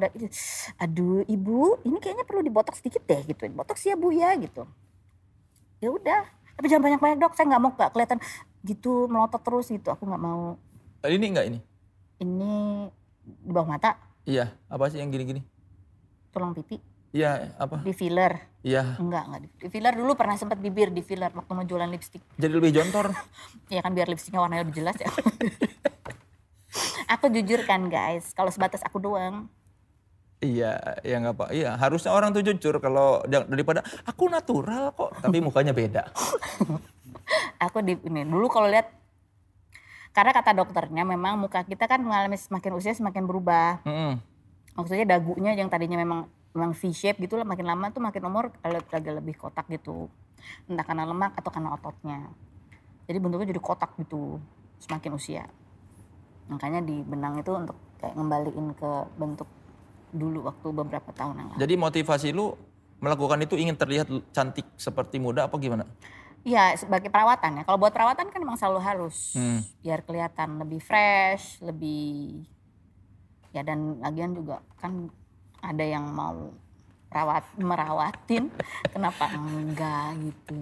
Aduh, 0.76 1.24
ibu, 1.24 1.80
ini 1.88 1.96
kayaknya 1.96 2.28
perlu 2.28 2.44
dibotok 2.44 2.76
sedikit 2.76 3.00
deh 3.08 3.24
gitu. 3.24 3.48
Botok 3.48 3.80
sih 3.80 3.88
ya 3.88 3.96
bu 3.96 4.12
ya 4.12 4.36
gitu. 4.36 4.68
Ya 5.80 5.88
udah, 5.88 6.28
tapi 6.58 6.68
jangan 6.68 6.84
banyak-banyak 6.84 7.16
dok. 7.16 7.32
Saya 7.32 7.48
nggak 7.48 7.62
mau 7.64 7.70
nggak 7.72 7.90
kelihatan 7.96 8.18
gitu 8.60 9.08
melotot 9.08 9.40
terus 9.40 9.72
gitu. 9.72 9.88
Aku 9.88 10.04
nggak 10.04 10.20
mau. 10.20 10.60
ini 11.08 11.26
enggak 11.32 11.46
ini? 11.48 11.58
Ini 12.20 12.52
di 13.24 13.50
bawah 13.54 13.78
mata, 13.78 13.96
Iya, 14.28 14.52
apa 14.68 14.92
sih 14.92 15.00
yang 15.00 15.08
gini-gini? 15.08 15.40
tulang 16.28 16.52
pipi, 16.52 16.76
Iya, 17.08 17.56
apa? 17.56 17.80
di 17.80 17.90
filler. 17.90 18.36
Iya, 18.60 18.98
Enggak, 18.98 19.22
enggak 19.24 19.40
di, 19.40 19.48
filler 19.68 19.94
dulu 19.94 20.12
pernah 20.12 20.34
sempat 20.34 20.58
bibir 20.58 20.88
di 20.88 21.00
filler 21.00 21.30
waktu 21.30 21.50
mau 21.50 21.62
jualan 21.62 21.86
lipstick. 21.86 22.20
jadi 22.36 22.52
lebih 22.52 22.74
jontor. 22.74 23.14
Ya 23.68 23.80
kan 23.80 23.92
biar 23.92 24.06
lipstiknya 24.06 24.38
warnanya 24.38 24.64
lebih 24.64 24.80
jelas 24.80 24.96
ya. 24.96 25.08
aku 27.08 27.28
jujur 27.28 27.64
kan 27.64 27.86
guys, 27.86 28.32
kalau 28.32 28.48
sebatas 28.48 28.80
aku 28.80 28.98
doang. 28.98 29.46
Iya, 30.38 30.78
ya 31.02 31.14
nggak 31.18 31.34
apa. 31.34 31.44
Iya, 31.50 31.74
harusnya 31.74 32.10
orang 32.10 32.30
tuh 32.30 32.40
jujur 32.40 32.78
kalau 32.78 33.18
da- 33.24 33.42
daripada 33.42 33.82
aku 34.04 34.28
natural 34.28 34.92
kok, 34.92 35.10
tapi 35.18 35.38
mukanya 35.38 35.72
beda. 35.72 36.02
Aku 37.60 37.82
di 37.82 37.92
ini 38.00 38.24
dulu 38.24 38.48
kalau 38.48 38.66
lihat 38.66 38.88
karena 40.10 40.32
kata 40.32 40.56
dokternya 40.56 41.04
memang 41.04 41.36
muka 41.36 41.60
kita 41.60 41.84
kan 41.84 42.00
mengalami 42.00 42.40
semakin 42.40 42.72
usia 42.72 42.96
semakin 42.96 43.28
berubah. 43.28 43.84
Mm-mm. 43.84 44.16
Maksudnya 44.72 45.04
dagunya 45.04 45.52
yang 45.52 45.68
tadinya 45.68 46.00
memang 46.00 46.24
memang 46.56 46.72
V 46.72 46.92
shape 46.92 47.20
gitu 47.22 47.36
lah 47.36 47.44
makin 47.44 47.66
lama 47.68 47.92
tuh 47.92 48.00
makin 48.02 48.22
umur 48.24 48.52
agak 48.64 48.88
lebih 49.20 49.36
kotak 49.36 49.68
gitu. 49.68 50.08
Entah 50.70 50.84
karena 50.86 51.04
lemak 51.04 51.36
atau 51.36 51.50
karena 51.50 51.74
ototnya. 51.74 52.30
Jadi 53.08 53.18
bentuknya 53.20 53.48
jadi 53.50 53.62
kotak 53.62 53.96
gitu 54.00 54.40
semakin 54.78 55.10
usia. 55.16 55.44
Makanya 56.48 56.80
di 56.80 57.04
benang 57.04 57.36
itu 57.40 57.52
untuk 57.52 57.76
kayak 58.00 58.14
ngembaliin 58.16 58.72
ke 58.72 58.90
bentuk 59.18 59.48
dulu 60.14 60.48
waktu 60.48 60.68
beberapa 60.72 61.10
tahun 61.12 61.44
yang 61.44 61.48
lalu. 61.52 61.60
Jadi 61.60 61.74
motivasi 61.76 62.28
lu 62.32 62.56
melakukan 62.98 63.38
itu 63.44 63.54
ingin 63.54 63.76
terlihat 63.76 64.08
cantik 64.32 64.64
seperti 64.74 65.20
muda 65.20 65.46
apa 65.46 65.54
gimana? 65.60 65.84
Iya 66.46 66.74
sebagai 66.78 67.12
perawatan 67.12 67.60
ya. 67.60 67.62
Kalau 67.66 67.76
buat 67.76 67.92
perawatan 67.92 68.32
kan 68.32 68.40
memang 68.40 68.56
selalu 68.56 68.80
harus 68.80 69.36
Hmm. 69.36 69.60
biar 69.84 70.00
kelihatan 70.06 70.56
lebih 70.62 70.80
fresh, 70.80 71.60
lebih 71.60 72.46
ya 73.52 73.64
dan 73.64 74.00
lagian 74.00 74.32
juga 74.36 74.60
kan 74.78 75.10
ada 75.58 75.82
yang 75.82 76.04
mau 76.04 76.52
rawat 77.08 77.44
merawatin, 77.56 78.52
kenapa 78.94 79.32
enggak 79.32 80.08
gitu. 80.20 80.58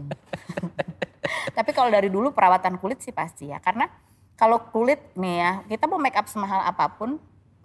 Tapi 1.57 1.71
kalau 1.71 1.91
dari 1.91 2.07
dulu 2.07 2.31
perawatan 2.31 2.77
kulit 2.77 3.01
sih 3.01 3.11
pasti 3.11 3.51
ya, 3.51 3.59
karena 3.59 3.91
kalau 4.35 4.61
kulit 4.69 5.01
nih 5.15 5.37
ya 5.37 5.51
kita 5.67 5.85
mau 5.85 5.97
make 5.97 6.15
up 6.15 6.27
semahal 6.27 6.61
apa 6.61 6.93
pun 6.93 7.17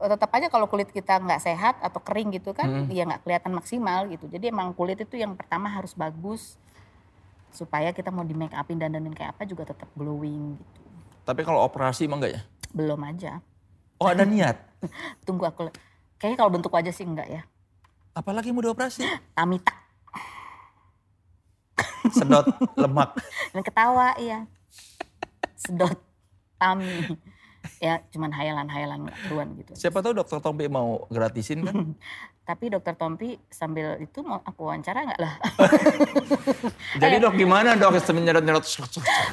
tetap 0.02 0.34
aja 0.34 0.50
kalau 0.50 0.66
kulit 0.66 0.90
kita 0.90 1.20
nggak 1.20 1.38
sehat 1.38 1.78
atau 1.78 2.02
kering 2.02 2.34
gitu 2.34 2.58
kan 2.58 2.66
Hmm. 2.66 2.90
ya 2.90 3.06
nggak 3.06 3.22
kelihatan 3.22 3.54
maksimal 3.54 4.10
gitu 4.10 4.26
jadi 4.26 4.50
emang 4.50 4.74
kulit 4.74 4.98
itu 4.98 5.14
yang 5.14 5.38
pertama 5.38 5.70
harus 5.70 5.94
bagus 5.94 6.58
supaya 7.52 7.92
kita 7.92 8.10
mau 8.10 8.24
di 8.24 8.34
make 8.34 8.50
upin 8.52 8.80
dan 8.80 8.90
dandanin 8.90 9.14
kayak 9.14 9.36
apa 9.36 9.44
juga 9.44 9.62
tetap 9.64 9.86
glowing 9.94 10.58
gitu 10.58 10.82
Tapi 11.22 11.42
kalau 11.44 11.62
operasi 11.62 12.10
emang 12.10 12.18
enggak 12.18 12.34
ya? 12.34 12.42
belum 12.72 12.98
aja 13.04 13.44
Oh 14.00 14.10
ada 14.10 14.26
niat. 14.26 14.58
tunggu 15.28 15.46
aku 15.46 15.70
kayaknya 16.22 16.38
kalau 16.38 16.54
bentuk 16.54 16.70
wajah 16.70 16.94
sih 16.94 17.02
enggak 17.02 17.26
ya. 17.26 17.42
Apalagi 18.14 18.54
mau 18.54 18.62
dioperasi? 18.62 19.02
tamita 19.38 19.74
Sedot 22.16 22.46
lemak. 22.78 23.18
dan 23.58 23.62
ketawa 23.66 24.14
iya. 24.22 24.46
Sedot 25.58 25.98
tami. 26.62 27.18
Ya 27.82 28.02
cuman 28.14 28.34
hayalan-hayalan 28.34 29.10
keruan 29.26 29.58
gitu. 29.58 29.74
Siapa 29.74 30.02
tahu 30.02 30.18
dokter 30.18 30.38
Tompi 30.42 30.70
mau 30.70 31.10
gratisin 31.10 31.66
kan? 31.66 31.98
tapi 32.50 32.74
dokter 32.74 32.98
Tompi 32.98 33.38
sambil 33.54 34.02
itu 34.02 34.26
mau 34.26 34.42
aku 34.42 34.66
wawancara 34.66 35.06
nggak 35.08 35.22
lah? 35.22 35.34
Jadi 36.98 37.22
dok 37.22 37.38
gimana 37.38 37.78
dok? 37.78 38.02
Menyerot-nyerot? 38.02 38.66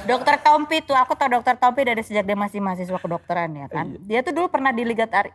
dokter 0.04 0.36
Tompi 0.44 0.84
tuh 0.84 0.96
aku 0.96 1.16
tahu 1.16 1.40
dokter 1.40 1.56
Tompi 1.56 1.88
dari 1.88 2.04
sejak 2.04 2.24
dia 2.24 2.36
masih 2.36 2.60
mahasiswa 2.60 3.00
kedokteran 3.00 3.52
ya 3.52 3.66
kan? 3.68 3.96
Dia 4.04 4.20
tuh 4.20 4.36
dulu 4.36 4.52
pernah 4.52 4.72
di 4.72 4.84
Liga 4.84 5.08
Tari 5.08 5.32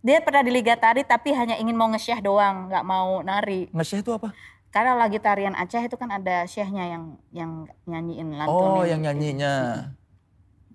dia 0.00 0.18
pernah 0.20 0.40
di 0.40 0.48
Liga 0.48 0.74
Tari 0.74 1.04
tapi 1.04 1.28
hanya 1.30 1.56
ingin 1.56 1.76
mau 1.76 1.88
nge 1.88 2.16
doang 2.20 2.72
nggak 2.72 2.84
mau 2.84 3.20
nari 3.20 3.68
Nge-share 3.70 4.00
itu 4.00 4.12
apa? 4.12 4.32
karena 4.70 4.94
lagi 4.94 5.18
tarian 5.18 5.52
Aceh 5.52 5.82
itu 5.82 5.98
kan 5.98 6.08
ada 6.08 6.46
syehnya 6.46 6.86
yang 6.86 7.04
yang 7.34 7.50
nyanyiin 7.84 8.38
Oh 8.46 8.78
lantunin 8.78 8.86
yang 8.86 9.00
nyanyinya. 9.02 9.54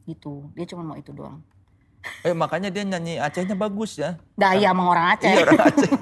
gitu 0.03 0.51
dia 0.51 0.67
cuma 0.67 0.83
mau 0.83 0.97
itu 0.99 1.09
doang 1.09 1.39
Eh 2.21 2.35
makanya 2.35 2.69
dia 2.69 2.85
nyanyi 2.85 3.17
Acehnya 3.17 3.55
bagus 3.55 3.97
ya. 3.97 4.19
daya 4.35 4.69
emang 4.69 4.91
orang 4.91 5.15
Aceh 5.15 5.25
Iya 5.25 5.41
orang 5.41 5.63
Aceh. 5.63 5.89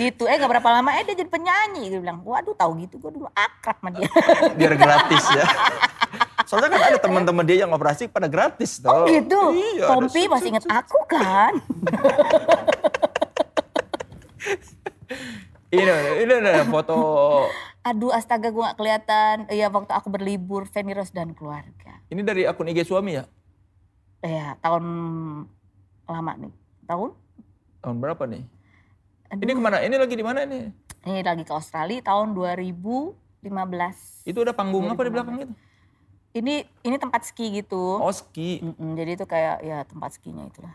itu 0.00 0.24
eh 0.24 0.36
gak 0.38 0.48
berapa 0.48 0.68
lama 0.70 0.96
eh 0.96 1.04
dia 1.04 1.12
jadi 1.12 1.28
penyanyi 1.28 1.90
dia 1.90 1.98
bilang 1.98 2.22
waduh 2.22 2.54
tahu 2.54 2.78
gitu 2.78 2.96
gue 2.96 3.10
dulu 3.10 3.26
akrab 3.32 3.76
sama 3.76 3.90
dia 3.90 4.06
Biar 4.54 4.72
gratis 4.72 5.24
ya. 5.28 5.44
Soalnya 6.48 6.70
kan 6.72 6.82
ada 6.94 6.98
teman-teman 7.02 7.44
dia 7.44 7.64
yang 7.66 7.72
operasi 7.72 8.08
pada 8.08 8.28
gratis 8.30 8.80
oh 8.84 9.04
toh. 9.04 9.06
gitu 9.10 9.40
Iya, 9.52 9.86
Tompi 9.90 10.28
masih 10.28 10.48
inget 10.56 10.66
aku 10.70 10.98
kan 11.08 11.52
Ini 15.70 15.86
ini 16.26 16.32
ada 16.34 16.66
foto 16.66 16.98
aduh 17.80 18.12
astaga 18.12 18.52
gue 18.52 18.60
gak 18.60 18.76
kelihatan 18.76 19.48
iya 19.48 19.72
waktu 19.72 19.88
aku 19.96 20.12
berlibur 20.12 20.68
Feni 20.68 20.92
Rose 20.92 21.16
dan 21.16 21.32
keluarga 21.32 21.96
ini 22.12 22.20
dari 22.20 22.44
akun 22.44 22.68
IG 22.68 22.84
suami 22.84 23.16
ya. 23.16 23.24
ya 24.20 24.52
tahun 24.60 24.84
lama 26.04 26.32
nih 26.36 26.52
tahun 26.84 27.16
Tahun 27.80 27.96
berapa 27.96 28.28
nih? 28.28 28.44
Aduh, 29.32 29.40
Ini 29.40 29.52
ke 29.56 29.62
mana? 29.62 29.80
Ini 29.80 29.96
lagi 29.96 30.14
di 30.16 30.24
mana 30.24 30.44
ini? 30.44 30.68
ini 31.00 31.24
lagi 31.24 31.48
ke 31.48 31.52
Australia 31.56 32.04
tahun 32.04 32.36
2015 32.36 33.40
Itu 34.28 34.44
ada 34.44 34.52
panggung 34.52 34.84
apa 34.84 35.00
di 35.00 35.08
belakang 35.08 35.36
itu? 35.40 35.54
Ini 36.30 36.62
ini 36.86 36.96
tempat 36.96 37.26
ski 37.26 37.50
gitu. 37.50 37.98
Oh 37.98 38.12
ski. 38.14 38.62
Mm-mm, 38.62 38.94
jadi 38.94 39.18
itu 39.18 39.24
kayak 39.26 39.56
ya 39.66 39.82
tempat 39.82 40.14
skinya 40.14 40.46
itulah. 40.46 40.74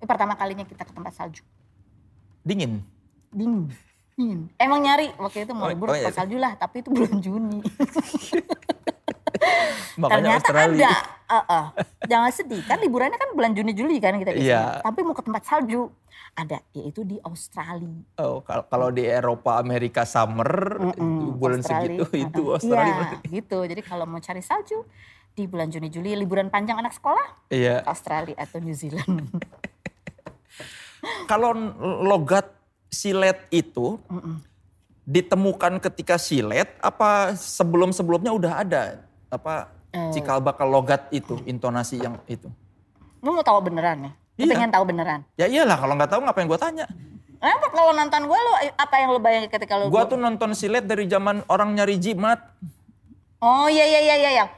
Ini 0.00 0.06
pertama 0.08 0.34
kalinya 0.34 0.66
kita 0.66 0.82
ke 0.82 0.92
tempat 0.94 1.12
salju. 1.14 1.44
Dingin. 2.42 2.82
dingin. 3.30 3.70
Dingin. 4.18 4.40
Emang 4.58 4.82
nyari. 4.82 5.12
Waktu 5.14 5.46
itu 5.46 5.52
mau 5.54 5.68
Oh, 5.68 5.70
libur 5.70 5.92
oh, 5.92 5.94
ke 5.94 6.02
iya. 6.02 6.10
salju 6.10 6.36
lah 6.40 6.56
tapi 6.58 6.82
itu 6.82 6.88
bulan 6.90 7.20
Juni 7.22 7.60
Makanya 9.96 10.38
ternyata 10.38 10.46
Australia. 10.46 10.88
ada 10.88 10.92
Uh-uh. 11.30 11.64
jangan 12.04 12.30
sedih 12.30 12.58
kan 12.60 12.76
liburannya 12.76 13.14
kan 13.14 13.30
bulan 13.30 13.52
Juni 13.52 13.70
Juli 13.70 13.96
kan 13.96 14.16
kita 14.16 14.32
Iya. 14.32 14.58
sana. 14.76 14.82
tapi 14.82 15.00
mau 15.00 15.12
ke 15.12 15.22
tempat 15.22 15.42
salju 15.44 15.86
ada 16.32 16.58
yaitu 16.72 17.02
di 17.02 17.18
Australia 17.20 18.02
Oh, 18.16 18.38
kal- 18.40 18.64
kalau 18.64 18.88
di 18.88 19.02
Eropa, 19.02 19.54
Amerika 19.56 20.02
summer 20.02 20.50
Mm-mm, 20.76 20.90
itu 20.90 21.24
bulan 21.32 21.58
Australia. 21.60 21.86
segitu 22.02 22.04
itu. 22.24 22.42
Australia. 22.50 22.94
iya 23.16 23.30
gitu 23.32 23.58
jadi 23.62 23.78
kalau 23.80 24.04
mau 24.04 24.18
cari 24.18 24.40
salju 24.40 24.82
di 25.30 25.46
bulan 25.46 25.68
Juni 25.68 25.86
Juli 25.88 26.14
liburan 26.14 26.48
panjang 26.48 26.76
anak 26.76 26.90
sekolah 26.92 27.46
ke 27.46 27.78
Australia 27.84 28.34
atau 28.36 28.58
New 28.58 28.74
Zealand 28.74 29.30
Kalau 31.24 31.54
logat 32.02 32.50
silet 32.86 33.48
itu 33.48 33.96
Mm-mm. 34.04 34.42
ditemukan 35.02 35.78
ketika 35.80 36.18
silet 36.18 36.68
apa 36.78 37.32
sebelum-sebelumnya 37.32 38.30
udah 38.30 38.52
ada 38.58 38.82
apa 39.30 39.54
Eh. 39.90 40.14
cikal 40.14 40.38
bakal 40.38 40.66
logat 40.66 41.10
itu 41.10 41.34
intonasi 41.44 41.98
yang 41.98 42.14
itu. 42.26 42.46
lu 43.20 43.30
mau 43.30 43.42
tahu 43.42 43.58
beneran 43.60 43.98
ya 44.00 44.12
lu 44.36 44.44
Iya. 44.44 44.54
pengen 44.54 44.70
tahu 44.70 44.84
beneran 44.86 45.20
Ya 45.34 45.44
iyalah 45.44 45.76
kalau 45.76 45.94
nggak 45.94 46.08
tahu 46.08 46.20
ngapain 46.22 46.46
gue 46.46 46.56
tanya. 46.56 46.86
Kenapa 47.36 47.66
kalau 47.68 47.90
nonton 47.90 48.22
gue 48.22 48.38
lo 48.38 48.52
apa 48.76 48.94
yang 48.96 49.10
lo 49.10 49.18
bayangin 49.18 49.48
ketika 49.48 49.74
lo 49.74 49.88
Gua 49.88 50.04
tuh 50.04 50.14
nonton 50.14 50.52
silet 50.52 50.84
dari 50.84 51.04
zaman 51.04 51.42
orang 51.46 51.72
nyari 51.72 51.96
jimat. 51.96 52.38
Oh 53.40 53.66
iya 53.66 53.82
iya 53.82 54.00
iya 54.00 54.16
iya 54.16 54.30
yang 54.36 54.48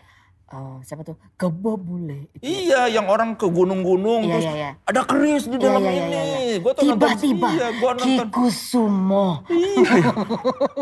oh 0.51 0.83
siapa 0.83 1.01
tuh 1.01 1.17
Gebo 1.35 1.75
Bule 1.75 2.29
itu. 2.35 2.43
Iya, 2.45 2.93
yang 2.93 3.07
orang 3.07 3.33
ke 3.33 3.47
gunung-gunung 3.47 4.23
Iya 4.23 4.33
terus 4.33 4.45
iya 4.45 4.55
iya. 4.55 4.71
ada 4.85 5.01
keris 5.03 5.47
di 5.47 5.57
Iya, 5.57 5.65
dalam 5.65 5.81
iya, 5.81 5.91
iya, 5.91 6.03
ini. 6.03 6.19
iya. 6.45 6.57
Gua 6.59 6.73
tuh 6.73 6.83
nonton 6.85 7.09
Tiba-tiba 7.09 7.49
iya, 7.49 7.69
gua 7.79 7.93
nonton. 7.95 8.27
Kikusumo. 8.29 9.27
Iya. 9.49 10.11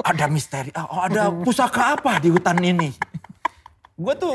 ada 0.03 0.25
misteri. 0.27 0.71
Oh, 0.75 1.01
ada 1.01 1.23
pusaka 1.31 1.95
apa 1.95 2.19
di 2.19 2.29
hutan 2.29 2.59
ini? 2.59 2.91
Gue 4.01 4.15
tuh 4.17 4.33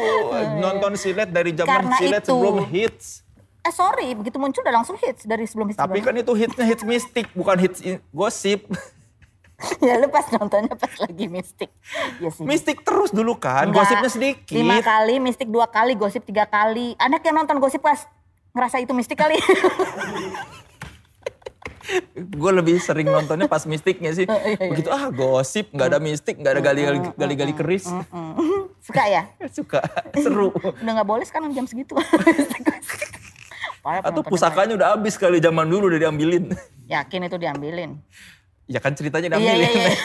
nonton 0.61 0.93
silet 0.93 1.29
dari 1.33 1.49
zaman 1.57 1.89
Karena 1.89 1.97
silet 1.97 2.21
itu. 2.21 2.29
sebelum 2.29 2.57
hits. 2.69 3.25
Eh 3.65 3.73
sorry, 3.73 4.13
begitu 4.13 4.37
muncul 4.37 4.61
udah 4.61 4.75
langsung 4.77 4.93
hits 5.01 5.25
dari 5.25 5.49
sebelum 5.49 5.73
hits. 5.73 5.81
Tapi 5.81 6.05
kan 6.05 6.13
itu 6.13 6.33
hitsnya 6.37 6.65
hits 6.69 6.85
mistik, 6.85 7.25
bukan 7.33 7.57
hits 7.57 7.81
gosip. 8.13 8.69
ya 9.87 9.97
lu 9.97 10.05
pas 10.13 10.29
nontonnya 10.37 10.77
pas 10.77 10.93
lagi 11.01 11.25
mistik. 11.25 11.73
Ya 12.21 12.29
sih. 12.29 12.45
Mistik 12.45 12.85
terus 12.85 13.09
dulu 13.09 13.41
kan, 13.41 13.73
Enggak. 13.73 13.89
gosipnya 13.89 14.09
sedikit. 14.13 14.53
Lima 14.53 14.85
kali, 14.85 15.17
mistik 15.17 15.49
dua 15.49 15.65
kali, 15.65 15.97
gosip 15.97 16.21
tiga 16.21 16.45
kali. 16.45 16.93
Anak 17.01 17.25
yang 17.25 17.41
nonton 17.41 17.57
gosip 17.57 17.81
pas 17.81 18.05
ngerasa 18.53 18.85
itu 18.85 18.93
mistik 18.93 19.17
kali. 19.17 19.41
Gue 22.15 22.51
lebih 22.51 22.77
sering 22.77 23.05
nontonnya 23.05 23.45
pas 23.45 23.61
mistiknya 23.65 24.11
sih. 24.11 24.25
Begitu 24.57 24.89
ah 24.89 25.09
gosip, 25.09 25.69
nggak 25.69 25.87
ada 25.93 25.99
mistik, 26.01 26.35
nggak 26.37 26.53
ada 26.57 26.61
gali-gali 27.13 27.53
keris. 27.53 27.85
Suka 28.81 29.03
ya? 29.05 29.29
Suka, 29.57 29.81
seru. 30.13 30.53
Udah 30.53 30.91
nggak 31.01 31.09
boleh 31.09 31.25
sekarang 31.25 31.53
jam 31.53 31.65
segitu. 31.65 31.97
Atau 33.85 34.25
pusakanya 34.25 34.73
udah 34.73 34.87
habis 34.97 35.13
kali 35.13 35.37
zaman 35.37 35.69
dulu 35.69 35.93
udah 35.93 36.09
diambilin. 36.09 36.57
Yakin 36.89 37.29
itu 37.29 37.37
diambilin. 37.37 38.01
Ya 38.65 38.81
kan 38.81 38.97
ceritanya 38.97 39.29
Iya, 39.29 39.37
diambilin. 39.37 39.69
iya, 39.69 39.77
iya. 39.77 39.93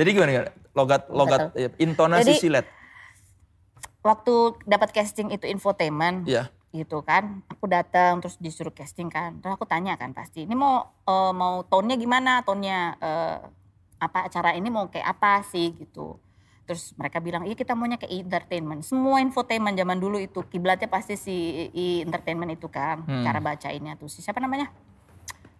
Jadi 0.00 0.08
gimana? 0.16 0.30
gimana? 0.32 0.50
Logat, 0.72 1.02
logat, 1.12 1.52
intonasi 1.76 2.32
Jadi- 2.32 2.40
silet. 2.40 2.66
Waktu 4.02 4.34
dapat 4.66 4.90
casting 4.90 5.30
itu 5.30 5.46
infotainment. 5.46 6.26
Iya. 6.26 6.50
Gitu 6.72 7.00
kan. 7.00 7.44
Aku 7.46 7.64
datang 7.66 8.18
terus 8.18 8.36
disuruh 8.36 8.72
casting 8.72 9.06
kan. 9.06 9.38
Terus 9.38 9.54
aku 9.54 9.64
tanya 9.64 9.94
kan 9.94 10.10
pasti 10.10 10.42
ini 10.42 10.52
mau 10.52 10.82
eh, 11.04 11.32
mau 11.32 11.62
tone-nya 11.62 11.94
gimana? 11.94 12.40
Tone-nya 12.40 12.78
eh, 12.98 13.36
apa 13.98 14.26
acara 14.26 14.52
ini 14.52 14.66
mau 14.66 14.88
kayak 14.88 15.06
apa 15.06 15.44
sih? 15.44 15.76
Gitu. 15.76 16.16
Terus 16.62 16.96
mereka 16.96 17.18
bilang 17.18 17.44
iya 17.44 17.52
kita 17.52 17.72
maunya 17.72 17.96
kayak 17.96 18.24
entertainment. 18.24 18.80
Semua 18.82 19.20
infotainment 19.20 19.74
zaman 19.74 19.96
dulu 19.96 20.16
itu 20.16 20.40
kiblatnya 20.42 20.88
pasti 20.88 21.14
si 21.14 21.36
i- 21.68 22.00
entertainment 22.00 22.50
itu 22.50 22.66
kan 22.66 23.04
Hmm. 23.04 23.22
cara 23.22 23.38
bacainnya 23.38 23.94
tuh. 23.94 24.08
Si 24.08 24.24
siapa 24.24 24.40
namanya? 24.40 24.72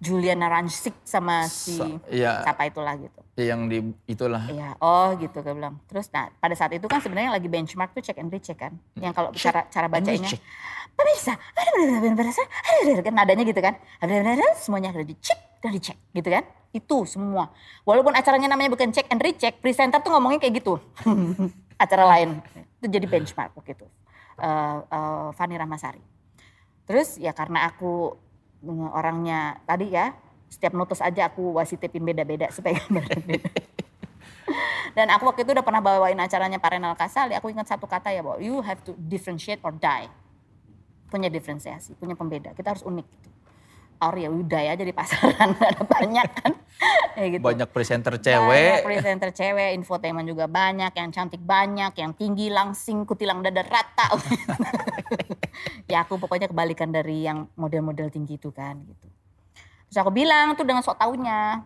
Juliana 0.02 0.51
Rancic 0.51 0.98
sama 1.05 1.47
si 1.47 1.78
Sa- 1.78 1.86
Iya, 2.10 2.43
siapa 2.43 2.66
itulah 2.66 2.98
gitu. 2.98 3.22
Yang 3.39 3.60
di 3.64 3.78
itulah. 4.09 4.51
Iya, 4.51 4.74
oh 4.78 5.14
gitu 5.14 5.39
gue 5.40 5.55
bilang. 5.55 5.78
Terus 5.86 6.10
nah 6.10 6.26
pada 6.34 6.59
saat 6.59 6.74
itu 6.74 6.82
kan 6.84 6.98
sebenarnya 6.98 7.30
lagi 7.30 7.47
benchmark 7.47 7.94
tuh 7.94 8.02
check 8.02 8.18
and 8.18 8.26
recheck 8.26 8.59
kan. 8.59 8.74
Yang 8.98 9.14
kalau 9.14 9.30
cara 9.30 9.70
cara 9.70 9.86
bacanya. 9.86 10.26
Pemirsa, 10.97 11.35
kan 13.02 13.14
nadanya 13.14 13.44
gitu 13.48 13.60
kan. 13.60 13.74
Semuanya 14.59 14.94
ada 14.94 15.02
dicek 15.02 15.39
dan 15.62 15.70
dicek 15.73 15.98
gitu 16.12 16.28
kan. 16.28 16.44
Itu 16.73 17.05
semua. 17.05 17.52
Walaupun 17.85 18.16
acaranya 18.16 18.48
namanya 18.52 18.73
bukan 18.73 18.93
check 18.93 19.09
and 19.12 19.20
recheck, 19.20 19.60
presenter 19.60 20.01
tuh 20.01 20.12
ngomongnya 20.12 20.40
kayak 20.40 20.64
gitu. 20.64 20.81
Acara 21.82 22.05
lain. 22.06 22.40
Itu 22.81 22.86
jadi 22.89 23.06
benchmark 23.09 23.52
waktu 23.56 23.77
itu. 23.77 23.86
Eh 24.40 24.78
eh, 24.81 25.28
Fani 25.36 25.55
Rahmasari. 25.59 26.02
Terus 26.89 27.20
ya 27.20 27.31
karena 27.36 27.69
aku 27.69 28.16
mm, 28.64 28.89
orangnya 28.94 29.60
tadi 29.69 29.93
ya 29.93 30.16
setiap 30.52 30.77
notus 30.77 31.01
aja 31.01 31.32
aku 31.32 31.56
wasitipin 31.56 32.05
beda-beda 32.05 32.52
supaya 32.52 32.77
gambaran 32.77 33.23
beda. 33.24 33.51
Dan 34.97 35.09
aku 35.09 35.32
waktu 35.32 35.48
itu 35.48 35.56
udah 35.56 35.64
pernah 35.64 35.81
bawain 35.81 36.20
acaranya 36.20 36.60
Pak 36.60 36.70
Renal 36.77 36.93
Kasali, 36.93 37.32
aku 37.32 37.48
ingat 37.48 37.64
satu 37.73 37.89
kata 37.89 38.12
ya 38.12 38.20
bahwa 38.20 38.36
you 38.36 38.60
have 38.60 38.85
to 38.85 38.93
differentiate 39.09 39.64
or 39.64 39.73
die. 39.73 40.12
Punya 41.12 41.28
diferensiasi, 41.28 41.93
punya 42.01 42.16
pembeda. 42.16 42.56
Kita 42.56 42.72
harus 42.72 42.80
unik 42.89 43.06
gitu. 43.12 43.28
Or 44.02 44.16
ya 44.18 44.32
udah 44.32 44.60
ya 44.66 44.72
jadi 44.74 44.90
pasaran, 44.90 45.55
ada 45.70 45.84
banyak 45.84 46.28
kan. 46.32 46.52
ya 47.20 47.26
gitu. 47.36 47.43
Banyak 47.44 47.68
presenter 47.70 48.18
Banyak 48.18 48.26
cewek. 48.26 48.80
presenter 48.82 49.30
cewek, 49.30 49.70
infotainment 49.78 50.26
juga 50.26 50.51
banyak, 50.51 50.90
yang 50.90 51.14
cantik 51.14 51.39
banyak, 51.39 51.93
yang 51.94 52.10
tinggi 52.16 52.51
langsing, 52.51 53.06
kutilang 53.06 53.44
dada 53.47 53.62
rata. 53.62 54.18
ya 55.93 56.02
aku 56.02 56.18
pokoknya 56.18 56.51
kebalikan 56.51 56.90
dari 56.90 57.28
yang 57.28 57.47
model-model 57.55 58.10
tinggi 58.10 58.40
itu 58.40 58.51
kan 58.51 58.80
gitu. 58.82 59.06
Terus 59.86 59.98
aku 60.01 60.10
bilang 60.10 60.56
tuh 60.56 60.64
dengan 60.64 60.80
sok 60.80 60.98
taunya, 60.98 61.62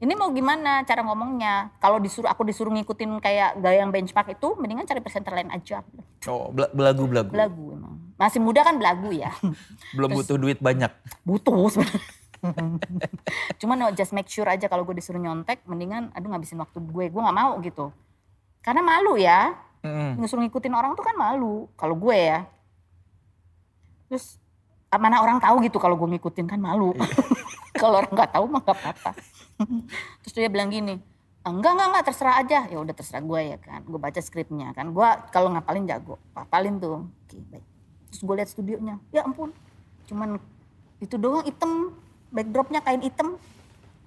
ini 0.00 0.16
mau 0.16 0.32
gimana 0.32 0.80
cara 0.88 1.04
ngomongnya? 1.04 1.76
Kalau 1.76 2.00
disuruh 2.00 2.32
aku 2.32 2.40
disuruh 2.48 2.72
ngikutin 2.72 3.20
kayak 3.20 3.60
gaya 3.60 3.84
yang 3.84 3.92
benchmark 3.92 4.32
itu, 4.32 4.56
mendingan 4.56 4.88
cari 4.88 5.04
presenter 5.04 5.36
lain 5.36 5.52
aja. 5.52 5.84
Oh, 6.24 6.48
bela- 6.48 6.72
belagu-belagu. 6.72 7.28
Belagu 7.28 7.64
emang. 7.76 8.00
Masih 8.16 8.40
muda 8.40 8.64
kan 8.64 8.80
belagu 8.80 9.12
ya. 9.12 9.28
Belum 9.96 10.16
butuh 10.16 10.40
duit 10.40 10.56
banyak. 10.56 10.88
Butuh 11.20 11.52
sebenarnya. 11.68 12.00
Cuman 13.60 13.76
no, 13.76 13.92
just 13.92 14.16
make 14.16 14.32
sure 14.32 14.48
aja 14.48 14.72
kalau 14.72 14.88
gue 14.88 14.96
disuruh 14.96 15.20
nyontek, 15.20 15.60
mendingan 15.68 16.08
aduh 16.16 16.32
ngabisin 16.32 16.56
waktu 16.56 16.80
gue. 16.80 17.04
Gue 17.12 17.20
nggak 17.20 17.36
mau 17.36 17.60
gitu. 17.60 17.92
Karena 18.64 18.80
malu 18.80 19.20
ya. 19.20 19.52
Mm-mm. 19.84 20.16
Disuruh 20.16 20.40
ngikutin 20.48 20.72
orang 20.72 20.96
tuh 20.96 21.04
kan 21.04 21.12
malu. 21.12 21.68
Kalau 21.76 21.92
gue 21.92 22.16
ya. 22.16 22.48
Terus 24.08 24.40
mana 24.96 25.20
orang 25.20 25.44
tahu 25.44 25.60
gitu 25.60 25.76
kalau 25.76 26.00
gue 26.00 26.08
ngikutin 26.16 26.48
kan 26.48 26.56
malu. 26.56 26.96
kalau 27.80 28.00
orang 28.00 28.12
nggak 28.16 28.32
tahu 28.32 28.44
mah 28.48 28.60
nggak 28.64 28.78
apa-apa. 28.80 29.12
Terus 30.24 30.34
dia 30.34 30.48
bilang 30.52 30.68
gini, 30.72 30.98
enggak 31.44 31.72
enggak 31.76 31.88
enggak 31.92 32.04
terserah 32.12 32.34
aja. 32.40 32.58
Ya 32.68 32.78
udah 32.80 32.94
terserah 32.94 33.22
gue 33.22 33.40
ya 33.54 33.58
kan. 33.60 33.80
Gue 33.84 34.00
baca 34.00 34.20
skripnya 34.20 34.72
kan. 34.72 34.92
Gue 34.92 35.08
kalau 35.30 35.52
ngapalin 35.52 35.84
jago, 35.88 36.16
hafalin 36.36 36.80
tuh. 36.80 37.06
Oke 37.26 37.38
baik. 37.50 37.64
Terus 38.10 38.20
gue 38.26 38.34
lihat 38.34 38.50
studionya, 38.50 38.96
ya 39.14 39.22
ampun. 39.22 39.54
Cuman 40.10 40.42
itu 40.98 41.14
doang 41.16 41.46
hitam, 41.46 41.94
backdropnya 42.34 42.82
kain 42.82 43.00
hitam. 43.00 43.38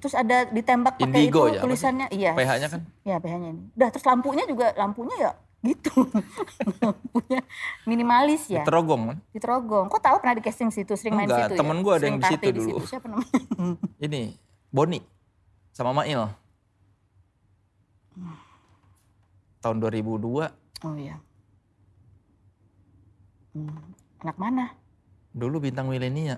Terus 0.04 0.20
ada 0.20 0.44
ditembak 0.52 1.00
pakai 1.00 1.32
itu 1.32 1.40
ya, 1.48 1.64
apa 1.64 1.64
tulisannya, 1.64 2.08
iya. 2.12 2.36
PH-nya 2.36 2.68
kan? 2.68 2.82
Ya 3.08 3.16
PH-nya 3.24 3.50
ini. 3.56 3.64
Udah 3.72 3.88
terus 3.88 4.04
lampunya 4.04 4.44
juga 4.44 4.76
lampunya 4.76 5.16
ya 5.16 5.32
gitu. 5.64 5.96
lampunya 6.84 7.40
minimalis 7.88 8.52
ya. 8.52 8.68
Terogong 8.68 9.16
kan? 9.16 9.18
Di 9.32 9.40
Trogong. 9.40 9.88
Kok 9.88 10.02
tahu 10.04 10.16
pernah 10.20 10.36
di 10.36 10.44
casting 10.44 10.70
situ, 10.76 10.94
sering 11.00 11.16
main 11.16 11.32
Enggak, 11.32 11.56
situ 11.56 11.64
temen 11.64 11.78
ya? 11.80 11.84
gua 11.84 11.94
ada 11.96 12.06
yang 12.06 12.20
di 12.20 12.26
situ 12.28 12.48
dulu. 12.52 12.78
Siapa 12.84 13.08
namanya? 13.08 13.40
Ini, 14.04 14.22
Boni. 14.70 15.00
Sama 15.74 15.90
Mail. 15.90 16.30
Tahun 19.58 19.78
2002. 19.82 20.86
Oh 20.86 20.96
iya. 20.96 21.18
Hmm. 23.58 23.82
Anak 24.22 24.38
mana? 24.38 24.66
Dulu 25.34 25.66
bintang 25.66 25.90
milenia. 25.90 26.38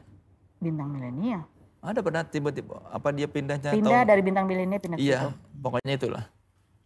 Bintang 0.64 0.88
milenial. 0.88 1.44
Ada 1.84 2.00
pernah 2.02 2.24
tiba-tiba 2.26 2.82
apa 2.90 3.14
dia 3.14 3.30
pindahnya 3.30 3.70
Pindah 3.76 4.02
tahun 4.02 4.10
dari 4.10 4.22
bintang 4.26 4.46
milenial 4.50 4.80
pindah 4.82 4.98
ke 4.98 5.06
Iya, 5.06 5.36
pokoknya 5.62 5.94
itulah. 6.00 6.24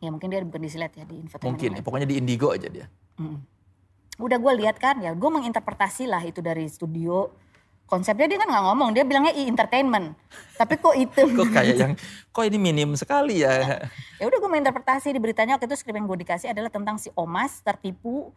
Ya 0.04 0.10
mungkin 0.12 0.28
dia 0.28 0.44
bukan 0.44 0.60
di 0.60 0.70
silat 0.74 0.92
ya 0.98 1.06
di 1.06 1.22
infotainment. 1.24 1.56
Mungkin, 1.56 1.72
lain. 1.80 1.84
pokoknya 1.86 2.08
di 2.10 2.16
Indigo 2.20 2.52
aja 2.52 2.68
dia. 2.68 2.90
Mm. 3.22 3.40
Udah 4.20 4.38
gue 4.42 4.54
lihat 4.60 4.76
kan 4.82 5.00
ya, 5.00 5.16
gue 5.16 5.30
menginterpretasi 5.32 6.10
lah 6.10 6.20
itu 6.26 6.44
dari 6.44 6.68
studio. 6.68 7.32
Konsepnya 7.90 8.26
dia 8.26 8.38
kan 8.38 8.48
nggak 8.48 8.64
ngomong, 8.64 8.88
dia 8.92 9.02
bilangnya 9.02 9.34
e-entertainment. 9.34 10.14
Tapi 10.54 10.74
kok 10.76 10.94
itu? 10.94 11.20
Kok 11.34 11.48
kayak 11.50 11.74
yang, 11.76 11.92
kok 12.30 12.44
ini 12.44 12.56
minim 12.56 12.90
sekali 12.94 13.40
ya. 13.40 13.50
ya 14.16 14.24
udah 14.24 14.38
gue 14.38 14.48
menginterpretasi 14.48 15.10
di 15.10 15.18
beritanya 15.18 15.54
waktu 15.54 15.66
itu 15.66 15.76
skrip 15.76 15.94
yang 15.94 16.06
gue 16.06 16.18
dikasih 16.20 16.48
adalah 16.48 16.68
tentang 16.68 16.96
si 16.96 17.08
Omas 17.14 17.60
tertipu 17.60 18.30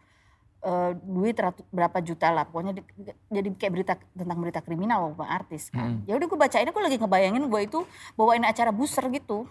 eh, 0.59 0.91
duit 0.97 1.35
ratu- 1.35 1.63
berapa 1.69 1.97
juta 1.99 2.29
lah 2.29 2.43
pokoknya 2.43 2.71
di- 2.73 2.83
jadi 3.27 3.47
kayak 3.51 3.71
berita 3.73 3.91
tentang 4.09 4.37
berita 4.37 4.57
kriminal 4.57 5.03
walaupun 5.03 5.23
artis 5.23 5.67
kan 5.67 5.93
Hmm. 5.93 5.99
ya 6.05 6.13
udah 6.13 6.23
gue 6.23 6.39
bacainnya 6.39 6.71
gue 6.71 6.81
lagi 6.81 6.95
ngebayangin 6.97 7.43
gue 7.45 7.61
itu 7.61 7.79
bawain 8.13 8.41
acara 8.41 8.69
buser 8.69 9.01
gitu 9.09 9.43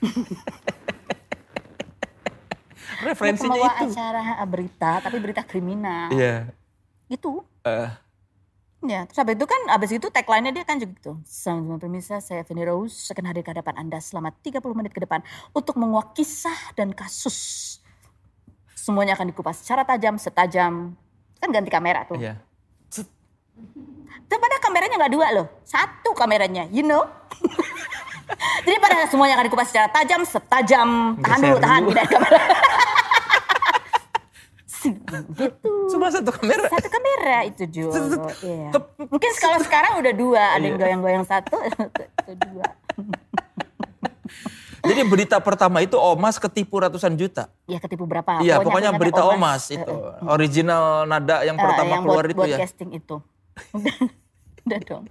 Referensinya 3.02 3.56
itu. 3.76 3.90
acara 3.90 4.20
eh, 4.36 4.46
berita 4.46 4.90
tapi 5.00 5.16
berita 5.18 5.42
kriminal 5.42 6.10
Iya. 6.10 6.50
itu 7.06 7.38
Eh, 7.62 7.88
Ya, 8.84 9.08
terus 9.08 9.16
habis 9.16 9.40
itu 9.40 9.46
kan, 9.48 9.60
habis 9.72 9.90
itu 9.96 10.06
tagline-nya 10.12 10.52
dia 10.52 10.64
kan 10.68 10.76
juga 10.76 10.92
gitu. 10.92 11.12
Sama 11.24 11.80
pemirsa, 11.80 12.20
saya 12.20 12.44
Feni 12.44 12.68
Rose 12.68 13.08
akan 13.16 13.32
hadir 13.32 13.40
ke 13.40 13.56
hadapan 13.56 13.80
Anda 13.80 13.96
selama 13.96 14.28
30 14.44 14.60
menit 14.76 14.92
ke 14.92 15.00
depan 15.00 15.24
untuk 15.56 15.80
menguak 15.80 16.12
kisah 16.12 16.76
dan 16.76 16.92
kasus. 16.92 17.80
Semuanya 18.76 19.16
akan 19.16 19.32
dikupas 19.32 19.64
secara 19.64 19.88
tajam, 19.88 20.20
setajam. 20.20 20.92
Kan 21.40 21.48
ganti 21.48 21.72
kamera 21.72 22.04
tuh. 22.04 22.20
Iya. 22.20 22.36
Tapi 24.24 24.40
pada 24.40 24.56
kameranya 24.60 24.94
nggak 24.98 25.12
dua 25.14 25.26
loh, 25.30 25.46
satu 25.62 26.10
kameranya, 26.12 26.66
you 26.68 26.82
know. 26.82 27.06
Jadi 28.64 28.76
pada 28.80 29.04
semuanya 29.08 29.36
akan 29.36 29.46
dikupas 29.46 29.68
secara 29.68 29.88
tajam, 29.92 30.24
setajam. 30.24 30.88
Tahan 31.20 31.38
dulu, 31.40 31.58
tahan, 31.60 31.82
tidak 31.92 32.06
kamera. 32.08 32.40
gitu. 34.86 35.70
Cuma 35.88 36.08
satu 36.08 36.30
kamera. 36.30 36.68
Satu 36.68 36.88
kamera 36.88 37.44
itu 37.44 37.64
Jo. 37.66 37.88
Iya. 38.40 38.70
Mungkin 39.00 39.30
kalau 39.36 39.58
sekarang 39.60 39.98
udah 39.98 40.12
dua, 40.12 40.42
ada 40.52 40.62
yang 40.62 40.76
Iya. 40.76 40.84
goyang-goyang 40.84 41.24
satu, 41.24 41.56
itu 41.64 42.02
dua. 42.44 42.66
Jadi 44.84 45.00
berita 45.02 45.40
pertama 45.40 45.80
itu 45.80 45.96
Omas 45.96 46.36
ketipu 46.36 46.76
ratusan 46.76 47.14
juta. 47.14 47.48
Ya 47.64 47.80
ketipu 47.80 48.04
berapa? 48.04 48.36
Iya, 48.38 48.60
pokoknya 48.60 48.92
berita 48.92 49.24
Omas. 49.24 49.64
Omas 49.64 49.74
itu. 49.74 49.88
eh. 49.88 50.28
Original 50.28 50.84
nada 51.04 51.40
yang 51.40 51.56
Eh, 51.56 51.62
pertama 51.62 51.90
yang 51.90 52.04
keluar 52.04 52.20
buat, 52.20 52.30
itu 52.30 52.38
buat 52.38 52.50
ya. 52.50 52.58
casting 52.60 52.90
itu. 52.92 53.16
Udah, 53.74 53.96
udah 54.66 54.80
dong. 54.82 55.04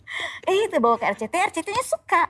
Eh 0.43 0.65
itu 0.65 0.77
bawa 0.77 0.97
ke 0.97 1.05
RCT, 1.07 1.29
RCT-nya 1.29 1.83
suka. 1.83 2.25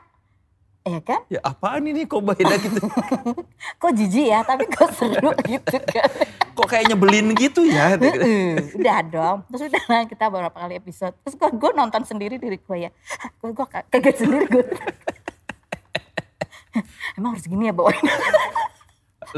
Iya 0.84 1.00
kan? 1.00 1.24
Ya 1.32 1.40
apaan 1.48 1.88
ini 1.88 2.04
kok 2.04 2.20
beda 2.20 2.60
gitu. 2.60 2.84
Kok 3.82 3.92
jijik 3.96 4.28
ya, 4.28 4.44
tapi 4.44 4.68
kok 4.68 4.92
seru 4.92 5.32
gitu 5.52 5.80
kan. 5.80 6.12
kok 6.54 6.68
kayak 6.68 6.92
nyebelin 6.92 7.32
gitu 7.40 7.64
ya. 7.64 7.96
Udah 8.80 9.00
dong. 9.08 9.38
Terus 9.48 9.72
udah 9.72 9.84
lah 9.88 10.04
kita 10.04 10.28
beberapa 10.28 10.58
kali 10.60 10.76
episode. 10.80 11.16
Terus 11.24 11.36
gue, 11.40 11.50
gue 11.56 11.72
nonton 11.72 12.04
sendiri 12.04 12.36
diri 12.36 12.60
gue 12.60 12.78
ya. 12.88 12.92
Gue, 13.40 13.56
gue 13.56 13.64
kaget 13.64 14.16
sendiri 14.28 14.46
gue. 14.52 14.66
Emang 17.16 17.36
harus 17.36 17.48
gini 17.48 17.72
ya 17.72 17.74
bawain. 17.76 18.04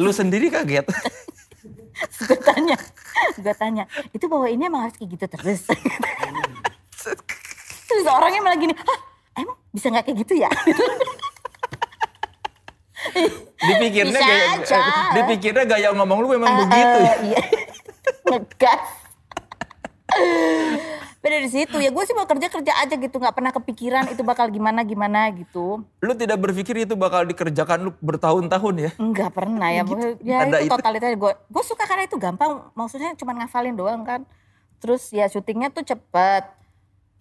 Lu 0.02 0.10
sendiri 0.10 0.50
kaget. 0.50 0.90
Gue 2.26 2.38
tanya, 2.42 2.78
gue 3.38 3.54
tanya, 3.56 3.84
itu 4.12 4.26
bawa 4.28 4.50
ini 4.50 4.66
emang 4.68 4.90
harus 4.90 4.98
kayak 4.98 5.10
gitu 5.16 5.26
terus. 5.32 5.62
terus 7.88 8.06
orangnya 8.10 8.42
malah 8.44 8.60
gini, 8.60 8.76
Hah, 8.76 9.00
emang 9.40 9.56
bisa 9.72 9.88
nggak 9.88 10.04
kayak 10.10 10.18
gitu 10.28 10.34
ya? 10.44 10.50
Dipikirnya 13.58 14.12
Bisa 14.12 14.26
gaya, 14.26 14.46
aja. 14.56 14.80
dipikirnya 15.14 15.64
gaya 15.64 15.90
ngomong 15.92 16.18
lu 16.20 16.28
memang 16.32 16.52
begitu 16.60 16.98
ya. 16.98 17.06
Eh, 17.06 17.18
Iya. 17.26 17.42
Ngegas. 18.26 18.84
Beda 21.18 21.38
di 21.40 21.50
situ 21.50 21.74
ya 21.76 21.90
gue 21.90 22.04
sih 22.04 22.14
mau 22.14 22.24
kerja 22.24 22.46
kerja 22.46 22.74
aja 22.78 22.94
gitu 22.94 23.16
nggak 23.16 23.34
pernah 23.34 23.50
kepikiran 23.50 24.06
itu 24.08 24.22
bakal 24.22 24.46
gimana 24.48 24.82
gimana 24.82 25.34
gitu 25.34 25.82
Lu 25.98 26.14
tidak 26.14 26.38
berpikir 26.38 26.78
itu 26.80 26.94
bakal 26.94 27.26
dikerjakan 27.26 27.82
lu 27.82 27.92
bertahun-tahun 28.00 28.76
ya? 28.80 28.92
nggak 28.96 29.32
pernah 29.32 29.70
ya 29.72 29.82
Gitu. 29.84 30.22
ya 30.22 30.46
Ada 30.46 30.62
itu 30.62 30.70
itu. 30.70 30.72
totalitas 30.72 31.10
gue 31.12 31.32
gue 31.34 31.64
suka 31.64 31.84
karena 31.84 32.06
itu 32.06 32.16
gampang 32.16 32.70
maksudnya 32.72 33.14
cuma 33.16 33.34
ngafalin 33.34 33.74
doang 33.74 34.06
kan 34.06 34.22
terus 34.78 35.10
ya 35.10 35.26
syutingnya 35.26 35.74
tuh 35.74 35.82
cepet 35.84 36.46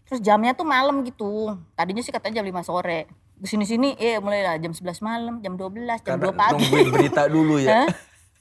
terus 0.04 0.20
jamnya 0.20 0.52
tuh 0.52 0.64
malam 0.64 1.00
gitu 1.00 1.56
tadinya 1.72 2.04
sih 2.04 2.12
katanya 2.12 2.38
jam 2.38 2.46
5 2.46 2.60
sore 2.62 3.08
sini 3.42 3.64
sini 3.66 3.88
eh 3.98 4.22
mulai 4.22 4.46
lah 4.46 4.54
jam 4.62 4.70
11 4.70 5.02
malam 5.02 5.34
jam 5.42 5.58
12 5.58 6.06
jam 6.06 6.22
2 6.22 6.30
pagi 6.30 6.62
nungguin 6.62 6.88
berita 6.94 7.22
dulu 7.26 7.58
ya. 7.58 7.86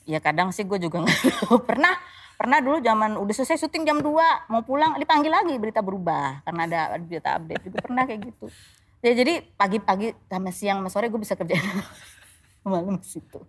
Ya 0.03 0.19
kadang 0.19 0.51
sih 0.51 0.67
gue 0.67 0.75
juga 0.83 0.99
nggak. 0.99 1.19
Pernah 1.69 1.95
pernah 2.35 2.59
dulu 2.59 2.83
zaman 2.83 3.15
udah 3.15 3.33
selesai 3.39 3.55
syuting 3.55 3.87
jam 3.87 3.97
2 4.03 4.51
mau 4.51 4.59
pulang 4.67 4.99
dipanggil 4.99 5.31
lagi 5.31 5.55
berita 5.55 5.79
berubah 5.79 6.43
karena 6.43 6.61
ada 6.67 6.81
berita 6.99 7.39
update 7.39 7.71
juga 7.71 7.79
pernah 7.79 8.03
kayak 8.03 8.19
gitu. 8.27 8.51
Ya 8.99 9.15
jadi 9.15 9.47
pagi-pagi 9.55 10.11
sama 10.27 10.51
siang 10.51 10.83
sama 10.83 10.89
sore 10.91 11.07
gue 11.07 11.21
bisa 11.23 11.39
kerjain 11.39 11.63
malam 12.67 12.99
situ. 12.99 13.47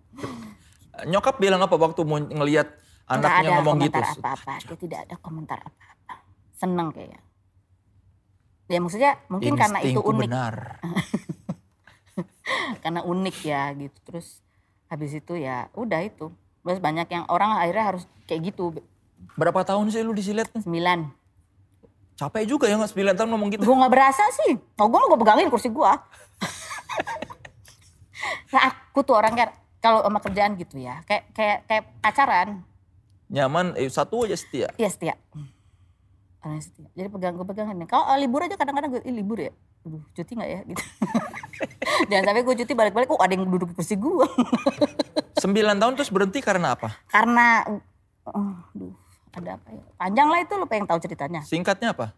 Nyokap 1.03 1.43
bilang 1.43 1.59
apa 1.59 1.75
waktu 1.75 2.07
mau 2.07 2.23
ngelihat 2.23 2.71
anaknya 3.11 3.35
ada 3.35 3.51
ngomong 3.59 3.77
gitu? 3.83 3.99
apa-apa. 3.99 4.53
Dia 4.63 4.77
tidak 4.79 4.99
ada 5.11 5.15
komentar 5.19 5.59
apa-apa. 5.59 6.15
Seneng 6.55 6.87
kayaknya. 6.95 7.19
Ya 8.71 8.79
maksudnya 8.81 9.11
mungkin 9.27 9.53
karena 9.59 9.79
itu 9.83 9.99
unik. 9.99 10.23
benar. 10.25 10.55
Karena 12.83 13.01
unik 13.01 13.37
ya 13.45 13.73
gitu. 13.75 13.97
Terus 14.05 14.41
habis 14.89 15.11
itu 15.13 15.33
ya 15.35 15.69
udah 15.73 16.01
itu. 16.05 16.31
Terus 16.65 16.79
banyak 16.81 17.07
yang 17.09 17.25
orang 17.29 17.57
akhirnya 17.57 17.85
harus 17.95 18.03
kayak 18.25 18.53
gitu. 18.53 18.73
Berapa 19.37 19.65
tahun 19.65 19.89
sih 19.93 20.01
lu 20.01 20.13
disilet? 20.13 20.49
Sembilan. 20.53 21.09
Capek 22.15 22.47
juga 22.47 22.71
ya 22.71 22.79
nggak 22.79 22.95
9 22.95 23.11
tahun 23.19 23.29
ngomong 23.35 23.49
gitu. 23.51 23.67
Gue 23.67 23.75
gak 23.75 23.91
berasa 23.91 24.23
sih. 24.43 24.55
Oh 24.79 24.87
gue 24.87 24.99
mau 24.99 25.09
gue 25.11 25.19
pegangin 25.19 25.51
kursi 25.51 25.67
gue. 25.67 25.91
nah 28.55 28.61
aku 28.71 29.03
tuh 29.03 29.19
orang 29.19 29.35
kayak 29.35 29.51
kalau 29.83 29.99
sama 29.99 30.23
kerjaan 30.23 30.55
gitu 30.55 30.79
ya. 30.79 31.03
Kayak 31.03 31.23
kayak 31.35 31.57
kayak 31.67 31.83
pacaran. 31.99 32.63
Nyaman, 33.27 33.75
eh, 33.75 33.91
satu 33.91 34.23
aja 34.23 34.37
setia. 34.39 34.71
Iya 34.79 34.89
setia. 34.89 35.15
Orang 36.45 36.61
setia. 36.61 36.85
Jadi 36.93 37.09
pegang 37.09 37.33
gue 37.33 37.47
pegangin 37.49 37.75
nih. 37.81 37.89
Kalau 37.89 38.05
eh, 38.05 38.17
libur 38.21 38.45
aja 38.45 38.53
kadang-kadang 38.53 38.93
gue, 38.93 39.01
"Ih, 39.01 39.15
libur 39.17 39.41
ya. 39.41 39.49
Aduh, 39.81 40.01
cuti 40.13 40.31
gak 40.37 40.49
ya 40.49 40.59
gitu. 40.69 40.83
Jangan 42.13 42.23
sampai 42.29 42.43
gue 42.45 42.55
cuti 42.61 42.73
balik-balik, 42.77 43.07
kok 43.09 43.17
ada 43.17 43.33
yang 43.33 43.49
duduk 43.49 43.73
di 43.73 43.75
kursi 43.77 43.97
gue. 43.97 44.27
9 45.41 45.81
tahun 45.81 45.93
terus 45.97 46.13
berhenti 46.13 46.41
karena 46.45 46.77
apa? 46.77 46.93
Karena, 47.09 47.65
oh, 48.29 48.53
aduh, 48.73 48.93
ada 49.33 49.57
apa 49.57 49.67
ya. 49.73 49.83
Panjang 49.97 50.27
lah 50.29 50.39
itu 50.41 50.53
lo 50.57 50.65
pengen 50.69 50.85
tahu 50.85 51.01
ceritanya. 51.01 51.41
Singkatnya 51.41 51.97
apa? 51.97 52.13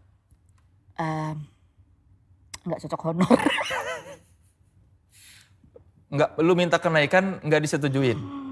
Nggak 2.67 2.79
cocok 2.83 3.01
honor. 3.07 3.31
Nggak, 6.07 6.29
lu 6.39 6.55
minta 6.55 6.79
kenaikan 6.79 7.43
nggak 7.43 7.67
disetujuin. 7.67 8.46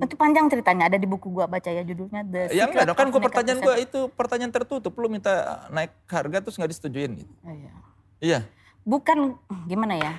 Itu 0.00 0.14
panjang 0.16 0.46
ceritanya, 0.48 0.88
ada 0.88 0.96
di 0.96 1.04
buku 1.04 1.28
gua 1.28 1.44
baca 1.44 1.68
ya 1.68 1.84
judulnya 1.84 2.24
The 2.24 2.56
Ya 2.56 2.64
enggak 2.66 2.88
dong, 2.88 2.96
kan 2.96 3.06
gua 3.12 3.20
pertanyaan 3.20 3.58
gua 3.60 3.76
itu 3.76 4.08
pertanyaan 4.16 4.52
tertutup. 4.52 4.92
Lu 4.96 5.12
minta 5.12 5.66
naik 5.68 5.92
harga 6.08 6.40
terus 6.40 6.56
nggak 6.56 6.70
disetujuin 6.72 7.10
gitu. 7.20 7.32
Oh, 7.44 7.52
iya. 7.52 7.72
Iya. 8.20 8.38
Bukan 8.84 9.36
gimana 9.68 9.96
ya? 9.96 10.12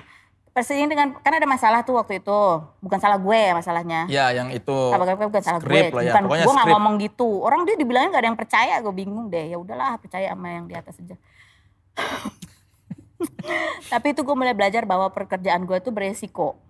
Persini 0.52 0.84
dengan 0.84 1.16
kan 1.16 1.32
ada 1.32 1.48
masalah 1.48 1.80
tuh 1.80 1.96
waktu 1.96 2.20
itu, 2.20 2.40
bukan 2.84 3.00
salah 3.00 3.16
gue 3.16 3.38
ya 3.40 3.56
masalahnya. 3.56 4.00
Ya 4.12 4.28
yang 4.36 4.52
itu 4.52 4.76
Apa 4.92 5.16
bukan 5.16 5.40
salah 5.40 5.64
gue, 5.64 5.88
lah 5.88 6.04
ya, 6.04 6.12
bukan 6.12 6.22
pokoknya 6.28 6.44
gue 6.44 6.54
nggak 6.60 6.72
ngomong 6.76 6.94
gitu. 7.00 7.28
Orang 7.40 7.64
dia 7.64 7.72
dibilangin 7.72 8.12
gak 8.12 8.20
ada 8.20 8.28
yang 8.28 8.36
percaya, 8.36 8.74
gue 8.84 8.92
bingung 8.92 9.32
deh. 9.32 9.48
Ya 9.48 9.56
udahlah 9.56 9.96
percaya 9.96 10.28
sama 10.28 10.52
yang 10.52 10.68
di 10.68 10.76
atas 10.76 11.00
aja. 11.00 11.16
Tapi 13.96 14.06
itu 14.12 14.20
gue 14.20 14.36
mulai 14.36 14.52
belajar 14.52 14.84
bahwa 14.84 15.08
pekerjaan 15.08 15.64
gue 15.64 15.76
itu 15.80 15.88
beresiko. 15.88 16.60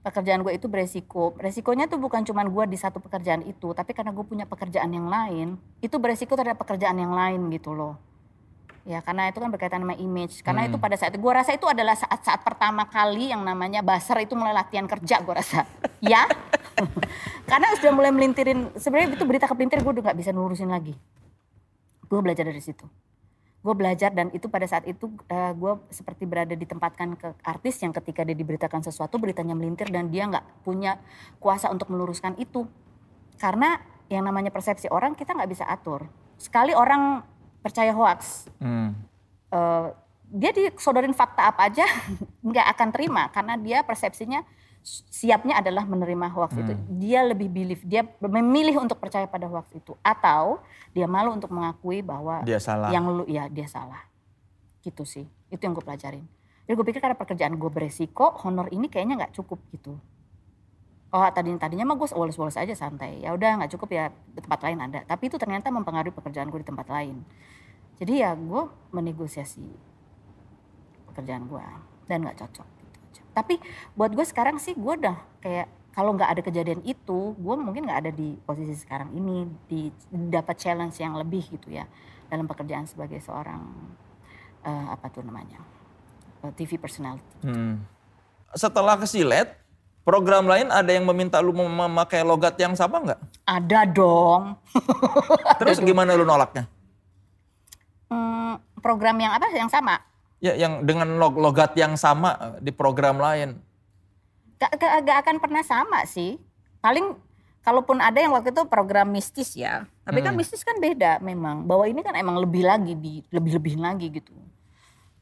Pekerjaan 0.00 0.40
gue 0.40 0.56
itu 0.56 0.64
beresiko. 0.64 1.36
Resikonya 1.36 1.84
tuh 1.84 2.00
bukan 2.00 2.24
cuman 2.24 2.48
gue 2.48 2.64
di 2.72 2.78
satu 2.80 3.04
pekerjaan 3.04 3.44
itu, 3.44 3.76
tapi 3.76 3.92
karena 3.92 4.16
gue 4.16 4.24
punya 4.24 4.48
pekerjaan 4.48 4.88
yang 4.88 5.12
lain, 5.12 5.60
itu 5.84 5.92
beresiko 6.00 6.32
terhadap 6.40 6.56
pekerjaan 6.56 6.96
yang 6.96 7.12
lain 7.12 7.52
gitu 7.52 7.76
loh. 7.76 8.00
Ya 8.88 9.04
karena 9.04 9.28
itu 9.28 9.36
kan 9.36 9.52
berkaitan 9.52 9.84
sama 9.84 9.92
image. 10.00 10.40
Karena 10.40 10.64
itu 10.64 10.80
Hmm. 10.80 10.84
pada 10.88 10.96
saat 10.96 11.12
itu 11.12 11.20
gue 11.20 11.32
rasa 11.36 11.52
itu 11.52 11.68
adalah 11.68 11.92
saat-saat 11.92 12.40
pertama 12.40 12.88
kali 12.88 13.28
yang 13.28 13.44
namanya 13.44 13.84
basar 13.84 14.24
itu 14.24 14.32
mulai 14.32 14.56
latihan 14.56 14.88
kerja 14.88 15.20
gue 15.20 15.34
rasa. 15.36 15.68
ya. 16.00 16.24
karena 17.50 17.76
sudah 17.76 17.92
mulai 17.92 18.08
melintirin, 18.08 18.72
sebenarnya 18.80 19.20
itu 19.20 19.24
berita 19.28 19.44
kepelintir 19.44 19.84
gue 19.84 19.92
udah 20.00 20.04
gak 20.10 20.16
bisa 20.16 20.32
nurusin 20.32 20.72
lagi. 20.72 20.96
Gue 22.08 22.24
belajar 22.24 22.48
dari 22.48 22.58
situ. 22.64 22.88
Gue 23.60 23.74
belajar 23.76 24.08
dan 24.16 24.32
itu 24.32 24.48
pada 24.48 24.64
saat 24.64 24.88
itu 24.88 25.12
gue 25.28 25.72
seperti 25.92 26.24
berada 26.24 26.56
ditempatkan 26.56 27.12
ke 27.20 27.28
artis 27.44 27.76
yang 27.84 27.92
ketika 27.92 28.24
dia 28.24 28.32
diberitakan 28.32 28.80
sesuatu 28.80 29.20
beritanya 29.20 29.52
melintir 29.52 29.92
dan 29.92 30.08
dia 30.08 30.24
nggak 30.24 30.64
punya 30.64 30.96
kuasa 31.36 31.68
untuk 31.68 31.92
meluruskan 31.92 32.40
itu. 32.40 32.64
Karena 33.36 33.76
yang 34.08 34.24
namanya 34.24 34.48
persepsi 34.48 34.88
orang 34.88 35.12
kita 35.12 35.36
nggak 35.36 35.50
bisa 35.52 35.68
atur. 35.68 36.08
Sekali 36.40 36.72
orang 36.72 37.20
percaya 37.60 37.92
hoax, 37.92 38.48
Hmm. 38.64 38.96
eh, 39.52 39.88
dia 40.30 40.50
disodorin 40.54 41.12
fakta 41.12 41.50
apa 41.52 41.68
aja 41.68 41.84
nggak 42.48 42.66
akan 42.78 42.88
terima 42.94 43.28
karena 43.34 43.58
dia 43.58 43.82
persepsinya 43.82 44.46
siapnya 44.82 45.60
adalah 45.60 45.84
menerima 45.84 46.26
hoax 46.32 46.56
itu. 46.56 46.72
Dia 46.96 47.20
lebih 47.24 47.52
believe, 47.52 47.82
dia 47.84 48.02
memilih 48.24 48.80
untuk 48.80 48.96
percaya 48.96 49.28
pada 49.28 49.46
hoax 49.46 49.76
itu 49.76 49.92
atau 50.00 50.60
dia 50.96 51.04
malu 51.04 51.36
untuk 51.36 51.52
mengakui 51.52 52.00
bahwa 52.00 52.40
Dia 52.42 52.56
salah. 52.58 52.88
yang 52.88 53.04
lu 53.06 53.24
ya 53.28 53.46
dia 53.52 53.68
salah. 53.68 54.08
Gitu 54.80 55.04
sih. 55.04 55.28
Itu 55.52 55.60
yang 55.60 55.76
gue 55.76 55.84
pelajarin. 55.84 56.24
Jadi 56.64 56.74
gue 56.78 56.86
pikir 56.86 57.00
karena 57.02 57.18
pekerjaan 57.18 57.54
gue 57.58 57.70
beresiko, 57.70 58.32
honor 58.46 58.70
ini 58.72 58.88
kayaknya 58.88 59.26
nggak 59.26 59.34
cukup 59.36 59.60
gitu. 59.74 59.98
Oh 61.10 61.26
tadi 61.34 61.50
tadinya 61.58 61.82
mah 61.90 61.98
gue 61.98 62.08
woles-woles 62.14 62.54
aja 62.54 62.72
santai. 62.72 63.20
Ya 63.20 63.34
udah 63.34 63.60
nggak 63.60 63.74
cukup 63.74 63.90
ya 63.90 64.14
di 64.30 64.40
tempat 64.40 64.62
lain 64.62 64.78
ada. 64.78 65.02
Tapi 65.04 65.26
itu 65.26 65.36
ternyata 65.36 65.68
mempengaruhi 65.74 66.14
pekerjaan 66.14 66.48
gue 66.48 66.62
di 66.62 66.68
tempat 66.70 66.86
lain. 66.86 67.20
Jadi 67.98 68.22
ya 68.24 68.32
gue 68.32 68.62
menegosiasi 68.94 69.66
pekerjaan 71.10 71.50
gue 71.50 71.64
dan 72.06 72.22
nggak 72.24 72.38
cocok. 72.38 72.79
Tapi 73.40 73.56
buat 73.96 74.12
gue 74.12 74.26
sekarang 74.28 74.60
sih 74.60 74.76
gue 74.76 74.94
udah 75.00 75.16
kayak 75.40 75.80
kalau 75.96 76.12
nggak 76.14 76.30
ada 76.36 76.42
kejadian 76.44 76.84
itu, 76.84 77.34
gue 77.34 77.54
mungkin 77.56 77.88
nggak 77.88 78.00
ada 78.06 78.12
di 78.12 78.36
posisi 78.44 78.76
sekarang 78.78 79.10
ini, 79.16 79.48
di 79.66 79.90
dapat 80.12 80.60
challenge 80.60 81.00
yang 81.00 81.16
lebih 81.18 81.42
gitu 81.48 81.72
ya 81.72 81.88
dalam 82.28 82.46
pekerjaan 82.46 82.86
sebagai 82.86 83.18
seorang 83.18 83.64
eh, 84.62 84.86
apa 84.92 85.08
tuh 85.10 85.24
namanya 85.24 85.58
eh, 86.46 86.52
TV 86.54 86.76
personality. 86.78 87.42
Hmm. 87.42 87.82
Setelah 88.54 89.00
kesilet, 89.00 89.56
program 90.06 90.46
lain 90.46 90.70
ada 90.70 90.90
yang 90.90 91.02
meminta 91.08 91.42
lu 91.42 91.50
mem- 91.50 91.90
memakai 91.90 92.22
logat 92.22 92.54
yang 92.60 92.76
sama 92.78 93.02
nggak? 93.02 93.20
Ada 93.48 93.80
dong. 93.90 94.58
Terus 95.58 95.82
gimana 95.88 96.14
lu 96.14 96.22
nolaknya? 96.22 96.70
Hmm, 98.10 98.62
program 98.78 99.18
yang 99.18 99.34
apa 99.34 99.50
yang 99.54 99.70
sama? 99.70 99.98
Ya 100.40 100.56
yang 100.56 100.88
dengan 100.88 101.20
log- 101.20 101.36
logat 101.36 101.76
yang 101.76 101.94
sama 101.94 102.32
eh, 102.34 102.64
di 102.64 102.72
program 102.72 103.20
lain. 103.20 103.60
Gak, 104.56 104.72
gak, 104.76 104.92
gak 105.04 105.18
akan 105.24 105.36
pernah 105.36 105.60
sama 105.60 106.04
sih. 106.04 106.40
Paling 106.80 107.12
kalaupun 107.60 108.00
ada 108.00 108.16
yang 108.16 108.32
waktu 108.32 108.52
itu 108.52 108.64
program 108.64 109.12
mistis 109.12 109.52
ya. 109.52 109.84
Tapi 110.04 110.24
kan 110.24 110.32
Hmm. 110.32 110.40
mistis 110.40 110.64
kan 110.64 110.80
beda 110.80 111.20
memang. 111.20 111.68
Bahwa 111.68 111.84
ini 111.84 112.00
kan 112.00 112.16
emang 112.16 112.40
lebih 112.40 112.64
lagi 112.64 112.96
di 112.96 113.20
lebih-lebihin 113.28 113.84
lagi 113.84 114.08
gitu. 114.10 114.32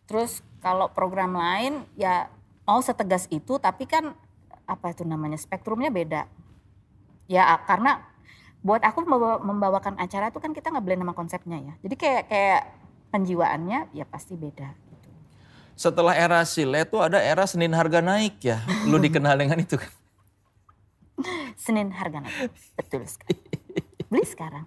Terus 0.07 0.39
kalau 0.59 0.87
program 0.89 1.35
lain 1.35 1.83
ya 1.95 2.31
mau 2.63 2.79
setegas 2.79 3.27
itu 3.29 3.59
tapi 3.59 3.85
kan 3.85 4.15
apa 4.65 4.95
itu 4.95 5.03
namanya 5.03 5.35
spektrumnya 5.35 5.91
beda. 5.91 6.31
Ya 7.27 7.59
karena 7.67 8.07
buat 8.59 8.83
aku 8.83 9.03
membawa- 9.03 9.43
membawakan 9.43 9.99
acara 9.99 10.31
itu 10.31 10.39
kan 10.39 10.51
kita 10.51 10.71
nggak 10.71 10.83
blend 10.83 11.03
sama 11.03 11.15
konsepnya 11.15 11.59
ya. 11.59 11.75
Jadi 11.83 11.95
kayak 11.95 12.23
kayak 12.27 12.63
penjiwaannya 13.11 13.93
ya 13.93 14.05
pasti 14.05 14.35
beda. 14.35 14.75
Setelah 15.79 16.11
era 16.19 16.43
silet 16.43 16.91
tuh 16.91 16.99
ada 16.99 17.23
era 17.23 17.47
Senin 17.47 17.71
harga 17.71 18.03
naik 18.03 18.43
ya. 18.43 18.59
Lu 18.91 18.99
dikenal 18.99 19.39
dengan 19.39 19.63
itu 19.63 19.79
kan. 19.79 19.93
Senin 21.65 21.95
harga 21.95 22.19
naik. 22.19 22.51
Betul 22.75 23.07
sekali. 23.07 23.39
Beli 24.11 24.27
sekarang. 24.27 24.67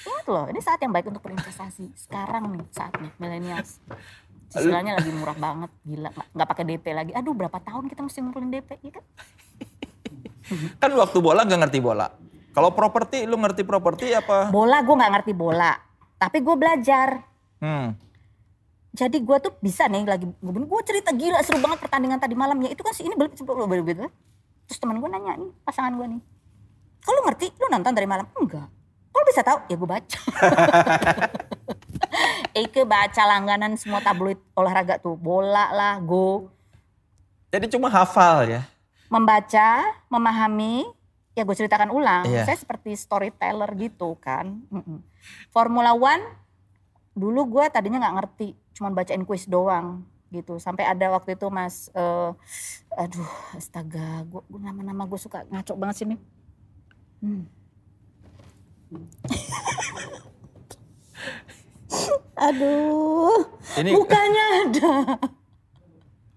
Ingat 0.00 0.26
loh, 0.26 0.50
ini 0.50 0.58
saat 0.58 0.82
yang 0.82 0.90
baik 0.90 1.06
untuk 1.06 1.22
berinvestasi. 1.22 1.94
Sekarang 1.94 2.50
nih 2.50 2.66
saatnya, 2.74 3.14
millennials. 3.22 3.78
Cicilannya 4.50 4.98
lagi 4.98 5.10
murah 5.14 5.38
banget, 5.38 5.70
gila. 5.86 6.10
Nggak, 6.10 6.26
nggak 6.34 6.48
pakai 6.50 6.64
DP 6.66 6.86
lagi. 6.98 7.12
Aduh 7.14 7.34
berapa 7.36 7.58
tahun 7.62 7.86
kita 7.86 8.00
mesti 8.02 8.18
ngumpulin 8.18 8.50
DP, 8.50 8.70
ya 8.82 8.90
kan? 8.98 9.04
Kan 10.82 10.90
waktu 10.98 11.18
bola 11.22 11.46
gak 11.46 11.62
ngerti 11.62 11.78
bola. 11.78 12.10
Kalau 12.50 12.74
properti, 12.74 13.22
lu 13.22 13.38
ngerti 13.38 13.62
properti 13.62 14.10
apa? 14.10 14.50
Bola 14.50 14.82
gue 14.82 14.94
nggak 14.98 15.12
ngerti 15.14 15.32
bola, 15.38 15.78
tapi 16.18 16.42
gue 16.42 16.56
belajar. 16.58 17.22
Hmm. 17.62 17.94
Jadi 18.90 19.22
gue 19.22 19.36
tuh 19.38 19.52
bisa 19.62 19.86
nih 19.86 20.02
lagi 20.02 20.26
gue 20.26 20.80
cerita 20.82 21.14
gila 21.14 21.38
seru 21.46 21.62
banget 21.62 21.78
pertandingan 21.78 22.18
tadi 22.18 22.34
malamnya 22.34 22.74
itu 22.74 22.82
kan 22.82 22.90
si 22.90 23.06
ini 23.06 23.14
beli 23.14 23.30
beli 23.30 24.10
terus 24.66 24.78
teman 24.78 24.98
gue 24.98 25.08
nanya 25.10 25.38
nih 25.38 25.50
pasangan 25.62 25.94
gue 25.94 26.06
nih. 26.18 26.20
Kalau 27.00 27.20
ngerti? 27.26 27.46
Lu 27.58 27.66
nonton 27.70 27.92
dari 27.94 28.06
malam? 28.06 28.26
Enggak. 28.36 28.68
Kalau 29.10 29.24
bisa 29.26 29.40
tahu? 29.42 29.58
Ya 29.66 29.74
gue 29.78 29.88
baca. 29.88 30.20
Eke 32.60 32.82
baca 32.82 33.22
langganan 33.26 33.78
semua 33.78 34.02
tabloid 34.02 34.38
olahraga 34.54 34.98
tuh. 34.98 35.14
Bola 35.14 35.70
lah 35.70 35.98
go. 36.02 36.50
Jadi 37.50 37.66
cuma 37.66 37.90
hafal 37.90 38.46
ya? 38.46 38.62
membaca 39.10 39.90
memahami 40.06 40.86
ya 41.34 41.42
gue 41.42 41.56
ceritakan 41.58 41.90
ulang. 41.90 42.24
Iya. 42.30 42.46
saya 42.46 42.56
seperti 42.56 42.94
storyteller 42.94 43.68
gitu 43.76 44.14
kan. 44.22 44.62
Formula 45.50 45.92
One 45.92 46.22
dulu 47.20 47.40
gue 47.50 47.64
tadinya 47.68 48.00
nggak 48.00 48.16
ngerti 48.16 48.48
cuman 48.72 48.96
bacain 48.96 49.20
kuis 49.22 49.44
doang 49.44 50.08
gitu. 50.30 50.56
Sampai 50.56 50.86
ada 50.86 51.12
waktu 51.12 51.36
itu 51.36 51.46
mas 51.52 51.92
eh, 51.92 52.30
aduh 52.96 53.28
astaga 53.52 54.24
gue 54.24 54.40
nama-nama 54.56 55.04
gue 55.04 55.20
suka 55.20 55.44
ngaco 55.46 55.76
banget 55.76 55.96
sini 56.00 56.16
Hmm. 57.20 57.44
aduh 62.40 63.44
Ini 63.76 63.92
mukanya 63.92 64.44
ada. 64.64 64.94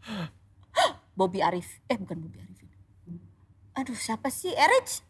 Bobby 1.17 1.39
Arif. 1.39 1.79
Eh 1.87 1.95
bukan 1.95 2.19
Bobby 2.19 2.43
Arif 2.43 2.53
aduh 3.73 3.97
siapa 3.97 4.29
sih 4.29 4.53
Erich? 4.53 5.01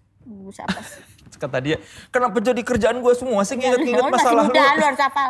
Siapa 0.55 0.79
sih? 0.79 1.03
Kata 1.43 1.59
dia, 1.59 1.75
kenapa 2.07 2.39
jadi 2.39 2.63
kerjaan 2.63 3.03
gue 3.03 3.11
semua 3.11 3.43
sih? 3.43 3.59
Nginget-nginget 3.59 3.99
Lu 3.99 4.07
masih 4.15 4.23
masalah 4.23 4.43
muda, 4.47 4.55
lu? 4.63 4.79
lu 4.79 4.85
harus 4.87 5.01
hafal. 5.03 5.29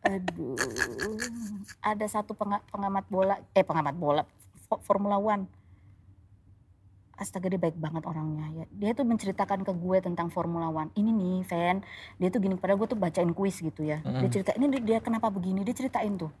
Aduh, 0.00 0.56
ada 1.78 2.06
satu 2.08 2.32
penga- 2.32 2.64
pengamat 2.72 3.04
bola, 3.06 3.36
eh 3.52 3.62
pengamat 3.62 3.94
bola, 3.94 4.22
Fo- 4.66 4.80
Formula 4.82 5.16
One. 5.16 5.44
Astaga 7.14 7.52
dia 7.52 7.60
baik 7.60 7.76
banget 7.76 8.08
orangnya 8.08 8.48
ya. 8.50 8.64
Dia 8.72 8.90
tuh 8.96 9.04
menceritakan 9.04 9.60
ke 9.60 9.72
gue 9.76 9.98
tentang 10.00 10.32
Formula 10.32 10.72
One. 10.72 10.88
Ini 10.96 11.12
nih, 11.12 11.38
fan, 11.44 11.84
dia 12.16 12.32
tuh 12.32 12.40
gini, 12.40 12.56
padahal 12.56 12.80
gue 12.80 12.88
tuh 12.88 12.96
bacain 12.96 13.28
kuis 13.30 13.60
gitu 13.60 13.84
ya. 13.84 14.00
Dia 14.24 14.28
cerita, 14.32 14.50
ini 14.56 14.80
dia 14.80 14.98
kenapa 14.98 15.28
begini, 15.28 15.60
dia 15.60 15.76
ceritain 15.76 16.16
tuh. 16.16 16.32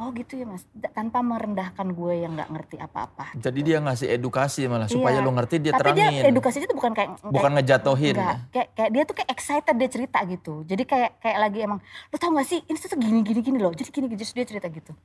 Oh 0.00 0.16
gitu 0.16 0.32
ya 0.32 0.48
mas, 0.48 0.64
tanpa 0.96 1.20
merendahkan 1.20 1.84
gue 1.92 2.24
yang 2.24 2.32
nggak 2.32 2.48
ngerti 2.48 2.76
apa-apa. 2.80 3.36
Jadi 3.36 3.60
dia 3.60 3.84
ngasih 3.84 4.08
edukasi 4.08 4.64
malah 4.64 4.88
supaya 4.88 5.20
Iya. 5.20 5.26
lu 5.28 5.36
ngerti 5.36 5.60
dia 5.60 5.76
Tapi 5.76 5.92
terangin. 5.92 6.24
dia 6.24 6.32
edukasinya 6.32 6.64
tuh 6.64 6.78
bukan 6.80 6.92
kayak 6.96 7.08
Bukan 7.20 7.50
ngejatohin. 7.60 8.16
Enggak, 8.16 8.38
kayak, 8.48 8.68
kayak 8.72 8.90
dia 8.96 9.02
tuh 9.04 9.14
kayak 9.20 9.28
excited 9.28 9.74
dia 9.76 9.88
cerita 9.92 10.18
gitu. 10.24 10.64
Jadi 10.64 10.82
kayak 10.88 11.20
kayak 11.20 11.36
lagi 11.36 11.58
emang, 11.60 11.84
lu 11.84 12.16
tau 12.16 12.32
gak 12.32 12.48
sih 12.48 12.64
ini 12.64 12.76
tuh 12.80 12.96
gini 12.96 13.20
gini 13.20 13.40
gini 13.44 13.58
loh. 13.60 13.76
Jadi 13.76 13.92
gini 13.92 14.08
gini 14.08 14.16
terus 14.24 14.32
dia 14.32 14.48
cerita 14.48 14.72
gitu. 14.72 14.96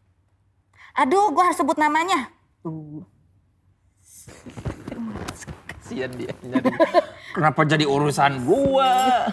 Aduh, 0.95 1.27
gua 1.35 1.51
harus 1.51 1.59
sebut 1.59 1.75
namanya. 1.75 2.31
Tuh. 2.63 3.03
Kasian 5.67 6.11
dia. 6.15 6.31
Kenapa 7.35 7.67
jadi 7.67 7.83
urusan 7.83 8.47
gua? 8.47 9.27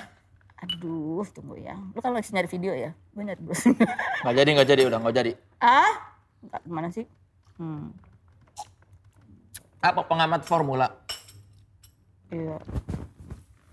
Aduh, 0.62 1.26
tunggu 1.28 1.58
ya. 1.58 1.74
Lu 1.74 1.98
kan 1.98 2.14
lagi 2.14 2.30
nyari 2.30 2.46
video 2.46 2.72
ya? 2.72 2.94
Gue 3.10 3.22
nyari. 3.26 3.42
Nggak 4.22 4.34
jadi, 4.36 4.48
nggak 4.54 4.68
jadi, 4.68 4.82
udah 4.86 4.98
nggak 4.98 5.16
jadi. 5.16 5.32
ah? 5.58 5.92
Nggak, 6.42 6.60
Gimana 6.64 6.88
sih? 6.90 7.06
Hmm, 7.58 7.90
Apa 9.78 10.02
pengamat 10.02 10.42
formula? 10.42 10.88
iya. 12.30 12.56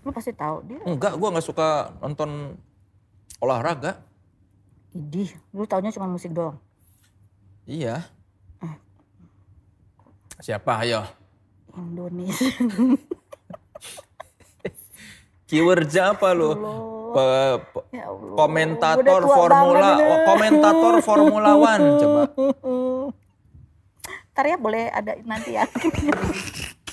Lu 0.02 0.10
pasti 0.10 0.32
tahu 0.32 0.60
dia. 0.66 0.80
Enggak, 0.84 1.16
gua 1.16 1.28
nggak 1.30 1.46
suka 1.46 1.68
nonton 1.98 2.54
olahraga. 3.38 4.02
Idih, 4.90 5.30
lu 5.50 5.64
taunya 5.64 5.88
cuma 5.90 6.06
musik 6.06 6.34
doang. 6.34 6.58
Iya. 7.64 8.04
Siapa? 10.40 10.82
Ayo. 10.82 11.04
Indonesia. 11.76 12.48
Keyword 15.50 15.90
apa 15.98 16.30
lu? 16.30 16.54
Pe- 17.10 17.58
pe- 17.58 17.86
ya 17.90 18.06
Allah. 18.06 18.38
Komentator 18.38 19.22
formula, 19.26 19.88
ini. 19.98 20.22
komentator 20.22 20.94
Formula 21.02 21.50
One 21.58 21.86
coba. 21.98 22.22
Ntar 24.30 24.44
ya 24.46 24.56
boleh 24.62 24.86
ada 24.94 25.18
nanti 25.26 25.58
ya. 25.58 25.66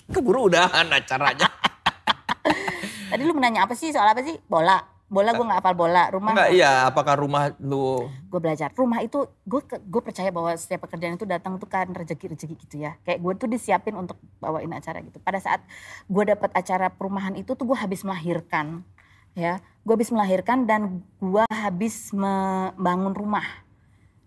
Keburu 0.10 0.50
udahan 0.50 0.90
acaranya. 0.90 1.46
Tadi 3.14 3.22
lu 3.30 3.38
menanya 3.38 3.70
apa 3.70 3.78
sih 3.78 3.94
soal 3.94 4.10
apa 4.10 4.26
sih? 4.26 4.42
Bola. 4.50 4.97
Bola 5.08 5.32
gue 5.32 5.46
nggak 5.48 5.60
hafal 5.64 5.76
bola. 5.76 6.04
Rumah 6.12 6.32
Enggak, 6.36 6.52
iya. 6.52 6.72
Apakah 6.92 7.16
rumah 7.16 7.56
lu 7.64 8.12
gue 8.28 8.40
belajar. 8.44 8.76
Rumah 8.76 9.00
itu 9.08 9.24
gue 9.48 9.62
gue 9.64 10.02
percaya 10.04 10.28
bahwa 10.36 10.52
setiap 10.60 10.84
pekerjaan 10.84 11.16
itu 11.16 11.24
datang 11.24 11.56
tuh 11.56 11.68
kan 11.72 11.88
rezeki-rezeki 11.88 12.56
gitu 12.68 12.76
ya. 12.84 13.00
Kayak 13.08 13.24
gue 13.24 13.34
tuh 13.40 13.48
disiapin 13.48 13.96
untuk 13.96 14.20
bawain 14.44 14.68
acara 14.76 15.00
gitu. 15.00 15.24
Pada 15.24 15.40
saat 15.40 15.64
gue 16.12 16.24
dapat 16.28 16.52
acara 16.52 16.92
perumahan 16.92 17.40
itu 17.40 17.56
tuh 17.56 17.64
gue 17.64 17.78
habis 17.80 18.04
melahirkan 18.04 18.84
ya. 19.32 19.64
Gue 19.88 19.96
habis 19.96 20.12
melahirkan 20.12 20.68
dan 20.68 21.08
gue 21.24 21.44
habis 21.48 22.12
membangun 22.12 23.16
rumah. 23.16 23.48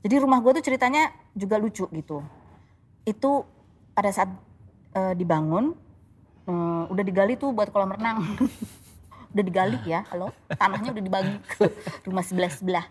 Jadi 0.00 0.16
rumah 0.16 0.40
gue 0.40 0.56
tuh 0.56 0.64
ceritanya 0.64 1.12
juga 1.36 1.60
lucu 1.60 1.84
gitu. 1.92 2.24
Itu 3.04 3.44
pada 3.92 4.08
saat 4.08 4.32
eh, 4.96 5.12
dibangun 5.12 5.76
eh, 6.48 6.82
udah 6.88 7.04
digali 7.04 7.36
tuh 7.36 7.52
buat 7.52 7.68
kolam 7.68 7.92
renang. 7.92 8.24
udah 9.30 9.44
digali 9.46 9.78
ya, 9.86 10.02
halo, 10.10 10.34
tanahnya 10.50 10.90
udah 10.90 11.04
dibagi 11.04 11.36
ke 11.46 11.70
rumah 12.06 12.24
sebelah 12.26 12.50
sebelah. 12.50 12.86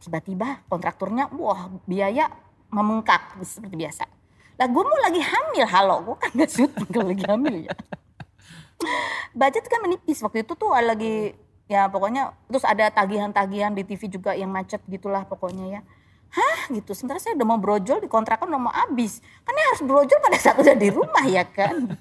Tiba-tiba 0.00 0.64
kontraktornya, 0.70 1.28
wah 1.34 1.68
biaya 1.84 2.30
memengkak 2.70 3.36
seperti 3.42 3.76
biasa. 3.76 4.04
Lah 4.56 4.66
gue 4.68 4.82
mau 4.84 4.98
lagi 5.02 5.20
hamil, 5.20 5.66
halo, 5.66 5.96
gue 6.06 6.16
kan 6.20 6.30
gak 6.36 6.50
syuting 6.52 6.88
kalau 6.88 7.06
lagi 7.10 7.24
hamil 7.26 7.54
ya. 7.66 7.74
Budget 9.36 9.64
kan 9.68 9.80
menipis 9.84 10.24
waktu 10.24 10.46
itu 10.46 10.52
tuh 10.56 10.72
lagi 10.72 11.36
ya 11.70 11.86
pokoknya 11.86 12.34
terus 12.50 12.64
ada 12.66 12.88
tagihan-tagihan 12.90 13.70
di 13.70 13.86
TV 13.86 14.10
juga 14.10 14.34
yang 14.34 14.50
macet 14.50 14.80
gitulah 14.88 15.26
pokoknya 15.28 15.78
ya. 15.78 15.80
Hah 16.30 16.70
gitu, 16.70 16.94
sementara 16.94 17.18
saya 17.18 17.34
udah 17.34 17.46
mau 17.46 17.58
brojol 17.58 17.98
di 17.98 18.08
kontrakan 18.08 18.54
udah 18.54 18.62
mau 18.62 18.74
habis. 18.74 19.18
Kan 19.42 19.52
ya 19.58 19.64
harus 19.74 19.82
brojol 19.82 20.18
pada 20.22 20.38
saat 20.38 20.56
udah 20.62 20.76
di 20.78 20.88
rumah 20.88 21.24
ya 21.26 21.42
kan. 21.42 21.98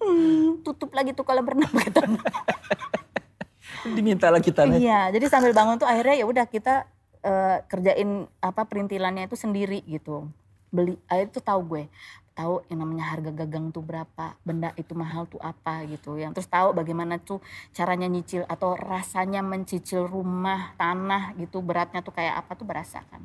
Hmm, 0.00 0.64
tutup 0.64 0.96
lagi 0.96 1.12
tuh 1.12 1.28
renang 1.28 1.68
pakai 1.68 1.92
tanah. 1.92 2.24
Diminta 3.84 4.28
lagi 4.28 4.50
tanah? 4.52 4.76
Iya, 4.76 5.10
jadi 5.14 5.24
sambil 5.30 5.52
bangun 5.56 5.80
tuh 5.80 5.88
akhirnya 5.88 6.20
ya 6.20 6.26
udah 6.26 6.46
kita 6.48 6.84
eh, 7.24 7.58
kerjain 7.68 8.28
apa 8.40 8.62
perintilannya 8.64 9.28
itu 9.28 9.36
sendiri 9.36 9.84
gitu. 9.88 10.28
Beli, 10.70 10.94
akhirnya 11.10 11.34
tuh 11.34 11.42
tahu 11.42 11.60
gue, 11.66 11.84
tahu 12.40 12.62
yang 12.72 12.80
namanya 12.80 13.10
harga 13.10 13.30
gagang 13.34 13.68
tuh 13.68 13.82
berapa, 13.84 14.38
benda 14.46 14.70
itu 14.78 14.94
mahal 14.94 15.26
tuh 15.26 15.42
apa 15.42 15.82
gitu. 15.90 16.16
Yang 16.16 16.40
terus 16.40 16.48
tahu 16.48 16.72
bagaimana 16.72 17.18
tuh 17.18 17.42
caranya 17.74 18.06
nyicil 18.06 18.46
atau 18.46 18.78
rasanya 18.78 19.42
mencicil 19.42 20.06
rumah, 20.06 20.72
tanah 20.78 21.36
gitu, 21.36 21.60
beratnya 21.60 22.00
tuh 22.00 22.14
kayak 22.14 22.40
apa 22.40 22.56
tuh 22.56 22.64
berasa 22.64 23.02
kan. 23.10 23.20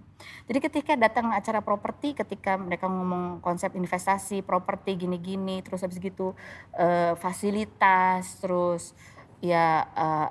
Jadi 0.49 0.59
ketika 0.59 0.93
datang 0.97 1.31
acara 1.31 1.61
properti, 1.61 2.17
ketika 2.17 2.57
mereka 2.59 2.89
ngomong 2.89 3.39
konsep 3.39 3.71
investasi, 3.77 4.41
properti 4.41 4.97
gini-gini, 4.97 5.61
terus 5.61 5.85
habis 5.85 6.01
gitu 6.01 6.33
eh, 6.75 7.13
fasilitas, 7.15 8.41
terus 8.41 8.97
ya 9.39 9.85
eh, 9.95 10.29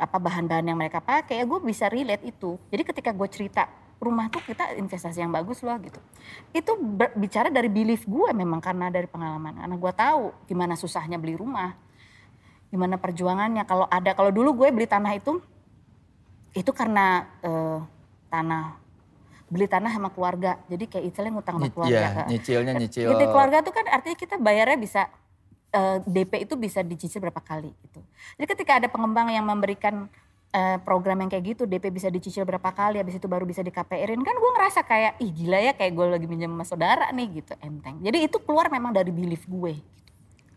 apa 0.00 0.16
bahan-bahan 0.16 0.64
yang 0.64 0.80
mereka 0.80 1.04
pakai 1.04 1.38
ya 1.38 1.44
gue 1.44 1.60
bisa 1.60 1.92
relate 1.92 2.24
itu. 2.24 2.56
Jadi 2.72 2.82
ketika 2.88 3.12
gue 3.12 3.28
cerita 3.28 3.68
rumah 4.00 4.32
tuh 4.32 4.40
kita 4.40 4.72
investasi 4.80 5.20
yang 5.20 5.28
bagus 5.28 5.60
loh 5.60 5.76
gitu. 5.84 6.00
Itu 6.56 6.80
ber- 6.80 7.12
bicara 7.12 7.52
dari 7.52 7.68
belief 7.68 8.08
gue 8.08 8.32
memang 8.32 8.64
karena 8.64 8.88
dari 8.88 9.04
pengalaman. 9.04 9.60
Karena 9.60 9.76
gue 9.76 9.92
tahu 9.92 10.22
gimana 10.48 10.72
susahnya 10.74 11.20
beli 11.20 11.36
rumah 11.36 11.76
gimana 12.72 12.96
perjuangannya. 12.96 13.68
Kalau 13.68 13.84
ada 13.90 14.16
kalau 14.16 14.32
dulu 14.32 14.64
gue 14.64 14.72
beli 14.72 14.88
tanah 14.88 15.12
itu 15.12 15.36
itu 16.56 16.70
karena 16.72 17.28
eh, 17.44 17.78
tanah. 18.32 18.80
Beli 19.50 19.66
tanah 19.66 19.90
sama 19.92 20.08
keluarga. 20.14 20.62
Jadi 20.70 20.86
kayak 20.88 21.04
istilahnya 21.10 21.34
ngutang 21.36 21.56
sama 21.60 21.66
Ny- 21.68 21.74
keluarga 21.74 22.06
Kak. 22.14 22.26
nyicilnya 22.30 22.72
nyicil. 22.78 23.08
Gitu, 23.12 23.24
keluarga 23.28 23.58
tuh 23.60 23.74
kan 23.74 23.84
artinya 23.90 24.16
kita 24.16 24.34
bayarnya 24.40 24.78
bisa 24.80 25.02
eh, 25.70 25.98
DP 26.04 26.46
itu 26.46 26.54
bisa 26.58 26.82
dicicil 26.82 27.22
berapa 27.22 27.40
kali 27.40 27.70
gitu. 27.86 28.00
Jadi 28.38 28.46
ketika 28.46 28.72
ada 28.82 28.88
pengembang 28.90 29.30
yang 29.30 29.46
memberikan 29.46 30.10
eh, 30.50 30.78
program 30.82 31.22
yang 31.22 31.30
kayak 31.30 31.56
gitu 31.56 31.62
DP 31.66 31.94
bisa 31.94 32.10
dicicil 32.10 32.42
berapa 32.42 32.70
kali 32.74 32.98
habis 32.98 33.16
itu 33.18 33.26
baru 33.30 33.46
bisa 33.46 33.62
di 33.62 33.70
KPR-in 33.70 34.20
kan 34.22 34.34
gue 34.34 34.50
ngerasa 34.58 34.80
kayak 34.82 35.22
ih 35.22 35.30
gila 35.30 35.58
ya 35.62 35.72
kayak 35.74 35.92
gue 35.94 36.06
lagi 36.10 36.26
minjem 36.26 36.50
sama 36.50 36.64
saudara 36.66 37.06
nih 37.14 37.42
gitu 37.42 37.54
enteng. 37.62 38.02
Jadi 38.02 38.26
itu 38.26 38.36
keluar 38.42 38.66
memang 38.68 38.90
dari 38.90 39.14
belief 39.14 39.46
gue 39.46 39.78
gitu. 39.78 39.98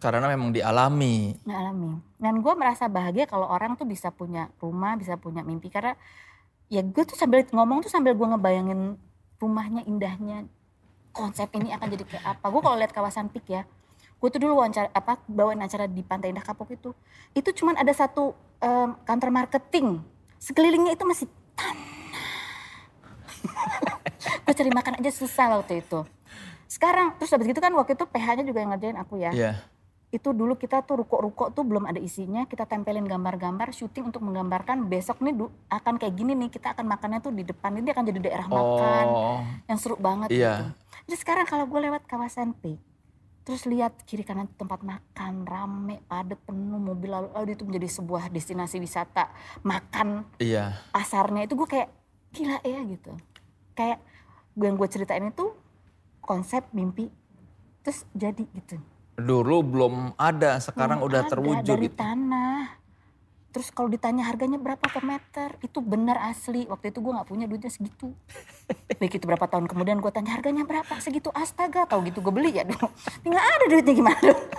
Karena 0.03 0.27
memang 0.27 0.51
dialami. 0.51 1.39
Ngalami. 1.47 1.95
Dan 2.19 2.43
gue 2.43 2.53
merasa 2.59 2.91
bahagia 2.91 3.23
kalau 3.23 3.47
orang 3.47 3.79
tuh 3.79 3.87
bisa 3.87 4.11
punya 4.11 4.51
rumah, 4.59 4.99
bisa 4.99 5.15
punya 5.15 5.47
mimpi 5.47 5.71
karena 5.71 5.95
ya 6.67 6.83
gue 6.83 7.03
tuh 7.07 7.15
sambil 7.15 7.47
ngomong 7.47 7.85
tuh 7.85 7.91
sambil 7.93 8.11
gue 8.11 8.27
ngebayangin 8.27 8.99
rumahnya 9.39 9.87
indahnya 9.87 10.43
konsep 11.13 11.47
ini 11.55 11.71
akan 11.71 11.87
jadi 11.87 12.03
kayak 12.03 12.25
apa. 12.35 12.45
Gue 12.51 12.61
kalau 12.65 12.75
lihat 12.75 12.91
kawasan 12.91 13.29
PIK 13.29 13.47
ya, 13.47 13.63
gue 14.23 14.29
tuh 14.31 14.39
dulu 14.39 14.55
wawancara 14.55 14.87
apa 14.89 15.19
bawain 15.27 15.59
acara 15.59 15.83
di 15.83 15.99
Pantai 15.99 16.31
Indah 16.31 16.39
Kapok 16.41 16.71
itu. 16.71 16.95
Itu 17.33 17.51
cuman 17.51 17.75
ada 17.75 17.91
satu 17.91 18.31
em, 18.57 18.95
kantor 19.03 19.35
marketing. 19.35 19.99
Sekelilingnya 20.39 20.95
itu 20.95 21.03
masih 21.03 21.27
tanah. 21.51 21.91
Gue 24.43 24.53
cari 24.53 24.71
makan 24.71 24.93
aja 24.95 25.11
susah 25.11 25.51
waktu 25.53 25.83
itu. 25.83 26.07
Sekarang 26.65 27.19
terus 27.19 27.29
habis 27.29 27.45
gitu 27.45 27.59
kan 27.59 27.75
waktu 27.75 27.93
itu 27.93 28.05
PH-nya 28.05 28.43
juga 28.43 28.59
yang 28.59 28.71
ngerjain 28.71 28.95
aku 28.95 29.19
ya. 29.19 29.31
Iya. 29.31 29.53
itu 30.13 30.29
dulu 30.29 30.53
kita 30.53 30.85
tuh 30.85 31.01
ruko-ruko 31.01 31.49
tuh 31.49 31.65
belum 31.65 31.83
ada 31.83 31.97
isinya. 31.97 32.45
Kita 32.45 32.63
tempelin 32.63 33.01
gambar-gambar 33.01 33.73
syuting 33.73 34.07
untuk 34.07 34.21
menggambarkan 34.21 34.85
besok 34.85 35.17
nih 35.19 35.33
du- 35.33 35.49
akan 35.67 35.97
kayak 35.97 36.13
gini 36.13 36.37
nih. 36.37 36.47
Kita 36.47 36.71
akan 36.71 36.85
makannya 36.85 37.17
tuh 37.17 37.33
di 37.33 37.41
depan. 37.41 37.73
Ini 37.73 37.89
akan 37.89 38.03
jadi 38.05 38.19
daerah 38.21 38.45
makan 38.45 39.05
Oh, 39.09 39.41
yang 39.65 39.75
seru 39.75 39.97
banget 39.97 40.29
Iya. 40.29 40.53
gitu. 40.53 40.63
Jadi 41.09 41.17
sekarang 41.17 41.45
kalau 41.49 41.65
gue 41.65 41.79
lewat 41.81 42.05
kawasan 42.05 42.53
Peak, 42.53 42.77
terus 43.43 43.67
lihat 43.67 44.07
kiri 44.07 44.23
kanan 44.23 44.47
tempat 44.55 44.79
makan 44.81 45.43
rame, 45.43 45.99
padat, 46.07 46.39
penuh 46.47 46.79
mobil 46.79 47.11
lalu 47.11 47.29
lalu 47.35 47.49
itu 47.59 47.63
menjadi 47.67 47.87
sebuah 47.91 48.31
destinasi 48.31 48.79
wisata 48.79 49.35
makan 49.67 50.23
iya. 50.39 50.79
pasarnya 50.95 51.43
itu 51.43 51.59
gue 51.59 51.67
kayak 51.67 51.89
gila 52.31 52.57
ya 52.63 52.79
gitu. 52.87 53.11
Kayak 53.75 53.99
gue 54.55 54.65
yang 54.65 54.79
gue 54.79 54.89
ceritain 54.89 55.27
itu 55.27 55.51
konsep 56.23 56.63
mimpi 56.71 57.11
terus 57.83 58.07
jadi 58.15 58.47
gitu. 58.55 58.79
Dulu 59.19 59.61
belum 59.61 59.93
ada, 60.17 60.57
sekarang 60.57 61.03
Belum 61.03 61.09
udah 61.11 61.21
ada, 61.21 61.29
terwujud 61.29 61.67
dari 61.67 61.87
gitu. 61.91 61.99
tanah. 61.99 62.82
Terus 63.53 63.69
kalau 63.69 63.85
ditanya 63.85 64.25
harganya 64.25 64.57
berapa 64.57 64.81
per 64.81 65.05
meter, 65.05 65.53
itu 65.61 65.77
benar 65.77 66.17
asli. 66.25 66.65
Waktu 66.65 66.89
itu 66.89 67.05
gue 67.05 67.13
nggak 67.13 67.29
punya 67.29 67.45
duitnya 67.45 67.69
segitu. 67.69 68.09
Begitu 68.97 69.29
berapa 69.29 69.45
tahun 69.45 69.69
kemudian 69.69 70.01
gue 70.01 70.09
tanya 70.09 70.33
harganya 70.33 70.65
berapa 70.65 70.97
segitu 70.97 71.29
astaga, 71.37 71.85
tahu 71.85 72.09
gitu 72.09 72.25
gue 72.25 72.33
beli 72.33 72.49
ya 72.57 72.65
dong. 72.65 72.89
Nggak 73.21 73.45
ada 73.45 73.65
duitnya 73.69 73.93
gimana 73.93 74.19
dong. 74.33 74.43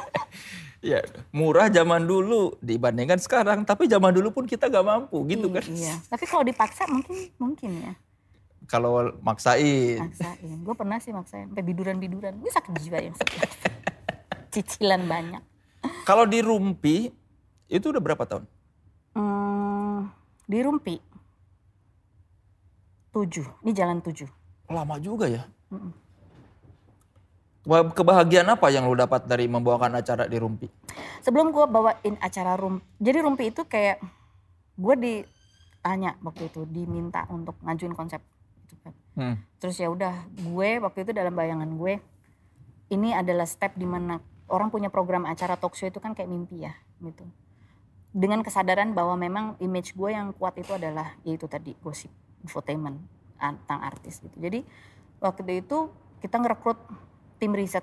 Ya, 0.84 1.00
murah 1.32 1.72
zaman 1.72 2.04
dulu 2.04 2.60
dibandingkan 2.60 3.16
sekarang, 3.16 3.64
tapi 3.64 3.88
zaman 3.88 4.12
dulu 4.12 4.36
pun 4.36 4.44
kita 4.44 4.68
gak 4.68 4.84
mampu 4.84 5.16
gitu 5.32 5.48
kan. 5.48 5.64
Iya. 5.64 5.96
Tapi 6.12 6.28
kalau 6.28 6.44
dipaksa 6.44 6.84
mungkin 6.92 7.32
mungkin 7.40 7.70
ya 7.80 7.92
Kalau 8.68 9.16
maksain. 9.24 9.96
maksain. 9.96 10.56
Gue 10.60 10.76
pernah 10.76 11.00
sih 11.00 11.08
maksain 11.16 11.48
sampai 11.48 11.64
biduran-biduran. 11.64 12.36
Gue 12.36 12.52
sakit 12.52 12.84
jiwa 12.84 13.00
yang 13.00 13.16
sakit. 13.16 13.48
Cicilan 14.52 15.08
banyak. 15.08 15.40
Kalau 16.04 16.28
di 16.28 16.44
Rumpi, 16.44 17.08
itu 17.72 17.86
udah 17.88 18.02
berapa 18.04 18.24
tahun? 18.28 18.44
Hmm, 19.14 20.10
di 20.44 20.58
Rumpi. 20.60 20.96
Tujuh. 23.10 23.46
Ini 23.62 23.70
jalan 23.72 24.02
tujuh. 24.02 24.26
Lama 24.66 24.98
juga 24.98 25.30
ya. 25.30 25.46
Mm-mm. 25.70 25.92
Ke- 27.64 27.92
Kebahagiaan 27.94 28.50
apa 28.50 28.68
yang 28.68 28.84
lu 28.84 28.94
dapat 28.94 29.24
dari 29.24 29.46
membawakan 29.46 29.96
acara 29.96 30.26
di 30.26 30.36
Rumpi? 30.36 30.68
sebelum 31.24 31.56
gue 31.56 31.64
bawain 31.64 32.20
acara 32.20 32.52
rumpi 32.52 32.84
jadi 33.00 33.24
rumpi 33.24 33.48
itu 33.48 33.64
kayak 33.64 33.96
gue 34.76 34.94
ditanya 34.94 36.20
waktu 36.20 36.52
itu 36.52 36.68
diminta 36.68 37.24
untuk 37.32 37.56
ngajuin 37.64 37.96
konsep 37.96 38.20
gitu 38.60 38.76
kan. 38.84 38.92
Hmm. 39.16 39.36
terus 39.56 39.80
ya 39.80 39.88
udah 39.88 40.12
gue 40.28 40.84
waktu 40.84 41.00
itu 41.00 41.16
dalam 41.16 41.32
bayangan 41.32 41.80
gue 41.80 41.96
ini 42.92 43.16
adalah 43.16 43.48
step 43.48 43.72
di 43.72 43.88
mana 43.88 44.20
orang 44.52 44.68
punya 44.68 44.92
program 44.92 45.24
acara 45.24 45.56
talk 45.56 45.72
show 45.72 45.88
itu 45.88 45.96
kan 45.96 46.12
kayak 46.12 46.28
mimpi 46.28 46.68
ya 46.68 46.76
gitu 47.00 47.24
dengan 48.14 48.46
kesadaran 48.46 48.94
bahwa 48.94 49.18
memang 49.18 49.58
image 49.58 49.98
gue 49.98 50.14
yang 50.14 50.30
kuat 50.38 50.54
itu 50.54 50.70
adalah 50.70 51.18
yaitu 51.26 51.50
tadi 51.50 51.74
gosip 51.82 52.14
infotainment 52.46 53.02
tentang 53.34 53.80
artis 53.82 54.22
gitu. 54.22 54.38
Jadi 54.38 54.62
waktu 55.18 55.58
itu 55.58 55.90
kita 56.22 56.38
ngerekrut 56.38 56.78
tim 57.42 57.50
riset 57.50 57.82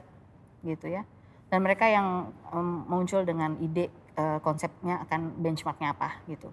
gitu 0.64 0.88
ya. 0.88 1.04
Dan 1.52 1.68
mereka 1.68 1.84
yang 1.92 2.32
em, 2.56 2.88
muncul 2.88 3.28
dengan 3.28 3.60
ide 3.60 3.92
eh, 4.16 4.40
konsepnya 4.40 5.04
akan 5.04 5.36
benchmarknya 5.44 5.92
apa 5.92 6.24
gitu. 6.32 6.48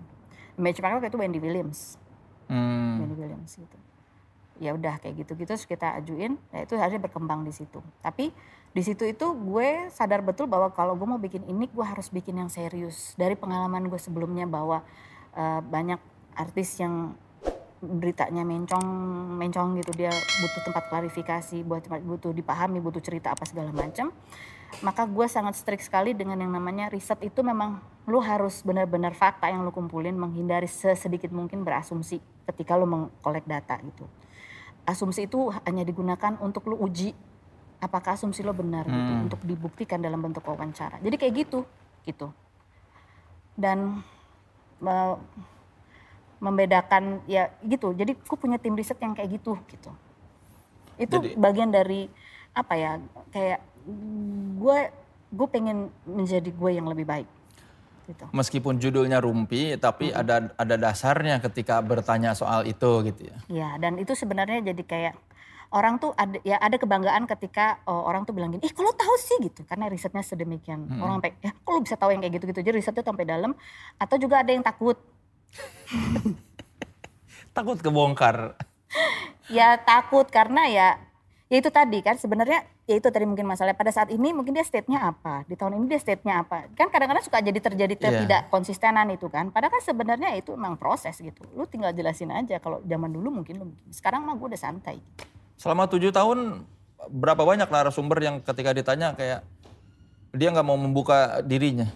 Benchmarknya 0.59 0.99
waktu 0.99 1.11
itu 1.15 1.21
Wendy 1.23 1.39
Williams. 1.39 1.95
Hmm. 2.51 2.99
Wendy 2.99 3.15
Williams 3.15 3.55
gitu. 3.55 3.79
Ya 4.59 4.75
udah 4.75 4.99
kayak 4.99 5.23
gitu 5.23 5.39
gitu 5.39 5.55
terus 5.55 5.71
kita 5.71 5.95
ajuin. 6.03 6.35
Ya 6.51 6.67
itu 6.67 6.75
akhirnya 6.75 7.07
berkembang 7.07 7.47
di 7.47 7.55
situ. 7.55 7.79
Tapi 8.03 8.35
di 8.77 8.83
situ 8.85 9.09
itu 9.09 9.27
gue 9.33 9.89
sadar 9.89 10.21
betul 10.21 10.45
bahwa 10.45 10.69
kalau 10.71 10.93
gue 10.93 11.09
mau 11.09 11.21
bikin 11.21 11.45
ini 11.49 11.67
gue 11.73 11.85
harus 11.85 12.13
bikin 12.13 12.37
yang 12.37 12.53
serius. 12.53 13.17
Dari 13.17 13.35
pengalaman 13.35 13.89
gue 13.89 14.01
sebelumnya 14.01 14.45
bahwa 14.45 14.85
eh, 15.33 15.61
banyak 15.65 15.99
artis 16.37 16.77
yang 16.79 17.17
beritanya 17.79 18.43
mencong 18.43 18.87
mencong 19.39 19.79
gitu 19.79 19.95
dia 19.95 20.11
butuh 20.11 20.63
tempat 20.67 20.91
klarifikasi 20.91 21.63
buat 21.63 21.87
butuh 21.87 22.35
dipahami 22.35 22.83
butuh 22.83 22.99
cerita 22.99 23.33
apa 23.33 23.47
segala 23.47 23.71
macam. 23.71 24.11
Maka 24.85 25.09
gue 25.09 25.27
sangat 25.31 25.57
strict 25.57 25.89
sekali 25.89 26.13
dengan 26.13 26.37
yang 26.37 26.53
namanya 26.53 26.93
riset 26.93 27.17
itu 27.25 27.41
memang 27.41 27.81
lu 28.05 28.21
harus 28.21 28.61
benar-benar 28.61 29.17
fakta 29.17 29.49
yang 29.49 29.65
lu 29.65 29.73
kumpulin 29.73 30.13
menghindari 30.13 30.69
sesedikit 30.69 31.33
mungkin 31.33 31.65
berasumsi 31.65 32.21
ketika 32.45 32.77
lu 32.77 32.85
mengkolek 32.85 33.49
data 33.49 33.81
gitu. 33.81 34.05
Asumsi 34.85 35.25
itu 35.25 35.49
hanya 35.65 35.85
digunakan 35.85 36.37
untuk 36.41 36.69
lu 36.69 36.77
uji 36.81 37.17
apakah 37.79 38.15
asumsi 38.15 38.43
lo 38.43 38.51
benar 38.51 38.83
gitu 38.85 39.13
Hmm. 39.13 39.25
untuk 39.25 39.41
dibuktikan 39.43 39.99
dalam 39.99 40.19
bentuk 40.19 40.43
wawancara. 40.43 40.99
Jadi 40.99 41.15
kayak 41.15 41.35
gitu 41.39 41.63
gitu. 42.03 42.29
Dan 43.55 44.03
me- 44.79 45.19
membedakan 46.39 47.23
ya 47.27 47.51
gitu. 47.61 47.91
Jadi 47.93 48.15
aku 48.15 48.35
punya 48.37 48.57
tim 48.57 48.75
riset 48.75 48.99
yang 48.99 49.13
kayak 49.13 49.31
gitu 49.33 49.59
gitu. 49.67 49.91
Itu 50.97 51.17
Jadi- 51.19 51.35
bagian 51.35 51.71
dari 51.71 52.07
apa 52.51 52.75
ya 52.75 52.93
kayak 53.31 53.61
gue 54.59 54.79
gue 55.29 55.49
pengen 55.49 55.91
menjadi 56.03 56.49
gue 56.49 56.71
yang 56.73 56.87
lebih 56.87 57.05
baik 57.05 57.29
gitu. 58.07 58.25
Meskipun 58.33 58.81
judulnya 58.81 59.21
Rumpi, 59.21 59.77
tapi 59.77 60.09
ada 60.09 60.49
ada 60.55 60.75
dasarnya 60.75 61.39
ketika 61.39 61.79
bertanya 61.79 62.33
soal 62.33 62.65
itu 62.65 62.91
gitu 63.05 63.29
ya. 63.29 63.37
ya 63.49 63.69
dan 63.77 63.95
itu 63.97 64.15
sebenarnya 64.15 64.65
jadi 64.65 64.83
kayak 64.83 65.15
orang 65.69 66.01
tuh 66.01 66.17
ada 66.17 66.41
ya 66.41 66.57
ada 66.57 66.77
kebanggaan 66.77 67.29
ketika 67.29 67.83
oh, 67.85 68.05
orang 68.05 68.25
tuh 68.25 68.33
bilang 68.33 68.49
gini, 68.51 68.65
eh 68.65 68.73
kalau 68.73 68.93
tahu 68.93 69.15
sih? 69.17 69.37
Gitu, 69.39 69.65
karena 69.69 69.87
risetnya 69.87 70.25
sedemikian. 70.25 70.89
Mm-mm. 70.89 71.01
Orang 71.01 71.21
sampai, 71.21 71.33
ya 71.41 71.53
kalau 71.61 71.79
bisa 71.81 71.95
tahu 71.95 72.11
yang 72.13 72.25
kayak 72.25 72.41
gitu-gitu, 72.41 72.61
jadi 72.65 72.75
risetnya 72.75 73.05
sampai 73.05 73.25
dalam. 73.25 73.53
Atau 73.97 74.17
juga 74.17 74.41
ada 74.41 74.49
yang 74.49 74.65
takut, 74.65 74.97
Takut 77.57 77.79
kebongkar. 77.81 78.55
ya 79.49 79.77
takut 79.77 80.29
karena 80.29 80.69
ya 80.69 80.89
ya 81.49 81.57
itu 81.59 81.73
tadi 81.73 82.05
kan 82.05 82.15
sebenarnya 82.15 82.61
ya 82.85 82.97
itu 82.97 83.09
tadi 83.09 83.25
mungkin 83.25 83.49
masalah 83.49 83.73
pada 83.73 83.89
saat 83.89 84.09
ini 84.09 84.33
mungkin 84.33 84.53
dia 84.53 84.65
state-nya 84.65 85.01
apa? 85.13 85.45
Di 85.45 85.57
tahun 85.57 85.77
ini 85.81 85.89
dia 85.89 86.01
state-nya 86.01 86.45
apa? 86.45 86.69
Kan 86.73 86.89
kadang-kadang 86.89 87.25
suka 87.25 87.41
jadi 87.41 87.57
terjadi 87.57 87.95
Iya. 87.97 88.11
tidak 88.25 88.41
konsistenan 88.49 89.09
itu 89.11 89.29
kan. 89.29 89.49
Padahal 89.49 89.73
kan 89.77 89.83
sebenarnya 89.83 90.37
itu 90.37 90.53
memang 90.57 90.77
proses 90.77 91.17
gitu. 91.19 91.45
Lu 91.53 91.65
tinggal 91.65 91.93
jelasin 91.93 92.29
aja 92.31 92.61
kalau 92.61 92.81
zaman 92.85 93.11
dulu 93.11 93.41
mungkin 93.43 93.55
lu 93.59 93.67
sekarang 93.91 94.25
mah 94.25 94.37
gue 94.37 94.49
udah 94.53 94.61
santai 94.61 95.01
Selama 95.59 95.91
tujuh 95.91 96.15
tahun, 96.15 96.63
berapa 97.11 97.43
banyak 97.43 97.67
narasumber 97.67 98.19
yang 98.23 98.39
ketika 98.39 98.71
ditanya 98.71 99.19
kayak 99.19 99.43
dia 100.31 100.49
nggak 100.55 100.67
mau 100.67 100.79
membuka 100.79 101.43
dirinya. 101.43 101.91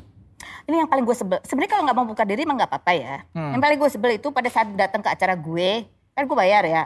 ini 0.62 0.78
yang 0.78 0.86
paling 0.86 1.02
gue 1.02 1.14
sebel. 1.14 1.38
Sebenarnya 1.42 1.70
kalau 1.74 1.82
nggak 1.86 1.98
mau 1.98 2.06
buka 2.06 2.22
diri 2.22 2.46
emang 2.46 2.54
nggak 2.58 2.70
apa-apa 2.70 2.92
ya. 2.94 3.16
Hmm. 3.34 3.50
yang 3.54 3.62
paling 3.62 3.78
gue 3.82 3.90
sebel 3.90 4.10
itu 4.14 4.30
pada 4.30 4.46
saat 4.46 4.70
datang 4.78 5.02
ke 5.02 5.10
acara 5.10 5.34
gue 5.34 5.86
kan 6.14 6.22
gue 6.22 6.36
bayar 6.38 6.62
ya. 6.66 6.82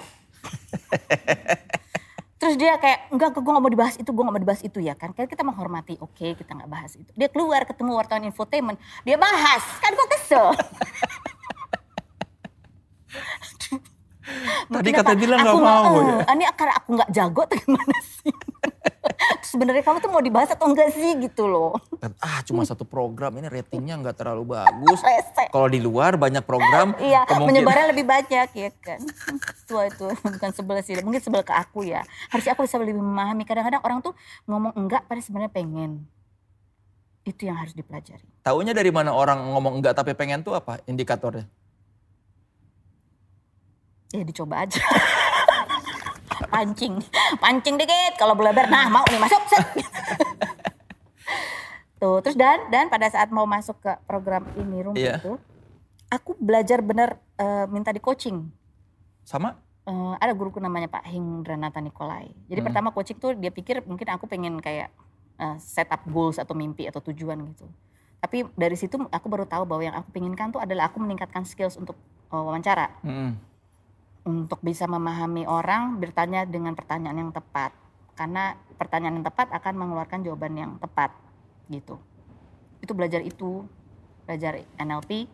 Terus 2.41 2.57
dia 2.57 2.77
kayak 2.81 3.13
enggak 3.13 3.37
gue 3.37 3.53
nggak 3.53 3.65
mau 3.65 3.73
dibahas 3.73 3.97
itu 4.01 4.09
gue 4.13 4.23
nggak 4.25 4.37
mau 4.37 4.43
dibahas 4.43 4.63
itu 4.65 4.81
ya 4.81 4.97
kan? 4.97 5.13
Kayak 5.13 5.29
kita 5.29 5.45
menghormati 5.45 6.01
oke 6.01 6.41
kita 6.41 6.51
nggak 6.57 6.71
bahas 6.73 6.97
itu. 6.97 7.09
Dia 7.17 7.29
keluar 7.29 7.69
ketemu 7.69 8.01
wartawan 8.01 8.25
infotainment 8.25 8.81
dia 9.05 9.21
bahas. 9.21 9.61
Kan 9.81 9.93
gue 9.93 10.07
kesel 10.17 10.57
Tadi 14.67 14.91
kata 14.91 15.13
bilang 15.15 15.39
nggak 15.43 15.57
mau 15.63 15.95
eh, 16.03 16.03
ya. 16.03 16.17
Ini 16.35 16.45
karena 16.59 16.75
aku 16.83 16.89
nggak 16.99 17.11
jago 17.15 17.41
atau 17.47 17.57
gimana 17.63 17.97
sih? 18.03 18.35
Sebenarnya 19.51 19.83
kamu 19.87 19.99
tuh 20.03 20.11
mau 20.11 20.23
dibahas 20.23 20.51
atau 20.51 20.67
enggak 20.67 20.91
sih 20.91 21.15
gitu 21.23 21.47
loh. 21.47 21.79
Ah 22.19 22.43
cuma 22.43 22.67
satu 22.67 22.83
program 22.83 23.39
ini 23.39 23.47
ratingnya 23.47 23.95
nggak 24.03 24.17
terlalu 24.19 24.59
bagus. 24.59 25.01
Kalau 25.55 25.69
di 25.71 25.79
luar 25.79 26.19
banyak 26.19 26.43
program, 26.43 26.93
Iya, 27.03 27.23
kemungkinan 27.25 27.63
menyebarnya 27.63 27.87
lebih 27.95 28.07
banyak 28.07 28.49
ya 28.53 28.71
kan. 28.83 28.99
Tua 29.71 29.87
itu 29.87 30.07
bukan 30.11 30.51
sebel 30.51 30.77
sih, 30.83 30.99
mungkin 31.01 31.23
sebel 31.23 31.47
ke 31.47 31.55
aku 31.55 31.87
ya. 31.87 32.03
Harusnya 32.29 32.59
aku 32.59 32.67
bisa 32.67 32.77
lebih 32.83 32.99
memahami. 32.99 33.47
Kadang-kadang 33.47 33.83
orang 33.87 33.99
tuh 34.03 34.13
ngomong 34.51 34.75
enggak 34.75 35.07
pada 35.07 35.23
sebenarnya 35.23 35.53
pengen. 35.55 36.05
Itu 37.27 37.47
yang 37.47 37.59
harus 37.59 37.75
dipelajari. 37.75 38.27
Taunya 38.43 38.75
dari 38.75 38.91
mana 38.91 39.15
orang 39.15 39.43
ngomong 39.55 39.83
enggak 39.83 39.99
tapi 39.99 40.15
pengen 40.15 40.43
tuh 40.43 40.55
apa 40.59 40.83
indikatornya? 40.87 41.47
Ya 44.11 44.23
dicoba 44.23 44.63
aja. 44.63 44.79
pancing, 46.53 47.01
pancing 47.39 47.75
dikit. 47.75 48.15
Kalau 48.17 48.37
beleber, 48.37 48.69
nah 48.69 48.87
mau 48.87 49.03
nih 49.09 49.19
masuk. 49.19 49.43
set. 49.51 49.67
Tuh, 51.97 52.21
terus 52.21 52.37
dan 52.37 52.69
dan 52.69 52.93
pada 52.93 53.09
saat 53.09 53.33
mau 53.33 53.49
masuk 53.49 53.81
ke 53.81 53.89
program 54.05 54.45
ini 54.61 54.85
rumah 54.85 55.01
Iya. 55.01 55.17
itu, 55.17 55.41
aku 56.13 56.37
belajar 56.37 56.85
bener 56.85 57.17
eh, 57.41 57.65
minta 57.73 57.89
di 57.89 58.05
coaching. 58.05 58.53
Sama? 59.25 59.57
Eh, 59.87 60.15
ada 60.21 60.33
guruku 60.37 60.61
namanya 60.61 60.93
Pak 60.93 61.09
Hingranata 61.09 61.81
Nikolai. 61.81 62.29
Jadi 62.53 62.61
Hmm. 62.61 62.69
pertama 62.69 62.89
coaching 62.93 63.17
tuh 63.17 63.33
dia 63.33 63.49
pikir 63.49 63.81
mungkin 63.89 64.13
aku 64.13 64.29
pengen 64.29 64.61
kayak 64.61 64.93
uh, 65.41 65.57
set 65.57 65.89
up 65.89 66.05
goals 66.09 66.37
atau 66.37 66.53
mimpi 66.53 66.85
atau 66.85 67.01
tujuan 67.01 67.39
gitu. 67.55 67.65
Tapi 68.19 68.45
dari 68.53 68.77
situ 68.77 68.99
aku 69.09 69.27
baru 69.29 69.47
tahu 69.47 69.65
bahwa 69.65 69.83
yang 69.85 69.97
aku 69.97 70.11
pinginkan 70.11 70.53
tuh 70.53 70.61
adalah 70.61 70.91
aku 70.91 71.01
meningkatkan 71.01 71.47
skills 71.47 71.81
untuk 71.81 71.97
uh, 72.29 72.43
wawancara. 72.45 72.93
Mm. 73.01 73.37
Untuk 74.27 74.59
bisa 74.59 74.91
memahami 74.91 75.47
orang 75.47 76.03
bertanya 76.03 76.43
dengan 76.43 76.75
pertanyaan 76.75 77.31
yang 77.31 77.33
tepat. 77.33 77.71
Karena 78.19 78.59
pertanyaan 78.75 79.23
yang 79.23 79.27
tepat 79.27 79.55
akan 79.55 79.75
mengeluarkan 79.79 80.27
jawaban 80.27 80.59
yang 80.59 80.73
tepat 80.83 81.15
gitu. 81.71 82.03
Itu 82.83 82.93
belajar 82.99 83.23
itu, 83.23 83.63
belajar 84.27 84.59
NLP, 84.83 85.31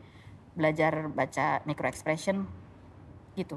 belajar 0.53 1.09
baca 1.09 1.65
micro 1.65 1.89
expression 1.89 2.45
gitu. 3.33 3.57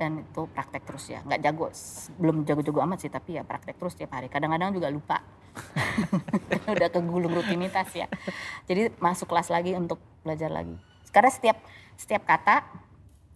Dan 0.00 0.24
itu 0.24 0.48
praktek 0.50 0.82
terus 0.82 1.06
ya. 1.12 1.20
Nggak 1.22 1.40
jago 1.44 1.66
belum 2.18 2.36
jago-jago 2.48 2.80
amat 2.88 2.98
sih 3.04 3.12
tapi 3.12 3.36
ya 3.38 3.46
praktek 3.46 3.76
terus 3.78 3.94
tiap 3.94 4.16
hari. 4.16 4.26
Kadang-kadang 4.26 4.74
juga 4.74 4.90
lupa. 4.90 5.22
Udah 6.74 6.88
kegulung 6.90 7.36
rutinitas 7.36 7.92
ya. 7.94 8.10
Jadi 8.66 8.96
masuk 8.98 9.30
kelas 9.30 9.52
lagi 9.52 9.76
untuk 9.76 10.00
belajar 10.24 10.48
lagi. 10.50 10.74
Karena 11.12 11.30
setiap 11.30 11.58
setiap 12.00 12.24
kata 12.24 12.64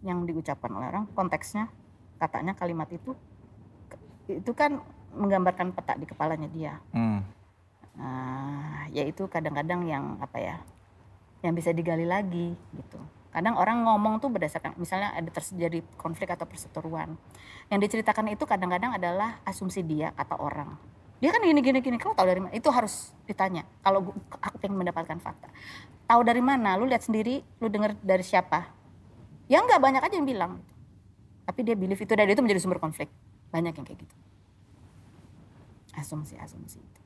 yang 0.04 0.28
diucapkan 0.28 0.68
oleh 0.68 0.92
orang 0.92 1.08
konteksnya 1.16 1.72
katanya 2.20 2.52
kalimat 2.54 2.86
itu 2.92 3.16
itu 4.28 4.52
kan 4.52 4.80
menggambarkan 5.16 5.72
peta 5.72 5.96
di 5.96 6.06
kepalanya 6.06 6.48
dia. 6.52 6.80
Mm. 6.92 7.20
nah 7.94 8.90
yaitu 8.90 9.30
kadang-kadang 9.30 9.86
yang 9.86 10.18
apa 10.18 10.38
ya 10.42 10.56
yang 11.46 11.54
bisa 11.54 11.70
digali 11.70 12.02
lagi 12.02 12.56
gitu. 12.74 12.98
Kadang 13.30 13.54
orang 13.58 13.86
ngomong 13.86 14.18
tuh 14.18 14.30
berdasarkan 14.30 14.74
misalnya 14.78 15.14
ada 15.14 15.30
terjadi 15.30 15.82
konflik 15.94 16.30
atau 16.30 16.46
perseteruan. 16.46 17.14
Yang 17.70 17.80
diceritakan 17.86 18.34
itu 18.34 18.46
kadang-kadang 18.46 18.98
adalah 18.98 19.38
asumsi 19.46 19.86
dia 19.86 20.10
kata 20.14 20.38
orang. 20.38 20.74
Dia 21.22 21.30
kan 21.30 21.42
gini 21.42 21.62
gini 21.62 21.78
gini 21.78 21.96
kau 21.98 22.14
tahu 22.14 22.26
dari 22.26 22.42
mana? 22.42 22.54
Itu 22.54 22.74
harus 22.74 23.14
ditanya. 23.30 23.62
Kalau 23.82 24.10
aku 24.42 24.56
pengen 24.58 24.74
mendapatkan 24.74 25.18
fakta. 25.22 25.46
Tahu 26.10 26.20
dari 26.26 26.42
mana? 26.42 26.74
Lu 26.74 26.90
lihat 26.90 27.06
sendiri 27.06 27.46
lu 27.62 27.70
dengar 27.70 27.94
dari 28.02 28.26
siapa 28.26 28.83
ya 29.50 29.60
nggak 29.60 29.80
banyak 29.80 30.02
aja 30.02 30.14
yang 30.14 30.28
bilang. 30.28 30.52
Tapi 31.44 31.60
dia 31.60 31.76
believe 31.76 32.00
itu 32.00 32.12
dan 32.16 32.28
itu 32.28 32.40
menjadi 32.40 32.60
sumber 32.64 32.80
konflik. 32.80 33.12
Banyak 33.52 33.76
yang 33.76 33.84
kayak 33.84 34.00
gitu. 34.00 34.14
Asumsi 35.94 36.34
asumsi 36.40 36.80
itu. 36.80 37.00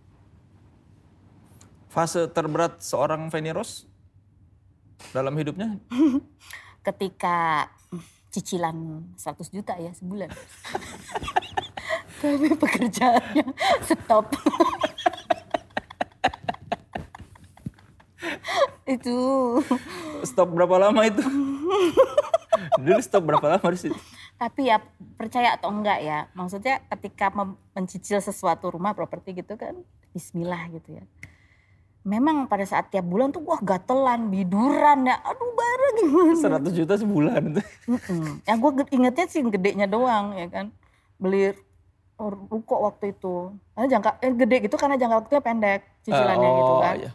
Fase 1.89 2.29
terberat 2.31 2.79
seorang 2.85 3.27
Feni 3.33 3.51
Rose 3.51 3.89
dalam 5.11 5.35
hidupnya? 5.35 5.77
Ketika 6.87 7.69
mm, 7.91 8.03
cicilan 8.31 8.77
100 9.19 9.55
juta 9.55 9.75
ya 9.77 9.91
sebulan. 9.93 10.31
Tapi 12.19 12.51
pekerjaannya 12.51 13.47
stop. 13.89 14.27
Itu 18.89 19.17
stop 20.25 20.49
berapa 20.57 20.89
lama 20.89 21.05
itu? 21.05 21.23
Dulu 22.83 23.01
stop 23.05 23.23
berapa 23.29 23.47
lama 23.57 23.69
di 23.71 23.79
situ? 23.79 23.99
tapi 24.39 24.71
ya 24.71 24.79
percaya 25.19 25.59
atau 25.59 25.67
enggak 25.75 25.99
ya 25.99 26.31
maksudnya 26.31 26.79
ketika 26.95 27.35
mencicil 27.75 28.23
sesuatu 28.23 28.71
rumah 28.71 28.95
properti 28.95 29.35
gitu 29.35 29.59
kan 29.59 29.75
Bismillah 30.15 30.71
gitu 30.71 30.95
ya 30.95 31.03
memang 32.07 32.47
pada 32.47 32.63
saat 32.63 32.89
tiap 32.89 33.05
bulan 33.05 33.35
tuh 33.35 33.43
wah 33.43 33.59
gatelan 33.59 34.31
biduran 34.31 35.11
ya 35.11 35.19
aduh 35.21 35.51
bara 35.53 35.89
gimana 36.01 36.33
100 36.65 36.73
juta 36.73 36.95
sebulan. 36.97 37.43
Mm-mm. 37.85 38.41
Ya 38.49 38.55
gue 38.57 38.71
ingetnya 38.95 39.27
sih 39.29 39.45
gedenya 39.45 39.85
doang 39.85 40.33
ya 40.33 40.49
kan. 40.49 40.67
Beli 41.21 41.53
ruko 42.17 42.89
waktu 42.89 43.13
itu. 43.13 43.53
Karena 43.77 43.87
jangka 43.93 44.11
eh, 44.25 44.33
gede 44.33 44.57
gitu 44.65 44.77
karena 44.81 44.97
jangka 44.97 45.17
waktunya 45.21 45.43
pendek 45.45 45.81
cicilannya 46.07 46.49
gitu 46.49 46.73
oh, 46.73 46.81
kan. 46.81 46.95
iya. 46.97 47.13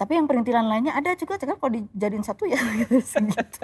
Tapi 0.00 0.16
yang 0.16 0.24
perintilan 0.24 0.64
lainnya 0.64 0.96
ada 0.96 1.12
juga 1.12 1.36
kan 1.36 1.60
kalau 1.60 1.72
dijadiin 1.76 2.24
satu 2.24 2.48
ya 2.48 2.56
gitu. 2.80 3.04
segitu. 3.04 3.60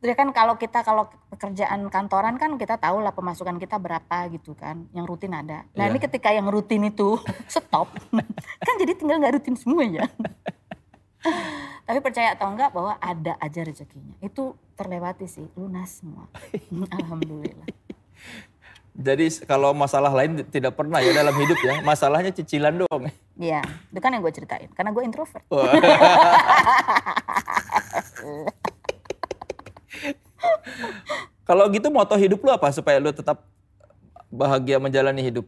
Jadi 0.00 0.12
kan 0.16 0.28
kalau 0.32 0.56
kita 0.56 0.84
kalau 0.84 1.08
pekerjaan 1.32 1.88
kantoran 1.88 2.36
kan 2.36 2.56
kita 2.56 2.76
tahu 2.76 3.00
lah 3.00 3.12
pemasukan 3.12 3.56
kita 3.56 3.76
berapa 3.76 4.28
gitu 4.32 4.52
kan, 4.52 4.84
yang 4.92 5.04
rutin 5.04 5.32
ada. 5.32 5.64
Nah 5.72 5.88
Iya. 5.88 5.92
ini 5.92 5.98
ketika 6.00 6.28
yang 6.28 6.48
rutin 6.48 6.84
itu 6.84 7.16
stop, 7.52 7.88
kan 8.60 8.74
jadi 8.80 8.92
tinggal 8.96 9.20
nggak 9.20 9.40
rutin 9.40 9.56
semua 9.56 9.84
ya. 9.84 10.04
Tapi 11.88 11.98
percaya 12.04 12.36
atau 12.36 12.52
enggak 12.52 12.72
bahwa 12.72 13.00
ada 13.00 13.36
aja 13.40 13.60
rezekinya. 13.64 14.12
Itu 14.20 14.56
terlewati 14.76 15.24
sih, 15.24 15.48
lunas 15.56 16.04
semua. 16.04 16.28
Alhamdulillah. 16.92 17.64
Jadi 18.94 19.26
kalau 19.42 19.74
masalah 19.74 20.14
lain 20.14 20.46
tidak 20.54 20.78
pernah 20.78 21.02
ya 21.02 21.10
dalam 21.10 21.34
hidup 21.34 21.58
ya. 21.66 21.82
Masalahnya 21.82 22.30
cicilan 22.30 22.78
doang. 22.78 23.10
Iya, 23.34 23.58
itu 23.90 23.98
kan 23.98 24.14
yang 24.14 24.22
gue 24.22 24.30
ceritain. 24.30 24.70
Karena 24.70 24.94
gue 24.94 25.02
introvert. 25.02 25.42
Kalau 31.44 31.66
gitu 31.74 31.90
moto 31.90 32.14
hidup 32.14 32.38
lu 32.40 32.54
apa 32.54 32.70
supaya 32.70 33.02
lu 33.02 33.10
tetap 33.10 33.42
bahagia 34.30 34.78
menjalani 34.78 35.26
hidup? 35.26 35.44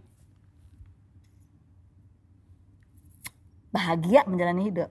Bahagia 3.70 4.26
menjalani 4.26 4.74
hidup. 4.74 4.90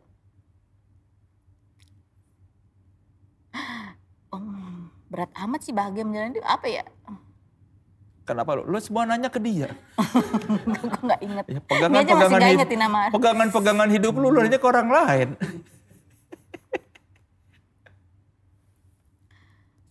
Hmm, 4.31 4.89
berat 5.11 5.31
amat 5.43 5.59
sih 5.59 5.75
bahagia 5.75 6.07
menjalani 6.07 6.39
hidup. 6.39 6.47
Apa 6.47 6.67
ya? 6.71 6.87
Kenapa 8.25 8.57
lu? 8.57 8.65
Lu 8.65 8.81
semua 8.81 9.05
nanya 9.05 9.29
ke 9.29 9.37
dia. 9.37 9.69
gue 10.65 11.05
gak 11.05 11.21
inget. 11.21 11.45
Ya, 11.45 11.61
Ini 11.61 11.61
aja 11.61 11.61
masih 11.61 11.69
pegangan-pegangan 11.69 12.41
gak 12.41 12.49
hidup, 12.49 12.69
nama. 12.73 12.99
pegangan-pegangan 13.13 13.89
hidup 13.93 14.13
lu, 14.17 14.33
lu 14.33 14.41
nanya 14.41 14.57
ke 14.57 14.65
orang 14.65 14.89
lain. 14.89 15.29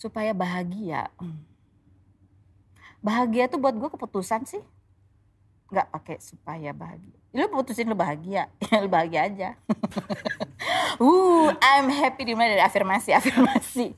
supaya 0.04 0.36
bahagia. 0.36 1.08
Bahagia 3.00 3.48
tuh 3.48 3.62
buat 3.62 3.72
gue 3.72 3.88
keputusan 3.88 4.44
sih. 4.44 4.60
Nggak 5.72 5.88
pakai 5.94 6.16
supaya 6.20 6.74
bahagia. 6.76 7.16
Lu 7.34 7.48
putusin 7.50 7.88
lu 7.90 7.96
bahagia, 7.98 8.46
ya 8.68 8.76
lu 8.84 8.90
bahagia 8.90 9.26
aja. 9.26 9.48
uh, 11.00 11.48
I'm 11.58 11.90
happy 11.90 12.30
dimulai 12.30 12.54
dari 12.54 12.62
afirmasi, 12.62 13.10
afirmasi. 13.10 13.96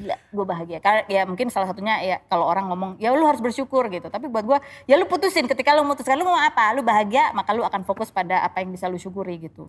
Gila, 0.00 0.16
gue 0.16 0.44
bahagia. 0.48 0.78
Karena 0.80 1.04
ya 1.12 1.28
mungkin 1.28 1.52
salah 1.52 1.68
satunya 1.68 2.00
ya 2.00 2.16
kalau 2.24 2.48
orang 2.48 2.72
ngomong, 2.72 2.90
ya 2.96 3.12
lu 3.12 3.28
harus 3.28 3.44
bersyukur 3.44 3.84
gitu. 3.92 4.08
Tapi 4.08 4.32
buat 4.32 4.48
gue, 4.48 4.58
ya 4.88 4.96
lu 4.96 5.04
putusin 5.04 5.44
ketika 5.44 5.76
lu 5.76 5.84
memutuskan 5.84 6.16
lu 6.16 6.24
mau 6.24 6.40
apa, 6.40 6.72
lu 6.72 6.80
bahagia, 6.80 7.36
maka 7.36 7.52
lu 7.52 7.60
akan 7.60 7.84
fokus 7.84 8.08
pada 8.08 8.40
apa 8.40 8.64
yang 8.64 8.72
bisa 8.72 8.88
lu 8.88 8.96
syukuri 8.96 9.36
gitu. 9.36 9.68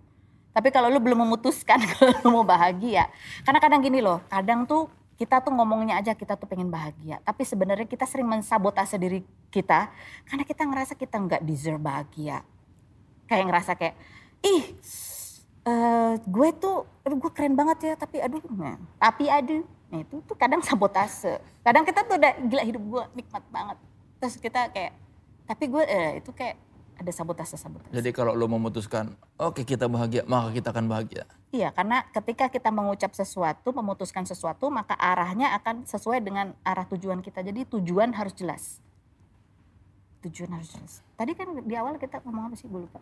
Tapi 0.55 0.71
kalau 0.71 0.87
lu 0.87 1.03
belum 1.03 1.27
memutuskan 1.27 1.83
kalau 1.99 2.15
lu 2.23 2.27
mau 2.31 2.45
bahagia, 2.47 3.11
karena 3.43 3.59
kadang 3.59 3.83
gini 3.83 3.99
loh, 3.99 4.23
kadang 4.31 4.63
tuh 4.63 4.87
kita 5.19 5.43
tuh 5.43 5.53
ngomongnya 5.53 6.01
aja 6.01 6.17
kita 6.17 6.33
tuh 6.39 6.49
pengen 6.49 6.71
bahagia, 6.71 7.21
tapi 7.21 7.45
sebenarnya 7.45 7.85
kita 7.85 8.09
sering 8.09 8.25
mensabotase 8.25 8.97
diri 8.97 9.21
kita 9.53 9.93
karena 10.25 10.43
kita 10.47 10.63
ngerasa 10.65 10.93
kita 10.97 11.15
nggak 11.19 11.41
deserve 11.45 11.77
bahagia. 11.77 12.41
Kayak 13.29 13.45
ngerasa 13.47 13.71
kayak, 13.77 13.95
ih, 14.43 14.65
eh 15.67 16.13
gue 16.19 16.49
tuh, 16.57 16.89
aduh 17.05 17.17
gue 17.21 17.31
keren 17.37 17.53
banget 17.53 17.77
ya, 17.85 17.93
tapi 17.95 18.17
aduh, 18.17 18.41
nah, 18.49 18.81
tapi 18.97 19.29
aduh, 19.29 19.61
nah 19.91 19.99
itu 19.99 20.23
tuh 20.23 20.35
kadang 20.39 20.63
sabotase. 20.63 21.38
Kadang 21.61 21.84
kita 21.84 22.07
tuh 22.07 22.15
udah 22.15 22.31
gila 22.47 22.63
hidup 22.63 22.84
gue 22.84 23.03
nikmat 23.19 23.43
banget, 23.51 23.77
terus 24.23 24.35
kita 24.39 24.72
kayak, 24.72 24.95
tapi 25.45 25.63
gue 25.68 25.84
eh, 25.84 26.11
itu 26.23 26.31
kayak 26.31 26.55
ada 27.01 27.11
sabotase-sabotase. 27.11 27.91
Jadi 27.91 28.09
kalau 28.13 28.38
lu 28.38 28.45
memutuskan, 28.45 29.18
oke 29.41 29.65
kita 29.65 29.89
bahagia, 29.89 30.22
maka 30.30 30.53
kita 30.53 30.69
akan 30.69 30.85
bahagia. 30.85 31.26
Iya, 31.51 31.73
karena 31.73 32.05
ketika 32.13 32.47
kita 32.47 32.69
mengucap 32.69 33.11
sesuatu, 33.18 33.73
memutuskan 33.73 34.23
sesuatu, 34.23 34.69
maka 34.69 34.93
arahnya 34.95 35.51
akan 35.57 35.84
sesuai 35.89 36.22
dengan 36.22 36.53
arah 36.61 36.85
tujuan 36.88 37.19
kita. 37.19 37.41
Jadi 37.41 37.68
tujuan 37.68 38.13
harus 38.13 38.38
jelas. 38.38 38.80
Tujuan 40.22 40.53
harus 40.53 40.69
jelas. 40.69 40.93
Tadi 41.18 41.34
kan 41.34 41.49
di 41.65 41.73
awal 41.73 41.98
kita 41.98 42.22
ngomong 42.22 42.53
apa 42.53 42.56
sih? 42.57 42.69
Gue 42.69 42.85
lupa. 42.85 43.02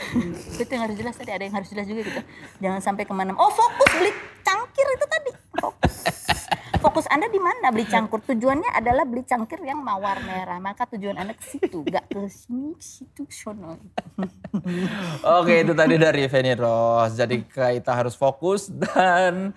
itu 0.60 0.68
yang 0.68 0.84
harus 0.84 0.96
jelas 1.00 1.16
tadi, 1.16 1.32
ada 1.32 1.40
yang 1.40 1.56
harus 1.56 1.72
jelas 1.72 1.88
juga 1.88 2.00
gitu. 2.04 2.20
Jangan 2.60 2.80
sampai 2.84 3.08
ke 3.08 3.14
mana. 3.16 3.32
Oh 3.32 3.48
fokus 3.48 3.90
beli 3.96 4.12
cangkir 4.44 4.86
itu 4.92 5.06
tadi. 5.08 5.30
Fokus. 5.56 5.94
Fokus 6.80 7.06
Anda 7.08 7.32
di 7.32 7.40
mana 7.40 7.72
beli 7.72 7.88
cangkir? 7.88 8.20
Tujuannya 8.28 8.76
adalah 8.76 9.08
beli 9.08 9.24
cangkir 9.24 9.56
yang 9.64 9.80
mawar 9.80 10.20
merah. 10.20 10.60
Maka 10.60 10.84
tujuan 10.92 11.16
Anda 11.16 11.32
ke 11.32 11.44
situ, 11.48 11.80
gak 11.88 12.12
ke 12.12 12.28
sini, 12.28 12.76
ke 12.76 12.84
situ, 12.84 13.22
sono. 13.32 13.80
Oke 15.40 15.64
itu 15.64 15.72
tadi 15.72 15.96
dari 15.96 16.28
Feni 16.28 16.52
Rose. 16.52 17.16
Jadi 17.16 17.40
kita 17.48 17.92
harus 17.96 18.12
fokus 18.12 18.68
dan 18.68 19.56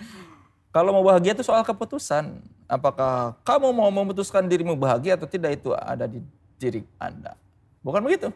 kalau 0.71 0.95
mau 0.95 1.03
bahagia 1.03 1.35
itu 1.35 1.43
soal 1.43 1.67
keputusan. 1.67 2.39
Apakah 2.63 3.35
kamu 3.43 3.75
mau 3.75 3.91
memutuskan 3.91 4.47
dirimu 4.47 4.79
bahagia 4.79 5.19
atau 5.19 5.27
tidak 5.27 5.59
itu 5.59 5.75
ada 5.75 6.07
di 6.07 6.23
diri 6.57 6.81
Anda. 6.97 7.33
Bukan 7.81 8.01
begitu? 8.01 8.29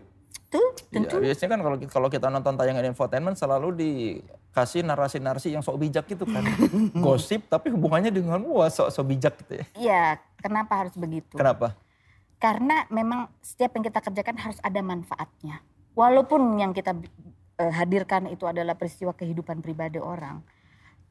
Tuh, 0.47 0.63
Ya, 0.95 1.03
tentu. 1.03 1.19
biasanya 1.19 1.49
kan 1.55 1.59
kalau 1.59 1.77
kalau 1.91 2.07
kita 2.07 2.27
nonton 2.31 2.55
tayangan 2.55 2.87
infotainment 2.87 3.35
selalu 3.35 3.75
dikasih 3.75 4.79
narasi-narasi 4.87 5.51
yang 5.51 5.59
sok 5.59 5.75
bijak 5.75 6.07
gitu 6.07 6.23
kan. 6.23 6.43
Gosip 7.03 7.51
tapi 7.51 7.67
hubungannya 7.67 8.11
dengan 8.15 8.39
wah 8.47 8.71
sok 8.71 8.95
sok 8.95 9.05
bijak 9.11 9.33
gitu 9.43 9.59
ya. 9.59 9.65
Iya, 9.75 10.03
kenapa 10.39 10.87
harus 10.87 10.95
begitu? 10.95 11.35
Kenapa? 11.35 11.75
Karena 12.39 12.87
memang 12.87 13.27
setiap 13.43 13.75
yang 13.75 13.83
kita 13.83 13.99
kerjakan 13.99 14.37
harus 14.39 14.59
ada 14.63 14.79
manfaatnya. 14.79 15.59
Walaupun 15.97 16.61
yang 16.61 16.71
kita 16.71 16.95
eh, 17.57 17.73
hadirkan 17.73 18.31
itu 18.31 18.47
adalah 18.47 18.79
peristiwa 18.79 19.11
kehidupan 19.11 19.59
pribadi 19.59 19.99
orang. 19.99 20.39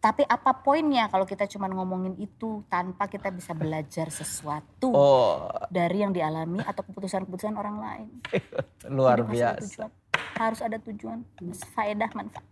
Tapi 0.07 0.23
apa 0.23 0.55
poinnya 0.55 1.11
kalau 1.11 1.27
kita 1.27 1.51
cuma 1.51 1.67
ngomongin 1.67 2.15
itu 2.15 2.63
tanpa 2.67 3.11
kita 3.11 3.27
bisa 3.29 3.51
belajar 3.53 4.07
sesuatu 4.07 4.95
Oh, 4.95 5.51
dari 5.67 5.99
yang 5.99 6.15
dialami 6.15 6.63
atau 6.63 6.87
keputusan-keputusan 6.87 7.59
orang 7.59 7.83
lain. 7.83 8.09
luar 8.87 9.19
Hidup 9.19 9.27
harus 9.27 9.43
ada 9.43 9.51
biasa. 9.51 9.67
tujuan. 9.67 9.91
Harus 10.37 10.61
ada 10.63 10.79
tujuan, 10.79 11.19
faedah, 11.75 12.11
manfaat. 12.15 12.47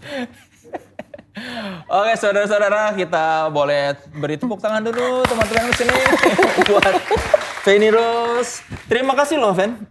Oke 1.90 2.12
saudara-saudara 2.14 2.94
kita 2.94 3.50
boleh 3.50 3.94
beri 4.12 4.36
tepuk 4.36 4.58
tangan 4.58 4.82
dulu 4.82 5.26
teman-teman 5.26 5.66
di 5.66 5.76
sini 5.76 5.98
buat 6.68 6.94
Feni 7.60 7.90
Rose. 7.90 8.62
Terima 8.86 9.14
kasih 9.14 9.38
loh 9.38 9.50
Fen. 9.50 9.82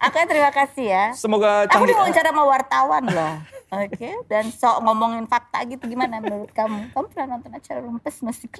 Aku 0.00 0.16
terima 0.26 0.50
kasih 0.50 0.86
ya. 0.88 1.04
Semoga 1.12 1.66
Aku 1.66 1.78
canggih. 1.78 1.94
diwawancara 1.94 2.30
sama 2.30 2.42
wartawan 2.42 3.04
loh. 3.06 3.34
Oke, 3.70 4.10
dan 4.26 4.50
sok 4.50 4.82
ngomongin 4.82 5.30
fakta 5.30 5.62
gitu 5.62 5.86
gimana 5.86 6.18
menurut 6.18 6.50
kamu? 6.50 6.90
Kamu 6.90 7.06
pernah 7.06 7.38
nonton 7.38 7.54
acara 7.54 7.78
Rumpes 7.78 8.18
Masih 8.18 8.50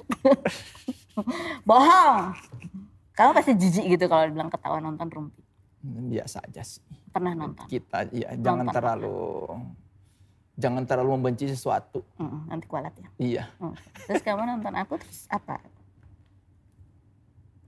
Bohong. 1.67 2.31
Kamu 3.11 3.35
pasti 3.35 3.51
jijik 3.59 3.85
gitu 3.91 4.07
kalau 4.07 4.23
dibilang 4.31 4.47
ketawa 4.47 4.79
nonton 4.79 5.11
Rumpi. 5.11 5.43
Biasa 5.83 6.39
aja 6.47 6.63
sih. 6.63 6.79
Pernah 7.11 7.35
nonton? 7.35 7.67
Kita 7.67 8.07
ya 8.15 8.31
jangan 8.39 8.63
Nonton. 8.63 8.75
terlalu 8.79 9.19
jangan 10.55 10.83
terlalu 10.87 11.09
membenci 11.19 11.51
sesuatu. 11.51 12.07
Mm, 12.15 12.39
nanti 12.47 12.65
kualat 12.71 12.95
ya. 12.95 13.09
Iya. 13.19 13.43
Mm. 13.59 13.75
Terus 14.07 14.21
kamu 14.23 14.47
nonton 14.47 14.73
aku 14.79 14.95
terus 14.95 15.27
apa? 15.27 15.59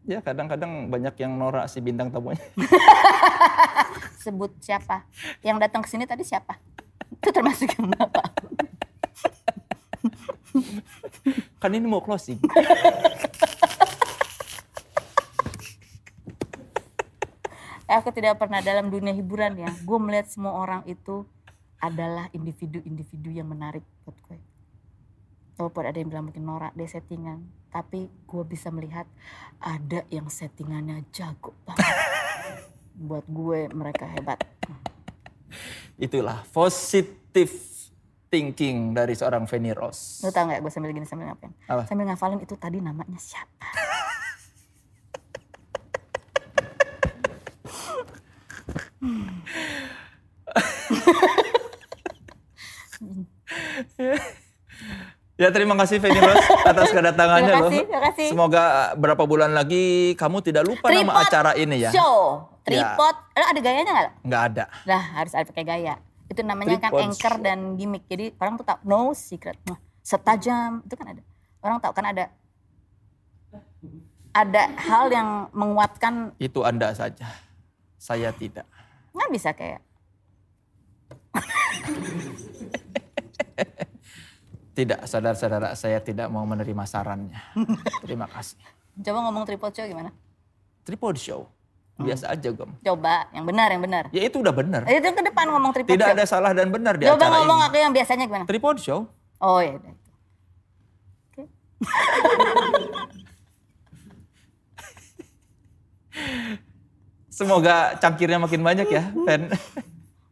Ya 0.03 0.19
kadang-kadang 0.19 0.87
banyak 0.87 1.15
yang 1.19 1.35
norak 1.35 1.67
si 1.67 1.83
bintang 1.83 2.07
tamunya. 2.07 2.39
Sebut 4.23 4.51
siapa? 4.63 5.03
Yang 5.43 5.57
datang 5.67 5.81
ke 5.83 5.91
sini 5.91 6.07
tadi 6.07 6.23
siapa? 6.23 6.55
Itu 7.23 7.31
termasuk 7.31 7.71
yang 7.79 7.95
apa? 7.95 8.35
Kan 11.63 11.71
ini 11.71 11.87
mau 11.87 12.03
closing. 12.03 12.43
aku 17.93 18.09
tidak 18.11 18.41
pernah 18.41 18.59
dalam 18.59 18.91
dunia 18.91 19.15
hiburan 19.15 19.55
ya. 19.55 19.71
Gue 19.87 19.95
melihat 20.03 20.27
semua 20.27 20.51
orang 20.51 20.83
itu 20.83 21.23
adalah 21.79 22.27
individu-individu 22.35 23.31
yang 23.31 23.47
menarik 23.47 23.87
buat 24.03 24.19
gue. 24.27 24.39
Walaupun 25.55 25.83
ada 25.87 25.95
yang 25.95 26.09
bilang 26.11 26.25
mungkin 26.27 26.43
norak 26.43 26.75
deh 26.75 26.89
settingan. 26.89 27.47
Tapi 27.71 28.11
gue 28.27 28.43
bisa 28.43 28.67
melihat 28.67 29.07
ada 29.63 30.03
yang 30.11 30.27
settingannya 30.27 31.07
jago 31.15 31.55
banget. 31.63 31.87
buat 33.07 33.23
gue 33.31 33.71
mereka 33.71 34.11
hebat. 34.11 34.43
Itulah 35.97 36.43
positive 36.51 37.53
thinking 38.27 38.97
dari 38.97 39.13
seorang 39.13 39.45
Feni 39.45 39.71
Rose. 39.73 40.25
Lu 40.25 40.33
tau 40.33 40.49
gak 40.49 40.65
gue 40.65 40.71
sambil 40.73 40.89
gini 40.89 41.05
sambil 41.05 41.29
ngapain? 41.29 41.53
Apa? 41.69 41.85
Sambil 41.85 42.09
ngafalin 42.09 42.41
itu 42.41 42.57
tadi 42.57 42.81
namanya 42.81 43.21
siapa. 43.21 43.69
Ya 55.33 55.49
terima 55.49 55.73
kasih 55.73 55.97
Feni 55.97 56.15
Rose 56.15 56.45
atas 56.61 56.87
kedatangannya 56.93 57.49
Terima 57.49 57.57
loh. 57.57 57.67
kasih, 57.67 57.81
terima 57.89 58.01
kasih. 58.05 58.27
Semoga 58.29 58.93
berapa 58.93 59.23
bulan 59.25 59.49
lagi 59.49 60.13
kamu 60.13 60.37
tidak 60.39 60.61
lupa 60.61 60.85
nama 60.85 61.09
Tripod 61.09 61.25
acara 61.25 61.51
ini 61.57 61.81
ya. 61.81 61.89
Show. 61.89 62.45
Tripod. 62.61 63.15
Lo 63.33 63.43
ada 63.43 63.59
gayanya 63.59 63.91
gak? 63.91 64.11
Nggak 64.21 64.41
ada. 64.47 64.63
Lah 64.85 65.03
harus 65.17 65.33
ada 65.33 65.43
pakai 65.43 65.65
gaya. 65.65 65.97
Itu 66.29 66.45
namanya 66.45 66.77
kan 66.77 66.93
Tripod 66.93 67.03
anchor 67.03 67.33
show. 67.33 67.41
dan 67.41 67.59
gimmick. 67.73 68.05
Jadi 68.05 68.37
orang 68.37 68.53
tuh 68.55 68.63
tahu 68.63 68.79
no 68.85 69.11
secret. 69.11 69.57
Nah, 69.65 69.81
setajam 69.99 70.85
itu 70.85 70.93
kan 70.93 71.07
ada. 71.09 71.21
Orang 71.59 71.77
tahu 71.81 71.91
kan 71.91 72.05
ada 72.05 72.25
ada 74.33 74.61
hal 74.79 75.09
yang 75.09 75.49
menguatkan 75.49 76.37
Itu 76.37 76.61
Anda 76.61 76.93
saja. 76.93 77.25
Saya 77.97 78.29
tidak. 78.31 78.69
nggak 79.13 79.29
bisa 79.29 79.49
kayak 79.49 79.81
Tidak, 84.73 85.05
saudara-saudara, 85.05 85.77
saya 85.77 86.01
tidak 86.01 86.27
mau 86.27 86.41
menerima 86.43 86.83
sarannya. 86.83 87.37
Terima 88.03 88.25
kasih. 88.25 88.57
coba 88.95 89.19
ngomong 89.25 89.45
tripod 89.45 89.69
show 89.71 89.85
gimana? 89.85 90.09
Tripod 90.81 91.15
show. 91.15 91.45
Biasa 91.93 92.33
aja, 92.33 92.49
Gem. 92.49 92.73
Coba 92.81 93.29
yang 93.29 93.45
benar 93.45 93.69
yang 93.69 93.81
benar. 93.81 94.03
Ya 94.09 94.25
itu 94.25 94.41
udah 94.41 94.49
benar. 94.49 94.81
Eh, 94.89 94.97
Itu 94.97 95.13
ke 95.13 95.21
depan 95.21 95.45
ngomong 95.45 95.71
tripod 95.71 95.93
Tidak 95.93 96.09
show. 96.09 96.17
ada 96.17 96.25
salah 96.25 96.51
dan 96.51 96.73
benar 96.73 96.97
di 96.97 97.05
Coba 97.05 97.21
acara 97.21 97.37
ngomong 97.37 97.59
ini. 97.61 97.67
aku 97.69 97.75
yang 97.77 97.93
biasanya 97.93 98.25
gimana? 98.25 98.45
Tripod 98.49 98.77
show. 98.81 99.05
Oh 99.37 99.61
ya 99.61 99.77
udah. 99.77 99.93
Oke. 101.29 101.43
Semoga 107.29 107.97
cangkirnya 107.97 108.37
makin 108.37 108.61
banyak 108.61 108.87
ya, 108.87 109.09
Fen. 109.25 109.49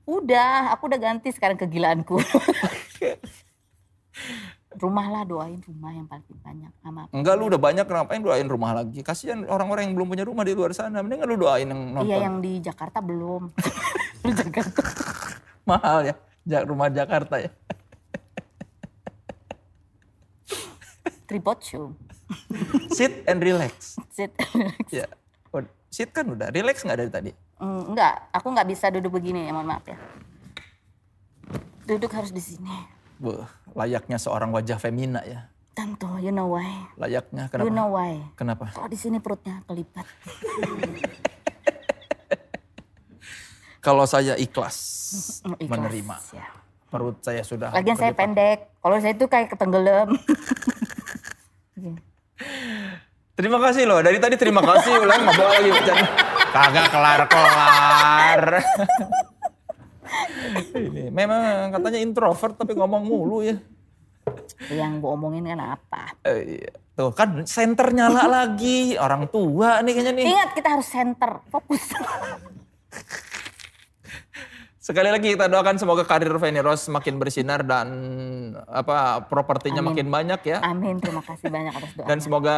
Udah, 0.05 0.69
aku 0.69 0.85
udah 0.85 0.99
ganti 1.01 1.34
sekarang 1.34 1.57
kegilaanku. 1.57 2.22
rumah 4.80 5.07
lah 5.11 5.23
doain 5.27 5.60
rumah 5.60 5.91
yang 5.91 6.07
paling 6.07 6.23
banyak 6.39 6.72
sama. 6.80 7.11
Enggak, 7.11 7.34
lu 7.35 7.52
udah 7.52 7.60
banyak, 7.60 7.84
ngapain 7.84 8.23
doain 8.23 8.48
rumah 8.48 8.72
lagi? 8.72 9.03
Kasihan 9.03 9.43
orang-orang 9.43 9.91
yang 9.91 9.93
belum 9.99 10.07
punya 10.15 10.23
rumah 10.23 10.48
di 10.48 10.56
luar 10.56 10.72
sana. 10.72 11.03
Mending 11.03 11.27
lu 11.27 11.35
doain 11.35 11.68
yang 11.68 11.81
nonton. 11.91 12.07
Iya 12.07 12.18
yang 12.23 12.39
di 12.39 12.64
Jakarta 12.64 13.03
belum. 13.03 13.52
Di 14.22 14.38
Jakarta. 14.38 14.85
Mahal 15.65 16.14
ya, 16.45 16.61
rumah 16.61 16.93
Jakarta 16.93 17.41
ya. 17.41 17.49
Tripod 21.26 21.57
show. 21.65 21.85
Sit 22.93 23.26
and 23.26 23.41
relax. 23.41 23.98
Sit. 24.15 24.30
Ya. 24.93 25.10
Oh, 25.49 25.65
Sit 25.89 26.14
kan 26.14 26.30
udah, 26.30 26.53
relax 26.53 26.85
nggak 26.85 26.99
dari 27.02 27.11
tadi? 27.11 27.31
Mm, 27.57 27.98
enggak, 27.98 28.30
aku 28.30 28.48
nggak 28.53 28.69
bisa 28.69 28.93
duduk 28.93 29.18
begini 29.18 29.49
ya, 29.49 29.52
mohon 29.57 29.73
maaf 29.73 29.85
ya. 29.89 29.98
Duduk 31.89 32.14
harus 32.14 32.30
di 32.30 32.39
sini. 32.39 33.00
Wah, 33.22 33.45
layaknya 33.77 34.18
seorang 34.18 34.49
wajah 34.49 34.81
femina 34.81 35.22
ya. 35.22 35.45
Tentu, 35.72 36.19
you 36.19 36.34
know 36.34 36.52
why? 36.52 36.68
Layaknya 36.98 37.48
You 37.48 37.52
kenapa? 37.53 37.72
know 37.72 37.88
why? 37.93 38.18
Kenapa? 38.35 38.65
Kalau 38.73 38.89
di 38.89 38.98
sini 38.98 39.22
perutnya 39.22 39.61
kelipat. 39.64 40.03
Kalau 43.81 44.06
saya 44.06 44.38
ikhlas, 44.38 44.77
ikhlas, 45.57 45.69
menerima. 45.69 46.15
ya. 46.38 46.45
Perut 46.85 47.18
saya 47.23 47.41
sudah. 47.41 47.73
Lagian 47.73 47.98
saya 47.98 48.14
pendek. 48.14 48.69
Kalau 48.77 48.98
saya 48.99 49.14
itu 49.15 49.26
kayak 49.26 49.48
ketenggelam. 49.49 50.11
Terima 53.31 53.57
kasih 53.57 53.89
loh, 53.89 54.03
dari 54.06 54.22
tadi 54.22 54.38
terima 54.38 54.61
kasih 54.61 55.02
ulang 55.02 55.26
bawa 55.26 55.49
lagi. 55.57 55.72
Kagak 56.52 56.85
kelar-kelar. 56.93 58.41
Ini 60.75 61.11
memang 61.11 61.71
katanya 61.71 61.99
introvert 61.99 62.55
tapi 62.57 62.73
ngomong 62.75 63.03
mulu 63.03 63.43
ya. 63.45 63.55
Yang 64.69 64.91
gue 65.01 65.09
omongin 65.09 65.49
kan 65.49 65.79
apa? 65.79 66.03
Eh, 66.27 66.61
iya. 66.61 66.71
Tuh 66.91 67.15
kan 67.15 67.47
senter 67.47 67.95
nyala 67.95 68.27
lagi, 68.27 68.99
orang 68.99 69.31
tua 69.31 69.79
nih 69.81 69.93
kayaknya 69.95 70.13
nih. 70.13 70.25
Ingat 70.27 70.49
kita 70.53 70.69
harus 70.77 70.88
center, 70.91 71.39
fokus. 71.49 71.83
Sekali 74.81 75.13
lagi 75.13 75.37
kita 75.37 75.45
doakan 75.45 75.77
semoga 75.77 76.01
karir 76.09 76.33
Feni 76.41 76.57
Rose 76.57 76.89
makin 76.89 77.21
bersinar 77.21 77.61
dan 77.61 77.85
apa 78.65 79.21
propertinya 79.29 79.85
Amin. 79.85 79.93
makin 79.93 80.07
banyak 80.09 80.41
ya. 80.41 80.57
Amin, 80.65 80.97
terima 80.97 81.21
kasih 81.21 81.53
banyak 81.53 81.69
atas 81.69 81.93
doanya. 81.93 82.09
Dan 82.09 82.17
semoga 82.17 82.55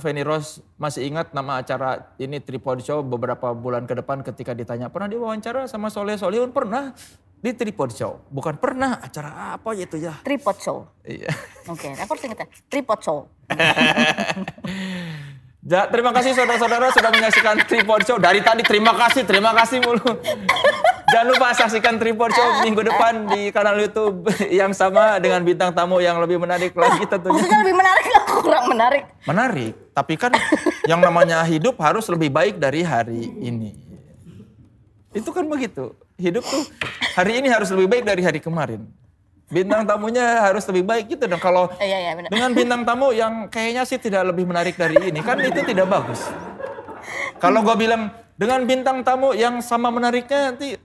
Feni 0.00 0.24
Rose 0.24 0.64
masih 0.80 1.04
ingat 1.12 1.36
nama 1.36 1.60
acara 1.60 2.08
ini 2.16 2.40
Tripod 2.40 2.80
Show 2.80 3.04
beberapa 3.04 3.52
bulan 3.52 3.84
ke 3.84 3.92
depan 4.00 4.24
ketika 4.24 4.56
ditanya 4.56 4.88
pernah 4.88 5.12
diwawancara 5.12 5.68
sama 5.68 5.92
Soleh 5.92 6.16
Solihun 6.16 6.56
pernah 6.56 6.96
di 7.36 7.52
Tripod 7.52 7.92
Show. 7.92 8.16
Bukan 8.32 8.56
pernah 8.56 9.04
acara 9.04 9.60
apa 9.60 9.76
itu 9.76 10.00
ya. 10.00 10.16
Tripod 10.24 10.56
show. 10.64 10.88
Iya. 11.04 11.28
Oke, 11.68 11.92
aku 11.92 12.16
harus 12.16 12.24
ingat 12.24 12.38
ya. 12.42 12.48
Tripod 12.72 13.00
show. 13.04 13.18
Ja, 15.68 15.84
terima 15.84 16.16
kasih 16.16 16.32
saudara-saudara 16.32 16.88
sudah 16.96 17.12
menyaksikan 17.12 17.60
Tripod 17.68 18.00
Show. 18.08 18.16
Dari 18.16 18.40
tadi 18.40 18.64
terima 18.64 18.96
kasih, 18.96 19.28
terima 19.28 19.52
kasih 19.52 19.84
mulu. 19.84 20.00
Jangan 21.08 21.26
lupa 21.32 21.46
saksikan 21.56 21.96
Tripod 21.96 22.30
Show 22.36 22.68
minggu 22.68 22.84
depan 22.84 23.24
di 23.32 23.48
kanal 23.48 23.80
YouTube 23.80 24.28
yang 24.52 24.76
sama 24.76 25.16
dengan 25.16 25.40
bintang 25.40 25.72
tamu 25.72 26.04
yang 26.04 26.20
lebih 26.20 26.36
menarik 26.36 26.76
lagi 26.76 27.00
tentunya. 27.12 27.32
Maksudnya 27.32 27.60
lebih 27.64 27.76
menarik, 27.80 28.04
aku 28.20 28.34
kurang 28.44 28.64
menarik. 28.68 29.02
Menarik, 29.24 29.74
tapi 29.96 30.14
kan 30.20 30.32
yang 30.84 31.00
namanya 31.00 31.40
hidup 31.48 31.80
harus 31.80 32.04
lebih 32.12 32.28
baik 32.28 32.60
dari 32.60 32.84
hari 32.84 33.24
ini. 33.40 33.72
Itu 35.16 35.32
kan 35.32 35.48
begitu. 35.48 35.96
Hidup 36.20 36.44
tuh 36.44 36.68
hari 37.16 37.40
ini 37.40 37.48
harus 37.48 37.72
lebih 37.72 37.88
baik 37.88 38.04
dari 38.04 38.20
hari 38.20 38.40
kemarin. 38.44 38.84
Bintang 39.48 39.88
tamunya 39.88 40.44
harus 40.44 40.68
lebih 40.68 40.84
baik 40.84 41.08
gitu 41.08 41.24
dong. 41.24 41.40
Kalau 41.40 41.72
Iya, 41.80 41.96
iya 42.04 42.12
dengan 42.28 42.52
bintang 42.52 42.84
tamu 42.84 43.16
yang 43.16 43.48
kayaknya 43.48 43.88
sih 43.88 43.96
tidak 43.96 44.28
lebih 44.28 44.44
menarik 44.44 44.76
dari 44.76 45.08
ini, 45.08 45.24
kan 45.24 45.40
itu 45.40 45.64
tidak 45.64 45.88
bagus. 45.88 46.20
Kalau 47.40 47.64
gue 47.64 47.76
bilang 47.80 48.12
dengan 48.36 48.60
bintang 48.68 49.00
tamu 49.00 49.32
yang 49.32 49.64
sama 49.64 49.88
menariknya 49.88 50.52
nanti 50.52 50.76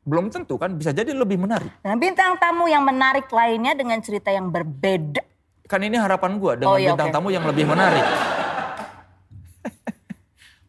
belum 0.00 0.28
tentu 0.28 0.56
kan 0.56 0.72
bisa 0.72 0.90
jadi 0.90 1.12
lebih 1.12 1.36
menarik. 1.36 1.70
Nah, 1.80 1.94
bintang 1.94 2.34
tamu 2.36 2.66
yang 2.66 2.80
menarik 2.80 3.28
lainnya 3.28 3.72
dengan 3.72 4.00
cerita 4.00 4.28
yang 4.28 4.48
berbeda. 4.48 5.20
Kan 5.64 5.80
ini 5.80 5.94
harapan 5.94 6.36
gue 6.36 6.52
dengan 6.58 6.72
Oh, 6.72 6.76
iya, 6.76 6.90
bintang 6.90 7.08
oke. 7.08 7.14
tamu 7.14 7.28
yang 7.30 7.44
lebih 7.44 7.64
menarik. 7.64 8.02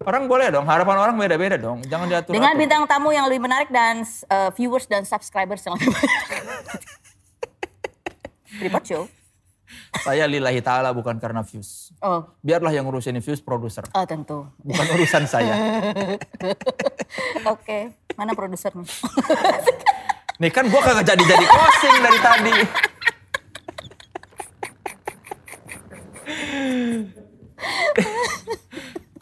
orang 0.01 0.25
boleh 0.25 0.49
dong, 0.49 0.65
harapan 0.65 0.97
orang 0.99 1.15
beda-beda 1.15 1.55
dong. 1.55 1.79
Jangan 1.85 2.09
diatur. 2.09 2.33
Dengan 2.33 2.53
bintang 2.53 2.83
tamu 2.85 3.09
yang 3.09 3.25
lebih 3.25 3.41
menarik 3.41 3.69
dan 3.69 4.01
uh, 4.27 4.49
viewers 4.51 4.85
dan 4.85 5.05
subscribers 5.05 5.61
yang 5.61 5.77
lebih 5.77 5.89
banyak. 5.89 6.11
Tripod 8.59 8.83
show. 8.83 9.03
Saya 10.03 10.27
lillahi 10.27 10.59
ta'ala 10.59 10.91
bukan 10.91 11.15
karena 11.15 11.39
views. 11.41 11.95
Oh, 11.99 12.27
Biarlah 12.41 12.71
yang 12.71 12.83
ngurusin 12.83 13.15
views 13.17 13.39
produser. 13.39 13.87
oh 13.89 14.03
tentu. 14.03 14.43
Bukan 14.59 14.85
urusan 14.91 15.23
saya. 15.25 15.53
Oke, 17.53 17.95
mana 18.17 18.31
produsernya? 18.35 18.85
Nih 20.41 20.49
kan 20.49 20.65
gua 20.67 20.81
kagak 20.81 21.05
jadi-jadi 21.13 21.45
closing 21.45 21.95
dari 22.01 22.19
tadi. 22.19 22.55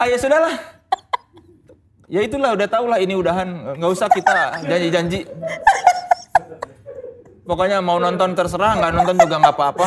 Ayo 0.00 0.16
sudahlah. 0.16 0.56
Ya 2.10 2.24
itulah 2.24 2.56
udah 2.56 2.66
tau 2.66 2.88
lah 2.88 2.98
ini 2.98 3.14
udahan. 3.14 3.76
Nggak 3.76 3.90
usah 3.92 4.08
kita 4.08 4.64
janji-janji. 4.64 5.28
Pokoknya 7.44 7.84
mau 7.84 7.98
nonton 8.00 8.32
terserah, 8.32 8.78
nggak 8.80 8.92
nonton 8.96 9.16
juga 9.20 9.36
nggak 9.44 9.54
apa-apa. 9.54 9.86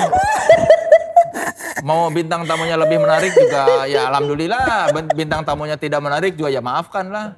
Mau 1.84 2.08
bintang 2.14 2.48
tamunya 2.48 2.80
lebih 2.80 3.02
menarik 3.02 3.34
juga 3.36 3.90
ya 3.90 4.08
alhamdulillah. 4.08 4.94
Bintang 5.18 5.42
tamunya 5.44 5.76
tidak 5.76 6.00
menarik 6.00 6.38
juga 6.38 6.54
ya 6.54 6.62
maafkan 6.62 7.10
lah. 7.12 7.36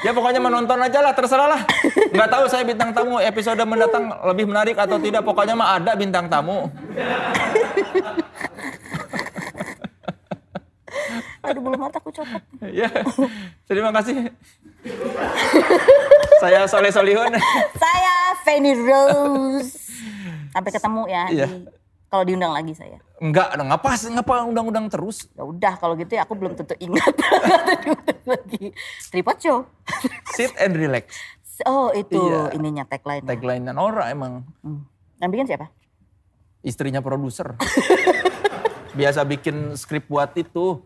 Ya 0.00 0.16
pokoknya 0.16 0.40
menonton 0.40 0.80
aja 0.80 1.04
lah, 1.04 1.12
terserah 1.12 1.46
lah. 1.46 1.60
Nggak 2.10 2.30
tahu 2.32 2.44
saya 2.48 2.64
bintang 2.64 2.90
tamu 2.96 3.20
episode 3.20 3.60
mendatang 3.68 4.08
lebih 4.32 4.48
menarik 4.48 4.76
atau 4.80 4.96
tidak. 4.96 5.22
Pokoknya 5.22 5.52
mah 5.52 5.76
ada 5.76 5.92
bintang 5.92 6.26
tamu. 6.26 6.72
Aduh, 11.40 11.60
bulu 11.60 11.76
mataku 11.76 12.12
copot. 12.12 12.42
Ya, 12.72 12.88
terima 13.68 13.90
kasih. 13.92 14.28
saya 16.40 16.64
Soleh 16.64 16.92
Solihun. 16.92 17.32
Saya 17.76 18.16
Fanny 18.44 18.72
Rose. 18.76 19.76
Sampai 20.50 20.70
ketemu 20.72 21.02
ya. 21.08 21.24
Di- 21.28 21.68
kalau 22.10 22.24
diundang 22.26 22.52
lagi 22.52 22.72
saya. 22.74 22.98
Enggak, 23.20 23.52
ngapa 23.52 23.88
ngapa 24.00 24.34
undang-undang 24.48 24.88
terus? 24.88 25.28
Ya 25.36 25.44
udah 25.44 25.76
kalau 25.76 25.92
gitu 25.92 26.16
ya 26.16 26.24
aku 26.24 26.32
belum 26.32 26.56
tentu 26.56 26.72
ingat 26.80 27.12
lagi. 28.30 28.72
Tripod 29.12 29.36
show. 29.36 29.58
Sit 30.32 30.56
and 30.56 30.72
relax. 30.72 31.20
Oh 31.68 31.92
itu 31.92 32.16
Iya. 32.16 32.56
ininya 32.56 32.88
tagline. 32.88 33.20
Tagline 33.20 33.68
Nora 33.70 34.08
emang 34.08 34.48
Hmm. 34.64 34.88
Yang 35.20 35.30
bikin 35.30 35.46
siapa? 35.46 35.66
istrinya 36.60 37.00
produser. 37.00 37.56
Biasa 38.98 39.24
bikin 39.24 39.76
skrip 39.76 40.08
buat 40.08 40.32
itu. 40.34 40.80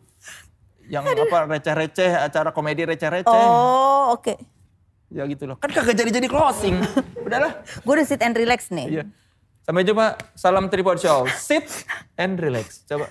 Yang 0.85 1.15
apa 1.17 1.49
receh-receh, 1.49 2.13
acara 2.21 2.51
komedi 2.51 2.83
receh-receh. 2.85 3.31
Oh 3.47 4.13
oke. 4.13 4.35
Ya 5.09 5.23
gitu 5.25 5.47
loh. 5.47 5.57
Kan 5.57 5.71
kagak 5.71 5.95
jadi-jadi 5.95 6.27
closing. 6.27 6.83
Udahlah. 7.27 7.63
Gue 7.81 7.93
udah 7.95 8.07
sit 8.07 8.19
and 8.21 8.35
relax 8.35 8.69
nih. 8.69 8.91
Iya. 8.91 9.05
Sampai 9.65 9.83
jumpa. 9.89 10.21
Salam 10.37 10.69
Tripod 10.69 11.01
Show. 11.01 11.25
Sit 11.41 11.89
and 12.21 12.37
relax. 12.37 12.85
Coba. 12.85 13.09